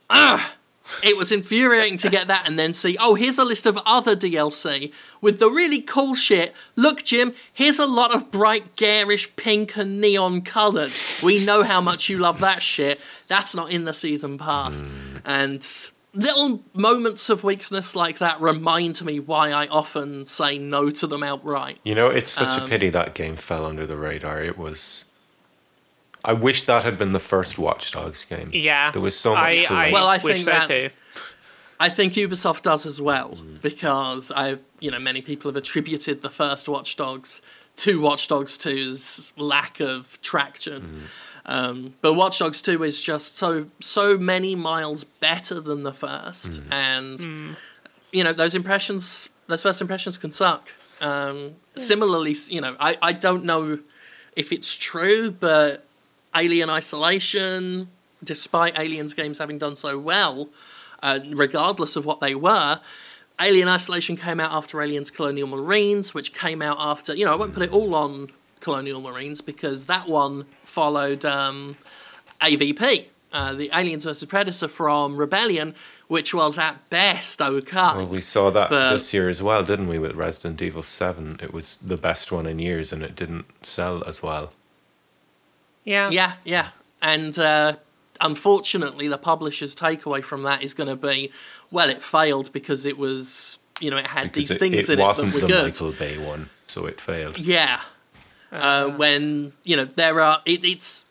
ah, 0.08 0.54
it 1.02 1.16
was 1.16 1.32
infuriating 1.32 1.96
to 1.98 2.10
get 2.10 2.26
that 2.26 2.46
and 2.46 2.58
then 2.58 2.74
see, 2.74 2.96
oh, 3.00 3.14
here's 3.14 3.38
a 3.38 3.44
list 3.44 3.66
of 3.66 3.78
other 3.86 4.14
DLC 4.14 4.92
with 5.20 5.38
the 5.38 5.48
really 5.48 5.80
cool 5.80 6.14
shit. 6.14 6.54
Look, 6.76 7.02
Jim, 7.04 7.34
here's 7.52 7.78
a 7.78 7.86
lot 7.86 8.14
of 8.14 8.30
bright, 8.30 8.76
garish 8.76 9.34
pink 9.36 9.76
and 9.76 10.00
neon 10.00 10.42
colours. 10.42 11.20
We 11.22 11.44
know 11.44 11.62
how 11.62 11.80
much 11.80 12.08
you 12.08 12.18
love 12.18 12.40
that 12.40 12.62
shit. 12.62 13.00
That's 13.28 13.54
not 13.54 13.70
in 13.70 13.84
the 13.86 13.94
season 13.94 14.38
pass. 14.38 14.84
And 15.24 15.66
little 16.12 16.62
moments 16.74 17.28
of 17.28 17.42
weakness 17.42 17.96
like 17.96 18.18
that 18.18 18.40
remind 18.40 19.02
me 19.04 19.18
why 19.18 19.50
I 19.50 19.66
often 19.66 20.26
say 20.26 20.58
no 20.58 20.90
to 20.90 21.06
them 21.06 21.22
outright. 21.22 21.78
You 21.82 21.94
know, 21.94 22.08
it's 22.10 22.30
such 22.30 22.58
a 22.58 22.62
Um, 22.64 22.68
pity 22.70 22.90
that 22.90 23.14
game 23.14 23.36
fell 23.36 23.66
under 23.66 23.86
the 23.86 23.96
radar. 23.96 24.42
It 24.42 24.56
was. 24.58 25.04
I 26.24 26.32
wish 26.32 26.62
that 26.64 26.84
had 26.84 26.96
been 26.96 27.12
the 27.12 27.18
first 27.20 27.58
Watch 27.58 27.92
Dogs 27.92 28.24
game. 28.24 28.50
yeah. 28.52 28.90
There 28.90 29.02
was 29.02 29.18
so 29.18 29.34
much 29.34 29.42
I, 29.42 29.64
to 29.64 29.74
I 29.74 29.86
it. 29.86 29.92
Well, 29.92 30.08
I 30.08 30.16
wish 30.16 30.22
think 30.22 30.44
so 30.44 30.50
that- 30.50 30.68
too. 30.68 30.90
I 31.80 31.88
think 31.88 32.12
Ubisoft 32.14 32.62
does 32.62 32.86
as 32.86 33.00
well 33.00 33.30
mm. 33.30 33.60
because 33.60 34.30
I, 34.30 34.58
you 34.78 34.90
know, 34.90 35.00
many 35.00 35.20
people 35.20 35.50
have 35.50 35.56
attributed 35.56 36.22
the 36.22 36.30
first 36.30 36.68
Watch 36.68 36.96
Dogs 36.96 37.42
to 37.78 38.00
Watch 38.00 38.28
Dogs 38.28 38.56
2's 38.56 39.32
lack 39.36 39.80
of 39.80 40.18
traction. 40.22 40.82
Mm. 40.82 41.00
Um, 41.46 41.94
but 42.00 42.14
Watch 42.14 42.38
Dogs 42.38 42.62
2 42.62 42.82
is 42.84 43.02
just 43.02 43.36
so 43.36 43.66
so 43.80 44.16
many 44.16 44.54
miles 44.54 45.04
better 45.04 45.60
than 45.60 45.82
the 45.82 45.92
first, 45.92 46.52
mm. 46.52 46.72
and 46.72 47.56
you 48.12 48.24
know 48.24 48.32
those 48.32 48.54
impressions, 48.54 49.28
those 49.48 49.62
first 49.62 49.82
impressions 49.82 50.16
can 50.16 50.30
suck. 50.30 50.72
Um, 51.00 51.56
Similarly, 51.76 52.36
you 52.48 52.60
know, 52.60 52.76
I, 52.80 52.96
I 53.02 53.12
don't 53.12 53.44
know 53.44 53.80
if 54.36 54.52
it's 54.52 54.74
true, 54.74 55.30
but 55.30 55.83
Alien 56.34 56.70
Isolation, 56.70 57.88
despite 58.22 58.78
Aliens 58.78 59.14
games 59.14 59.38
having 59.38 59.58
done 59.58 59.76
so 59.76 59.98
well, 59.98 60.48
uh, 61.02 61.20
regardless 61.30 61.96
of 61.96 62.04
what 62.04 62.20
they 62.20 62.34
were. 62.34 62.80
Alien 63.40 63.68
Isolation 63.68 64.16
came 64.16 64.38
out 64.40 64.52
after 64.52 64.80
Aliens 64.80 65.10
Colonial 65.10 65.48
Marines, 65.48 66.14
which 66.14 66.32
came 66.32 66.62
out 66.62 66.76
after, 66.78 67.14
you 67.14 67.24
know, 67.24 67.32
I 67.32 67.36
won't 67.36 67.52
put 67.54 67.62
it 67.64 67.72
all 67.72 67.94
on 67.94 68.30
Colonial 68.60 69.00
Marines 69.00 69.40
because 69.40 69.86
that 69.86 70.08
one 70.08 70.46
followed 70.62 71.24
um, 71.24 71.76
AVP, 72.40 73.06
uh, 73.32 73.52
the 73.54 73.70
Aliens 73.74 74.04
vs. 74.04 74.24
Predator 74.28 74.68
from 74.68 75.16
Rebellion, 75.16 75.74
which 76.06 76.32
was 76.32 76.56
at 76.58 76.88
best 76.90 77.42
okay. 77.42 77.76
Well, 77.76 78.06
we 78.06 78.20
saw 78.20 78.50
that 78.50 78.70
But- 78.70 78.92
this 78.92 79.12
year 79.12 79.28
as 79.28 79.42
well, 79.42 79.64
didn't 79.64 79.88
we? 79.88 79.98
With 79.98 80.14
Resident 80.14 80.62
Evil 80.62 80.82
Seven, 80.82 81.38
it 81.42 81.52
was 81.52 81.78
the 81.78 81.96
best 81.96 82.30
one 82.30 82.46
in 82.46 82.58
years, 82.60 82.92
and 82.92 83.02
it 83.02 83.16
didn't 83.16 83.46
sell 83.62 84.04
as 84.04 84.22
well. 84.22 84.52
Yeah. 85.84 86.10
Yeah, 86.10 86.34
yeah. 86.44 86.68
And 87.02 87.38
uh, 87.38 87.76
unfortunately, 88.20 89.08
the 89.08 89.18
publisher's 89.18 89.74
takeaway 89.74 90.22
from 90.22 90.42
that 90.44 90.62
is 90.62 90.74
going 90.74 90.88
to 90.88 90.96
be, 90.96 91.30
well, 91.70 91.90
it 91.90 92.02
failed 92.02 92.52
because 92.52 92.86
it 92.86 92.96
was, 92.98 93.58
you 93.80 93.90
know, 93.90 93.98
it 93.98 94.06
had 94.06 94.32
Because 94.32 94.48
these 94.48 94.56
it, 94.56 94.58
things 94.58 94.74
it 94.74 94.92
in 94.92 94.92
it 94.94 94.96
that 94.96 95.02
wasn't 95.02 95.34
were 95.34 95.40
the 95.40 95.46
good. 95.46 95.64
Michael 95.64 95.92
Bay 95.92 96.18
one, 96.18 96.48
so 96.66 96.86
it 96.86 97.00
failed. 97.00 97.38
Yeah. 97.38 97.80
Uh, 98.50 98.88
when 98.90 99.52
you 99.64 99.76
know 99.76 99.84
there 99.84 100.20
are, 100.20 100.40
it, 100.46 100.64
it's. 100.64 101.04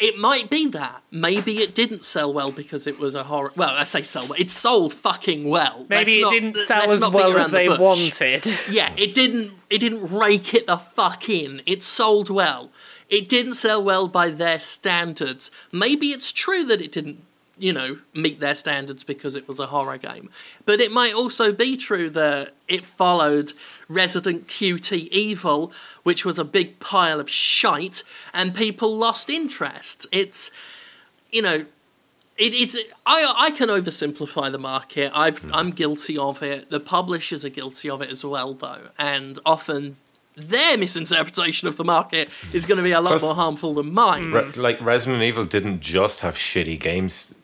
It 0.00 0.18
might 0.18 0.48
be 0.48 0.66
that. 0.68 1.02
Maybe 1.10 1.58
it 1.58 1.74
didn't 1.74 2.04
sell 2.04 2.32
well 2.32 2.50
because 2.52 2.86
it 2.86 2.98
was 2.98 3.14
a 3.14 3.24
horror. 3.24 3.52
Well, 3.54 3.70
I 3.76 3.84
say 3.84 4.02
sell 4.02 4.26
well. 4.26 4.38
It 4.40 4.50
sold 4.50 4.94
fucking 4.94 5.44
well. 5.48 5.86
Maybe 5.88 6.12
Let's 6.12 6.18
it 6.18 6.22
not- 6.22 6.32
didn't 6.32 6.66
sell 6.66 6.90
as 6.90 7.00
well 7.00 7.18
as 7.30 7.34
around 7.36 7.50
the 7.52 7.56
they 7.58 7.68
wanted. 7.68 8.46
Yeah, 8.70 8.92
it 8.96 9.14
didn't. 9.14 9.52
It 9.68 9.78
didn't 9.78 10.10
rake 10.10 10.54
it 10.54 10.66
the 10.66 10.78
fuck 10.78 11.28
in. 11.28 11.60
It 11.66 11.82
sold 11.82 12.30
well. 12.30 12.70
It 13.08 13.28
didn't 13.28 13.54
sell 13.54 13.82
well 13.82 14.08
by 14.08 14.30
their 14.30 14.58
standards. 14.58 15.50
Maybe 15.72 16.08
it's 16.08 16.32
true 16.32 16.64
that 16.64 16.80
it 16.80 16.92
didn't, 16.92 17.22
you 17.60 17.72
know, 17.72 17.98
meet 18.14 18.40
their 18.40 18.54
standards 18.54 19.04
because 19.04 19.36
it 19.36 19.46
was 19.46 19.58
a 19.58 19.66
horror 19.66 19.98
game. 19.98 20.30
But 20.64 20.80
it 20.80 20.90
might 20.90 21.14
also 21.14 21.52
be 21.52 21.76
true 21.76 22.08
that 22.10 22.54
it 22.68 22.86
followed 22.86 23.52
Resident 23.88 24.46
QT 24.46 25.08
Evil, 25.10 25.72
which 26.02 26.24
was 26.24 26.38
a 26.38 26.44
big 26.44 26.80
pile 26.80 27.20
of 27.20 27.28
shite, 27.28 28.02
and 28.32 28.54
people 28.54 28.96
lost 28.96 29.28
interest. 29.28 30.06
It's, 30.10 30.50
you 31.30 31.42
know, 31.42 31.66
it, 32.40 32.54
it's 32.54 32.76
I 33.04 33.34
I 33.36 33.50
can 33.50 33.68
oversimplify 33.68 34.50
the 34.50 34.58
market. 34.58 35.12
I've 35.14 35.38
hmm. 35.38 35.54
I'm 35.54 35.70
guilty 35.70 36.16
of 36.16 36.42
it. 36.42 36.70
The 36.70 36.80
publishers 36.80 37.44
are 37.44 37.50
guilty 37.50 37.90
of 37.90 38.00
it 38.00 38.10
as 38.10 38.24
well, 38.24 38.54
though, 38.54 38.88
and 38.98 39.38
often 39.44 39.96
their 40.36 40.78
misinterpretation 40.78 41.68
of 41.68 41.76
the 41.76 41.84
market 41.84 42.30
is 42.52 42.66
going 42.66 42.78
to 42.78 42.82
be 42.84 42.92
a 42.92 43.00
lot 43.00 43.10
Plus- 43.10 43.22
more 43.22 43.34
harmful 43.34 43.74
than 43.74 43.92
mine. 43.92 44.32
Re- 44.32 44.50
like 44.52 44.80
Resident 44.80 45.22
Evil 45.22 45.44
didn't 45.44 45.80
just 45.80 46.20
have 46.20 46.34
shitty 46.34 46.78
games 46.80 47.34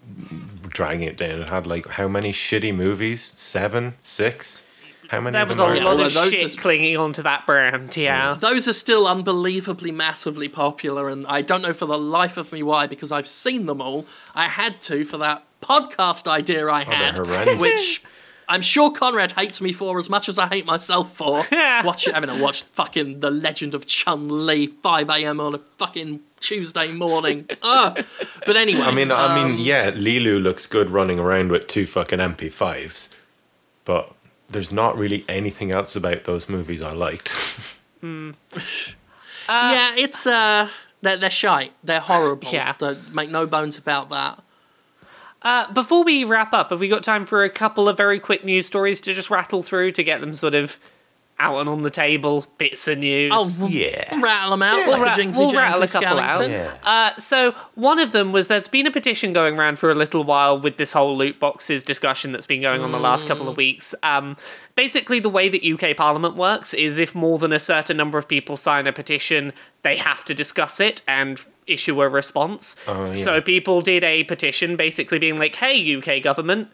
dragging 0.69 1.07
it 1.07 1.17
down. 1.17 1.41
It 1.43 1.49
had 1.51 1.67
like 1.67 1.87
how 1.89 2.09
many 2.09 2.33
shitty 2.33 2.75
movies? 2.75 3.23
Seven, 3.23 3.95
six. 4.01 4.63
How 5.09 5.21
many? 5.21 5.35
There 5.35 5.43
of 5.43 5.49
was 5.51 5.59
them 5.59 5.67
a 5.67 5.71
are? 5.71 5.77
Lot 5.77 5.87
although 5.87 6.07
of 6.07 6.15
those 6.15 6.33
shit 6.33 6.55
are- 6.55 6.61
clinging 6.61 6.97
onto 6.97 7.23
that 7.23 7.47
brand, 7.47 7.97
yeah. 7.97 8.35
Those 8.35 8.67
are 8.67 8.73
still 8.73 9.07
unbelievably 9.07 9.93
massively 9.93 10.49
popular, 10.49 11.09
and 11.09 11.27
I 11.29 11.43
don't 11.43 11.63
know 11.63 11.73
for 11.73 11.87
the 11.87 11.99
life 11.99 12.37
of 12.37 12.53
me 12.53 12.63
why, 12.63 12.87
because 12.87 13.13
I've 13.13 13.29
seen 13.29 13.67
them 13.67 13.81
all. 13.81 14.07
I 14.35 14.49
had 14.49 14.81
to 14.83 15.05
for 15.05 15.17
that 15.19 15.45
podcast 15.63 16.27
idea 16.27 16.67
I 16.67 16.83
oh, 16.83 16.85
had, 16.85 17.19
horrendous. 17.19 17.59
which 17.59 18.03
I'm 18.49 18.63
sure 18.63 18.91
Conrad 18.93 19.33
hates 19.33 19.61
me 19.61 19.73
for 19.73 19.99
as 19.99 20.09
much 20.09 20.29
as 20.29 20.39
I 20.39 20.47
hate 20.47 20.67
myself 20.67 21.15
for. 21.15 21.45
Watch 21.85 22.07
it, 22.07 22.15
having 22.15 22.31
to 22.31 22.41
watch 22.41 22.63
fucking 22.63 23.21
The 23.21 23.31
Legend 23.31 23.75
of 23.75 23.87
Chun 23.87 24.47
Li 24.47 24.69
5 24.69 25.11
a.m. 25.11 25.41
on 25.41 25.55
a 25.55 25.59
fucking 25.79 26.21
Tuesday 26.41 26.93
morning. 26.93 27.49
Ugh. 27.63 28.05
But 28.47 28.57
anyway, 28.57 28.83
I 28.83 28.93
mean, 28.93 29.11
I 29.11 29.43
um, 29.43 29.57
mean, 29.57 29.59
yeah, 29.59 29.91
Lilu 29.91 30.41
looks 30.41 30.67
good 30.67 30.91
running 30.91 31.19
around 31.19 31.51
with 31.51 31.67
two 31.67 31.85
fucking 31.85 32.21
MP5s, 32.21 33.13
but 33.85 34.13
there's 34.49 34.71
not 34.71 34.97
really 34.97 35.25
anything 35.29 35.73
else 35.73 35.97
about 35.97 36.25
those 36.25 36.49
movies 36.49 36.81
I 36.81 36.93
liked. 36.93 37.35
yeah, 38.03 39.95
it's 39.97 40.29
uh, 40.29 40.69
they're 41.03 41.17
they're 41.17 41.31
shite. 41.31 41.73
They're 41.83 41.99
horrible. 41.99 42.49
Yeah. 42.53 42.75
Don't 42.79 43.13
make 43.13 43.31
no 43.31 43.49
bones 43.49 43.79
about 43.79 44.11
that. 44.11 44.41
Uh, 45.47 45.73
before 45.73 46.03
we 46.03 46.25
wrap 46.25 46.53
up, 46.53 46.71
have 46.71 46.81
we 46.81 46.89
got 46.89 47.05
time 47.05 47.25
for 47.25 47.45
a 47.45 47.49
couple 47.49 47.89
of 47.89 47.97
very 47.97 48.19
quick 48.19 48.45
news 48.45 48.67
stories 48.67 49.01
to 49.01 49.15
just 49.15 49.31
rattle 49.31 49.63
through 49.63 49.93
to 49.93 50.03
get 50.03 50.21
them 50.21 50.35
sort 50.35 50.57
of 50.57 50.77
out 51.39 51.61
and 51.61 51.69
on 51.69 51.83
the 51.83 51.91
table? 51.91 52.45
Bits 52.59 52.89
of 52.89 52.99
news. 52.99 53.31
Oh, 53.33 53.69
yeah. 53.69 54.19
rattle 54.21 54.51
them 54.51 54.63
out. 54.65 54.85
We'll, 54.89 54.99
ra- 54.99 55.17
we'll 55.17 55.55
rattle 55.55 55.85
a 55.85 55.87
couple 55.87 56.19
out. 56.19 56.51
Yeah. 56.51 56.75
Uh, 56.83 57.17
so 57.21 57.55
one 57.77 58.01
of 58.01 58.11
them 58.11 58.33
was 58.33 58.49
there's 58.49 58.67
been 58.67 58.89
a 58.89 58.91
petition 58.91 59.33
going 59.33 59.57
around 59.57 59.79
for 59.79 59.89
a 59.89 59.95
little 59.95 60.25
while 60.25 60.61
with 60.61 60.79
this 60.79 60.91
whole 60.91 61.17
loot 61.17 61.39
boxes 61.39 61.85
discussion 61.85 62.33
that's 62.33 62.47
been 62.47 62.63
going 62.63 62.83
on 62.83 62.91
the 62.91 62.99
last 62.99 63.29
couple 63.29 63.49
of 63.49 63.57
weeks. 63.57 63.95
Um, 64.03 64.37
basically, 64.75 65.21
the 65.21 65.31
way 65.31 65.49
that 65.49 65.65
UK 65.65 65.97
Parliament 65.97 66.35
works 66.35 66.75
is 66.75 66.99
if 66.99 67.15
more 67.15 67.39
than 67.39 67.53
a 67.53 67.61
certain 67.61 67.97
number 67.97 68.19
of 68.19 68.27
people 68.27 68.57
sign 68.57 68.89
a 68.89 68.93
petition, 68.93 69.53
they 69.83 69.97
have 69.97 70.25
to 70.25 70.35
discuss 70.35 70.81
it 70.81 71.03
and 71.07 71.45
issue 71.67 72.01
a 72.03 72.09
response. 72.09 72.77
Oh, 72.87 73.07
yeah. 73.07 73.13
So 73.13 73.41
people 73.41 73.81
did 73.81 74.05
a 74.05 74.25
petition 74.25 74.77
basically 74.77 75.19
being 75.19 75.39
like, 75.39 75.57
"Hey, 75.57 75.97
UK 75.97 76.21
government, 76.21 76.71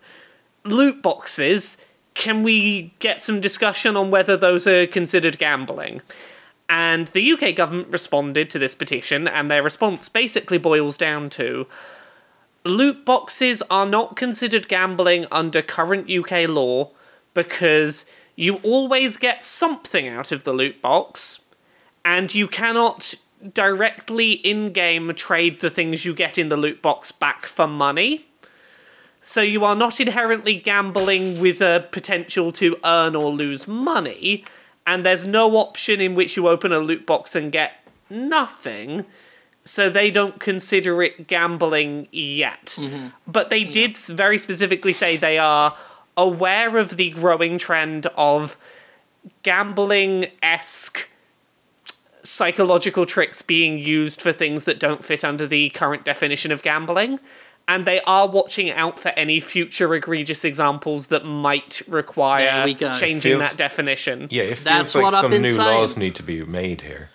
loot 0.65 1.03
boxes." 1.03 1.77
Can 2.15 2.43
we 2.43 2.93
get 2.99 3.23
some 3.23 3.41
discussion 3.41 3.97
on 3.97 4.11
whether 4.11 4.37
those 4.37 4.67
are 4.67 4.87
considered 4.87 5.39
gambling? 5.39 6.03
And 6.69 7.09
the 7.09 7.33
UK 7.33 7.55
government 7.55 7.89
responded 7.89 8.51
to 8.51 8.59
this 8.59 8.75
petition, 8.75 9.27
and 9.27 9.51
their 9.51 9.63
response 9.63 10.09
basically 10.09 10.59
boils 10.59 10.99
down 10.99 11.31
to 11.31 11.67
loot 12.65 13.05
boxes 13.05 13.63
are 13.71 13.87
not 13.87 14.17
considered 14.17 14.69
gambling 14.69 15.27
under 15.31 15.63
current 15.63 16.09
UK 16.11 16.49
law 16.49 16.91
because 17.35 18.05
you 18.37 18.57
always 18.63 19.17
get 19.17 19.45
something 19.45 20.09
out 20.09 20.33
of 20.33 20.45
the 20.45 20.53
loot 20.53 20.81
box, 20.81 21.41
and 22.05 22.35
you 22.35 22.49
cannot 22.49 23.15
directly 23.55 24.33
in 24.33 24.73
game 24.73 25.13
trade 25.15 25.61
the 25.61 25.71
things 25.71 26.05
you 26.05 26.15
get 26.15 26.39
in 26.39 26.49
the 26.49 26.57
loot 26.57 26.83
box 26.83 27.11
back 27.13 27.47
for 27.47 27.67
money. 27.67 28.27
So 29.23 29.41
you 29.41 29.65
are 29.65 29.77
not 29.77 30.01
inherently 30.01 30.55
gambling 30.57 31.41
with 31.41 31.61
a 31.61 31.87
potential 31.93 32.51
to 32.53 32.77
earn 32.85 33.15
or 33.15 33.31
lose 33.31 33.69
money, 33.69 34.45
and 34.87 35.07
there's 35.07 35.27
no 35.27 35.57
option 35.57 36.01
in 36.01 36.15
which 36.15 36.37
you 36.37 36.49
open 36.49 36.73
a 36.73 36.81
loot 36.81 37.07
box 37.07 37.37
and 37.37 37.53
get 37.53 37.73
nothing. 38.11 39.05
So 39.65 39.89
they 39.89 40.11
don't 40.11 40.41
consider 40.41 41.05
it 41.05 41.29
gambling 41.29 42.09
yet. 42.11 42.77
Mm-hmm. 42.81 43.09
But 43.29 43.49
they 43.49 43.63
did 43.63 43.93
s 43.93 44.09
very 44.09 44.39
specifically 44.39 44.93
say 44.93 45.17
they 45.17 45.39
are 45.39 45.77
aware 46.17 46.79
of 46.79 46.97
the 46.97 47.11
growing 47.11 47.59
trend 47.59 48.09
of 48.17 48.57
gambling 49.45 50.27
esque 50.43 51.09
psychological 52.25 53.07
tricks 53.07 53.43
being 53.43 53.79
used 53.79 54.21
for 54.23 54.33
things 54.33 54.65
that 54.65 54.79
don't 54.79 55.05
fit 55.05 55.25
under 55.25 55.47
the 55.47 55.71
current 55.71 56.05
definition 56.05 56.53
of 56.53 56.63
gambling. 56.63 57.19
And 57.69 57.87
they 57.87 58.01
are 58.03 58.27
watching 58.27 58.71
out 58.71 58.99
for 58.99 59.11
any 59.11 59.39
future 59.39 59.95
egregious 59.95 60.45
examples 60.45 61.07
that 61.07 61.25
might 61.25 61.81
require 61.87 62.45
There 62.45 62.65
we 62.65 62.75
go. 62.75 62.93
changing 62.95 63.33
Feels- 63.39 63.41
that 63.51 63.57
definition. 63.57 64.27
Yeah, 64.31 64.43
it 64.45 64.47
feels 64.59 64.65
That's 64.65 64.95
like 64.97 65.05
what 65.05 65.13
some 65.13 65.31
new 65.31 65.47
saying. 65.47 65.59
laws 65.81 65.97
need 65.97 66.15
to 66.17 66.23
be 66.25 66.45
made 66.45 66.81
here. 66.83 67.11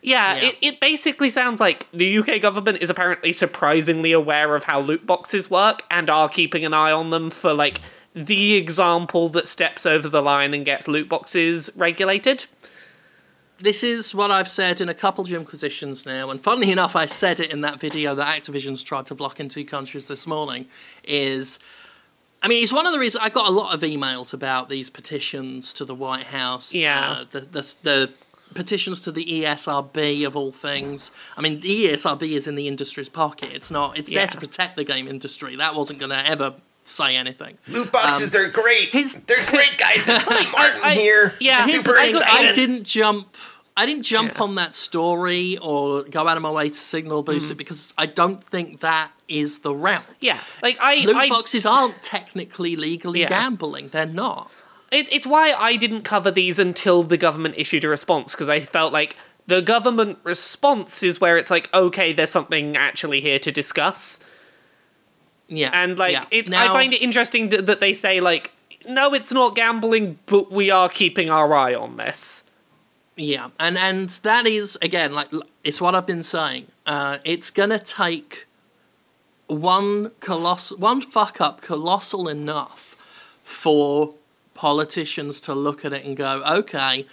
Yeah, 0.00 0.34
Yeah. 0.36 0.48
It, 0.48 0.56
it 0.62 0.80
basically 0.80 1.28
sounds 1.30 1.60
like 1.60 1.86
the 1.92 2.18
UK 2.18 2.40
government 2.40 2.78
is 2.80 2.88
apparently 2.90 3.32
surprisingly 3.34 4.12
aware 4.12 4.56
of 4.56 4.64
how 4.64 4.80
loot 4.80 5.06
boxes 5.06 5.50
work 5.50 5.82
and 5.90 6.08
are 6.08 6.28
keeping 6.28 6.64
an 6.64 6.72
eye 6.74 6.90
on 6.90 7.10
them 7.10 7.30
for 7.30 7.52
like 7.52 7.80
the 8.14 8.54
example 8.54 9.28
that 9.28 9.46
steps 9.46 9.84
over 9.86 10.08
the 10.08 10.22
line 10.22 10.54
and 10.54 10.64
gets 10.64 10.88
loot 10.88 11.08
boxes 11.08 11.70
regulated. 11.76 12.46
This 13.62 13.84
is 13.84 14.12
what 14.12 14.30
I've 14.32 14.48
said 14.48 14.80
in 14.80 14.88
a 14.88 14.94
couple 14.94 15.22
of 15.22 15.30
Jimquisitions 15.30 16.04
now, 16.04 16.30
and 16.30 16.40
funnily 16.40 16.72
enough, 16.72 16.96
I 16.96 17.06
said 17.06 17.38
it 17.38 17.52
in 17.52 17.60
that 17.60 17.78
video 17.78 18.14
that 18.16 18.42
Activision's 18.42 18.82
tried 18.82 19.06
to 19.06 19.14
block 19.14 19.38
in 19.38 19.48
two 19.48 19.64
countries 19.64 20.08
this 20.08 20.26
morning. 20.26 20.66
Is 21.04 21.60
I 22.42 22.48
mean, 22.48 22.60
it's 22.62 22.72
one 22.72 22.86
of 22.86 22.92
the 22.92 22.98
reasons 22.98 23.22
I 23.24 23.28
got 23.28 23.46
a 23.48 23.52
lot 23.52 23.72
of 23.72 23.80
emails 23.82 24.34
about 24.34 24.68
these 24.68 24.90
petitions 24.90 25.72
to 25.74 25.84
the 25.84 25.94
White 25.94 26.24
House. 26.26 26.74
Yeah. 26.74 27.10
uh, 27.12 27.24
the, 27.30 27.40
the 27.42 27.76
the 27.84 28.12
petitions 28.52 29.00
to 29.02 29.12
the 29.12 29.24
ESRB 29.24 30.26
of 30.26 30.34
all 30.36 30.50
things. 30.50 31.12
I 31.36 31.40
mean, 31.40 31.60
the 31.60 31.86
ESRB 31.86 32.22
is 32.32 32.48
in 32.48 32.56
the 32.56 32.66
industry's 32.66 33.08
pocket. 33.08 33.50
It's 33.52 33.70
not. 33.70 33.96
It's 33.96 34.10
Yeah. 34.10 34.20
there 34.20 34.26
to 34.28 34.36
protect 34.38 34.76
the 34.76 34.82
game 34.84 35.06
industry. 35.06 35.54
That 35.56 35.76
wasn't 35.76 36.00
going 36.00 36.10
to 36.10 36.26
ever 36.28 36.54
say 36.84 37.14
anything. 37.14 37.56
Loot 37.68 37.92
boxes, 37.92 38.32
they're 38.32 38.48
great. 38.50 38.88
his- 38.90 39.14
they're 39.26 39.46
great, 39.46 39.76
guys. 39.78 40.02
It's 40.08 40.26
Martin 40.52 40.80
I- 40.82 40.94
here. 40.96 41.32
yeah. 41.38 41.64
Here's 41.64 41.84
super 41.84 41.96
the 41.96 42.12
thing, 42.12 42.22
I 42.26 42.52
didn't 42.52 42.82
jump. 42.84 43.36
I 43.76 43.86
didn't 43.86 44.02
jump 44.02 44.34
Yeah. 44.34 44.42
on 44.42 44.54
that 44.56 44.74
story 44.74 45.56
or 45.58 46.02
go 46.02 46.28
out 46.28 46.36
of 46.36 46.42
my 46.42 46.50
way 46.50 46.68
to 46.68 46.74
signal 46.74 47.22
boost 47.22 47.48
Mm. 47.48 47.52
it 47.52 47.54
because 47.56 47.94
I 47.96 48.04
don't 48.06 48.42
think 48.44 48.80
that 48.80 49.10
is 49.28 49.60
the 49.60 49.74
route. 49.74 50.04
Yeah, 50.20 50.38
like 50.62 50.76
I, 50.80 50.96
Loot 50.96 51.16
I 51.16 51.28
boxes 51.30 51.64
aren't 51.64 52.02
technically 52.02 52.76
legally 52.76 53.20
Yeah. 53.20 53.28
gambling. 53.28 53.88
They're 53.88 54.04
not. 54.06 54.50
It, 54.90 55.08
it's 55.10 55.26
why 55.26 55.52
I 55.54 55.76
didn't 55.76 56.02
cover 56.02 56.30
these 56.30 56.58
until 56.58 57.02
the 57.02 57.16
government 57.16 57.54
issued 57.56 57.82
a 57.84 57.88
response 57.88 58.32
because 58.32 58.50
I 58.50 58.60
felt 58.60 58.92
like 58.92 59.16
the 59.46 59.62
government 59.62 60.18
response 60.22 61.02
is 61.02 61.18
where 61.18 61.38
it's 61.38 61.50
like, 61.50 61.72
okay, 61.72 62.12
there's 62.12 62.30
something 62.30 62.76
actually 62.76 63.22
here 63.22 63.38
to 63.38 63.50
discuss. 63.50 64.20
Yeah, 65.48 65.70
And 65.72 65.98
like, 65.98 66.12
yeah. 66.12 66.24
it, 66.30 66.52
I 66.52 66.68
find 66.68 66.92
it 66.94 67.02
interesting 67.02 67.48
that, 67.50 67.66
that 67.66 67.80
they 67.80 67.92
say 67.94 68.20
like, 68.20 68.50
no, 68.86 69.14
it's 69.14 69.32
not 69.32 69.54
gambling, 69.54 70.18
but 70.26 70.50
we 70.52 70.70
are 70.70 70.88
keeping 70.88 71.30
our 71.30 71.54
eye 71.54 71.74
on 71.74 71.96
this. 71.96 72.41
Yeah, 73.22 73.50
and 73.60 73.78
and 73.78 74.08
that 74.24 74.46
is 74.46 74.76
again 74.82 75.12
like 75.12 75.28
it's 75.62 75.80
what 75.80 75.94
I've 75.94 76.06
been 76.06 76.24
saying. 76.24 76.66
Uh, 76.84 77.18
it's 77.24 77.50
gonna 77.50 77.78
take 77.78 78.48
one 79.46 80.10
colossal, 80.18 80.76
one 80.78 81.00
fuck 81.00 81.40
up 81.40 81.60
colossal 81.60 82.26
enough 82.26 82.96
for 83.44 84.14
politicians 84.54 85.40
to 85.42 85.54
look 85.54 85.84
at 85.84 85.92
it 85.92 86.04
and 86.04 86.16
go, 86.16 86.42
okay, 86.44 87.06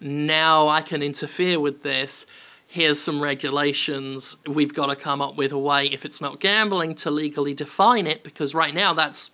now 0.00 0.68
I 0.68 0.82
can 0.82 1.02
interfere 1.02 1.58
with 1.58 1.82
this. 1.82 2.26
Here's 2.68 3.00
some 3.00 3.20
regulations. 3.20 4.36
We've 4.46 4.72
got 4.74 4.86
to 4.86 4.96
come 4.96 5.20
up 5.20 5.36
with 5.36 5.50
a 5.50 5.58
way, 5.58 5.86
if 5.86 6.04
it's 6.04 6.20
not 6.20 6.38
gambling, 6.38 6.94
to 6.96 7.10
legally 7.10 7.54
define 7.54 8.06
it 8.06 8.22
because 8.22 8.54
right 8.54 8.74
now 8.74 8.92
that's 8.92 9.32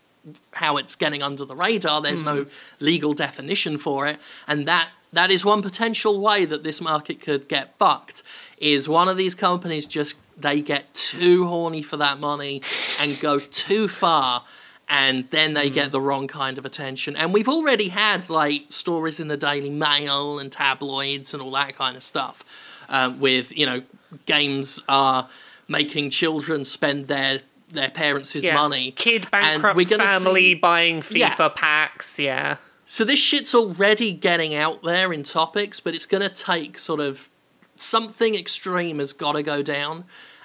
how 0.52 0.78
it's 0.78 0.94
getting 0.94 1.22
under 1.22 1.44
the 1.44 1.56
radar. 1.56 2.00
There's 2.00 2.22
no 2.22 2.46
legal 2.80 3.12
definition 3.12 3.76
for 3.76 4.06
it, 4.06 4.18
and 4.46 4.66
that 4.66 4.88
that 5.12 5.30
is 5.30 5.44
one 5.44 5.62
potential 5.62 6.20
way 6.20 6.44
that 6.44 6.62
this 6.64 6.80
market 6.80 7.20
could 7.20 7.48
get 7.48 7.76
fucked. 7.78 8.22
Is 8.58 8.88
one 8.88 9.08
of 9.08 9.16
these 9.16 9.34
companies 9.34 9.86
just 9.86 10.14
they 10.36 10.60
get 10.60 10.92
too 10.94 11.46
horny 11.46 11.82
for 11.82 11.96
that 11.98 12.18
money 12.20 12.62
and 13.00 13.18
go 13.20 13.38
too 13.38 13.88
far. 13.88 14.44
And 14.88 15.28
then 15.30 15.54
they 15.54 15.70
get 15.70 15.90
the 15.90 16.00
wrong 16.00 16.26
kind 16.28 16.58
of 16.58 16.66
attention. 16.66 17.16
And 17.16 17.32
we've 17.32 17.48
already 17.48 17.88
had 17.88 18.28
like 18.28 18.64
stories 18.68 19.20
in 19.20 19.28
the 19.28 19.36
Daily 19.38 19.70
Mail 19.70 20.38
and 20.38 20.52
tabloids 20.52 21.32
and 21.32 21.42
all 21.42 21.50
that 21.52 21.74
kind 21.76 21.96
of 21.96 22.02
stuff, 22.02 22.44
um, 22.90 23.18
with 23.18 23.56
you 23.56 23.64
know 23.64 23.82
games 24.26 24.82
are 24.88 25.28
making 25.68 26.10
children 26.10 26.64
spend 26.64 27.06
their 27.08 27.40
their 27.70 27.88
parents' 27.88 28.34
Yeah. 28.34 28.54
money. 28.54 28.90
Kid 28.90 29.22
And 29.32 29.62
bankrupts 29.62 29.94
family 29.96 30.40
see- 30.50 30.54
buying 30.54 31.00
FIFA 31.00 31.38
Yeah. 31.38 31.48
packs. 31.48 32.18
Yeah. 32.18 32.56
So 32.92 33.06
this 33.06 33.18
shit's 33.18 33.54
already 33.54 34.12
getting 34.12 34.54
out 34.54 34.82
there 34.82 35.14
in 35.14 35.22
topics, 35.22 35.80
but 35.80 35.94
it's 35.94 36.04
going 36.04 36.20
to 36.20 36.28
take 36.28 36.76
sort 36.76 37.00
of 37.00 37.30
something 37.74 38.34
extreme 38.34 38.98
has 38.98 39.14
got 39.14 39.32
to 39.32 39.42
go 39.42 39.62
down, 39.62 40.04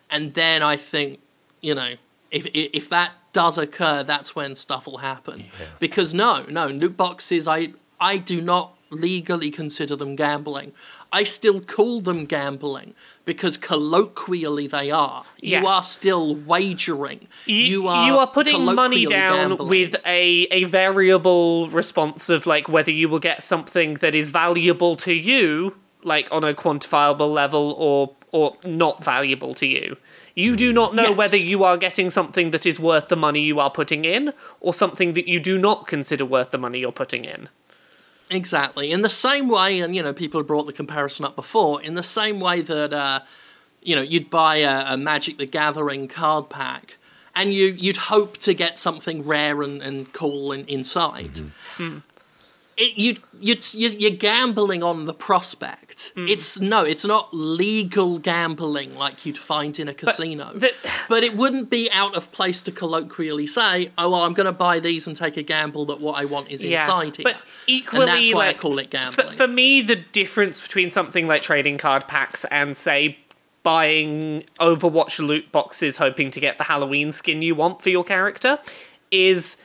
and 0.10 0.34
then 0.34 0.64
I 0.64 0.78
think 0.78 1.20
you 1.60 1.76
know 1.76 1.95
if 2.32 2.45
if 2.45 2.70
if 2.72 2.89
that 2.89 3.12
does 3.34 3.58
occur, 3.58 4.02
that's 4.02 4.34
when 4.34 4.56
stuff 4.56 4.86
will 4.86 5.00
happen. 5.00 5.43
Because 5.80 6.14
no, 6.14 6.45
no 6.48 6.68
loot 6.68 6.95
boxes, 6.95 7.50
I 7.50 7.74
I 8.00 8.16
do 8.18 8.39
not 8.39 8.78
legally 8.91 9.52
consider 9.52 9.98
them 9.98 10.16
gambling. 10.16 10.72
I 11.12 11.24
still 11.24 11.60
call 11.62 12.01
them 12.01 12.26
gambling 12.26 12.93
because 13.26 13.55
colloquially 13.58 14.68
they 14.68 14.91
are. 14.91 15.24
Yes. 15.41 15.62
You 15.62 15.68
are 15.68 15.84
still 15.84 16.36
wagering. 16.36 17.28
You, 17.45 17.53
you 17.55 17.88
are 17.88 18.08
you 18.08 18.18
are 18.18 18.28
putting 18.28 18.66
money 18.66 19.05
down 19.05 19.49
gambling. 19.51 19.70
with 19.70 19.95
a, 20.05 20.47
a 20.51 20.66
variable 20.66 21.70
response 21.70 22.30
of 22.30 22.45
like 22.45 22.68
whether 22.70 22.91
you 22.91 23.10
will 23.10 23.20
get 23.20 23.43
something 23.43 23.95
that 23.95 24.16
is 24.16 24.30
valuable 24.30 24.95
to 24.97 25.14
you, 25.14 25.76
like 26.03 26.28
on 26.32 26.43
a 26.43 26.53
quantifiable 26.53 27.34
level, 27.34 27.74
or 27.78 28.14
or 28.32 28.58
not 28.66 29.03
valuable 29.03 29.55
to 29.55 29.66
you. 29.66 29.95
You 30.36 30.55
do 30.55 30.72
not 30.74 30.93
know 30.93 31.03
Yes. 31.10 31.18
whether 31.18 31.38
you 31.38 31.64
are 31.64 31.78
getting 31.78 32.12
something 32.12 32.51
that 32.51 32.66
is 32.66 32.80
worth 32.80 33.08
the 33.08 33.16
money 33.16 33.41
you 33.41 33.60
are 33.60 33.72
putting 33.72 34.05
in, 34.05 34.34
or 34.60 34.74
something 34.74 35.14
that 35.14 35.28
you 35.28 35.39
do 35.39 35.58
not 35.58 35.88
consider 35.88 36.26
worth 36.26 36.51
the 36.51 36.58
money 36.58 36.80
you're 36.80 36.91
putting 36.91 37.26
in. 37.26 37.49
Exactly. 38.30 38.91
In 38.91 39.01
the 39.01 39.09
same 39.09 39.47
way, 39.47 39.80
and 39.80 39.95
you 39.95 40.03
know, 40.03 40.13
people 40.13 40.39
have 40.39 40.47
brought 40.47 40.65
the 40.65 40.73
comparison 40.73 41.25
up 41.25 41.36
before. 41.36 41.82
In 41.82 41.95
the 41.95 42.03
same 42.03 42.39
way 42.39 42.61
that 42.61 42.93
uh, 42.93 43.21
you 43.82 43.95
know, 43.95 44.01
you'd 44.01 44.30
buy 44.30 44.57
a, 44.57 44.93
a 44.93 44.97
Magic 44.97 45.38
the 45.38 45.45
Gathering 45.45 46.07
card 46.07 46.49
pack, 46.49 46.97
and 47.36 47.53
you 47.53 47.65
you'd 47.67 47.97
hope 47.97 48.38
to 48.39 48.53
get 48.53 48.78
something 48.78 49.23
rare 49.25 49.61
and, 49.61 49.82
and 49.82 50.11
cool 50.11 50.51
in, 50.51 50.65
inside. 50.65 51.39
It, 52.80 52.95
you 52.95 53.17
you 53.39 53.57
you're 53.73 54.11
gambling 54.11 54.84
on 54.84 55.05
the 55.05 55.13
prospect. 55.13 56.11
Hmm. 56.15 56.28
It's 56.28 56.59
no, 56.59 56.84
it's 56.84 57.05
not 57.05 57.30
legal 57.34 58.19
gambling 58.19 58.95
like 58.95 59.25
you'd 59.25 59.38
find 59.38 59.80
in 59.80 59.88
a 59.88 59.95
casino. 59.95 60.51
the- 60.53 60.71
But 61.09 61.23
it 61.23 61.36
wouldn't 61.36 61.71
be 61.71 61.89
out 61.91 62.15
of 62.15 62.32
place 62.32 62.61
to 62.61 62.71
colloquially 62.71 63.47
say, 63.47 63.89
"Oh, 63.97 64.11
well, 64.11 64.21
I'm 64.23 64.34
going 64.34 64.45
to 64.45 64.51
buy 64.51 64.80
these 64.80 65.07
and 65.07 65.15
take 65.15 65.38
a 65.38 65.41
gamble 65.43 65.86
that 65.86 65.99
what 65.99 66.21
I 66.21 66.25
want 66.25 66.49
is 66.51 66.63
Yeah, 66.63 66.84
inside 66.84 67.15
here." 67.15 67.23
but 67.23 67.38
equally, 67.65 68.03
and 68.03 68.11
that's 68.11 68.32
why 68.34 68.45
like, 68.47 68.55
I 68.57 68.59
call 68.59 68.78
it 68.78 68.86
For, 68.86 68.89
gambling. 68.91 69.38
for 69.38 69.47
me, 69.47 69.82
the 69.82 69.95
difference 69.95 70.61
between 70.61 70.91
something 70.91 71.25
like 71.28 71.41
trading 71.41 71.80
card 71.80 72.07
packs 72.07 72.45
and, 72.51 72.78
say, 72.78 73.17
buying 73.63 74.43
Overwatch 74.59 75.17
loot 75.19 75.51
boxes 75.51 75.97
hoping 75.97 76.30
to 76.32 76.39
get 76.39 76.59
the 76.59 76.63
Halloween 76.65 77.11
skin 77.11 77.41
you 77.41 77.55
want 77.55 77.82
for 77.82 77.89
your 77.89 78.03
character 78.03 78.59
is 79.09 79.57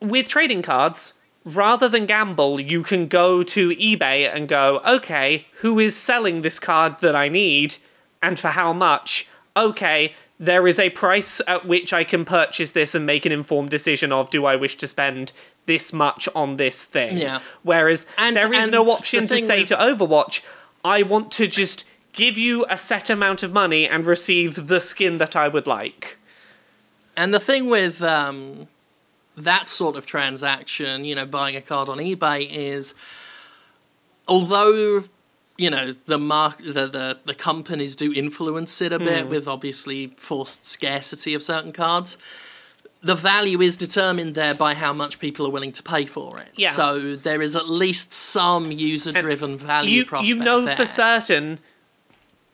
with 0.00 0.28
trading 0.28 0.62
cards, 0.62 1.12
rather 1.46 1.88
than 1.88 2.04
gamble, 2.06 2.60
you 2.60 2.82
can 2.82 3.06
go 3.06 3.42
to 3.44 3.70
eBay 3.70 4.30
and 4.30 4.48
go, 4.48 4.80
okay, 4.86 5.46
who 5.60 5.78
is 5.78 5.96
selling 5.96 6.42
this 6.42 6.58
card 6.58 6.98
that 7.00 7.14
I 7.14 7.28
need 7.28 7.76
and 8.20 8.38
for 8.38 8.48
how 8.48 8.72
much? 8.72 9.28
Okay, 9.56 10.12
there 10.38 10.66
is 10.66 10.78
a 10.78 10.90
price 10.90 11.40
at 11.46 11.64
which 11.64 11.92
I 11.92 12.04
can 12.04 12.24
purchase 12.24 12.72
this 12.72 12.94
and 12.94 13.06
make 13.06 13.24
an 13.24 13.32
informed 13.32 13.70
decision 13.70 14.12
of 14.12 14.28
do 14.28 14.44
I 14.44 14.56
wish 14.56 14.76
to 14.78 14.86
spend 14.86 15.32
this 15.66 15.92
much 15.92 16.28
on 16.34 16.56
this 16.56 16.82
thing. 16.84 17.16
Yeah. 17.16 17.38
Whereas 17.62 18.04
And- 18.18 18.36
there 18.36 18.52
is 18.52 18.64
and 18.64 18.72
no 18.72 18.84
option 18.90 19.26
to 19.28 19.40
say 19.40 19.60
with- 19.60 19.68
to 19.68 19.76
Overwatch, 19.76 20.40
I 20.84 21.02
want 21.02 21.30
to 21.32 21.46
just 21.46 21.84
give 22.12 22.36
you 22.36 22.66
a 22.68 22.76
set 22.76 23.08
amount 23.08 23.42
of 23.42 23.52
money 23.52 23.88
and 23.88 24.04
receive 24.04 24.66
the 24.66 24.80
skin 24.80 25.18
that 25.18 25.36
I 25.36 25.48
would 25.48 25.66
like. 25.66 26.18
And 27.16 27.32
the 27.32 27.40
thing 27.40 27.68
with 27.70 28.02
um, 28.02 28.68
that 29.36 29.68
sort 29.68 29.96
of 29.96 30.06
transaction, 30.06 31.04
you 31.04 31.14
know, 31.14 31.26
buying 31.26 31.56
a 31.56 31.60
card 31.60 31.88
on 31.88 31.98
eBay 31.98 32.48
is, 32.50 32.94
although 34.26 35.04
you 35.58 35.70
know 35.70 35.94
the 36.06 36.18
mark 36.18 36.58
the, 36.58 36.86
the 36.86 37.18
the 37.24 37.34
companies 37.34 37.96
do 37.96 38.12
influence 38.12 38.80
it 38.82 38.92
a 38.92 38.98
bit 38.98 39.24
hmm. 39.24 39.30
with 39.30 39.48
obviously 39.48 40.08
forced 40.16 40.64
scarcity 40.64 41.34
of 41.34 41.42
certain 41.42 41.72
cards. 41.72 42.18
The 43.02 43.14
value 43.14 43.60
is 43.60 43.76
determined 43.76 44.34
there 44.34 44.54
by 44.54 44.74
how 44.74 44.92
much 44.92 45.20
people 45.20 45.46
are 45.46 45.50
willing 45.50 45.70
to 45.72 45.82
pay 45.82 46.06
for 46.06 46.40
it. 46.40 46.48
Yeah. 46.56 46.70
So 46.70 47.14
there 47.14 47.40
is 47.40 47.54
at 47.54 47.68
least 47.68 48.12
some 48.12 48.72
user-driven 48.72 49.58
value 49.58 49.98
you 49.98 50.06
prospect 50.06 50.28
you 50.28 50.36
know 50.36 50.64
there. 50.64 50.76
for 50.76 50.86
certain 50.86 51.60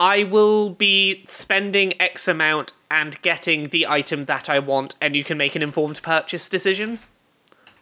I 0.03 0.25
will 0.25 0.71
be 0.71 1.25
spending 1.29 1.95
X 2.01 2.27
amount 2.27 2.73
and 2.93 3.21
getting 3.23 3.71
the 3.71 3.87
item 3.87 4.27
that 4.27 4.51
I 4.51 4.59
want, 4.59 4.95
and 5.01 5.17
you 5.17 5.25
can 5.25 5.39
make 5.39 5.57
an 5.57 5.63
informed 5.63 6.03
purchase 6.03 6.49
decision. 6.49 6.99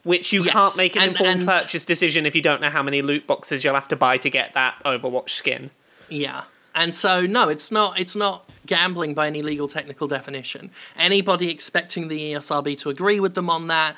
Which 0.02 0.32
you 0.32 0.44
Yes, 0.44 0.52
can't 0.54 0.76
make 0.78 0.96
an 0.96 1.02
and- 1.02 1.10
informed 1.12 1.40
and- 1.40 1.48
purchase 1.48 1.84
decision 1.84 2.24
if 2.24 2.34
you 2.34 2.40
don't 2.40 2.62
know 2.62 2.70
how 2.70 2.82
many 2.82 3.02
loot 3.02 3.26
boxes 3.26 3.62
you'll 3.62 3.74
have 3.74 3.88
to 3.88 3.96
buy 3.96 4.16
to 4.18 4.30
get 4.30 4.54
that 4.54 4.76
Overwatch 4.86 5.28
skin. 5.30 5.70
Yeah. 6.08 6.44
And 6.74 6.94
so 6.94 7.26
no, 7.26 7.50
it's 7.50 7.70
not 7.70 7.98
it's 8.00 8.16
not 8.16 8.48
gambling 8.64 9.12
by 9.12 9.26
any 9.26 9.42
legal 9.42 9.68
technical 9.68 10.06
definition. 10.08 10.70
Anybody 10.96 11.50
expecting 11.50 12.08
the 12.08 12.32
ESRB 12.32 12.78
to 12.78 12.88
agree 12.88 13.20
with 13.20 13.34
them 13.34 13.50
on 13.50 13.66
that 13.66 13.94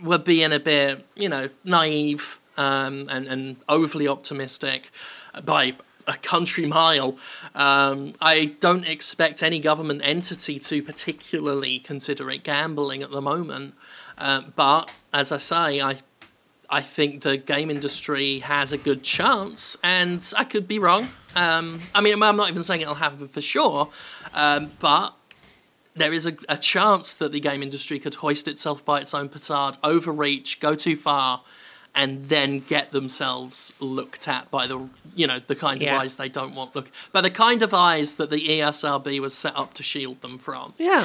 would 0.00 0.22
be 0.22 0.42
in 0.44 0.52
a 0.52 0.60
bit, 0.60 1.04
you 1.16 1.28
know, 1.28 1.48
naive 1.64 2.38
um, 2.56 3.06
and, 3.08 3.26
and 3.26 3.56
overly 3.68 4.06
optimistic 4.06 4.90
by 5.44 5.74
a 6.06 6.16
country 6.16 6.66
mile. 6.66 7.16
Um, 7.54 8.14
I 8.20 8.56
don't 8.60 8.86
expect 8.86 9.42
any 9.42 9.58
government 9.58 10.02
entity 10.04 10.58
to 10.58 10.82
particularly 10.82 11.78
consider 11.78 12.30
it 12.30 12.42
gambling 12.42 13.02
at 13.02 13.10
the 13.10 13.20
moment. 13.20 13.74
Uh, 14.18 14.42
but 14.54 14.92
as 15.12 15.32
I 15.32 15.38
say, 15.38 15.80
I 15.80 15.96
I 16.72 16.80
think 16.80 17.20
the 17.20 17.36
game 17.36 17.70
industry 17.70 18.38
has 18.38 18.72
a 18.72 18.78
good 18.78 19.02
chance, 19.02 19.76
and 19.82 20.32
I 20.38 20.44
could 20.44 20.66
be 20.66 20.78
wrong. 20.78 21.08
Um, 21.36 21.80
I 21.94 22.00
mean, 22.00 22.22
I'm 22.22 22.36
not 22.36 22.48
even 22.48 22.62
saying 22.62 22.80
it'll 22.80 22.94
happen 22.94 23.28
for 23.28 23.42
sure, 23.42 23.90
um, 24.32 24.70
but 24.80 25.14
there 25.94 26.14
is 26.14 26.24
a, 26.24 26.34
a 26.48 26.56
chance 26.56 27.12
that 27.14 27.32
the 27.32 27.40
game 27.40 27.62
industry 27.62 27.98
could 27.98 28.14
hoist 28.14 28.48
itself 28.48 28.82
by 28.86 29.00
its 29.00 29.12
own 29.12 29.28
petard, 29.28 29.76
overreach, 29.84 30.60
go 30.60 30.74
too 30.74 30.96
far, 30.96 31.42
and 31.94 32.24
then 32.24 32.58
get 32.60 32.92
themselves 32.92 33.72
looked 33.78 34.26
at 34.28 34.50
by 34.50 34.66
the 34.66 34.88
you 35.14 35.26
know 35.26 35.38
the 35.46 35.54
kind 35.54 35.82
Yeah. 35.82 35.96
of 35.96 36.02
eyes 36.02 36.16
they 36.16 36.28
don't 36.28 36.54
want 36.54 36.74
look 36.74 36.90
by 37.12 37.20
the 37.20 37.30
kind 37.30 37.62
of 37.62 37.74
eyes 37.74 38.16
that 38.16 38.30
the 38.30 38.38
ESRB 38.48 39.20
was 39.20 39.34
set 39.34 39.54
up 39.56 39.74
to 39.74 39.82
shield 39.82 40.20
them 40.22 40.38
from. 40.38 40.74
Yeah. 40.78 41.04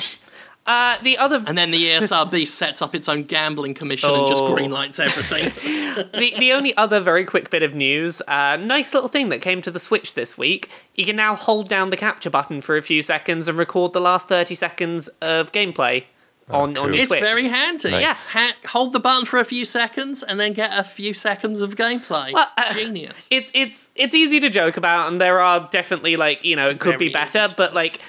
Uh, 0.65 0.97
the 1.01 1.18
other 1.18 1.41
And 1.47 1.57
then 1.57 1.72
the 1.72 1.81
ESRB 1.91 2.45
sets 2.45 2.81
up 2.81 2.93
its 2.93 3.07
own 3.07 3.23
gambling 3.23 3.73
commission 3.73 4.09
and 4.14 4.27
just 4.27 4.43
Oh. 4.43 4.53
greenlights 4.53 4.99
everything. 4.99 5.53
the, 6.14 6.34
the 6.38 6.51
only 6.51 6.76
other 6.76 6.99
very 6.99 7.23
quick 7.23 7.49
bit 7.49 7.64
of 7.64 7.73
news, 7.73 8.22
uh, 8.27 8.57
nice 8.57 8.93
little 8.93 9.07
thing 9.07 9.30
that 9.30 9.41
came 9.41 9.61
to 9.61 9.72
the 9.72 9.80
Switch 9.80 10.14
this 10.14 10.38
week. 10.38 10.69
You 10.93 11.05
can 11.05 11.15
now 11.15 11.38
hold 11.38 11.69
down 11.69 11.89
the 11.89 11.95
capture 11.95 12.30
button 12.30 12.59
for 12.59 12.76
a 12.76 12.81
few 12.81 13.01
seconds 13.01 13.47
and 13.47 13.57
record 13.57 13.93
the 13.93 14.01
last 14.01 14.27
30 14.27 14.55
seconds 14.55 15.07
of 15.22 15.53
gameplay 15.53 16.03
on, 16.49 16.78
on 16.78 16.94
your 16.94 17.02
It's 17.02 17.07
Switch. 17.07 17.19
very 17.19 17.48
handy. 17.48 17.91
Nice. 17.91 18.02
Yeah, 18.02 18.14
ha- 18.41 18.56
hold 18.69 18.94
the 18.94 18.99
button 18.99 19.26
for 19.26 19.38
a 19.40 19.44
few 19.45 19.65
seconds 19.65 20.24
and 20.24 20.40
then 20.40 20.53
get 20.53 20.72
a 20.78 20.84
few 20.84 21.14
seconds 21.14 21.61
of 21.61 21.76
gameplay. 21.76 22.32
Well, 22.34 22.48
uh, 22.57 22.74
Genius. 22.74 23.28
It's 23.32 23.52
it's 23.53 23.90
it's 23.95 24.15
easy 24.15 24.40
to 24.40 24.49
joke 24.49 24.78
about, 24.78 25.10
and 25.11 25.19
there 25.19 25.40
are 25.40 25.68
definitely 25.72 26.15
like 26.15 26.44
you 26.45 26.56
know 26.56 26.65
it 26.65 26.80
could 26.80 26.98
be 26.99 27.10
better, 27.10 27.48
but 27.57 27.74
like 27.74 27.99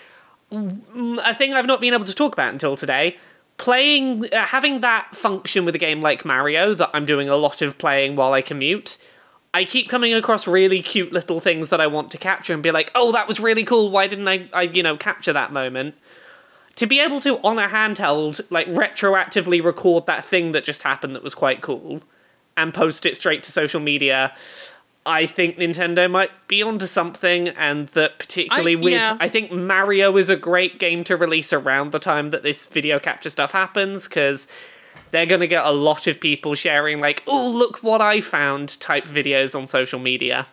mm, 0.52 1.18
a 1.24 1.34
thing 1.34 1.52
I've 1.54 1.66
not 1.66 1.80
been 1.80 1.94
able 1.94 2.04
to 2.06 2.14
talk 2.14 2.32
about 2.32 2.52
until 2.52 2.76
today. 2.76 3.16
playing 3.58 4.24
uh, 4.32 4.44
having 4.44 4.80
that 4.82 5.16
function 5.16 5.64
with 5.64 5.74
a 5.74 5.78
game 5.78 6.00
like 6.00 6.24
Mario 6.24 6.74
that 6.74 6.90
I'm 6.94 7.04
doing 7.04 7.28
a 7.28 7.36
lot 7.36 7.60
of 7.62 7.76
playing 7.78 8.14
while 8.16 8.32
I 8.32 8.40
commute. 8.42 8.98
I 9.54 9.64
keep 9.64 9.88
coming 9.88 10.12
across 10.14 10.46
really 10.46 10.82
cute 10.82 11.10
little 11.12 11.40
things 11.40 11.70
that 11.70 11.80
I 11.80 11.86
want 11.88 12.10
to 12.12 12.18
capture 12.18 12.52
and 12.52 12.62
be 12.62 12.70
like, 12.70 12.92
"Oh, 12.94 13.10
that 13.12 13.26
was 13.26 13.40
really 13.40 13.64
cool. 13.64 13.90
Why 13.90 14.06
didn't 14.06 14.28
I 14.28 14.48
I 14.52 14.62
you 14.62 14.82
know 14.84 14.96
capture 14.96 15.32
that 15.32 15.52
moment?" 15.52 15.96
To 16.78 16.86
be 16.86 17.00
able 17.00 17.20
to 17.20 17.38
on 17.40 17.58
a 17.58 17.68
handheld 17.68 18.40
like 18.50 18.68
retroactively 18.68 19.62
record 19.62 20.06
that 20.06 20.24
thing 20.24 20.52
that 20.52 20.62
just 20.62 20.82
happened 20.82 21.14
that 21.16 21.24
was 21.24 21.34
quite 21.34 21.60
cool 21.60 22.02
and 22.56 22.72
post 22.72 23.04
it 23.04 23.16
straight 23.16 23.42
to 23.44 23.52
social 23.52 23.80
media. 23.80 24.32
I 25.04 25.26
think 25.26 25.56
Nintendo 25.56 26.08
might 26.08 26.30
be 26.48 26.62
onto 26.62 26.86
something, 26.86 27.48
and 27.48 27.88
that 27.88 28.18
particularly 28.18 28.76
I- 28.76 28.78
with 28.78 28.92
yeah. 28.92 29.16
I 29.18 29.28
think 29.28 29.50
Mario 29.50 30.16
is 30.16 30.30
a 30.30 30.36
great 30.36 30.78
game 30.78 31.02
to 31.04 31.16
release 31.16 31.52
around 31.52 31.90
the 31.92 31.98
time 31.98 32.30
that 32.30 32.42
this 32.42 32.66
video 32.66 32.98
capture 32.98 33.30
stuff 33.30 33.52
happens 33.52 34.04
because 34.06 34.46
they're 35.10 35.26
going 35.26 35.40
to 35.40 35.46
get 35.46 35.64
a 35.64 35.72
lot 35.72 36.06
of 36.06 36.20
people 36.20 36.54
sharing 36.54 37.00
like, 37.00 37.22
"Oh, 37.26 37.48
look 37.48 37.82
what 37.82 38.00
I 38.00 38.20
found" 38.20 38.78
type 38.80 39.06
videos 39.06 39.54
on 39.58 39.66
social 39.66 39.98
media. 39.98 40.46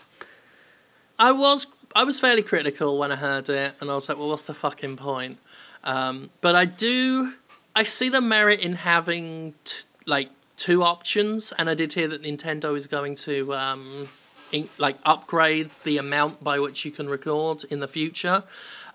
I 1.20 1.32
was 1.34 1.68
I 1.96 2.04
was 2.04 2.20
fairly 2.20 2.42
critical 2.42 2.98
when 2.98 3.12
I 3.12 3.16
heard 3.16 3.48
it, 3.50 3.76
and 3.80 3.92
I 3.92 3.96
was 3.96 4.10
like, 4.10 4.18
"Well, 4.18 4.30
what's 4.30 4.44
the 4.44 4.54
fucking 4.54 4.98
point?" 4.98 5.38
Um, 5.86 6.30
but 6.42 6.56
I 6.56 6.66
do 6.66 7.34
I 7.76 7.84
see 7.84 8.10
the 8.10 8.22
merit 8.22 8.60
in 8.62 8.74
having 8.74 9.54
t- 9.64 9.84
like 10.06 10.30
two 10.58 10.84
options, 10.84 11.54
and 11.58 11.70
I 11.70 11.74
did 11.74 11.94
hear 11.94 12.08
that 12.08 12.24
Nintendo 12.24 12.76
is 12.76 12.88
going 12.88 13.16
to 13.16 13.54
um, 13.54 14.08
in- 14.52 14.70
like 14.78 14.98
upgrade 15.04 15.70
the 15.84 15.98
amount 15.98 16.44
by 16.44 16.60
which 16.60 16.86
you 16.86 16.92
can 16.92 17.10
record 17.10 17.64
in 17.70 17.80
the 17.82 17.88
future. 17.88 18.44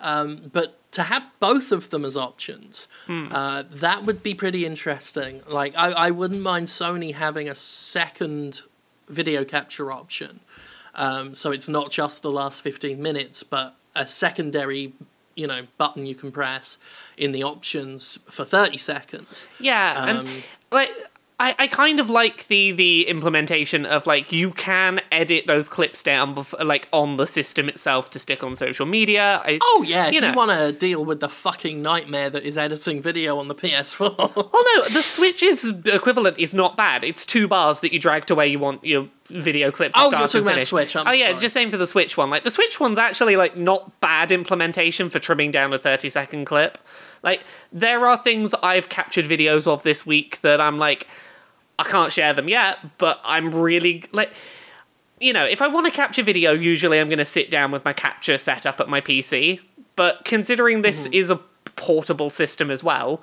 Um, 0.01 0.51
but 0.53 0.77
to 0.93 1.03
have 1.05 1.23
both 1.39 1.71
of 1.73 1.91
them 1.91 2.05
as 2.05 2.17
options, 2.17 2.89
uh, 3.07 3.65
that 3.71 4.05
would 4.05 4.23
be 4.23 4.35
pretty 4.35 4.65
interesting. 4.65 5.43
Like, 5.47 5.75
I, 5.77 5.91
I 5.93 6.11
wouldn't 6.11 6.43
mind 6.43 6.67
Sony 6.67 7.15
having 7.15 7.49
a 7.49 7.55
second 7.55 8.63
video 9.09 9.45
capture 9.45 9.93
option. 9.93 10.41
Um, 10.95 11.35
so 11.35 11.53
it's 11.53 11.69
not 11.69 11.91
just 11.93 12.23
the 12.23 12.31
last 12.33 12.63
15 12.63 13.01
minutes, 13.01 13.43
but 13.45 13.77
a 13.95 14.07
secondary, 14.07 14.95
you 15.41 15.47
know, 15.47 15.67
button 15.79 16.05
you 16.07 16.15
can 16.15 16.31
press 16.31 16.77
in 17.17 17.33
the 17.33 17.43
options 17.43 18.19
for 18.29 18.45
30 18.45 18.77
seconds. 18.77 19.47
Yeah, 19.59 20.07
and 20.07 20.19
Um, 20.19 20.43
like 20.71 20.91
I, 21.43 21.55
I 21.59 21.67
kind 21.69 22.01
of 22.01 22.11
like 22.11 22.47
the 22.49 22.71
the 22.73 23.09
implementation 23.09 23.87
of 23.87 24.07
like 24.07 24.31
you 24.31 24.51
can 24.51 25.01
edit 25.11 25.47
those 25.47 25.71
clips 25.71 26.03
down 26.03 26.45
like 26.63 26.87
on 26.93 27.17
the 27.17 27.27
system 27.27 27.69
itself 27.71 28.11
to 28.11 28.19
stick 28.19 28.45
on 28.45 28.55
social 28.57 28.85
media. 28.85 29.41
I, 29.43 29.59
Oh, 29.63 29.83
yeah, 29.87 30.09
if 30.09 30.13
you 30.13 30.17
you, 30.21 30.21
know. 30.21 30.35
want 30.35 30.51
to 30.51 30.71
deal 30.73 31.03
with 31.03 31.21
the 31.21 31.31
fucking 31.31 31.81
nightmare 31.81 32.29
that 32.29 32.43
is 32.45 32.59
editing 32.59 33.01
video 33.01 33.39
on 33.39 33.49
the 33.49 33.55
PS4. 33.55 34.15
Oh 34.19 34.75
no, 34.87 34.89
the 34.95 35.01
Switch's 35.03 35.73
equivalent 35.87 36.39
is 36.39 36.53
not 36.53 36.77
bad. 36.77 37.05
It's 37.05 37.25
two 37.25 37.49
bars 37.49 37.81
that 37.81 37.95
you 37.95 37.99
drag 37.99 38.27
to 38.27 38.35
where 38.35 38.45
you 38.47 38.59
want 38.59 38.85
your 38.85 39.09
video 39.29 39.71
clip 39.71 39.95
to 39.95 39.99
Oh, 39.99 40.09
start 40.09 40.21
you're 40.35 40.43
talking 40.43 40.55
about. 40.57 40.67
Switch, 40.67 40.95
I'm 40.95 41.09
oh 41.09 41.13
yeah, 41.13 41.29
sorry. 41.29 41.41
just 41.41 41.55
saying 41.55 41.71
for 41.71 41.79
the 41.79 41.87
Switch 41.87 42.19
one. 42.19 42.29
Like 42.29 42.45
the 42.45 42.51
Switch 42.51 42.79
one's 42.79 42.99
actually 42.99 43.37
like 43.37 43.57
not 43.57 43.99
bad 44.03 44.31
implementation 44.31 45.09
for 45.09 45.19
trimming 45.19 45.51
down 45.53 45.73
a 45.73 45.79
30 45.79 46.11
second 46.11 46.45
clip. 46.45 46.77
Like 47.23 47.45
there 47.73 48.07
are 48.07 48.19
things 48.19 48.55
I've 48.63 48.91
captured 48.91 49.25
videos 49.25 49.67
of 49.67 49.83
this 49.85 50.05
week 50.05 50.39
that 50.43 50.61
I'm 50.61 50.77
like 50.79 51.07
I 51.81 51.85
can't 51.85 52.13
share 52.13 52.33
them 52.35 52.49
yet, 52.49 52.79
but 52.99 53.21
I'm 53.25 53.55
really 53.55 54.05
like 54.13 54.31
you 55.19 55.35
know, 55.35 55.45
if 55.45 55.61
I 55.61 55.67
want 55.69 55.85
to 55.87 55.93
capture 55.93 56.23
video, 56.23 56.53
usually 56.53 56.99
I'm 56.99 57.09
going 57.09 57.19
to 57.19 57.27
sit 57.27 57.51
down 57.51 57.73
with 57.73 57.85
my 57.85 57.93
capture 57.93 58.39
set 58.39 58.65
up 58.65 58.81
at 58.81 58.89
my 58.89 59.03
PC. 59.03 59.61
But 59.95 60.25
considering 60.25 60.81
this 60.81 61.03
Mm-hmm. 61.03 61.13
is 61.13 61.29
a 61.31 61.37
portable 61.77 62.31
system 62.31 62.71
as 62.71 62.83
well, 62.83 63.21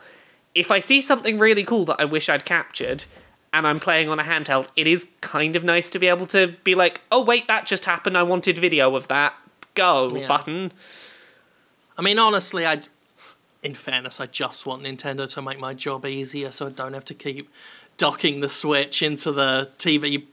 if 0.54 0.70
I 0.70 0.80
see 0.80 1.02
something 1.02 1.40
really 1.40 1.64
cool 1.64 1.86
that 1.86 1.96
I 2.00 2.06
wish 2.06 2.30
I'd 2.30 2.46
captured 2.46 3.06
and 3.52 3.66
I'm 3.66 3.80
playing 3.80 4.10
on 4.10 4.20
a 4.20 4.24
handheld, 4.24 4.68
it 4.76 4.86
is 4.86 5.08
kind 5.22 5.56
of 5.56 5.64
nice 5.64 5.90
to 5.90 5.98
be 5.98 6.06
able 6.08 6.28
to 6.28 6.54
be 6.64 6.76
like, 6.76 7.02
oh, 7.12 7.24
wait, 7.24 7.48
that 7.48 7.66
just 7.66 7.86
happened. 7.86 8.16
I 8.16 8.22
wanted 8.24 8.60
video 8.60 8.96
of 8.96 9.08
that. 9.08 9.34
Go, 9.74 10.16
Yeah. 10.16 10.28
button. 10.28 10.72
I 11.98 12.02
mean, 12.04 12.20
honestly, 12.20 12.66
I. 12.68 12.82
In 13.64 13.74
fairness, 13.74 14.22
I 14.22 14.28
just 14.28 14.68
want 14.68 14.84
Nintendo 14.84 15.28
to 15.34 15.42
make 15.42 15.60
my 15.60 15.74
job 15.74 16.06
easier, 16.06 16.52
so 16.52 16.68
I 16.68 16.70
don't 16.70 16.94
have 16.94 17.06
to 17.06 17.16
keep 17.16 17.50
docking 17.98 18.40
the 18.42 18.50
Switch 18.50 19.02
into 19.02 19.32
the 19.32 19.70
TV 19.78 20.26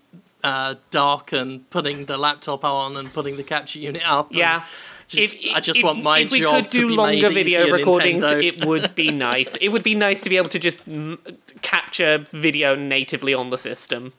uh, 0.43 0.75
dock 0.91 1.33
and 1.33 1.69
putting 1.71 2.05
the 2.05 2.19
laptop 2.19 2.65
on 2.65 2.97
and 2.97 3.13
putting 3.13 3.37
the 3.37 3.43
capture 3.43 3.79
unit 3.79 4.03
up. 4.05 4.35
Yeah. 4.35 4.65
just- 5.09 5.35
If- 5.35 5.55
I 5.55 5.61
just 5.61 5.79
if- 5.79 5.85
want 5.85 6.03
my 6.03 6.19
if 6.21 6.31
we 6.31 6.41
job 6.41 6.57
could 6.65 6.71
to 6.73 6.79
do 6.79 6.89
be 6.89 6.95
longer 6.95 7.29
made 7.31 7.35
video 7.35 7.71
recordings, 7.71 8.23
it 8.25 8.65
would 8.67 8.95
be 8.95 9.11
nice. 9.29 9.57
it 9.61 9.69
would 9.71 9.83
be 9.83 9.95
nice 9.95 10.21
to 10.23 10.29
be 10.29 10.37
able 10.37 10.51
to 10.51 10.59
just 10.59 10.89
mm, 10.89 11.19
capture 11.63 12.19
video 12.33 12.75
natively 12.75 13.33
on 13.35 13.51
the 13.51 13.59
system. 13.59 14.13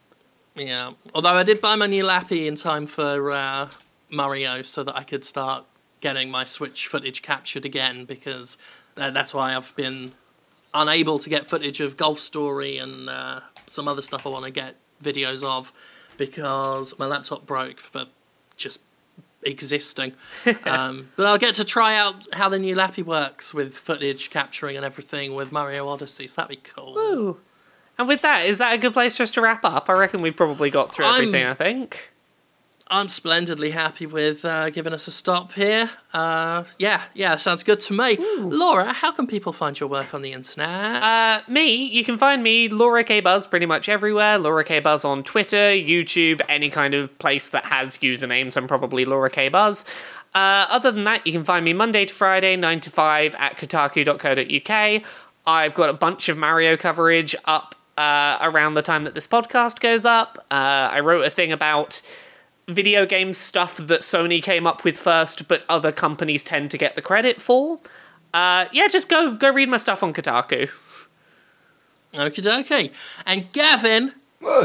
Yeah. 0.56 0.92
Although 1.14 1.34
I 1.36 1.44
did 1.44 1.62
buy 1.62 1.76
my 1.76 1.86
new 1.86 2.04
lappy 2.06 2.48
in 2.48 2.56
time 2.56 2.88
for 2.88 3.32
uh, 3.32 3.70
Mario 4.10 4.62
so 4.62 4.84
that 4.84 4.96
I 4.96 5.04
could 5.04 5.24
start 5.26 5.66
getting 6.02 6.32
my 6.32 6.46
Switch 6.46 6.88
footage 6.88 7.22
captured 7.22 7.66
again 7.66 8.06
because 8.06 8.58
uh, 8.98 9.10
that's 9.12 9.34
why 9.34 9.56
I've 9.56 9.76
been 9.76 10.14
unable 10.76 11.18
to 11.20 11.30
get 11.30 11.48
footage 11.48 11.80
of 11.80 11.98
Golf 11.98 12.20
Story 12.20 12.78
and 12.78 13.10
uh, 13.10 13.40
some 13.66 13.88
other 13.88 14.02
stuff 14.02 14.26
I 14.28 14.30
want 14.30 14.46
to 14.46 14.52
get 14.52 14.76
videos 15.04 15.44
of 15.44 15.72
because 16.18 16.98
my 17.00 17.06
laptop 17.06 17.46
broke 17.46 17.80
for 17.80 18.06
just 18.56 18.82
existing. 19.44 20.14
um, 20.66 21.10
but 21.16 21.26
I'll 21.26 21.38
get 21.38 21.56
to 21.56 21.64
try 21.64 21.96
out 21.96 22.28
how 22.34 22.50
the 22.50 22.60
new 22.60 22.76
lappy 22.76 23.04
works 23.04 23.54
with 23.54 23.76
footage 23.76 24.30
capturing 24.30 24.76
and 24.76 24.86
everything 24.86 25.34
with 25.36 25.52
Mario 25.52 25.88
Odyssey, 25.88 26.28
so 26.28 26.42
that'd 26.42 26.50
be 26.62 26.70
cool. 26.70 26.98
Ooh. 26.98 27.38
And 27.98 28.08
with 28.08 28.22
that, 28.22 28.46
is 28.46 28.58
that 28.58 28.74
a 28.74 28.78
good 28.78 28.94
place 28.94 29.18
just 29.18 29.36
to 29.36 29.42
wrap 29.42 29.64
up? 29.64 29.90
I 29.90 29.94
reckon 29.94 30.22
we've 30.22 30.36
probably 30.36 30.70
got 30.70 30.94
through 30.94 31.06
I'm- 31.06 31.16
everything, 31.16 31.46
I 31.46 31.54
think. 31.54 32.12
I'm 32.88 33.08
splendidly 33.08 33.72
happy 33.72 34.06
with 34.06 34.46
uh, 34.46 34.70
giving 34.70 34.94
us 34.94 35.08
a 35.08 35.12
stop 35.12 35.54
here. 35.54 35.90
Uh, 36.14 36.66
yeah, 36.78 37.02
yeah, 37.16 37.36
sounds 37.36 37.64
good 37.64 37.80
to 37.82 37.94
me. 37.94 38.18
Laura, 38.38 38.94
how 38.94 39.12
can 39.12 39.26
people 39.26 39.54
find 39.54 39.80
your 39.80 39.90
work 39.90 40.14
on 40.14 40.22
the 40.22 40.34
internet? 40.34 41.02
Uh, 41.02 41.42
me, 41.48 41.88
you 41.88 42.06
can 42.06 42.20
find 42.20 42.44
me, 42.44 42.70
Laura 42.70 43.04
K 43.04 43.22
Buzz, 43.22 43.48
pretty 43.48 43.66
much 43.66 43.90
everywhere. 43.90 44.38
Laura 44.38 44.64
K 44.64 44.80
Buzz 44.80 45.04
on 45.04 45.24
Twitter, 45.24 45.72
YouTube, 45.72 46.42
any 46.48 46.70
kind 46.70 46.94
of 46.94 47.18
place 47.18 47.48
that 47.48 47.66
has 47.66 47.98
usernames. 47.98 48.56
I'm 48.56 48.68
probably 48.68 49.04
Laura 49.04 49.32
K 49.32 49.50
Buzz. 49.50 49.84
Uh, 50.36 50.68
other 50.70 50.92
than 50.92 51.06
that, 51.06 51.26
you 51.26 51.34
can 51.34 51.44
find 51.44 51.66
me 51.66 51.74
Monday 51.74 52.06
to 52.06 52.14
Friday, 52.14 52.56
9 52.56 52.82
to 52.82 52.92
5 52.92 53.36
at 53.36 53.58
kotaku.co.uk. 53.58 55.02
I've 55.48 55.74
got 55.74 55.90
a 55.90 55.94
bunch 55.94 56.30
of 56.30 56.38
Mario 56.38 56.78
coverage 56.78 57.36
up 57.46 57.74
uh, 57.98 58.38
around 58.42 58.74
the 58.74 58.82
time 58.82 59.06
that 59.06 59.16
this 59.16 59.26
podcast 59.28 59.80
goes 59.80 60.06
up. 60.06 60.46
Uh, 60.52 60.90
I 60.92 61.00
wrote 61.00 61.26
a 61.26 61.30
thing 61.30 61.52
about 61.52 62.02
video 62.68 63.06
game 63.06 63.34
stuff 63.34 63.78
that 63.78 64.02
Sony 64.02 64.42
came 64.42 64.66
up 64.68 64.84
with 64.84 64.98
first, 64.98 65.48
but 65.48 65.64
other 65.70 65.92
companies 65.92 66.44
tend 66.44 66.72
to 66.72 66.78
get 66.78 66.96
the 66.96 67.02
credit 67.02 67.42
for. 67.42 67.80
Uh, 68.34 68.66
yeah, 68.72 68.88
just 68.88 69.08
go 69.10 69.32
go 69.34 69.52
read 69.52 69.70
my 69.70 69.78
stuff 69.78 70.04
on 70.04 70.14
Kotaku. 70.14 70.70
Okie 72.14 72.42
dokie. 72.44 72.92
And 73.26 73.52
Gavin 73.52 74.14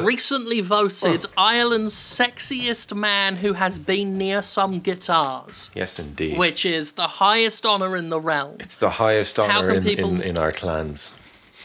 recently 0.03 0.61
voted 0.61 1.25
Ireland's 1.37 1.95
sexiest 1.95 2.95
man 2.97 3.37
who 3.37 3.55
has 3.55 3.79
been 3.79 4.19
near 4.19 4.43
some 4.43 4.81
guitars, 4.81 5.71
Yes, 5.75 5.99
indeed. 5.99 6.37
which 6.39 6.65
is 6.67 6.93
the 6.93 7.07
highest 7.07 7.65
honour 7.67 7.97
in 7.97 8.09
the 8.09 8.21
realm. 8.21 8.57
It's 8.61 8.77
the 8.77 8.91
highest 8.91 9.37
How 9.37 9.59
honor 9.59 9.69
can 9.69 9.77
in, 9.79 9.83
people- 9.85 10.11
in, 10.17 10.23
in 10.23 10.39
our 10.39 10.53
clans. 10.53 11.13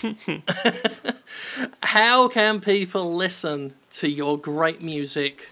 How 1.83 2.27
can 2.27 2.61
people 2.61 3.13
listen 3.15 3.73
to 3.93 4.09
your 4.09 4.37
great 4.37 4.81
music, 4.81 5.49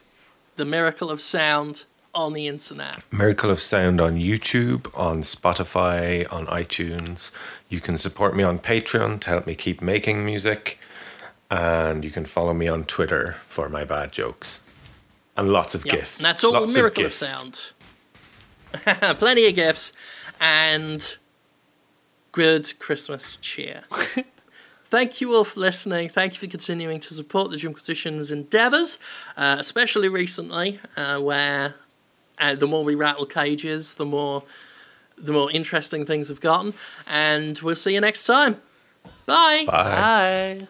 The 0.56 0.66
Miracle 0.66 1.10
of 1.10 1.20
Sound, 1.22 1.86
on 2.14 2.34
the 2.34 2.48
internet? 2.48 3.04
Miracle 3.12 3.50
of 3.50 3.60
Sound 3.60 4.00
on 4.00 4.16
YouTube, 4.18 4.88
on 4.98 5.18
Spotify, 5.24 6.32
on 6.32 6.46
iTunes. 6.48 7.32
You 7.70 7.80
can 7.80 7.98
support 7.98 8.36
me 8.36 8.44
on 8.44 8.60
Patreon 8.60 9.20
to 9.22 9.30
help 9.32 9.48
me 9.48 9.56
keep 9.56 9.82
making 9.82 10.24
music. 10.24 10.80
And 11.50 12.04
you 12.06 12.12
can 12.12 12.26
follow 12.26 12.54
me 12.54 12.68
on 12.68 12.84
Twitter 12.86 13.38
for 13.48 13.68
my 13.70 13.84
bad 13.84 14.12
jokes. 14.12 14.60
And 15.36 15.52
lots 15.52 15.74
of 15.74 15.86
Yep, 15.86 15.96
gifts. 15.96 16.18
and 16.18 16.26
that's 16.26 16.44
all 16.44 16.54
Lots 16.54 16.74
Miracle 16.74 17.06
of, 17.06 17.10
gifts. 17.10 17.18
Sound. 17.18 17.72
Plenty 19.18 19.48
of 19.48 19.56
gifts 19.56 19.92
and 20.40 21.18
good 22.32 22.78
Christmas 22.80 23.38
cheer. 23.38 23.84
Thank 24.94 25.22
you 25.22 25.34
all 25.34 25.44
for 25.44 25.60
listening. 25.60 26.08
Thank 26.10 26.34
you 26.34 26.40
for 26.40 26.46
continuing 26.46 27.00
to 27.00 27.16
support 27.16 27.50
the 27.50 27.58
Dream 27.58 27.72
Jimquisition's 27.72 28.30
endeavours, 28.30 29.00
uh, 29.36 29.56
especially 29.58 30.08
recently, 30.08 30.80
uh, 30.96 31.20
where 31.20 31.74
uh, 32.38 32.54
the 32.54 32.68
more 32.68 32.84
we 32.84 32.94
rattle 32.94 33.26
cages, 33.26 33.96
the 33.96 34.06
more 34.06 34.44
the 35.18 35.34
more 35.34 35.50
interesting 35.50 36.06
things 36.06 36.28
have 36.28 36.42
gotten. 36.42 36.76
And 37.08 37.58
we'll 37.62 37.76
see 37.76 37.96
you 37.96 38.02
next 38.02 38.28
time. 38.28 38.62
Bye. 39.26 39.64
Bye. 39.66 39.74
Bye. 39.74 40.68